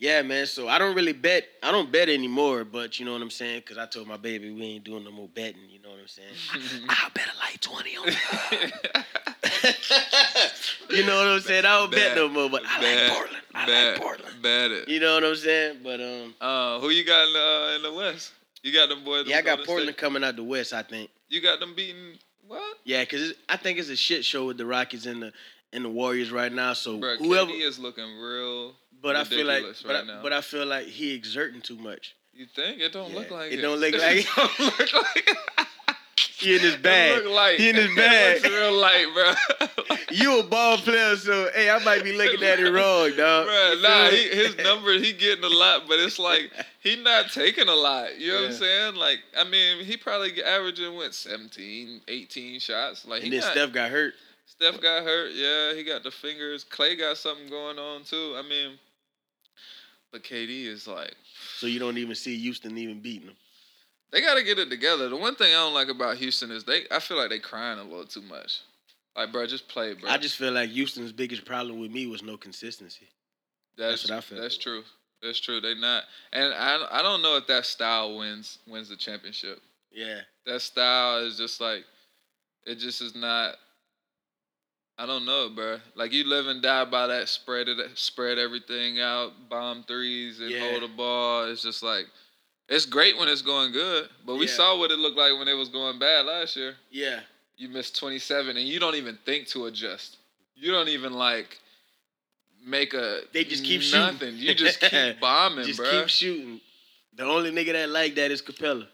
yeah, 0.00 0.22
man. 0.22 0.46
So 0.46 0.66
I 0.66 0.78
don't 0.78 0.96
really 0.96 1.12
bet. 1.12 1.44
I 1.62 1.70
don't 1.70 1.92
bet 1.92 2.08
anymore, 2.08 2.64
but 2.64 2.98
you 2.98 3.04
know 3.06 3.12
what 3.12 3.22
I'm 3.22 3.30
saying? 3.30 3.60
Because 3.60 3.78
I 3.78 3.86
told 3.86 4.08
my 4.08 4.16
baby 4.16 4.50
we 4.50 4.62
ain't 4.62 4.84
doing 4.84 5.04
no 5.04 5.12
more 5.12 5.28
betting. 5.28 5.60
You 5.70 5.80
know 5.80 5.90
what 5.90 6.00
I'm 6.00 6.08
saying? 6.08 6.84
I'll 6.88 7.10
bet 7.10 7.26
a 7.26 7.38
light 7.38 7.60
twenty 7.60 7.96
on 7.96 8.08
it. 8.08 8.16
you 10.90 11.06
know 11.06 11.16
what 11.18 11.26
I'm 11.28 11.40
saying? 11.40 11.64
I 11.64 11.78
don't 11.78 11.90
bet 11.92 12.10
Bad. 12.10 12.16
no 12.16 12.28
more, 12.28 12.50
but 12.50 12.62
I 12.66 12.80
Bad. 12.80 13.08
like 13.08 13.16
Portland. 13.16 13.42
I 13.54 13.66
Bad. 13.66 13.92
like 13.92 14.02
Portland. 14.02 14.42
Bad 14.42 14.70
it. 14.72 14.88
You 14.88 15.00
know 15.00 15.14
what 15.14 15.24
I'm 15.24 15.36
saying? 15.36 15.78
But 15.82 16.00
um, 16.00 16.34
Uh, 16.40 16.80
who 16.80 16.90
you 16.90 17.04
got 17.04 17.26
in 17.28 17.32
the, 17.32 17.40
uh, 17.40 17.76
in 17.76 17.82
the 17.82 17.92
West? 17.92 18.32
You 18.62 18.72
got 18.72 18.88
them 18.88 19.04
boys. 19.04 19.26
yeah, 19.26 19.38
I 19.38 19.42
got 19.42 19.58
Portland 19.64 19.88
State. 19.90 19.96
coming 19.98 20.22
out 20.24 20.36
the 20.36 20.44
West. 20.44 20.72
I 20.72 20.82
think. 20.82 21.10
You 21.28 21.40
got 21.40 21.60
them 21.60 21.74
beating 21.74 22.18
what? 22.46 22.78
Yeah, 22.84 23.02
because 23.02 23.32
I 23.48 23.56
think 23.56 23.78
it's 23.78 23.88
a 23.90 23.96
shit 23.96 24.24
show 24.24 24.46
with 24.46 24.58
the 24.58 24.66
Rockets 24.66 25.06
and 25.06 25.22
the 25.22 25.32
and 25.72 25.84
the 25.84 25.88
Warriors 25.88 26.32
right 26.32 26.52
now. 26.52 26.72
So 26.72 26.98
Bro, 26.98 27.16
whoever, 27.18 27.50
KD 27.50 27.60
is 27.62 27.78
looking 27.78 28.18
real. 28.18 28.74
But 29.02 29.16
I 29.16 29.24
feel 29.24 29.46
like, 29.46 29.62
ridiculous 29.62 29.82
but, 29.82 29.96
I, 29.96 30.02
now. 30.02 30.22
but 30.22 30.32
I 30.32 30.40
feel 30.40 30.66
like 30.66 30.86
he 30.86 31.14
exerting 31.14 31.60
too 31.60 31.76
much. 31.76 32.14
You 32.32 32.46
think 32.46 32.80
it 32.80 32.92
don't 32.92 33.14
look 33.14 33.30
like 33.30 33.52
it 33.52 33.58
it? 33.58 33.62
don't 33.62 33.80
look 33.80 33.92
like 33.98 34.02
it. 34.26 34.26
don't 34.36 34.60
look 34.60 34.92
like. 34.92 35.36
He 36.40 36.54
in 36.54 36.60
his 36.60 36.76
bag. 36.76 37.22
He 37.58 37.68
in 37.68 37.76
his 37.76 37.94
bag. 37.94 38.42
looks 38.42 38.54
real 38.54 38.72
light, 38.72 39.06
bro. 39.12 39.96
You 40.10 40.40
a 40.40 40.42
ball 40.42 40.78
player, 40.78 41.14
so 41.16 41.50
hey, 41.54 41.68
I 41.68 41.78
might 41.84 42.02
be 42.02 42.14
looking 42.14 42.42
at 42.42 42.58
it 42.58 42.70
wrong, 42.70 43.14
dog. 43.14 43.46
Bro, 43.46 43.74
nah, 43.82 44.08
he, 44.08 44.28
his 44.28 44.56
number, 44.56 44.92
he 44.94 45.12
getting 45.12 45.44
a 45.44 45.48
lot, 45.48 45.82
but 45.86 45.98
it's 45.98 46.18
like 46.18 46.50
he 46.80 46.96
not 47.02 47.30
taking 47.30 47.68
a 47.68 47.74
lot. 47.74 48.18
You 48.18 48.28
know 48.28 48.40
what 48.40 48.46
I'm 48.46 48.52
saying? 48.54 48.94
Like, 48.94 49.18
I 49.38 49.44
mean, 49.44 49.84
he 49.84 49.98
probably 49.98 50.42
averaging 50.42 50.94
what 50.94 51.14
17, 51.14 52.00
18 52.08 52.60
shots. 52.60 53.06
Like, 53.06 53.20
he 53.20 53.26
and 53.26 53.34
then 53.34 53.40
not, 53.40 53.52
Steph 53.52 53.72
got 53.72 53.90
hurt. 53.90 54.14
Steph 54.46 54.80
got 54.80 55.04
hurt. 55.04 55.32
Yeah, 55.34 55.74
he 55.74 55.84
got 55.84 56.02
the 56.02 56.10
fingers. 56.10 56.64
Clay 56.64 56.96
got 56.96 57.18
something 57.18 57.48
going 57.48 57.78
on 57.78 58.04
too. 58.04 58.34
I 58.36 58.42
mean, 58.42 58.78
but 60.12 60.22
KD 60.24 60.66
is 60.66 60.86
like, 60.86 61.14
So 61.56 61.66
you 61.66 61.78
don't 61.78 61.98
even 61.98 62.14
see 62.14 62.36
Houston 62.38 62.76
even 62.78 63.00
beating 63.00 63.26
them. 63.28 63.36
they 64.12 64.20
got 64.20 64.34
to 64.34 64.42
get 64.42 64.58
it 64.58 64.70
together. 64.70 65.08
The 65.08 65.16
one 65.16 65.34
thing 65.36 65.48
I 65.48 65.58
don't 65.58 65.74
like 65.74 65.88
about 65.88 66.16
Houston 66.16 66.50
is 66.50 66.64
they. 66.64 66.82
I 66.90 66.98
feel 67.00 67.16
like 67.16 67.30
they 67.30 67.38
crying 67.38 67.78
a 67.78 67.84
little 67.84 68.06
too 68.06 68.22
much. 68.22 68.60
Like, 69.16 69.32
bro, 69.32 69.46
just 69.46 69.68
play, 69.68 69.94
bro. 69.94 70.08
I 70.10 70.18
just 70.18 70.36
feel 70.36 70.52
like 70.52 70.70
Houston's 70.70 71.12
biggest 71.12 71.44
problem 71.44 71.80
with 71.80 71.90
me 71.90 72.06
was 72.06 72.22
no 72.22 72.36
consistency. 72.36 73.08
That's, 73.76 74.02
That's 74.02 74.10
what 74.10 74.18
I 74.18 74.20
feel. 74.20 74.40
That's 74.40 74.56
true. 74.56 74.82
That's 75.22 75.40
true. 75.40 75.60
They 75.60 75.74
not, 75.74 76.04
and 76.32 76.54
I 76.54 76.86
I 76.90 77.02
don't 77.02 77.20
know 77.22 77.36
if 77.36 77.46
that 77.48 77.66
style 77.66 78.16
wins 78.16 78.58
wins 78.66 78.88
the 78.88 78.96
championship. 78.96 79.60
Yeah. 79.92 80.20
That 80.46 80.62
style 80.62 81.18
is 81.18 81.36
just 81.36 81.60
like, 81.60 81.84
it 82.66 82.76
just 82.76 83.02
is 83.02 83.14
not. 83.14 83.56
I 85.00 85.06
don't 85.06 85.24
know, 85.24 85.48
bro. 85.48 85.78
Like 85.94 86.12
you 86.12 86.24
live 86.24 86.46
and 86.46 86.60
die 86.62 86.84
by 86.84 87.06
that 87.06 87.28
spread 87.28 87.68
it, 87.68 87.78
spread 87.94 88.38
everything 88.38 89.00
out, 89.00 89.32
bomb 89.48 89.82
threes 89.84 90.40
and 90.40 90.50
Yeah. 90.50 90.60
hold 90.68 90.82
the 90.82 90.88
ball. 90.88 91.44
It's 91.50 91.62
just 91.62 91.82
like, 91.82 92.04
it's 92.68 92.84
great 92.84 93.16
when 93.16 93.26
it's 93.26 93.40
going 93.40 93.72
good, 93.72 94.10
but 94.26 94.34
we 94.36 94.46
Yeah. 94.46 94.52
saw 94.52 94.78
what 94.78 94.90
it 94.90 94.98
looked 94.98 95.16
like 95.16 95.38
when 95.38 95.48
it 95.48 95.54
was 95.54 95.70
going 95.70 95.98
bad 95.98 96.26
last 96.26 96.54
year. 96.54 96.76
Yeah. 96.90 97.20
You 97.56 97.70
missed 97.70 97.96
twenty 97.98 98.18
seven, 98.18 98.58
and 98.58 98.68
you 98.68 98.78
don't 98.78 98.94
even 98.94 99.16
think 99.24 99.48
to 99.48 99.66
adjust. 99.66 100.18
You 100.54 100.70
don't 100.70 100.88
even 100.88 101.14
like 101.14 101.58
make 102.62 102.92
a. 102.92 103.22
They 103.32 103.44
just 103.44 103.64
keep 103.64 103.80
shooting. 103.80 104.36
You 104.36 104.54
just 104.54 104.80
keep 104.80 105.18
bombing, 105.20 105.64
Just 105.64 105.78
bro. 105.78 105.90
keep 105.90 106.08
shooting. 106.10 106.60
The 107.14 107.24
only 107.24 107.50
nigga 107.52 107.72
that 107.72 107.88
like 107.88 108.14
that 108.16 108.30
is 108.30 108.42
Capela. 108.42 108.86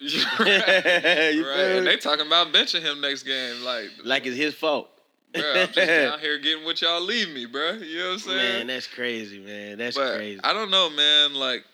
right. 0.00 0.40
Right. 0.40 1.76
And 1.76 1.86
they 1.86 1.96
talking 1.96 2.26
about 2.26 2.52
benching 2.52 2.82
him 2.82 3.00
next 3.00 3.22
game, 3.22 3.62
like 3.62 3.88
Like 4.04 4.26
it's 4.26 4.36
his 4.36 4.54
fault. 4.54 4.90
Bro, 5.34 5.52
I'm 5.62 5.66
just 5.72 5.74
down 5.76 6.18
here 6.20 6.38
getting 6.38 6.64
what 6.64 6.80
y'all 6.82 7.00
leave 7.00 7.28
me, 7.30 7.46
bro. 7.46 7.72
You 7.72 7.98
know 7.98 8.04
what 8.06 8.12
I'm 8.14 8.18
saying? 8.20 8.36
Man, 8.58 8.66
that's 8.68 8.86
crazy, 8.86 9.38
man. 9.40 9.78
That's 9.78 9.96
but 9.96 10.16
crazy. 10.16 10.40
I 10.42 10.52
don't 10.52 10.70
know, 10.70 10.90
man. 10.90 11.34
Like, 11.34 11.64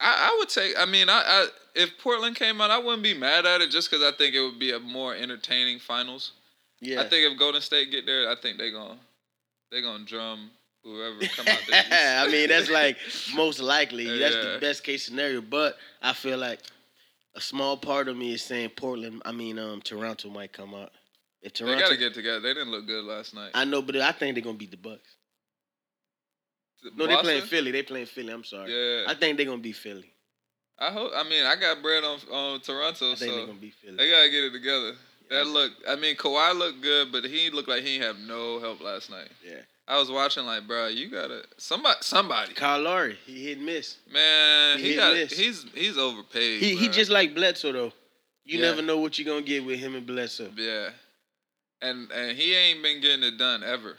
I, 0.00 0.30
I 0.32 0.36
would 0.38 0.48
take. 0.48 0.74
I 0.78 0.84
mean, 0.86 1.08
I, 1.08 1.22
I 1.26 1.46
if 1.74 1.96
Portland 1.98 2.36
came 2.36 2.60
out, 2.60 2.70
I 2.70 2.78
wouldn't 2.78 3.02
be 3.02 3.14
mad 3.14 3.46
at 3.46 3.60
it 3.60 3.70
just 3.70 3.90
because 3.90 4.04
I 4.04 4.16
think 4.16 4.34
it 4.34 4.40
would 4.40 4.58
be 4.58 4.72
a 4.72 4.78
more 4.80 5.14
entertaining 5.14 5.78
finals. 5.78 6.32
yeah. 6.80 7.00
I 7.00 7.08
think 7.08 7.30
if 7.30 7.38
Golden 7.38 7.60
State 7.60 7.90
get 7.90 8.06
there, 8.06 8.30
I 8.30 8.34
think 8.36 8.58
they 8.58 8.70
gonna 8.70 8.98
they 9.70 9.82
gonna 9.82 10.04
drum 10.04 10.50
whoever 10.84 11.18
come 11.36 11.46
out 11.48 11.60
there. 11.68 11.84
I 12.24 12.28
mean, 12.30 12.48
that's 12.48 12.70
like 12.70 12.96
most 13.34 13.60
likely. 13.60 14.18
That's 14.18 14.34
Yeah. 14.34 14.52
the 14.54 14.58
best 14.60 14.84
case 14.84 15.04
scenario. 15.04 15.40
But 15.40 15.76
I 16.02 16.12
feel 16.12 16.38
like 16.38 16.60
a 17.34 17.40
small 17.40 17.76
part 17.76 18.08
of 18.08 18.16
me 18.16 18.32
is 18.34 18.42
saying 18.42 18.70
Portland. 18.70 19.22
I 19.24 19.32
mean, 19.32 19.58
um, 19.58 19.80
Toronto 19.82 20.30
might 20.30 20.52
come 20.52 20.74
out. 20.74 20.90
If 21.42 21.54
they 21.54 21.78
gotta 21.78 21.96
get 21.96 22.14
together. 22.14 22.40
They 22.40 22.52
didn't 22.54 22.70
look 22.70 22.86
good 22.86 23.04
last 23.04 23.34
night. 23.34 23.50
I 23.54 23.64
know, 23.64 23.80
but 23.82 23.96
I 23.96 24.12
think 24.12 24.34
they're 24.34 24.42
gonna 24.44 24.58
beat 24.58 24.70
the 24.72 24.76
Bucks. 24.76 25.08
No, 26.96 27.06
they 27.06 27.14
Boston? 27.14 27.24
playing 27.24 27.42
Philly. 27.42 27.70
They 27.72 27.82
playing 27.82 28.06
Philly. 28.06 28.32
I'm 28.32 28.44
sorry. 28.44 28.72
Yeah, 28.72 29.04
I 29.10 29.14
think 29.14 29.36
they're 29.36 29.46
gonna 29.46 29.58
beat 29.58 29.76
Philly. 29.76 30.12
I 30.78 30.90
hope. 30.90 31.10
I 31.14 31.28
mean, 31.28 31.44
I 31.44 31.56
got 31.56 31.82
bread 31.82 32.04
on 32.04 32.18
on 32.30 32.60
Toronto, 32.60 33.12
I 33.12 33.14
think 33.16 33.30
so 33.30 33.36
they're 33.36 33.46
gonna 33.46 33.58
beat 33.58 33.74
Philly. 33.74 33.96
they 33.96 34.10
gotta 34.10 34.30
get 34.30 34.44
it 34.44 34.52
together. 34.52 34.92
That 35.30 35.46
look. 35.46 35.72
I 35.88 35.96
mean, 35.96 36.16
Kawhi 36.16 36.56
looked 36.56 36.80
good, 36.80 37.12
but 37.12 37.24
he 37.24 37.50
looked 37.50 37.68
like 37.68 37.82
he 37.82 37.94
ain't 37.96 38.04
have 38.04 38.18
no 38.18 38.60
help 38.60 38.80
last 38.80 39.10
night. 39.10 39.28
yeah. 39.44 39.60
I 39.90 39.98
was 39.98 40.10
watching 40.10 40.44
like, 40.44 40.66
bro, 40.66 40.88
you 40.88 41.08
gotta 41.10 41.44
somebody, 41.56 41.96
somebody, 42.02 42.52
Kyle 42.54 42.80
Lowry, 42.80 43.16
he 43.26 43.46
hit 43.46 43.56
and 43.56 43.66
miss. 43.66 43.96
man. 44.12 44.78
He 44.78 44.90
He 44.90 44.96
got. 44.96 45.14
miss. 45.14 45.32
He's 45.36 45.64
he's 45.74 45.96
overpaid. 45.98 46.62
He 46.62 46.76
he 46.76 46.88
just 46.88 47.10
like 47.10 47.34
Bledsoe 47.34 47.72
though. 47.72 47.92
You 48.44 48.58
Yeah. 48.60 48.70
never 48.70 48.82
know 48.82 48.98
what 48.98 49.18
you're 49.18 49.26
gonna 49.26 49.44
get 49.44 49.64
with 49.64 49.78
him 49.78 49.94
and 49.94 50.06
Bledsoe. 50.06 50.52
yeah, 50.56 50.90
and 51.82 52.10
and 52.10 52.36
he 52.36 52.54
ain't 52.54 52.82
been 52.82 53.00
getting 53.00 53.22
it 53.22 53.38
done 53.38 53.62
ever. 53.62 53.96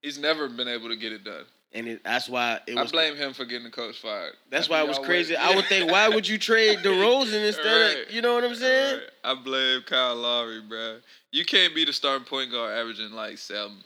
He's 0.00 0.18
never 0.18 0.48
been 0.48 0.68
able 0.68 0.88
to 0.88 0.96
get 0.96 1.12
it 1.12 1.24
done. 1.24 1.44
And 1.74 1.88
it, 1.88 2.04
that's 2.04 2.28
why 2.28 2.60
it 2.66 2.76
I 2.76 2.84
blame 2.84 3.16
him 3.16 3.32
for 3.32 3.44
getting 3.46 3.64
the 3.64 3.70
coach 3.70 3.98
fired. 4.00 4.34
That's 4.50 4.68
why 4.68 4.82
it 4.82 4.88
was 4.88 4.98
crazy. 4.98 5.34
I 5.36 5.54
would 5.54 5.64
think, 5.66 5.90
why 5.90 6.06
would 6.08 6.28
you 6.28 6.36
trade 6.36 6.78
DeRozan 6.82 7.46
instead 7.46 7.64
Right. 7.64 8.06
of, 8.08 8.12
you 8.14 8.20
know 8.20 8.34
what 8.34 8.44
I'm 8.44 8.54
saying? 8.54 8.96
Right. 8.98 9.04
I 9.24 9.34
blame 9.34 9.80
Kyle 9.86 10.16
Lowry, 10.16 10.60
bro. 10.60 10.98
You 11.30 11.46
can't 11.46 11.74
be 11.74 11.86
the 11.86 11.92
starting 11.94 12.26
point 12.26 12.50
guard 12.50 12.76
averaging 12.76 13.12
like 13.12 13.38
seven, 13.38 13.78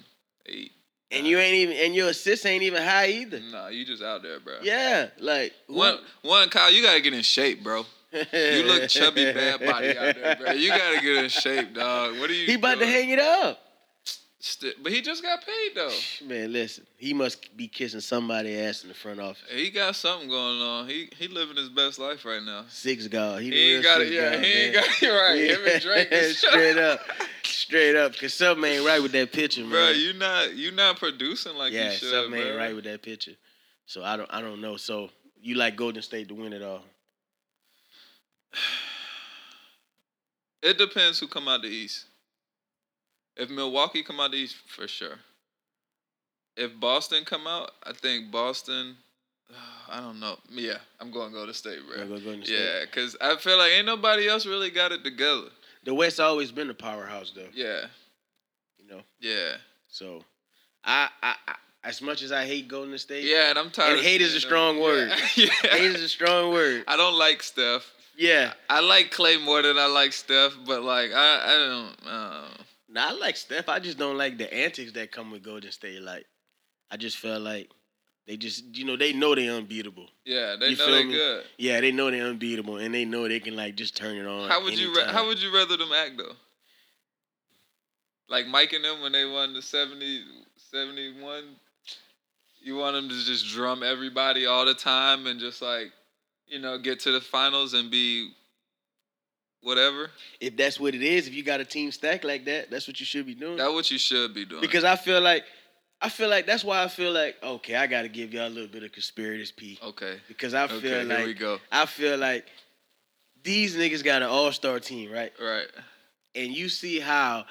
eight. 0.46 0.72
and 1.12 1.26
you 1.28 1.38
ain't 1.38 1.54
even 1.54 1.76
and 1.76 1.94
your 1.94 2.08
assists 2.08 2.44
ain't 2.44 2.64
even 2.64 2.82
high 2.82 3.08
either. 3.08 3.38
Nah, 3.52 3.68
you 3.68 3.84
just 3.84 4.02
out 4.02 4.22
there, 4.22 4.40
bro. 4.40 4.54
Yeah, 4.62 5.10
like 5.20 5.52
One, 5.68 5.98
one, 6.22 6.48
Kyle, 6.48 6.72
you 6.72 6.82
gotta 6.82 7.00
get 7.00 7.14
in 7.14 7.22
shape, 7.22 7.62
bro. 7.62 7.84
You 8.32 8.62
look 8.64 8.88
chubby, 8.88 9.24
bad 9.32 9.60
body 9.60 9.96
out 9.96 10.14
there, 10.14 10.36
bro. 10.36 10.52
You 10.52 10.70
gotta 10.70 11.00
get 11.00 11.16
in 11.24 11.28
shape, 11.28 11.74
dog. 11.74 12.18
What 12.18 12.30
are 12.30 12.34
you? 12.34 12.46
He 12.46 12.54
about 12.54 12.74
to 12.74 12.80
doing? 12.80 12.90
hang 12.90 13.10
it 13.10 13.18
up. 13.18 13.60
St- 14.38 14.80
but 14.82 14.92
he 14.92 15.00
just 15.00 15.22
got 15.24 15.40
paid 15.44 15.70
though. 15.74 15.90
Man, 16.24 16.52
listen, 16.52 16.86
he 16.96 17.12
must 17.12 17.56
be 17.56 17.66
kissing 17.66 18.00
somebody 18.00 18.56
ass 18.60 18.82
in 18.84 18.88
the 18.88 18.94
front 18.94 19.18
office. 19.18 19.42
He 19.50 19.70
got 19.70 19.96
something 19.96 20.28
going 20.28 20.60
on. 20.60 20.88
He 20.88 21.08
he 21.18 21.26
living 21.26 21.56
his 21.56 21.68
best 21.68 21.98
life 21.98 22.24
right 22.24 22.42
now. 22.42 22.64
Six 22.68 23.08
God. 23.08 23.40
He, 23.42 23.50
He 23.50 23.74
ain't 23.74 23.82
got 23.82 24.00
it. 24.02 24.12
Yeah, 24.12 24.34
God, 24.36 24.44
he 24.44 24.52
ain't 24.52 24.74
got 24.74 25.02
it 25.02 25.08
right. 25.08 25.50
Him 25.50 25.60
and 25.72 25.82
Drake 26.10 26.12
straight 26.36 26.78
up, 26.78 27.00
straight 27.42 27.96
up. 27.96 28.16
Cause 28.16 28.34
something 28.34 28.64
ain't 28.70 28.86
right 28.86 29.02
with 29.02 29.12
that 29.12 29.32
picture, 29.32 29.62
man. 29.62 29.70
bro. 29.70 29.88
You 29.90 30.12
not 30.12 30.54
you 30.54 30.70
not 30.70 30.98
producing 30.98 31.56
like 31.56 31.72
yeah, 31.72 31.86
you 31.86 31.96
should, 31.96 32.06
Yeah, 32.06 32.10
something 32.12 32.38
bro. 32.38 32.48
ain't 32.50 32.56
right 32.56 32.74
with 32.74 32.84
that 32.84 33.02
picture. 33.02 33.32
So 33.86 34.04
I 34.04 34.16
don't, 34.16 34.32
I 34.32 34.40
don't 34.42 34.60
know. 34.60 34.76
So 34.76 35.10
you 35.42 35.56
like 35.56 35.74
Golden 35.76 36.02
State 36.02 36.28
to 36.28 36.34
win 36.34 36.52
it 36.52 36.62
all? 36.62 36.82
It 40.62 40.78
depends 40.78 41.18
who 41.20 41.28
come 41.28 41.48
out 41.48 41.62
the 41.62 41.68
East. 41.68 42.06
If 43.36 43.50
Milwaukee 43.50 44.02
come 44.02 44.18
out 44.20 44.30
the 44.32 44.38
East, 44.38 44.56
for 44.66 44.88
sure. 44.88 45.18
If 46.56 46.78
Boston 46.80 47.24
come 47.24 47.46
out, 47.46 47.70
I 47.84 47.92
think 47.92 48.30
Boston. 48.30 48.96
I 49.88 50.00
don't 50.00 50.18
know. 50.18 50.36
Yeah, 50.50 50.78
I'm 51.00 51.10
going 51.10 51.28
to 51.30 51.34
go 51.34 51.46
to 51.46 51.54
State, 51.54 51.78
bro. 51.86 52.18
State? 52.18 52.48
Yeah, 52.48 52.80
because 52.84 53.16
I 53.20 53.36
feel 53.36 53.58
like 53.58 53.72
ain't 53.72 53.86
nobody 53.86 54.28
else 54.28 54.46
really 54.46 54.70
got 54.70 54.90
it 54.90 55.04
together. 55.04 55.48
The 55.84 55.94
West 55.94 56.18
always 56.18 56.50
been 56.50 56.68
a 56.70 56.74
powerhouse, 56.74 57.32
though. 57.34 57.46
Yeah, 57.54 57.82
You 58.78 58.88
know. 58.88 59.02
yeah, 59.20 59.56
So 59.88 60.24
I, 60.84 61.08
I, 61.22 61.34
I 61.46 61.54
as 61.84 62.02
much 62.02 62.22
as 62.22 62.32
I 62.32 62.44
hate 62.44 62.66
Golden 62.66 62.98
State, 62.98 63.24
yeah. 63.24 63.50
And 63.50 63.58
I'm 63.58 63.70
tired. 63.70 63.92
And 63.92 64.00
hate 64.00 64.20
is 64.20 64.34
a 64.34 64.40
strong 64.40 64.74
them. 64.74 64.82
word. 64.82 65.12
Yeah, 65.36 65.46
hate 65.62 65.82
is 65.92 66.02
a 66.02 66.08
strong 66.08 66.52
word. 66.52 66.82
I 66.88 66.96
don't 66.96 67.16
like 67.16 67.42
Steph. 67.44 67.84
Yeah. 68.16 68.52
I 68.68 68.80
like 68.80 69.10
Clay 69.10 69.36
more 69.36 69.62
than 69.62 69.78
I 69.78 69.86
like 69.86 70.12
Steph, 70.12 70.52
but 70.66 70.82
like 70.82 71.12
I, 71.12 71.40
I 71.44 71.58
don't. 71.58 72.08
Uh, 72.10 72.48
Now 72.88 73.08
I 73.08 73.12
like 73.12 73.36
Steph. 73.36 73.68
I 73.68 73.78
just 73.78 73.98
don't 73.98 74.16
like 74.16 74.38
the 74.38 74.52
antics 74.52 74.92
that 74.92 75.12
come 75.12 75.30
with 75.30 75.42
Golden 75.42 75.70
State. 75.70 76.00
Like, 76.02 76.24
I 76.90 76.96
just 76.96 77.18
felt 77.18 77.42
like 77.42 77.68
they 78.26 78.36
just, 78.36 78.64
you 78.76 78.84
know, 78.84 78.96
they 78.96 79.12
know 79.12 79.34
they're 79.34 79.52
unbeatable. 79.52 80.08
yeah, 80.24 80.56
they 80.58 80.70
You 80.70 80.76
know 80.76 80.90
they 80.90 81.04
me? 81.04 81.12
good. 81.12 81.44
Yeah, 81.58 81.80
they 81.80 81.92
know 81.92 82.10
they're 82.10 82.26
unbeatable, 82.26 82.76
and 82.78 82.94
they 82.94 83.04
know 83.04 83.28
they 83.28 83.38
can 83.40 83.54
like 83.54 83.74
just 83.76 83.96
turn 83.96 84.16
it 84.16 84.26
on. 84.26 84.48
How 84.48 84.62
would 84.64 84.78
you 84.78 84.94
ra- 84.96 85.12
how 85.12 85.26
would 85.26 85.40
you 85.40 85.54
rather 85.54 85.76
them 85.76 85.92
act 85.92 86.16
though? 86.16 86.34
Like 88.28 88.46
Mike 88.48 88.72
and 88.72 88.84
them 88.84 89.02
when 89.02 89.12
they 89.12 89.24
won 89.24 89.54
the 89.54 89.62
70, 89.62 90.24
71, 90.56 91.44
you 92.60 92.76
want 92.76 92.94
them 92.96 93.08
to 93.08 93.24
just 93.24 93.46
drum 93.46 93.84
everybody 93.84 94.46
all 94.46 94.64
the 94.66 94.74
time 94.74 95.28
and 95.28 95.38
just 95.38 95.62
like, 95.62 95.92
you 96.48 96.58
know, 96.58 96.78
get 96.78 97.00
to 97.00 97.12
the 97.12 97.20
finals 97.20 97.74
and 97.74 97.90
be 97.90 98.30
whatever. 99.62 100.10
if 100.40 100.56
that's 100.56 100.78
what 100.78 100.94
it 100.94 101.02
is, 101.02 101.26
if 101.26 101.34
you 101.34 101.42
got 101.42 101.60
a 101.60 101.64
team 101.64 101.90
stack 101.90 102.24
like 102.24 102.44
that, 102.44 102.70
that's 102.70 102.86
what 102.86 103.00
you 103.00 103.06
should 103.06 103.26
be 103.26 103.34
doing. 103.34 103.56
That's 103.56 103.72
what 103.72 103.90
you 103.90 103.98
should 103.98 104.34
be 104.34 104.44
doing. 104.44 104.60
because 104.60 104.84
I 104.84 104.96
feel 104.96 105.20
like, 105.20 105.44
I 106.00 106.08
feel 106.08 106.28
like 106.28 106.46
that's 106.46 106.62
why 106.64 106.82
I 106.82 106.88
feel 106.88 107.12
like 107.12 107.36
okay, 107.42 107.74
I 107.74 107.86
got 107.86 108.02
to 108.02 108.08
give 108.08 108.32
y'all 108.34 108.46
a 108.46 108.50
little 108.50 108.68
bit 108.68 108.82
of 108.82 108.92
conspirators 108.92 109.50
P 109.50 109.78
okay, 109.82 110.18
because 110.28 110.54
I 110.54 110.66
feel 110.66 110.76
okay, 110.76 110.88
here 110.88 111.04
like 111.04 111.26
we 111.26 111.34
go. 111.34 111.58
I 111.72 111.86
feel 111.86 112.18
like 112.18 112.46
these 113.42 113.76
niggas 113.76 114.04
got 114.04 114.22
an 114.22 114.28
all 114.28 114.52
star 114.52 114.78
team, 114.78 115.10
right? 115.10 115.32
Right. 115.40 115.66
and 116.34 116.54
you 116.54 116.68
see 116.68 117.00
how 117.00 117.46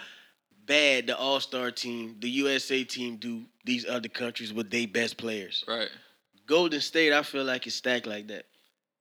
bad 0.66 1.08
the 1.08 1.18
All 1.18 1.40
Star 1.40 1.72
team, 1.72 2.16
the 2.20 2.30
USA 2.30 2.84
team, 2.84 3.18
do 3.18 3.44
these 3.66 3.86
other 3.88 4.10
countries 4.10 4.54
with 4.54 4.70
their 4.70 4.88
best 4.88 5.18
players. 5.18 5.64
Right. 5.68 5.90
Golden 6.48 6.82
State, 6.82 7.14
I 7.14 7.24
feel 7.24 7.44
like 7.44 7.66
it's 7.68 7.76
stacked 7.76 8.06
like 8.08 8.28
that. 8.28 8.46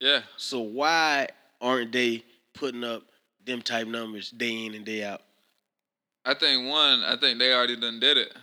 Yeah. 0.04 0.20
So 0.36 0.60
why 0.60 1.28
aren't 1.62 1.92
they 1.92 2.22
putting 2.52 2.84
up 2.84 3.04
them 3.46 3.62
type 3.62 3.86
numbers 3.86 4.30
day 4.30 4.66
in 4.66 4.74
and 4.74 4.84
day 4.84 5.02
out? 5.02 5.22
I 6.26 6.34
think 6.34 6.68
one, 6.68 7.02
I 7.02 7.16
think 7.16 7.38
they 7.38 7.54
already 7.54 7.76
done 7.76 8.00
did 8.00 8.18
it. 8.18 8.34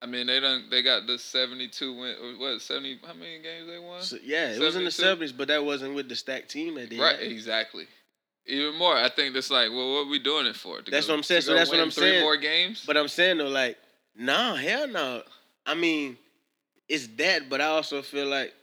I 0.00 0.06
mean, 0.06 0.28
they 0.28 0.38
done 0.38 0.66
they 0.70 0.80
got 0.82 1.08
the 1.08 1.18
72 1.18 1.92
win 1.98 2.14
what, 2.38 2.60
70 2.62 3.00
how 3.04 3.14
many 3.14 3.40
games 3.42 3.66
they 3.66 3.80
won? 3.80 4.00
So, 4.00 4.16
yeah, 4.22 4.50
it 4.52 4.60
was 4.60 4.76
in 4.76 4.84
the 4.84 4.92
seventies, 4.92 5.32
but 5.32 5.48
that 5.48 5.64
wasn't 5.64 5.96
with 5.96 6.08
the 6.08 6.14
stacked 6.14 6.50
team 6.50 6.76
that 6.76 6.88
they 6.90 6.98
Right, 7.00 7.18
had. 7.18 7.26
exactly. 7.32 7.86
Even 8.46 8.76
more, 8.76 8.94
I 8.96 9.08
think 9.08 9.34
that's 9.34 9.50
like, 9.50 9.70
well, 9.70 9.92
what 9.94 10.06
are 10.06 10.10
we 10.10 10.20
doing 10.20 10.46
it 10.46 10.54
for? 10.54 10.80
To 10.80 10.88
That's 10.90 11.06
go- 11.08 11.14
what 11.14 11.18
I'm 11.18 11.22
saying. 11.24 11.42
So 11.42 11.54
that's 11.54 11.68
what 11.68 11.80
I'm 11.80 11.90
three 11.90 12.10
saying. 12.12 12.22
more 12.22 12.36
games. 12.36 12.84
But 12.86 12.96
I'm 12.96 13.08
saying 13.08 13.38
though, 13.38 13.48
like, 13.48 13.76
nah, 14.16 14.54
hell 14.54 14.86
no. 14.86 15.22
I 15.66 15.74
mean, 15.74 16.16
it's 16.88 17.08
that, 17.16 17.50
but 17.50 17.60
I 17.60 17.66
also 17.66 18.02
feel 18.02 18.26
like 18.26 18.54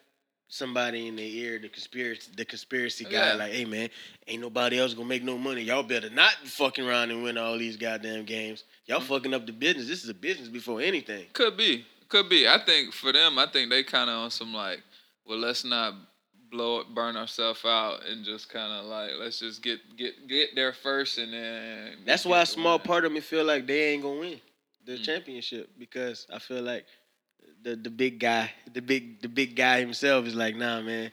somebody 0.47 1.07
in 1.07 1.15
their 1.15 1.25
ear, 1.25 1.59
the 1.59 1.69
conspiracy, 1.69 2.31
the 2.35 2.45
conspiracy 2.45 3.03
guy, 3.05 3.29
Yeah. 3.29 3.33
like, 3.33 3.51
hey 3.51 3.65
man, 3.65 3.89
ain't 4.27 4.41
nobody 4.41 4.79
else 4.79 4.93
gonna 4.93 5.07
make 5.07 5.23
no 5.23 5.37
money. 5.37 5.61
Y'all 5.63 5.83
better 5.83 6.09
not 6.09 6.33
fucking 6.45 6.87
around 6.87 7.11
and 7.11 7.23
win 7.23 7.37
all 7.37 7.57
these 7.57 7.77
goddamn 7.77 8.25
games. 8.25 8.63
Y'all 8.85 8.99
Mm-hmm. 8.99 9.07
fucking 9.13 9.33
up 9.33 9.45
the 9.45 9.51
business. 9.51 9.87
This 9.87 10.03
is 10.03 10.09
a 10.09 10.13
business 10.13 10.47
before 10.49 10.81
anything. 10.81 11.25
could 11.33 11.57
be, 11.57 11.85
could 12.09 12.29
be. 12.29 12.47
I 12.47 12.59
think 12.59 12.93
for 12.93 13.11
them, 13.11 13.39
I 13.39 13.47
think 13.47 13.69
they 13.69 13.83
kind 13.83 14.09
of 14.09 14.17
on 14.17 14.31
some 14.31 14.53
like, 14.53 14.81
well, 15.25 15.39
let's 15.39 15.65
not 15.65 15.93
blow 16.51 16.79
it, 16.81 16.87
burn 16.93 17.17
ourselves 17.17 17.61
out, 17.65 18.05
and 18.05 18.23
just 18.23 18.47
kind 18.49 18.71
of 18.71 18.85
like, 18.85 19.11
let's 19.19 19.39
just 19.39 19.61
get 19.63 19.79
get 19.97 20.27
get 20.27 20.55
there 20.55 20.71
first, 20.73 21.17
and 21.17 21.33
then. 21.33 21.97
That's 22.05 22.23
why 22.25 22.41
a 22.41 22.45
small 22.45 22.77
win. 22.77 22.85
part 22.85 23.05
of 23.05 23.11
me 23.11 23.19
feel 23.19 23.43
like 23.43 23.65
they 23.65 23.93
ain't 23.93 24.03
gonna 24.03 24.19
win 24.19 24.39
the 24.85 24.93
Mm. 24.93 25.03
championship 25.03 25.69
because 25.79 26.27
I 26.31 26.37
feel 26.37 26.61
like 26.61 26.85
the 27.65 27.75
the 27.75 27.89
big 27.89 28.19
guy, 28.19 28.51
the 28.73 28.81
big 28.81 29.21
the 29.21 29.27
big 29.27 29.55
guy 29.55 29.79
himself 29.79 30.25
is 30.25 30.35
like, 30.35 30.55
nah, 30.55 30.81
man, 30.81 31.11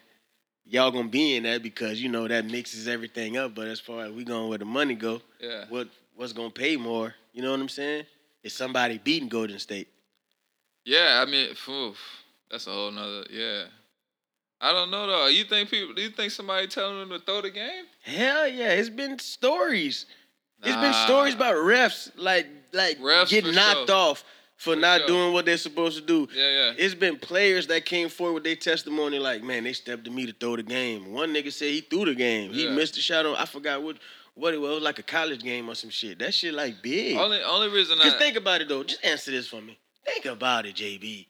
y'all 0.66 0.90
gonna 0.92 1.08
be 1.08 1.34
in 1.36 1.42
that 1.44 1.62
because 1.62 2.00
you 2.00 2.08
know 2.08 2.28
that 2.28 2.44
mixes 2.44 2.86
everything 2.86 3.36
up. 3.38 3.54
But 3.54 3.66
as 3.66 3.80
far 3.80 4.04
as 4.04 4.12
we 4.12 4.22
going 4.22 4.48
where 4.48 4.58
the 4.58 4.66
money 4.66 4.94
go, 4.94 5.20
Yeah. 5.40 5.64
what 5.70 5.88
what's 6.14 6.32
gonna 6.34 6.50
pay 6.50 6.76
more? 6.76 7.14
You 7.32 7.42
know 7.42 7.50
what 7.50 7.58
I'm 7.60 7.68
saying? 7.70 8.04
Is 8.44 8.52
somebody 8.52 8.98
beating 8.98 9.28
Golden 9.28 9.58
State? 9.58 9.88
Yeah, 10.84 11.24
I 11.26 11.30
mean, 11.30 11.54
phew, 11.54 11.94
that's 12.50 12.66
a 12.66 12.70
whole 12.70 12.90
nother. 12.90 13.24
Yeah, 13.30 13.64
I 14.60 14.72
don't 14.72 14.90
know 14.90 15.06
though. 15.06 15.26
You 15.28 15.44
think 15.44 15.70
people? 15.70 15.94
Do 15.94 16.02
you 16.02 16.10
think 16.10 16.32
somebody 16.32 16.66
telling 16.66 16.98
them 16.98 17.18
to 17.18 17.24
throw 17.24 17.40
the 17.40 17.50
game? 17.50 17.84
Hell 18.02 18.46
yeah, 18.46 18.72
it's 18.72 18.90
been 18.90 19.18
stories. 19.18 20.06
It's 20.64 20.76
been 20.76 20.92
stories 20.92 21.34
about 21.34 21.56
refs 21.56 22.10
like 22.16 22.46
like 22.72 22.98
Refs 23.00 23.30
getting 23.30 23.54
knocked 23.54 23.88
sure. 23.88 23.96
off 23.96 24.24
for, 24.62 24.74
For 24.74 24.80
not 24.80 25.00
sure. 25.00 25.08
doing 25.08 25.32
what 25.32 25.44
they're 25.44 25.56
supposed 25.56 25.98
to 25.98 26.04
do. 26.04 26.28
Yeah, 26.32 26.48
yeah. 26.48 26.72
It's 26.76 26.94
been 26.94 27.18
players 27.18 27.66
that 27.66 27.84
came 27.84 28.08
forward 28.08 28.34
with 28.34 28.44
their 28.44 28.54
testimony, 28.56 29.18
like, 29.18 29.42
man, 29.42 29.64
they 29.64 29.72
stepped 29.72 30.04
to 30.04 30.10
me 30.10 30.26
to 30.26 30.32
throw 30.32 30.56
the 30.56 30.62
game. 30.62 31.12
One 31.12 31.34
nigga 31.34 31.52
said 31.52 31.70
he 31.70 31.80
threw 31.80 32.04
the 32.04 32.14
game. 32.14 32.52
He 32.52 32.68
missed 32.68 32.94
the 32.94 33.00
shot 33.00 33.26
on, 33.26 33.34
I 33.36 33.44
forgot 33.44 33.82
what 33.82 33.96
what 34.34 34.54
it 34.54 34.58
was, 34.58 34.70
it 34.70 34.74
was 34.74 34.82
like 34.82 34.98
a 34.98 35.02
college 35.02 35.42
game 35.42 35.68
or 35.68 35.74
some 35.74 35.90
shit. 35.90 36.18
That 36.20 36.32
shit 36.32 36.54
like 36.54 36.80
big. 36.82 37.16
Only 37.18 37.42
only 37.42 37.68
reason 37.68 37.98
Just 37.98 38.16
I 38.16 38.18
think 38.18 38.36
about 38.36 38.60
it 38.60 38.68
though. 38.68 38.82
Just 38.82 39.04
answer 39.04 39.30
this 39.30 39.48
for 39.48 39.60
me. 39.60 39.78
Think 40.06 40.24
about 40.26 40.64
it, 40.64 40.76
JB. 40.76 41.26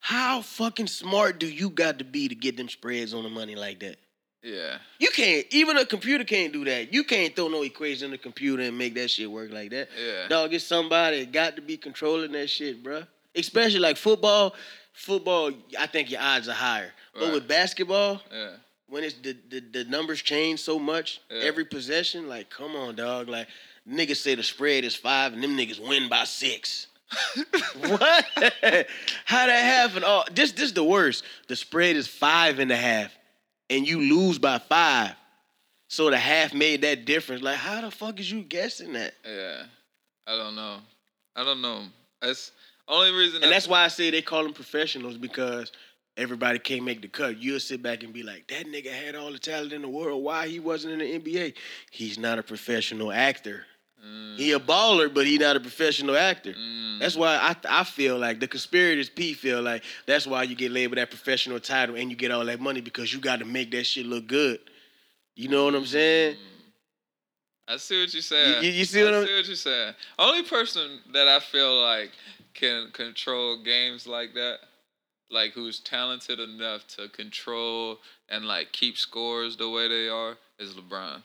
How 0.00 0.42
fucking 0.42 0.86
smart 0.86 1.40
do 1.40 1.48
you 1.48 1.70
got 1.70 1.98
to 1.98 2.04
be 2.04 2.28
to 2.28 2.34
get 2.34 2.56
them 2.56 2.68
spreads 2.68 3.14
on 3.14 3.22
the 3.22 3.30
money 3.30 3.54
like 3.56 3.80
that? 3.80 3.96
Yeah 4.44 4.76
You 4.98 5.08
can't. 5.10 5.46
Even 5.50 5.76
a 5.78 5.86
computer 5.86 6.22
can't 6.24 6.52
do 6.52 6.64
that. 6.66 6.92
You 6.92 7.02
can't 7.04 7.34
throw 7.34 7.48
no 7.48 7.62
equation 7.62 8.04
in 8.06 8.10
the 8.12 8.18
computer 8.18 8.62
and 8.62 8.76
make 8.78 8.94
that 8.94 9.10
shit 9.10 9.30
work 9.30 9.50
like 9.52 9.70
that. 9.70 9.88
yeah 9.98 10.28
Dog, 10.28 10.52
it's 10.54 10.64
somebody 10.64 11.24
got 11.26 11.56
to 11.56 11.62
be 11.62 11.76
controlling 11.76 12.32
that 12.32 12.48
shit, 12.50 12.82
bruh. 12.84 13.06
Especially 13.34 13.80
like 13.80 13.96
football. 13.96 14.54
Football, 14.92 15.50
I 15.78 15.86
think 15.88 16.10
your 16.10 16.20
odds 16.20 16.48
are 16.48 16.52
higher. 16.52 16.92
Right. 17.14 17.20
But 17.24 17.32
with 17.32 17.48
basketball, 17.48 18.20
yeah 18.32 18.50
when 18.86 19.02
it's 19.02 19.14
the, 19.14 19.34
the, 19.48 19.60
the 19.60 19.84
numbers 19.86 20.20
change 20.22 20.60
so 20.60 20.78
much 20.78 21.20
Yeah. 21.30 21.40
every 21.44 21.64
possession, 21.64 22.28
like, 22.28 22.48
come 22.50 22.76
on, 22.76 22.94
dog. 22.94 23.28
Like, 23.28 23.48
niggas 23.90 24.16
say 24.18 24.34
the 24.36 24.42
spread 24.42 24.84
is 24.84 24.94
five 24.94 25.32
and 25.32 25.42
them 25.42 25.56
niggas 25.56 25.80
win 25.80 26.08
by 26.08 26.24
six. 26.24 26.86
what? 27.88 28.24
How 29.24 29.46
that 29.46 29.62
happen? 29.90 30.02
Oh, 30.06 30.22
this 30.32 30.52
this 30.52 30.72
the 30.72 30.84
worst. 30.84 31.24
The 31.48 31.56
spread 31.56 31.96
is 31.96 32.06
five 32.06 32.58
and 32.58 32.70
a 32.70 32.76
half, 32.76 33.10
and 33.70 33.86
you 33.86 34.00
lose 34.00 34.38
by 34.38 34.58
five. 34.58 35.14
So 35.88 36.10
the 36.10 36.16
half 36.18 36.54
made 36.54 36.82
that 36.82 37.04
difference. 37.04 37.42
Like, 37.42 37.56
how 37.56 37.80
the 37.80 37.90
fuck 37.90 38.18
is 38.20 38.30
you 38.30 38.42
guessing 38.42 38.92
that? 38.94 39.14
yeah. 39.24 39.64
I 40.26 40.36
don't 40.36 40.56
know. 40.56 40.78
I 41.36 41.44
don't 41.44 41.60
know. 41.60 41.82
That's 42.22 42.50
only 42.88 43.12
reason. 43.12 43.36
And 43.42 43.46
I- 43.46 43.50
that's 43.50 43.68
why 43.68 43.84
I 43.84 43.88
say 43.88 44.10
they 44.10 44.22
call 44.22 44.42
them 44.42 44.54
professionals 44.54 45.18
because 45.18 45.70
everybody 46.16 46.58
can't 46.58 46.82
make 46.84 47.02
the 47.02 47.08
cut. 47.08 47.36
You'll 47.38 47.60
sit 47.60 47.82
back 47.82 48.02
and 48.02 48.12
be 48.12 48.22
like, 48.22 48.46
that 48.48 48.66
nigga 48.66 48.90
had 48.90 49.14
all 49.16 49.30
the 49.30 49.38
talent 49.38 49.72
in 49.74 49.82
the 49.82 49.88
world. 49.88 50.22
Why 50.24 50.48
he 50.48 50.60
wasn't 50.60 50.94
in 50.94 50.98
the 51.00 51.18
NBA? 51.20 51.54
He's 51.90 52.18
not 52.18 52.38
a 52.38 52.42
professional 52.42 53.12
actor. 53.12 53.66
Mm, 54.04 54.36
He 54.38 54.52
a 54.52 54.58
baller, 54.60 55.12
but 55.12 55.26
he 55.26 55.38
not 55.38 55.56
a 55.56 55.60
professional 55.60 56.16
actor. 56.16 56.52
mm, 56.52 56.98
That's 57.00 57.16
why 57.16 57.36
I 57.36 57.80
I 57.80 57.84
feel 57.84 58.18
like 58.18 58.40
the 58.40 58.48
conspirators 58.48 59.08
P 59.08 59.32
feel 59.34 59.62
like 59.62 59.82
that's 60.06 60.26
why 60.26 60.42
you 60.42 60.54
get 60.54 60.70
labeled 60.72 60.98
that 60.98 61.10
professional 61.10 61.58
title 61.60 61.94
and 61.96 62.10
you 62.10 62.16
get 62.16 62.30
all 62.30 62.44
that 62.44 62.60
money 62.60 62.80
because 62.80 63.12
you 63.12 63.20
got 63.20 63.38
to 63.38 63.44
make 63.44 63.70
that 63.72 63.84
shit 63.84 64.06
look 64.06 64.26
good. 64.26 64.60
You 65.36 65.48
know 65.48 65.64
what 65.64 65.74
I'm 65.74 65.86
saying? 65.86 66.36
I 67.66 67.78
see 67.78 68.00
what 68.00 68.12
you're 68.12 68.22
saying. 68.22 68.62
you- 68.62 68.70
you 68.72 68.84
see 68.84 69.02
what 69.02 69.14
I 69.14 69.16
I'm- 69.18 69.26
see 69.26 69.34
what 69.36 69.46
you're 69.46 69.56
saying. 69.56 69.94
Only 70.18 70.42
person 70.42 71.00
that 71.12 71.28
I 71.28 71.40
feel 71.40 71.80
like 71.82 72.12
can 72.52 72.90
control 72.92 73.56
games 73.62 74.06
like 74.06 74.34
that, 74.34 74.58
like 75.30 75.52
who's 75.54 75.80
talented 75.80 76.38
enough 76.40 76.86
to 76.96 77.08
control 77.08 78.00
and 78.28 78.44
like 78.46 78.70
keep 78.72 78.98
scores 78.98 79.56
the 79.56 79.68
way 79.70 79.88
they 79.88 80.08
are, 80.08 80.36
is 80.58 80.74
LeBron. 80.74 81.22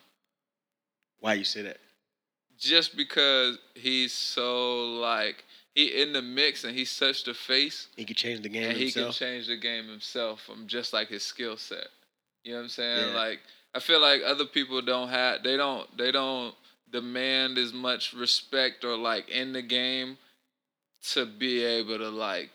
Why 1.20 1.34
you 1.34 1.44
say 1.44 1.62
that? 1.64 1.78
Just 2.60 2.98
because 2.98 3.58
he's 3.74 4.12
so 4.12 4.96
like 5.00 5.46
he 5.74 6.02
in 6.02 6.12
the 6.14 6.22
mix 6.22 6.64
and 6.64 6.76
he's 6.76 6.92
such 6.92 7.24
the 7.24 7.34
face, 7.34 7.88
He 7.96 8.06
can 8.06 8.16
change 8.16 8.42
the 8.42 8.50
game 8.50 8.70
and 8.70 8.78
he 8.78 8.92
can 8.92 9.12
change 9.12 9.48
the 9.48 9.58
game 9.58 9.88
himself 9.88 10.42
from 10.42 10.68
just 10.68 10.92
like 10.92 11.08
his 11.08 11.24
skill 11.24 11.58
set. 11.58 11.88
You 12.44 12.52
know 12.52 12.58
what 12.58 12.64
I'm 12.64 12.70
saying? 12.70 13.08
Yeah. 13.10 13.20
Like 13.20 13.40
I 13.74 13.80
feel 13.80 14.02
like 14.02 14.22
other 14.26 14.46
people 14.46 14.82
don't 14.82 15.10
have 15.10 15.44
they 15.44 15.56
don't 15.56 15.98
they 15.98 16.12
don't 16.12 16.54
demand 16.92 17.58
as 17.58 17.72
much 17.72 18.14
respect 18.14 18.84
or 18.84 18.98
like 18.98 19.30
in 19.30 19.54
the 19.54 19.62
game 19.62 20.18
to 21.12 21.26
be 21.26 21.64
able 21.64 21.98
to 21.98 22.10
like 22.10 22.52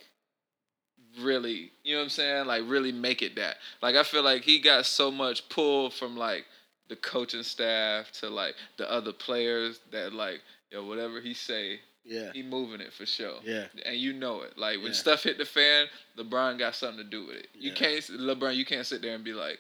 really 1.23 1.71
you 1.83 1.95
know 1.95 2.01
what 2.01 2.05
I'm 2.05 2.11
saying? 2.11 2.47
Like 2.47 2.63
really 2.67 2.93
make 2.93 3.23
it 3.23 3.37
that. 3.37 3.57
Like 3.81 3.95
I 3.97 4.03
feel 4.03 4.23
like 4.23 4.43
he 4.43 4.59
got 4.59 4.87
so 4.87 5.11
much 5.11 5.49
pull 5.49 5.91
from 5.91 6.17
like 6.17 6.45
the 6.89 6.97
coaching 6.97 7.43
staff 7.43 8.11
to 8.13 8.29
like 8.29 8.55
the 8.77 8.91
other 8.91 9.13
players 9.13 9.81
that 9.93 10.13
like 10.13 10.41
yo 10.71 10.85
whatever 10.85 11.21
he 11.21 11.35
say 11.35 11.81
yeah. 12.05 12.31
he 12.33 12.43
moving 12.43 12.81
it 12.81 12.93
for 12.93 13.07
sure. 13.07 13.39
Yeah. 13.43 13.65
And 13.85 13.97
you 13.97 14.13
know 14.13 14.43
it. 14.43 14.59
Like 14.59 14.79
when 14.79 14.89
Yeah. 14.89 14.93
stuff 14.93 15.23
hit 15.23 15.39
the 15.39 15.45
fan, 15.45 15.87
LeBron 16.19 16.59
got 16.59 16.75
something 16.75 17.03
to 17.03 17.11
do 17.11 17.27
with 17.27 17.37
it. 17.37 17.49
You 17.55 17.73
can't 17.73 18.03
LeBron, 18.05 18.57
you 18.57 18.65
can't 18.65 18.87
sit 18.87 19.03
there 19.03 19.15
and 19.15 19.25
be 19.25 19.33
like, 19.33 19.59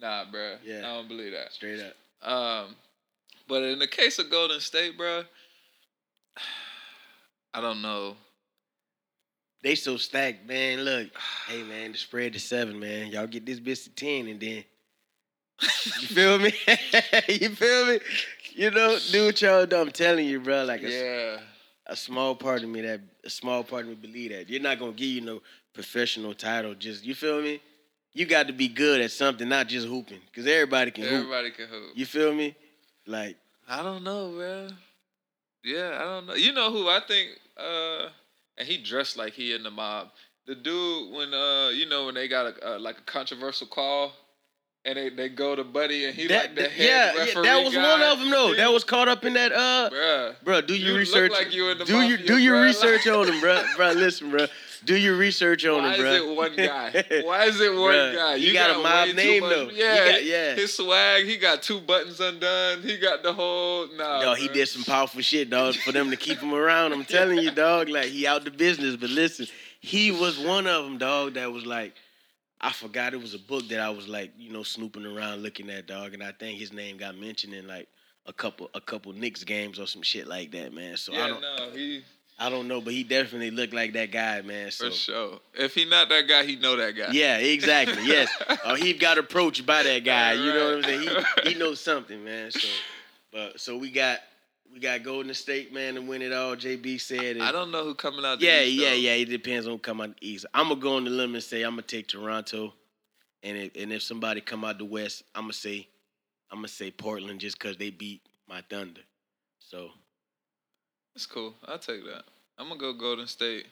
nah, 0.00 0.24
bruh. 0.24 0.56
Yeah. 0.64 0.78
I 0.78 0.94
don't 0.94 1.08
believe 1.08 1.32
that. 1.32 1.52
Straight 1.52 1.80
up. 1.80 1.94
Um, 2.26 2.76
but 3.48 3.62
in 3.62 3.78
the 3.78 3.86
case 3.86 4.18
of 4.18 4.30
Golden 4.30 4.60
State, 4.60 4.98
bruh, 4.98 5.26
I 7.54 7.60
don't 7.60 7.82
know. 7.82 8.16
They 9.62 9.74
so 9.74 9.98
stacked, 9.98 10.48
man. 10.48 10.84
Look, 10.84 11.08
hey 11.46 11.62
man, 11.64 11.92
the 11.92 11.98
spread 11.98 12.32
to 12.32 12.40
seven, 12.40 12.80
man. 12.80 13.08
Y'all 13.08 13.26
get 13.26 13.44
this 13.44 13.60
bitch 13.60 13.84
to 13.84 13.90
ten, 13.90 14.26
and 14.28 14.40
then 14.40 14.64
you 16.00 16.06
feel 16.08 16.38
me? 16.38 16.52
you 17.28 17.48
feel 17.50 17.86
me? 17.86 18.00
You 18.54 18.70
know, 18.70 18.98
do 19.10 19.26
what 19.26 19.40
y'all 19.42 19.66
do. 19.66 19.76
I'm 19.76 19.90
telling 19.90 20.26
you, 20.26 20.40
bro. 20.40 20.64
Like 20.64 20.82
a, 20.82 20.90
Yeah. 20.90 21.40
a 21.86 21.96
small 21.96 22.34
part 22.34 22.62
of 22.62 22.68
me 22.68 22.80
that 22.82 23.00
a 23.24 23.30
small 23.30 23.62
part 23.64 23.82
of 23.82 23.88
me 23.88 23.94
believe 23.94 24.30
that 24.32 24.48
you're 24.48 24.60
not 24.60 24.78
gonna 24.78 24.92
give 24.92 25.08
you 25.08 25.20
no 25.20 25.42
professional 25.72 26.34
title. 26.34 26.74
Just 26.74 27.04
you 27.04 27.14
feel 27.14 27.40
me? 27.40 27.60
You 28.12 28.26
got 28.26 28.48
to 28.48 28.52
be 28.52 28.66
good 28.66 29.00
at 29.00 29.12
something, 29.12 29.48
not 29.48 29.68
just 29.68 29.86
hooping, 29.86 30.18
because 30.26 30.44
everybody 30.46 30.90
can 30.90 31.04
hoop. 31.04 31.12
Everybody 31.12 31.50
can 31.52 31.68
hoop. 31.68 31.92
You 31.94 32.06
feel 32.06 32.34
me? 32.34 32.56
Like 33.06 33.36
I 33.68 33.82
don't 33.82 34.02
know, 34.02 34.32
bro. 34.32 34.68
Yeah, 35.62 35.96
I 36.00 36.04
don't 36.04 36.26
know. 36.26 36.34
You 36.34 36.52
know 36.52 36.72
who 36.72 36.88
I 36.88 37.00
think? 37.06 37.30
Uh, 37.56 38.08
and 38.58 38.66
he 38.66 38.78
dressed 38.82 39.16
like 39.16 39.32
he 39.34 39.54
in 39.54 39.62
the 39.62 39.70
mob. 39.70 40.08
The 40.46 40.54
dude 40.54 41.12
when 41.14 41.32
uh, 41.32 41.68
you 41.68 41.86
know 41.86 42.06
when 42.06 42.14
they 42.14 42.26
got 42.28 42.46
a 42.46 42.74
uh, 42.74 42.78
like 42.78 42.98
a 42.98 43.02
controversial 43.02 43.66
call, 43.66 44.12
and 44.84 44.96
they, 44.96 45.08
they 45.10 45.28
go 45.28 45.54
to 45.54 45.62
Buddy 45.64 46.06
and 46.06 46.14
he 46.14 46.26
that, 46.28 46.46
like 46.46 46.54
the 46.56 46.62
head 46.62 47.14
yeah, 47.16 47.24
yeah, 47.34 47.42
that 47.42 47.64
was 47.64 47.74
guy. 47.74 47.82
one 47.92 48.02
of 48.02 48.18
them. 48.18 48.30
though. 48.30 48.54
That 48.54 48.72
was 48.72 48.82
caught 48.84 49.08
up 49.08 49.24
in 49.24 49.34
that. 49.34 49.52
Uh, 49.52 49.90
bruh. 49.90 50.34
bro, 50.42 50.60
do 50.62 50.74
your 50.74 50.92
You 50.92 50.98
research. 50.98 51.32
like 51.32 51.52
you 51.54 51.74
do 51.74 51.84
you 52.02 52.16
mafia, 52.16 52.26
do 52.26 52.38
your 52.38 52.56
bruh. 52.56 52.64
research 52.64 53.06
on 53.06 53.28
him, 53.28 53.40
bro? 53.40 53.62
Bro, 53.76 53.92
listen, 53.92 54.30
bro. 54.30 54.46
Do 54.82 54.96
your 54.96 55.16
research 55.16 55.66
on 55.66 55.82
Why 55.82 55.94
him, 55.94 56.06
is 56.06 56.22
it 56.22 56.34
one 56.36 56.56
guy? 56.56 56.90
Why 57.24 57.44
is 57.44 57.60
it 57.60 57.70
one 57.74 57.92
Bruh, 57.92 58.14
guy? 58.16 58.38
he 58.38 58.50
got 58.54 58.70
a 58.78 58.82
mob 58.82 59.14
name, 59.14 59.42
though. 59.42 59.68
Yeah, 59.68 60.12
got- 60.12 60.24
yeah. 60.24 60.54
His 60.54 60.72
swag, 60.74 61.26
he 61.26 61.36
got 61.36 61.62
two 61.62 61.80
buttons 61.80 62.18
undone. 62.18 62.82
He 62.82 62.96
got 62.96 63.22
the 63.22 63.34
whole 63.34 63.86
nah. 63.98 64.22
Dog, 64.22 64.38
he 64.38 64.48
did 64.48 64.66
some 64.68 64.82
powerful 64.84 65.20
shit, 65.20 65.50
dog, 65.50 65.74
for 65.74 65.92
them 65.92 66.08
to 66.10 66.16
keep 66.16 66.38
him 66.38 66.54
around. 66.54 66.94
I'm 66.94 67.04
telling 67.04 67.36
you, 67.38 67.50
dog, 67.50 67.90
like 67.90 68.06
he 68.06 68.26
out 68.26 68.44
the 68.44 68.50
business. 68.50 68.96
But 68.96 69.10
listen, 69.10 69.46
he 69.80 70.10
was 70.10 70.38
one 70.38 70.66
of 70.66 70.84
them, 70.84 70.96
dog, 70.96 71.34
that 71.34 71.52
was 71.52 71.66
like, 71.66 71.92
I 72.60 72.72
forgot 72.72 73.14
it 73.14 73.20
was 73.20 73.34
a 73.34 73.38
book 73.38 73.68
that 73.68 73.80
I 73.80 73.90
was 73.90 74.06
like, 74.06 74.32
you 74.38 74.52
know, 74.52 74.62
snooping 74.62 75.06
around 75.06 75.42
looking 75.42 75.70
at, 75.70 75.86
dog, 75.86 76.12
and 76.12 76.22
I 76.22 76.32
think 76.32 76.58
his 76.58 76.72
name 76.72 76.98
got 76.98 77.16
mentioned 77.16 77.54
in 77.54 77.66
like 77.66 77.88
a 78.26 78.32
couple 78.32 78.70
a 78.74 78.80
couple 78.80 79.12
Knicks 79.12 79.44
games 79.44 79.78
or 79.78 79.86
some 79.86 80.02
shit 80.02 80.26
like 80.26 80.50
that, 80.52 80.72
man. 80.74 80.96
So 80.96 81.14
I 81.14 81.28
don't 81.28 81.40
no, 81.40 81.70
he 81.74 82.02
I 82.38 82.48
don't 82.48 82.68
know, 82.68 82.80
but 82.80 82.92
he 82.94 83.04
definitely 83.04 83.50
looked 83.50 83.74
like 83.74 83.92
that 83.94 84.10
guy, 84.10 84.40
man. 84.42 84.70
So 84.70 84.90
for 84.90 84.96
sure. 84.96 85.40
If 85.54 85.74
he 85.74 85.84
not 85.84 86.08
that 86.08 86.26
guy, 86.26 86.44
he 86.44 86.56
know 86.56 86.76
that 86.76 86.92
guy. 86.92 87.08
yeah, 87.12 87.38
exactly. 87.38 88.06
Yes, 88.06 88.30
or 88.66 88.76
he 88.76 88.92
got 88.92 89.18
approached 89.18 89.64
by 89.64 89.82
that 89.82 90.04
guy. 90.04 90.34
You 90.34 90.52
know 90.52 90.76
what 90.76 90.76
I'm 90.76 90.82
saying? 90.84 91.24
He 91.44 91.50
he 91.50 91.58
knows 91.58 91.80
something, 91.80 92.22
man. 92.22 92.50
So, 92.50 92.68
but 93.32 93.60
so 93.60 93.76
we 93.76 93.90
got 93.90 94.20
we 94.72 94.80
got 94.80 95.02
Golden 95.02 95.34
State, 95.34 95.72
man, 95.72 95.94
to 95.94 96.00
win 96.02 96.22
it 96.22 96.32
all. 96.32 96.56
JB 96.56 97.00
said, 97.00 97.36
and- 97.36 97.42
I 97.42 97.52
don't 97.52 97.70
know 97.70 97.84
who 97.84 97.94
coming 97.94 98.24
out. 98.24 98.40
The 98.40 98.46
yeah, 98.46 98.62
East, 98.62 98.80
yeah, 98.82 98.92
yeah. 98.92 99.12
It 99.14 99.26
depends 99.26 99.66
on 99.66 99.72
who 99.72 99.78
come 99.78 100.00
out 100.00 100.16
the 100.20 100.28
East. 100.28 100.46
I'm 100.54 100.68
gonna 100.68 100.80
go 100.80 100.96
on 100.96 101.04
the 101.04 101.10
limb 101.10 101.34
and 101.34 101.42
say 101.42 101.62
I'm 101.62 101.72
gonna 101.72 101.82
take 101.82 102.06
Toronto, 102.08 102.72
and 103.42 103.56
if, 103.56 103.76
and 103.76 103.92
if 103.92 104.02
somebody 104.02 104.40
come 104.40 104.64
out 104.64 104.78
the 104.78 104.84
West, 104.84 105.22
I'm 105.34 105.44
gonna 105.44 105.52
say 105.54 105.88
I'm 106.50 106.58
gonna 106.58 106.68
say 106.68 106.90
Portland 106.90 107.40
just 107.40 107.58
because 107.58 107.76
they 107.76 107.90
beat 107.90 108.22
my 108.48 108.62
Thunder. 108.68 109.02
So 109.58 109.90
That's 111.14 111.26
cool. 111.26 111.54
I'll 111.66 111.78
take 111.78 112.04
that. 112.06 112.24
I'm 112.58 112.68
gonna 112.68 112.80
go 112.80 112.92
Golden 112.92 113.26
State. 113.26 113.66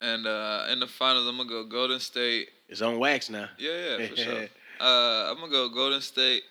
And 0.00 0.26
uh 0.26 0.66
in 0.70 0.78
the 0.80 0.86
finals, 0.86 1.26
I'm 1.26 1.36
gonna 1.36 1.48
go 1.48 1.64
Golden 1.64 1.98
State. 2.00 2.50
it's 2.68 2.82
on 2.82 2.98
wax 2.98 3.30
now. 3.30 3.48
Yeah, 3.58 3.98
yeah, 3.98 4.06
for 4.08 4.16
sure. 4.26 4.46
Uh, 4.80 5.30
I'm 5.30 5.36
gonna 5.40 5.50
go 5.50 5.68
Golden 5.68 6.00
State 6.00 6.42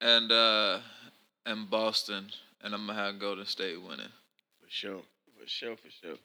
and 0.00 0.30
uh 0.30 0.78
and 1.46 1.68
Boston, 1.68 2.26
and 2.62 2.74
I'm 2.74 2.86
gonna 2.86 2.98
have 2.98 3.18
Golden 3.18 3.46
State 3.46 3.80
winning. 3.82 4.06
For 4.60 4.68
sure. 4.68 5.02
For 5.40 5.46
sure, 5.46 5.76
for 5.76 5.90
sure. 5.90 6.16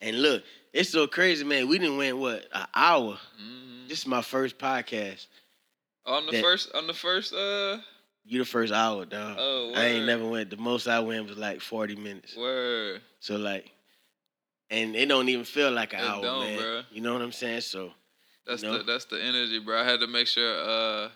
And 0.00 0.22
look, 0.22 0.42
it's 0.72 0.90
so 0.90 1.06
crazy, 1.06 1.44
man. 1.44 1.68
We 1.68 1.78
didn't 1.78 1.96
win 1.96 2.18
what 2.20 2.46
an 2.52 2.66
hour. 2.74 3.18
hmm 3.38 3.86
This 3.88 4.00
is 4.00 4.06
my 4.06 4.22
first 4.22 4.58
podcast. 4.58 5.26
On 6.06 6.24
the 6.26 6.32
That- 6.32 6.42
first, 6.42 6.72
on 6.74 6.86
the 6.86 6.94
first, 6.94 7.32
uh, 7.34 7.78
You 8.24 8.38
the 8.40 8.44
first 8.44 8.72
hour, 8.72 9.04
dog. 9.06 9.36
Oh, 9.38 9.72
I 9.74 9.84
ain't 9.86 10.06
never 10.06 10.26
went. 10.28 10.50
The 10.50 10.56
most 10.58 10.86
I 10.86 11.00
went 11.00 11.28
was 11.28 11.38
like 11.38 11.60
forty 11.60 11.96
minutes. 11.96 12.36
word. 12.36 13.00
So 13.20 13.36
like, 13.36 13.70
and 14.70 14.94
it 14.94 15.06
don't 15.06 15.28
even 15.30 15.44
feel 15.44 15.70
like 15.70 15.94
an 15.94 16.00
It 16.00 16.04
hour, 16.04 16.22
don't, 16.22 16.40
man. 16.40 16.58
bruh. 16.58 16.84
You 16.90 17.00
know 17.00 17.12
what 17.14 17.22
I'm 17.22 17.32
saying? 17.32 17.62
So 17.62 17.92
That's 18.46 18.62
know? 18.62 18.78
the 18.78 18.84
that's 18.84 19.06
the 19.06 19.22
energy, 19.22 19.58
bro. 19.60 19.80
I 19.80 19.84
had 19.84 20.00
to 20.00 20.06
make 20.06 20.26
sure 20.26 20.52
uh 20.58 21.10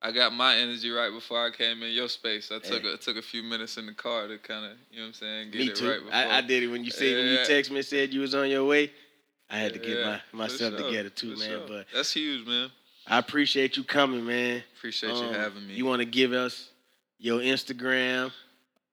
I 0.00 0.12
got 0.12 0.32
my 0.32 0.54
energy 0.56 0.90
right 0.90 1.12
before 1.12 1.44
I 1.44 1.50
came 1.50 1.82
in 1.82 1.92
your 1.92 2.08
space. 2.08 2.52
I 2.52 2.58
took 2.60 2.82
Hey. 2.84 2.92
a, 2.94 2.96
took 2.96 3.16
a 3.16 3.22
few 3.22 3.42
minutes 3.42 3.76
in 3.78 3.86
the 3.86 3.92
car 3.94 4.28
to 4.28 4.38
kind 4.38 4.64
of 4.64 4.72
you 4.90 4.98
know 4.98 5.02
what 5.04 5.08
I'm 5.08 5.14
saying 5.14 5.50
get 5.50 5.58
me 5.58 5.66
it 5.68 5.74
too. 5.74 5.88
right 5.88 5.98
before. 5.98 6.14
I, 6.14 6.38
I 6.38 6.40
did 6.40 6.62
it 6.62 6.68
when 6.68 6.84
you 6.84 6.90
said 6.90 7.16
when 7.16 7.26
you 7.26 7.32
Yeah. 7.32 7.44
text 7.44 7.70
me 7.70 7.78
and 7.78 7.86
said 7.86 8.14
you 8.14 8.20
was 8.20 8.34
on 8.34 8.48
your 8.48 8.64
way. 8.64 8.92
I 9.50 9.58
had 9.58 9.72
to 9.72 9.78
get 9.78 9.98
Yeah, 9.98 10.20
my 10.32 10.46
myself 10.46 10.76
sure, 10.76 10.86
together 10.86 11.08
too, 11.08 11.32
for 11.34 11.38
man. 11.40 11.48
sure. 11.48 11.66
But 11.66 11.86
that's 11.92 12.12
huge, 12.12 12.46
man. 12.46 12.70
I 13.06 13.18
appreciate 13.18 13.76
you 13.76 13.82
coming, 13.84 14.24
man. 14.24 14.62
Appreciate 14.76 15.10
Um, 15.14 15.24
you 15.24 15.32
having 15.32 15.66
me. 15.66 15.74
You 15.74 15.86
want 15.86 16.00
to 16.00 16.06
give 16.06 16.32
us 16.32 16.70
your 17.18 17.40
Instagram? 17.40 18.30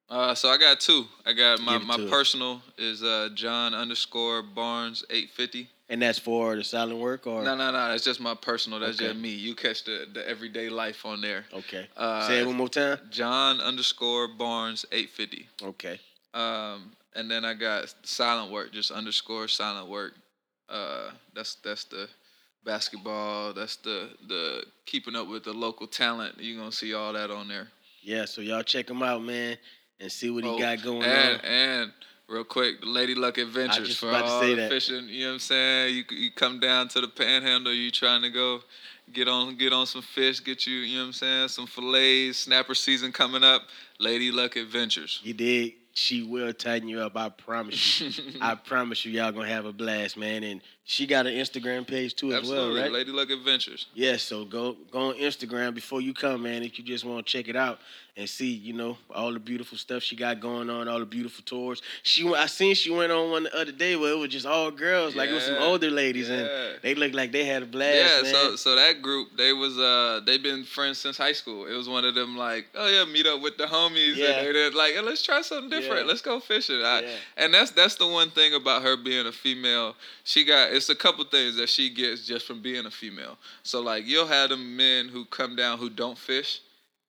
Uh, 0.10 0.34
so 0.34 0.50
I 0.50 0.58
got 0.58 0.80
two. 0.80 1.06
I 1.26 1.34
got 1.34 1.60
my, 1.60 1.78
my 1.80 1.98
to 1.98 2.04
us. 2.04 2.10
personal 2.10 2.62
is 2.78 3.04
uh 3.04 3.30
John 3.36 3.74
underscore 3.76 4.42
Barnes 4.42 5.04
eight 5.10 5.30
fifty. 5.32 5.70
And 5.88 6.02
that's 6.02 6.18
for 6.18 6.56
the 6.56 6.64
silent 6.64 7.00
work, 7.00 7.28
or 7.28 7.44
No, 7.44 7.56
no, 7.56 7.72
no. 7.72 7.90
That's 7.90 8.04
just 8.04 8.20
my 8.20 8.34
personal. 8.34 8.80
That's 8.80 8.98
Okay. 9.00 9.10
just 9.10 9.20
me. 9.20 9.30
You 9.30 9.54
catch 9.54 9.84
the 9.84 10.08
the 10.12 10.28
everyday 10.28 10.68
life 10.70 11.06
on 11.06 11.22
there. 11.22 11.46
okay. 11.54 11.88
Uh, 11.96 12.28
Say 12.28 12.40
it 12.40 12.46
one 12.48 12.56
more 12.56 12.70
time. 12.70 12.98
John 13.12 13.62
underscore 13.62 14.28
Barnes 14.28 14.86
eight 14.92 15.12
fifty. 15.12 15.48
Okay. 15.62 16.00
Um, 16.34 16.92
and 17.16 17.30
then 17.30 17.46
I 17.46 17.54
got 17.54 17.94
silent 18.04 18.52
work, 18.52 18.74
just 18.74 18.90
underscore 18.92 19.48
silent 19.48 19.88
work. 19.88 20.14
Uh, 20.68 21.12
that's 21.36 21.56
that's 21.64 21.84
the 21.84 22.10
basketball. 22.66 23.54
That's 23.54 23.76
the 23.78 24.10
the 24.28 24.64
keeping 24.88 25.16
up 25.16 25.28
with 25.28 25.44
the 25.44 25.54
local 25.54 25.86
talent. 25.88 26.36
You're 26.40 26.58
gonna 26.58 26.72
see 26.72 26.96
all 26.96 27.14
that 27.14 27.30
on 27.30 27.48
there. 27.48 27.68
Yeah. 28.02 28.26
So 28.26 28.42
y'all 28.42 28.64
check 28.64 28.90
him 28.90 29.04
out, 29.04 29.22
man, 29.24 29.58
and 30.00 30.12
see 30.12 30.32
what 30.32 30.44
he 30.44 30.50
Oh, 30.50 30.58
got 30.58 30.82
going 30.82 31.04
and, 31.04 31.36
on. 31.40 31.46
And 31.46 31.92
real 32.28 32.44
quick, 32.44 32.78
Lady 32.84 33.16
Luck 33.16 33.38
Adventures 33.38 33.98
for 33.98 34.12
all 34.12 34.42
the 34.42 34.56
that. 34.56 34.70
fishing. 34.70 35.08
You 35.10 35.22
know 35.22 35.28
what 35.28 35.34
I'm 35.34 35.40
saying? 35.40 35.96
You 35.96 36.04
you 36.18 36.32
come 36.32 36.60
down 36.60 36.88
to 36.90 37.02
the 37.02 37.08
Panhandle. 37.08 37.74
You 37.74 37.92
trying 37.92 38.22
to 38.24 38.30
go 38.30 38.62
get 39.14 39.28
on 39.28 39.56
get 39.58 39.74
on 39.74 39.86
some 39.86 40.02
fish. 40.02 40.44
Get 40.44 40.66
you 40.66 40.78
you 40.78 40.98
know 40.98 41.04
what 41.04 41.08
I'm 41.08 41.14
saying? 41.14 41.48
Some 41.50 41.68
fillets. 41.68 42.40
Snapper 42.40 42.76
season 42.76 43.12
coming 43.12 43.44
up. 43.44 43.64
Lady 44.00 44.32
Luck 44.32 44.56
Adventures. 44.56 45.22
You 45.24 45.34
did. 45.34 45.74
She 45.94 46.24
will 46.24 46.52
tighten 46.52 46.90
you 46.90 47.00
up. 47.00 47.16
I 47.16 47.30
promise 47.30 48.02
you. 48.02 48.12
I 48.42 48.56
promise 48.56 49.06
you, 49.06 49.14
y'all 49.14 49.32
gonna 49.32 49.48
have 49.48 49.66
a 49.66 49.72
blast, 49.72 50.18
man. 50.18 50.44
And 50.44 50.62
she 50.88 51.08
got 51.08 51.26
an 51.26 51.34
Instagram 51.34 51.86
page 51.86 52.16
too, 52.16 52.32
as 52.32 52.40
Absolutely, 52.40 52.74
well, 52.74 52.84
right? 52.84 52.92
Lady 52.92 53.12
Luck 53.12 53.32
Adventures. 53.32 53.88
Yes. 53.96 54.22
so 54.22 54.46
go 54.46 54.78
go 54.92 55.10
on 55.10 55.16
Instagram 55.16 55.74
before 55.74 56.00
you 56.00 56.14
come, 56.14 56.44
man. 56.44 56.62
If 56.62 56.78
you 56.78 56.86
just 56.86 57.04
want 57.04 57.26
to 57.26 57.32
check 57.32 57.48
it 57.48 57.56
out, 57.56 57.80
and 58.18 58.30
see, 58.30 58.50
you 58.50 58.72
know, 58.72 58.98
all 59.14 59.34
the 59.34 59.40
beautiful 59.40 59.78
stuff 59.78 60.02
she 60.02 60.16
got 60.16 60.40
going 60.40 60.70
on, 60.70 60.88
all 60.88 61.00
the 61.00 61.06
beautiful 61.06 61.44
tours. 61.46 61.82
She, 62.04 62.26
I 62.34 62.46
seen 62.46 62.74
she 62.74 62.90
went 62.90 63.12
on 63.12 63.30
one 63.30 63.44
the 63.44 63.56
other 63.56 63.74
day 63.74 63.98
where 63.98 64.14
it 64.14 64.18
was 64.18 64.30
just 64.30 64.46
all 64.46 64.72
girls, 64.72 65.16
like 65.16 65.30
it 65.30 65.34
was 65.34 65.44
some 65.44 65.58
older 65.58 65.92
ladies, 65.92 66.30
yeah. 66.30 66.36
and 66.36 66.80
they 66.82 66.96
looked 66.96 67.14
like 67.14 67.34
they 67.34 67.44
had 67.44 67.64
a 67.64 67.66
blast. 67.66 67.96
yeah, 67.98 68.22
man. 68.22 68.34
so 68.34 68.56
so 68.56 68.76
that 68.76 69.02
group 69.02 69.36
they 69.36 69.52
was 69.52 69.78
uh 69.78 70.22
they've 70.26 70.42
been 70.42 70.64
friends 70.64 70.98
since 70.98 71.18
high 71.18 71.34
school. 71.34 71.66
It 71.66 71.76
was 71.76 71.90
one 71.90 72.06
of 72.06 72.16
them 72.16 72.38
like 72.38 72.68
oh 72.76 72.88
yeah 72.88 73.12
meet 73.12 73.28
up 73.28 73.42
with 73.42 73.58
the 73.58 73.66
homies 73.66 74.16
Yeah. 74.16 74.28
and 74.28 74.48
they 74.48 74.54
did 74.54 74.74
like 74.74 74.94
"Hey, 74.94 75.02
let's 75.02 75.22
try 75.22 75.42
something 75.42 75.70
different. 75.70 76.04
Yeah. 76.06 76.08
Let's 76.08 76.22
go 76.22 76.40
fishing. 76.40 76.82
I, 76.84 77.02
Yeah. 77.02 77.10
And 77.36 77.54
that's 77.54 77.72
that's 77.72 77.96
the 77.96 78.08
one 78.08 78.30
thing 78.30 78.54
about 78.54 78.84
her 78.84 78.96
being 78.96 79.28
a 79.28 79.32
female. 79.34 79.96
She 80.24 80.46
got 80.46 80.72
it's 80.76 80.90
a 80.90 80.96
couple 80.96 81.24
things 81.26 81.56
that 81.58 81.70
she 81.70 81.90
gets 81.90 82.26
just 82.26 82.46
from 82.46 82.62
being 82.62 82.86
a 82.86 82.92
female. 82.92 83.38
So 83.64 83.82
like 83.82 84.06
you'll 84.06 84.28
have 84.28 84.50
them 84.50 84.76
men 84.78 85.08
who 85.10 85.26
come 85.26 85.56
down 85.56 85.78
who 85.80 85.90
don't 85.90 86.18
fish, 86.18 86.62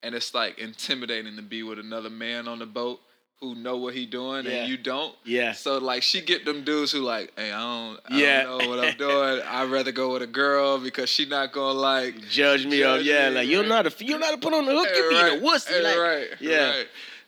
and 0.03 0.15
it's 0.15 0.33
like 0.33 0.57
intimidating 0.59 1.35
to 1.35 1.41
be 1.41 1.63
with 1.63 1.79
another 1.79 2.09
man 2.09 2.47
on 2.47 2.59
the 2.59 2.65
boat 2.65 2.99
who 3.39 3.53
know 3.53 3.77
what 3.77 3.93
he 3.93 4.07
doing 4.07 4.45
Yeah. 4.47 4.61
and 4.61 4.67
you 4.69 4.77
don't. 4.77 5.13
yeah, 5.23 5.51
So 5.51 5.77
like 5.77 6.01
she 6.01 6.21
get 6.21 6.43
them 6.43 6.63
dudes 6.63 6.91
who 6.91 7.01
like, 7.01 7.31
hey, 7.37 7.51
I 7.51 7.59
don't, 7.59 7.99
I 8.07 8.19
Yeah. 8.19 8.43
don't 8.43 8.61
know 8.61 8.69
what 8.69 8.79
I'm 8.79 8.97
doing. 8.97 9.41
I'd 9.47 9.69
rather 9.69 9.91
go 9.91 10.13
with 10.13 10.23
a 10.23 10.27
girl 10.27 10.79
because 10.79 11.07
she 11.09 11.25
not 11.25 11.51
gonna 11.51 11.77
like. 11.77 12.19
judge 12.29 12.65
me. 12.65 12.79
Judge 12.79 13.05
Yeah, 13.05 13.29
me, 13.29 13.35
like 13.35 13.47
you're 13.47 13.63
not 13.67 13.85
a 13.85 13.93
you're 14.03 14.17
not 14.17 14.31
to 14.31 14.37
put 14.37 14.53
on 14.53 14.65
the 14.65 14.71
hook. 14.71 14.87
You 14.95 15.03
Hey, 15.03 15.09
being 15.09 15.21
right, 15.21 15.39
a 15.39 15.45
wussy. 15.45 15.67
hey, 15.69 15.83
like, 15.83 15.97
right, 15.99 16.27
yeah. 16.39 16.69
right. 16.77 16.87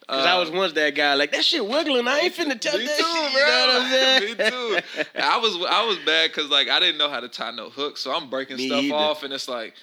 Cause 0.10 0.26
I 0.26 0.38
Uh, 0.38 0.39
was 0.39 0.49
once 0.49 0.74
that 0.74 0.95
guy, 0.95 1.14
like 1.14 1.32
that 1.34 1.45
shit 1.45 1.64
wiggling. 1.66 2.07
I 2.07 2.20
ain't 2.20 2.34
finna 2.36 2.60
touch 2.60 2.74
me 2.80 2.86
that 2.86 2.97
too, 2.97 3.03
shit. 3.03 3.32
bro. 3.34 3.41
You 3.41 3.47
know 3.47 3.68
what 3.68 3.82
I'm 3.82 3.91
saying? 3.91 4.22
me 4.38 4.49
too. 4.49 5.22
I 5.22 5.38
was 5.38 5.68
I 5.70 5.86
was 5.86 5.97
bad 5.99 6.32
because 6.32 6.49
like 6.49 6.68
I 6.68 6.80
didn't 6.80 6.97
know 6.97 7.10
how 7.10 7.20
to 7.20 7.28
tie 7.30 7.51
no 7.51 7.70
hook, 7.70 7.95
so 7.97 8.12
I'm 8.12 8.30
breaking 8.30 8.57
Me 8.57 8.68
stuff 8.68 8.84
either. 8.86 8.95
off, 8.95 9.22
and 9.24 9.32
it's 9.32 9.47
like, 9.47 9.76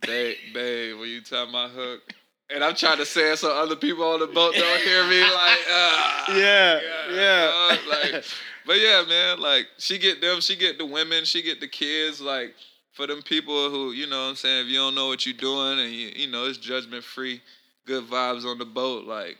babe, 0.00 0.36
babe, 0.54 0.96
will 0.96 1.06
you 1.06 1.20
tie 1.20 1.44
my 1.44 1.68
hook? 1.68 2.00
And 2.48 2.62
I'm 2.64 2.74
trying 2.76 2.98
to 2.98 3.04
say 3.04 3.32
it 3.32 3.38
so 3.38 3.52
other 3.52 3.74
people 3.76 4.04
on 4.04 4.20
the 4.20 4.28
boat 4.28 4.54
don't 4.54 4.80
hear 4.82 5.04
me. 5.08 5.20
Like, 5.20 5.30
ah, 5.68 6.34
Yeah, 6.36 6.80
God, 6.80 7.14
yeah. 7.14 7.76
Like, 8.12 8.24
but 8.64 8.78
yeah, 8.78 9.02
man, 9.06 9.40
like 9.40 9.66
she 9.78 9.98
get 9.98 10.20
them, 10.20 10.40
she 10.40 10.56
get 10.56 10.78
the 10.78 10.86
women, 10.86 11.24
she 11.24 11.42
get 11.42 11.60
the 11.60 11.68
kids. 11.68 12.20
Like 12.20 12.54
for 12.92 13.06
them 13.06 13.20
people 13.20 13.68
who, 13.68 13.92
you 13.92 14.06
know, 14.06 14.22
what 14.22 14.28
I'm 14.30 14.36
saying, 14.36 14.66
if 14.66 14.72
you 14.72 14.78
don't 14.78 14.94
know 14.94 15.08
what 15.08 15.26
you're 15.26 15.36
doing, 15.36 15.80
and 15.80 15.92
you, 15.92 16.12
you 16.16 16.30
know, 16.30 16.46
it's 16.46 16.56
judgment 16.56 17.04
free, 17.04 17.42
good 17.84 18.04
vibes 18.04 18.46
on 18.50 18.58
the 18.58 18.64
boat. 18.64 19.06
Like 19.06 19.36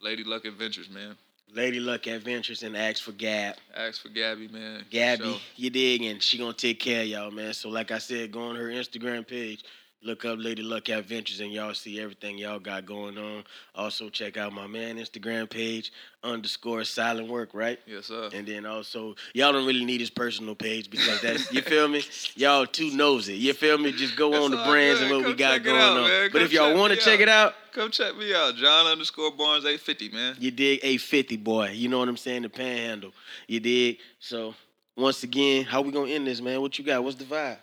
Lady 0.00 0.24
Luck 0.24 0.44
Adventures, 0.44 0.88
man. 0.88 1.16
Lady 1.54 1.80
Luck 1.80 2.06
Adventures 2.06 2.62
and 2.62 2.76
ask 2.76 3.02
for 3.02 3.12
Gab. 3.12 3.56
Ask 3.74 4.02
for 4.02 4.10
Gabby, 4.10 4.48
man. 4.48 4.84
Gabby, 4.90 5.40
you 5.56 5.70
dig, 5.70 6.02
and 6.02 6.22
she 6.22 6.36
gonna 6.36 6.52
take 6.52 6.78
care 6.78 7.02
of 7.02 7.08
y'all, 7.08 7.30
man. 7.30 7.54
So 7.54 7.68
like 7.68 7.90
I 7.90 7.98
said, 7.98 8.30
go 8.30 8.42
on 8.42 8.56
her 8.56 8.68
Instagram 8.68 9.26
page, 9.26 9.64
look 10.02 10.24
up 10.24 10.38
Lady 10.38 10.62
Luck 10.62 10.88
Adventures, 10.88 11.40
and 11.40 11.52
y'all 11.52 11.74
see 11.74 12.00
everything 12.00 12.38
y'all 12.38 12.58
got 12.58 12.86
going 12.86 13.18
on. 13.18 13.44
Also 13.74 14.08
check 14.08 14.36
out 14.36 14.52
my 14.52 14.66
man 14.66 14.96
Instagram 14.96 15.48
page 15.50 15.92
underscore 16.22 16.84
Silent 16.84 17.28
Work, 17.28 17.50
right? 17.52 17.78
Yes, 17.86 18.06
sir. 18.06 18.30
And 18.32 18.46
then 18.46 18.64
also, 18.66 19.14
y'all 19.34 19.52
don't 19.52 19.66
really 19.66 19.84
need 19.84 20.00
his 20.00 20.10
personal 20.10 20.54
page 20.54 20.90
because 20.90 21.20
that's 21.20 21.52
you 21.52 21.62
feel 21.62 21.88
me. 21.88 22.02
Y'all 22.36 22.66
too 22.66 22.90
nosy. 22.92 23.34
You 23.34 23.52
feel 23.54 23.78
me? 23.78 23.90
Just 23.92 24.16
go 24.16 24.30
That's 24.30 24.44
on 24.44 24.50
the 24.52 24.56
brands 24.58 25.00
good. 25.00 25.10
and 25.10 25.16
what 25.20 25.26
we 25.26 25.34
got 25.34 25.62
going 25.62 25.80
out, 25.80 25.96
on. 25.96 26.30
But 26.32 26.42
if 26.42 26.52
y'all 26.52 26.76
want 26.76 26.92
to 26.92 26.98
check 26.98 27.20
it 27.20 27.28
out, 27.28 27.54
Come 27.72 27.90
check 27.90 28.16
me 28.16 28.34
out, 28.34 28.56
John 28.56 28.86
underscore 28.86 29.30
Barnes 29.30 29.64
eight 29.64 29.80
fifty, 29.80 30.08
man. 30.08 30.36
you 30.38 30.50
dig 30.50 30.80
eight 30.82 31.00
fifty, 31.00 31.36
boy. 31.36 31.70
You 31.70 31.88
know 31.88 31.98
what 31.98 32.08
I'm 32.08 32.16
saying? 32.16 32.42
The 32.42 32.48
panhandle. 32.48 33.12
You 33.46 33.60
dig. 33.60 33.98
So 34.20 34.54
once 34.96 35.22
again, 35.22 35.64
how 35.64 35.80
we 35.82 35.92
gonna 35.92 36.10
end 36.10 36.26
this, 36.26 36.40
man? 36.40 36.60
What 36.60 36.78
you 36.78 36.84
got? 36.84 37.04
What's 37.04 37.16
the 37.16 37.24
vibe? 37.24 37.58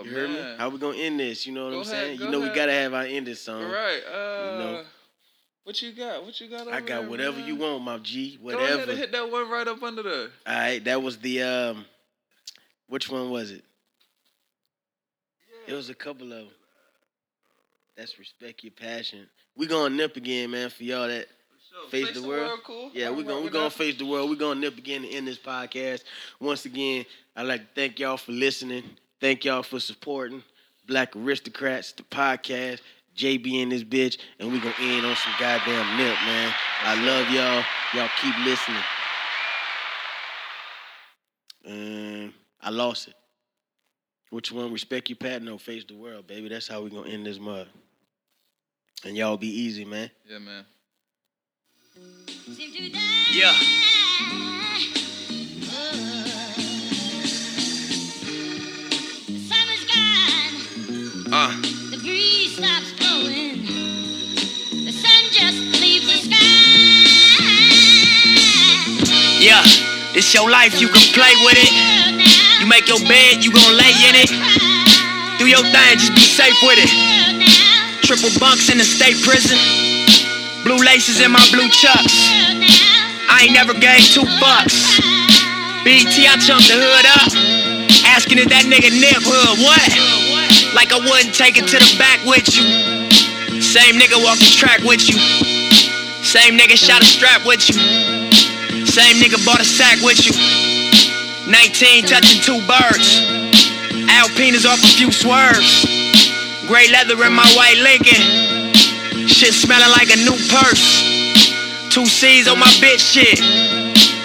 Oh 0.00 0.04
You 0.04 0.10
heard 0.10 0.30
me? 0.30 0.54
How 0.58 0.68
we 0.68 0.78
gonna 0.78 0.96
end 0.96 1.20
this? 1.20 1.46
You 1.46 1.52
know 1.52 1.64
what 1.64 1.70
Go 1.70 1.76
I'm 1.76 1.82
ahead, 1.82 2.06
saying? 2.06 2.20
You 2.20 2.30
know 2.30 2.40
we 2.40 2.48
gotta 2.48 2.72
have 2.72 2.94
our 2.94 3.02
ending 3.04 3.34
song. 3.34 3.64
All 3.64 3.70
right. 3.70 4.00
Uh, 4.06 4.58
know. 4.58 4.84
what 5.64 5.80
you 5.82 5.92
got? 5.92 6.24
What 6.24 6.40
you 6.40 6.48
got? 6.48 6.68
I 6.68 6.80
got 6.80 7.00
there, 7.02 7.08
whatever 7.10 7.38
man? 7.38 7.46
you 7.46 7.56
want, 7.56 7.82
my 7.82 7.98
G. 7.98 8.38
Whatever. 8.40 8.66
Go 8.66 8.74
ahead 8.74 8.88
and 8.88 8.98
hit 8.98 9.12
that 9.12 9.30
one 9.30 9.50
right 9.50 9.68
up 9.68 9.82
under 9.82 10.02
there. 10.02 10.28
All 10.46 10.54
right, 10.54 10.82
that 10.84 11.02
was 11.02 11.18
the 11.18 11.42
um. 11.42 11.84
Which 12.88 13.08
one 13.08 13.30
was 13.30 13.52
it? 13.52 13.64
It 15.66 15.74
was 15.74 15.90
a 15.90 15.94
couple 15.94 16.32
of. 16.32 16.48
That's 17.96 18.18
respect 18.18 18.64
your 18.64 18.72
passion. 18.72 19.28
We 19.56 19.66
gonna 19.66 19.94
nip 19.94 20.16
again, 20.16 20.50
man, 20.50 20.70
for 20.70 20.82
y'all 20.84 21.06
that 21.06 21.26
Face 21.88 22.12
the 22.12 22.26
world? 22.26 22.60
cool. 22.64 22.90
Yeah, 22.92 23.10
we're 23.10 23.22
gonna 23.22 23.34
rocking 23.34 23.44
we 23.44 23.50
gonna 23.50 23.70
face 23.70 23.96
the 23.96 24.06
world. 24.06 24.28
We're 24.30 24.36
gonna 24.36 24.60
nip 24.60 24.76
again 24.76 25.02
to 25.02 25.08
end 25.08 25.26
this 25.26 25.38
podcast. 25.38 26.02
Once 26.38 26.64
again, 26.64 27.04
I'd 27.36 27.46
like 27.46 27.60
to 27.60 27.66
thank 27.74 27.98
y'all 27.98 28.16
for 28.16 28.32
listening. 28.32 28.84
Thank 29.20 29.44
y'all 29.44 29.62
for 29.62 29.78
supporting 29.78 30.42
Black 30.86 31.14
Aristocrats, 31.14 31.92
the 31.92 32.02
podcast, 32.04 32.80
JB 33.14 33.62
and 33.62 33.70
this 33.70 33.84
bitch, 33.84 34.16
and 34.38 34.50
we 34.50 34.58
gonna 34.58 34.74
end 34.80 35.04
on 35.04 35.14
some 35.14 35.34
goddamn 35.38 35.96
nip, 35.98 36.16
man. 36.24 36.54
I 36.82 37.04
love 37.04 37.30
y'all. 37.30 37.62
Y'all 37.94 38.10
keep 38.22 38.34
listening. 38.46 38.82
Um, 41.66 42.34
I 42.62 42.70
lost 42.70 43.08
it. 43.08 43.14
Which 44.30 44.52
one? 44.52 44.72
Respect 44.72 45.10
your 45.10 45.16
pattern 45.16 45.48
or 45.48 45.58
face 45.58 45.84
the 45.84 45.96
world, 45.96 46.26
baby. 46.26 46.48
That's 46.48 46.68
how 46.68 46.80
we 46.80 46.88
gonna 46.88 47.10
end 47.10 47.26
this 47.26 47.38
mud. 47.38 47.68
And 49.04 49.16
y'all 49.16 49.36
be 49.36 49.48
easy, 49.48 49.84
man. 49.84 50.10
Yeah, 50.26 50.38
man. 50.38 50.64
Yeah. 53.32 54.59
Uh, 61.40 61.48
the 61.88 61.96
breeze 62.04 62.52
stops 62.52 62.92
blowing, 63.00 63.64
the 64.84 64.92
sun 64.92 65.22
just 65.32 65.56
leaves 65.80 66.04
the 66.04 66.28
sky. 66.28 66.36
yeah. 69.40 69.64
This 70.12 70.36
your 70.36 70.50
life, 70.52 70.76
you 70.76 70.92
can 70.92 71.00
play 71.16 71.32
with 71.48 71.56
it. 71.56 71.72
You 72.60 72.68
make 72.68 72.92
your 72.92 73.00
bed, 73.08 73.40
you 73.40 73.56
gon' 73.56 73.72
lay 73.72 73.88
in 74.04 74.20
it. 74.20 74.28
Do 75.40 75.48
your 75.48 75.64
thing, 75.64 75.96
just 75.96 76.12
be 76.12 76.20
safe 76.20 76.60
with 76.60 76.76
it. 76.76 76.92
Triple 78.04 78.36
bunks 78.36 78.68
in 78.68 78.76
the 78.76 78.84
state 78.84 79.16
prison. 79.24 79.56
Blue 80.60 80.84
laces 80.84 81.24
in 81.24 81.32
my 81.32 81.40
blue 81.56 81.72
chucks. 81.72 82.28
I 83.32 83.48
ain't 83.48 83.56
never 83.56 83.72
gave 83.72 84.04
two 84.12 84.28
bucks. 84.44 85.00
BT, 85.88 86.28
I 86.28 86.36
chunked 86.36 86.68
the 86.68 86.76
hood 86.76 87.08
up. 87.16 87.32
Asking 88.12 88.36
if 88.44 88.52
that 88.52 88.68
nigga 88.68 88.92
nip 88.92 89.24
hood, 89.24 89.56
what? 89.64 90.29
Like 90.74 90.92
I 90.92 90.98
wouldn't 90.98 91.34
take 91.34 91.58
it 91.58 91.66
to 91.68 91.78
the 91.78 91.92
back 91.98 92.24
with 92.24 92.46
you. 92.54 92.64
Same 93.60 93.98
nigga 94.00 94.22
walk 94.22 94.38
the 94.38 94.50
track 94.50 94.80
with 94.82 95.08
you. 95.08 95.18
Same 96.22 96.58
nigga 96.58 96.76
shot 96.76 97.02
a 97.02 97.04
strap 97.04 97.44
with 97.44 97.68
you. 97.68 97.74
Same 98.86 99.16
nigga 99.22 99.38
bought 99.44 99.60
a 99.60 99.64
sack 99.64 99.98
with 100.02 100.22
you. 100.26 100.32
19 101.50 102.06
touching 102.06 102.40
two 102.42 102.60
birds. 102.66 103.22
Alpinas 104.10 104.66
off 104.66 104.82
a 104.82 104.90
few 104.94 105.10
swerves. 105.10 105.84
Gray 106.66 106.88
leather 106.90 107.18
in 107.24 107.32
my 107.32 107.46
white 107.56 107.78
Lincoln. 107.82 109.26
Shit 109.26 109.54
smelling 109.54 109.90
like 109.90 110.10
a 110.10 110.18
new 110.22 110.38
purse. 110.50 111.02
Two 111.90 112.06
C's 112.06 112.46
on 112.46 112.58
my 112.58 112.70
bitch 112.78 113.02
shit. 113.02 113.40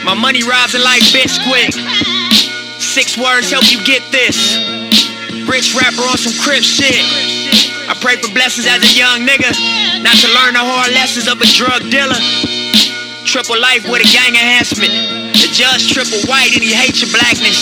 My 0.06 0.14
money 0.14 0.44
rising 0.44 0.82
like 0.82 1.02
Bisquick. 1.10 1.74
Six 2.80 3.18
words 3.18 3.50
help 3.52 3.72
you 3.72 3.84
get 3.84 4.04
this. 4.12 4.75
Rich 5.56 5.72
rapper 5.72 6.04
on 6.04 6.20
some 6.20 6.36
crip 6.44 6.68
shit. 6.68 7.00
I 7.88 7.96
pray 8.04 8.20
for 8.20 8.28
blessings 8.36 8.68
as 8.68 8.84
a 8.84 8.92
young 8.92 9.24
nigga. 9.24 9.48
Not 10.04 10.20
to 10.20 10.28
learn 10.36 10.52
the 10.52 10.60
hard 10.60 10.92
lessons 10.92 11.32
of 11.32 11.40
a 11.40 11.48
drug 11.48 11.80
dealer. 11.88 12.20
Triple 13.24 13.56
life 13.64 13.88
with 13.88 14.04
a 14.04 14.10
gang 14.12 14.36
enhancement. 14.36 14.92
The 15.32 15.48
judge 15.56 15.96
triple 15.96 16.20
white 16.28 16.52
and 16.52 16.60
he 16.60 16.76
hates 16.76 17.00
your 17.00 17.08
blackness. 17.16 17.56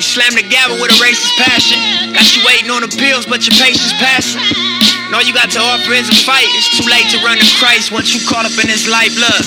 slam 0.00 0.32
the 0.32 0.48
gavel 0.48 0.80
with 0.80 0.96
a 0.96 0.98
racist 1.04 1.36
passion. 1.36 1.76
Got 2.16 2.24
you 2.32 2.40
waiting 2.40 2.72
on 2.72 2.88
the 2.88 2.92
pills, 2.96 3.28
but 3.28 3.44
your 3.44 3.52
patience 3.60 3.92
passing. 4.00 4.40
And 4.40 5.12
all 5.12 5.20
you 5.20 5.36
got 5.36 5.52
to 5.52 5.60
offer 5.60 5.92
is 5.92 6.08
a 6.08 6.16
fight. 6.24 6.48
It's 6.56 6.72
too 6.72 6.88
late 6.88 7.04
to 7.12 7.20
run 7.20 7.36
to 7.36 7.44
Christ 7.60 7.92
once 7.92 8.16
you 8.16 8.24
caught 8.24 8.48
up 8.48 8.56
in 8.56 8.64
this 8.64 8.88
life. 8.88 9.12
Look. 9.20 9.44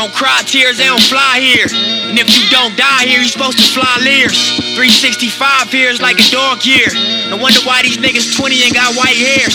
Don't 0.00 0.16
cry 0.16 0.40
tears, 0.48 0.80
they 0.80 0.88
don't 0.88 1.04
fly 1.12 1.44
here. 1.44 1.68
And 1.68 2.16
if 2.16 2.24
you 2.32 2.48
don't 2.48 2.72
die 2.72 3.04
here, 3.04 3.20
you're 3.20 3.28
supposed 3.28 3.60
to 3.60 3.68
fly 3.68 4.00
Lears. 4.00 4.56
365 4.72 5.28
here 5.68 5.92
is 5.92 6.00
like 6.00 6.16
a 6.16 6.24
dog 6.32 6.64
year. 6.64 6.88
No 7.28 7.36
wonder 7.36 7.60
why 7.68 7.84
these 7.84 8.00
niggas 8.00 8.32
20 8.32 8.64
and 8.64 8.72
got 8.72 8.96
white 8.96 9.12
hairs. 9.12 9.52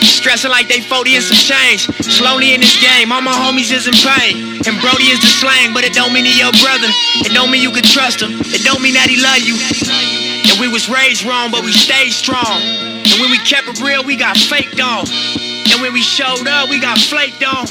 Stressing 0.00 0.48
like 0.48 0.64
they 0.72 0.80
40 0.80 1.20
and 1.20 1.24
some 1.28 1.36
change. 1.36 1.92
Slowly 2.08 2.56
in 2.56 2.64
this 2.64 2.72
game, 2.80 3.12
all 3.12 3.20
my 3.20 3.36
homies 3.36 3.68
is 3.68 3.84
in 3.84 3.92
pain. 3.92 4.64
And 4.64 4.80
Brody 4.80 5.12
is 5.12 5.20
the 5.20 5.28
slang, 5.28 5.76
but 5.76 5.84
it 5.84 5.92
don't 5.92 6.16
mean 6.16 6.24
he 6.24 6.40
your 6.40 6.56
brother. 6.64 6.88
It 7.20 7.36
don't 7.36 7.52
mean 7.52 7.60
you 7.60 7.76
can 7.76 7.84
trust 7.84 8.24
him. 8.24 8.40
It 8.48 8.64
don't 8.64 8.80
mean 8.80 8.96
that 8.96 9.12
he 9.12 9.20
love 9.20 9.44
you. 9.44 9.60
And 9.60 10.56
we 10.56 10.72
was 10.72 10.88
raised 10.88 11.28
wrong, 11.28 11.52
but 11.52 11.68
we 11.68 11.72
stayed 11.76 12.16
strong. 12.16 12.64
And 12.64 13.20
when 13.20 13.28
we 13.28 13.36
kept 13.44 13.68
it 13.68 13.76
real, 13.84 14.08
we 14.08 14.16
got 14.16 14.40
faked 14.40 14.80
on. 14.80 15.04
And 15.04 15.84
when 15.84 15.92
we 15.92 16.00
showed 16.00 16.48
up, 16.48 16.72
we 16.72 16.80
got 16.80 16.96
flaked 16.96 17.44
on. 17.44 17.68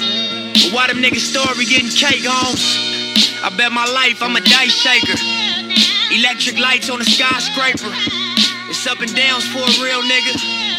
But 0.53 0.73
why 0.73 0.87
them 0.87 0.97
niggas 0.97 1.27
story 1.27 1.65
getting 1.65 1.89
cake 1.89 2.25
homes? 2.25 2.63
I 3.43 3.49
bet 3.57 3.71
my 3.71 3.85
life 3.85 4.21
I'm 4.21 4.35
a 4.35 4.41
dice 4.41 4.73
shaker. 4.73 5.17
Electric 6.13 6.59
lights 6.59 6.89
on 6.89 7.01
a 7.01 7.05
skyscraper. 7.05 7.91
It's 8.69 8.85
up 8.87 8.99
and 8.99 9.13
downs 9.15 9.45
for 9.47 9.59
a 9.59 9.83
real 9.83 10.01
nigga. 10.01 10.70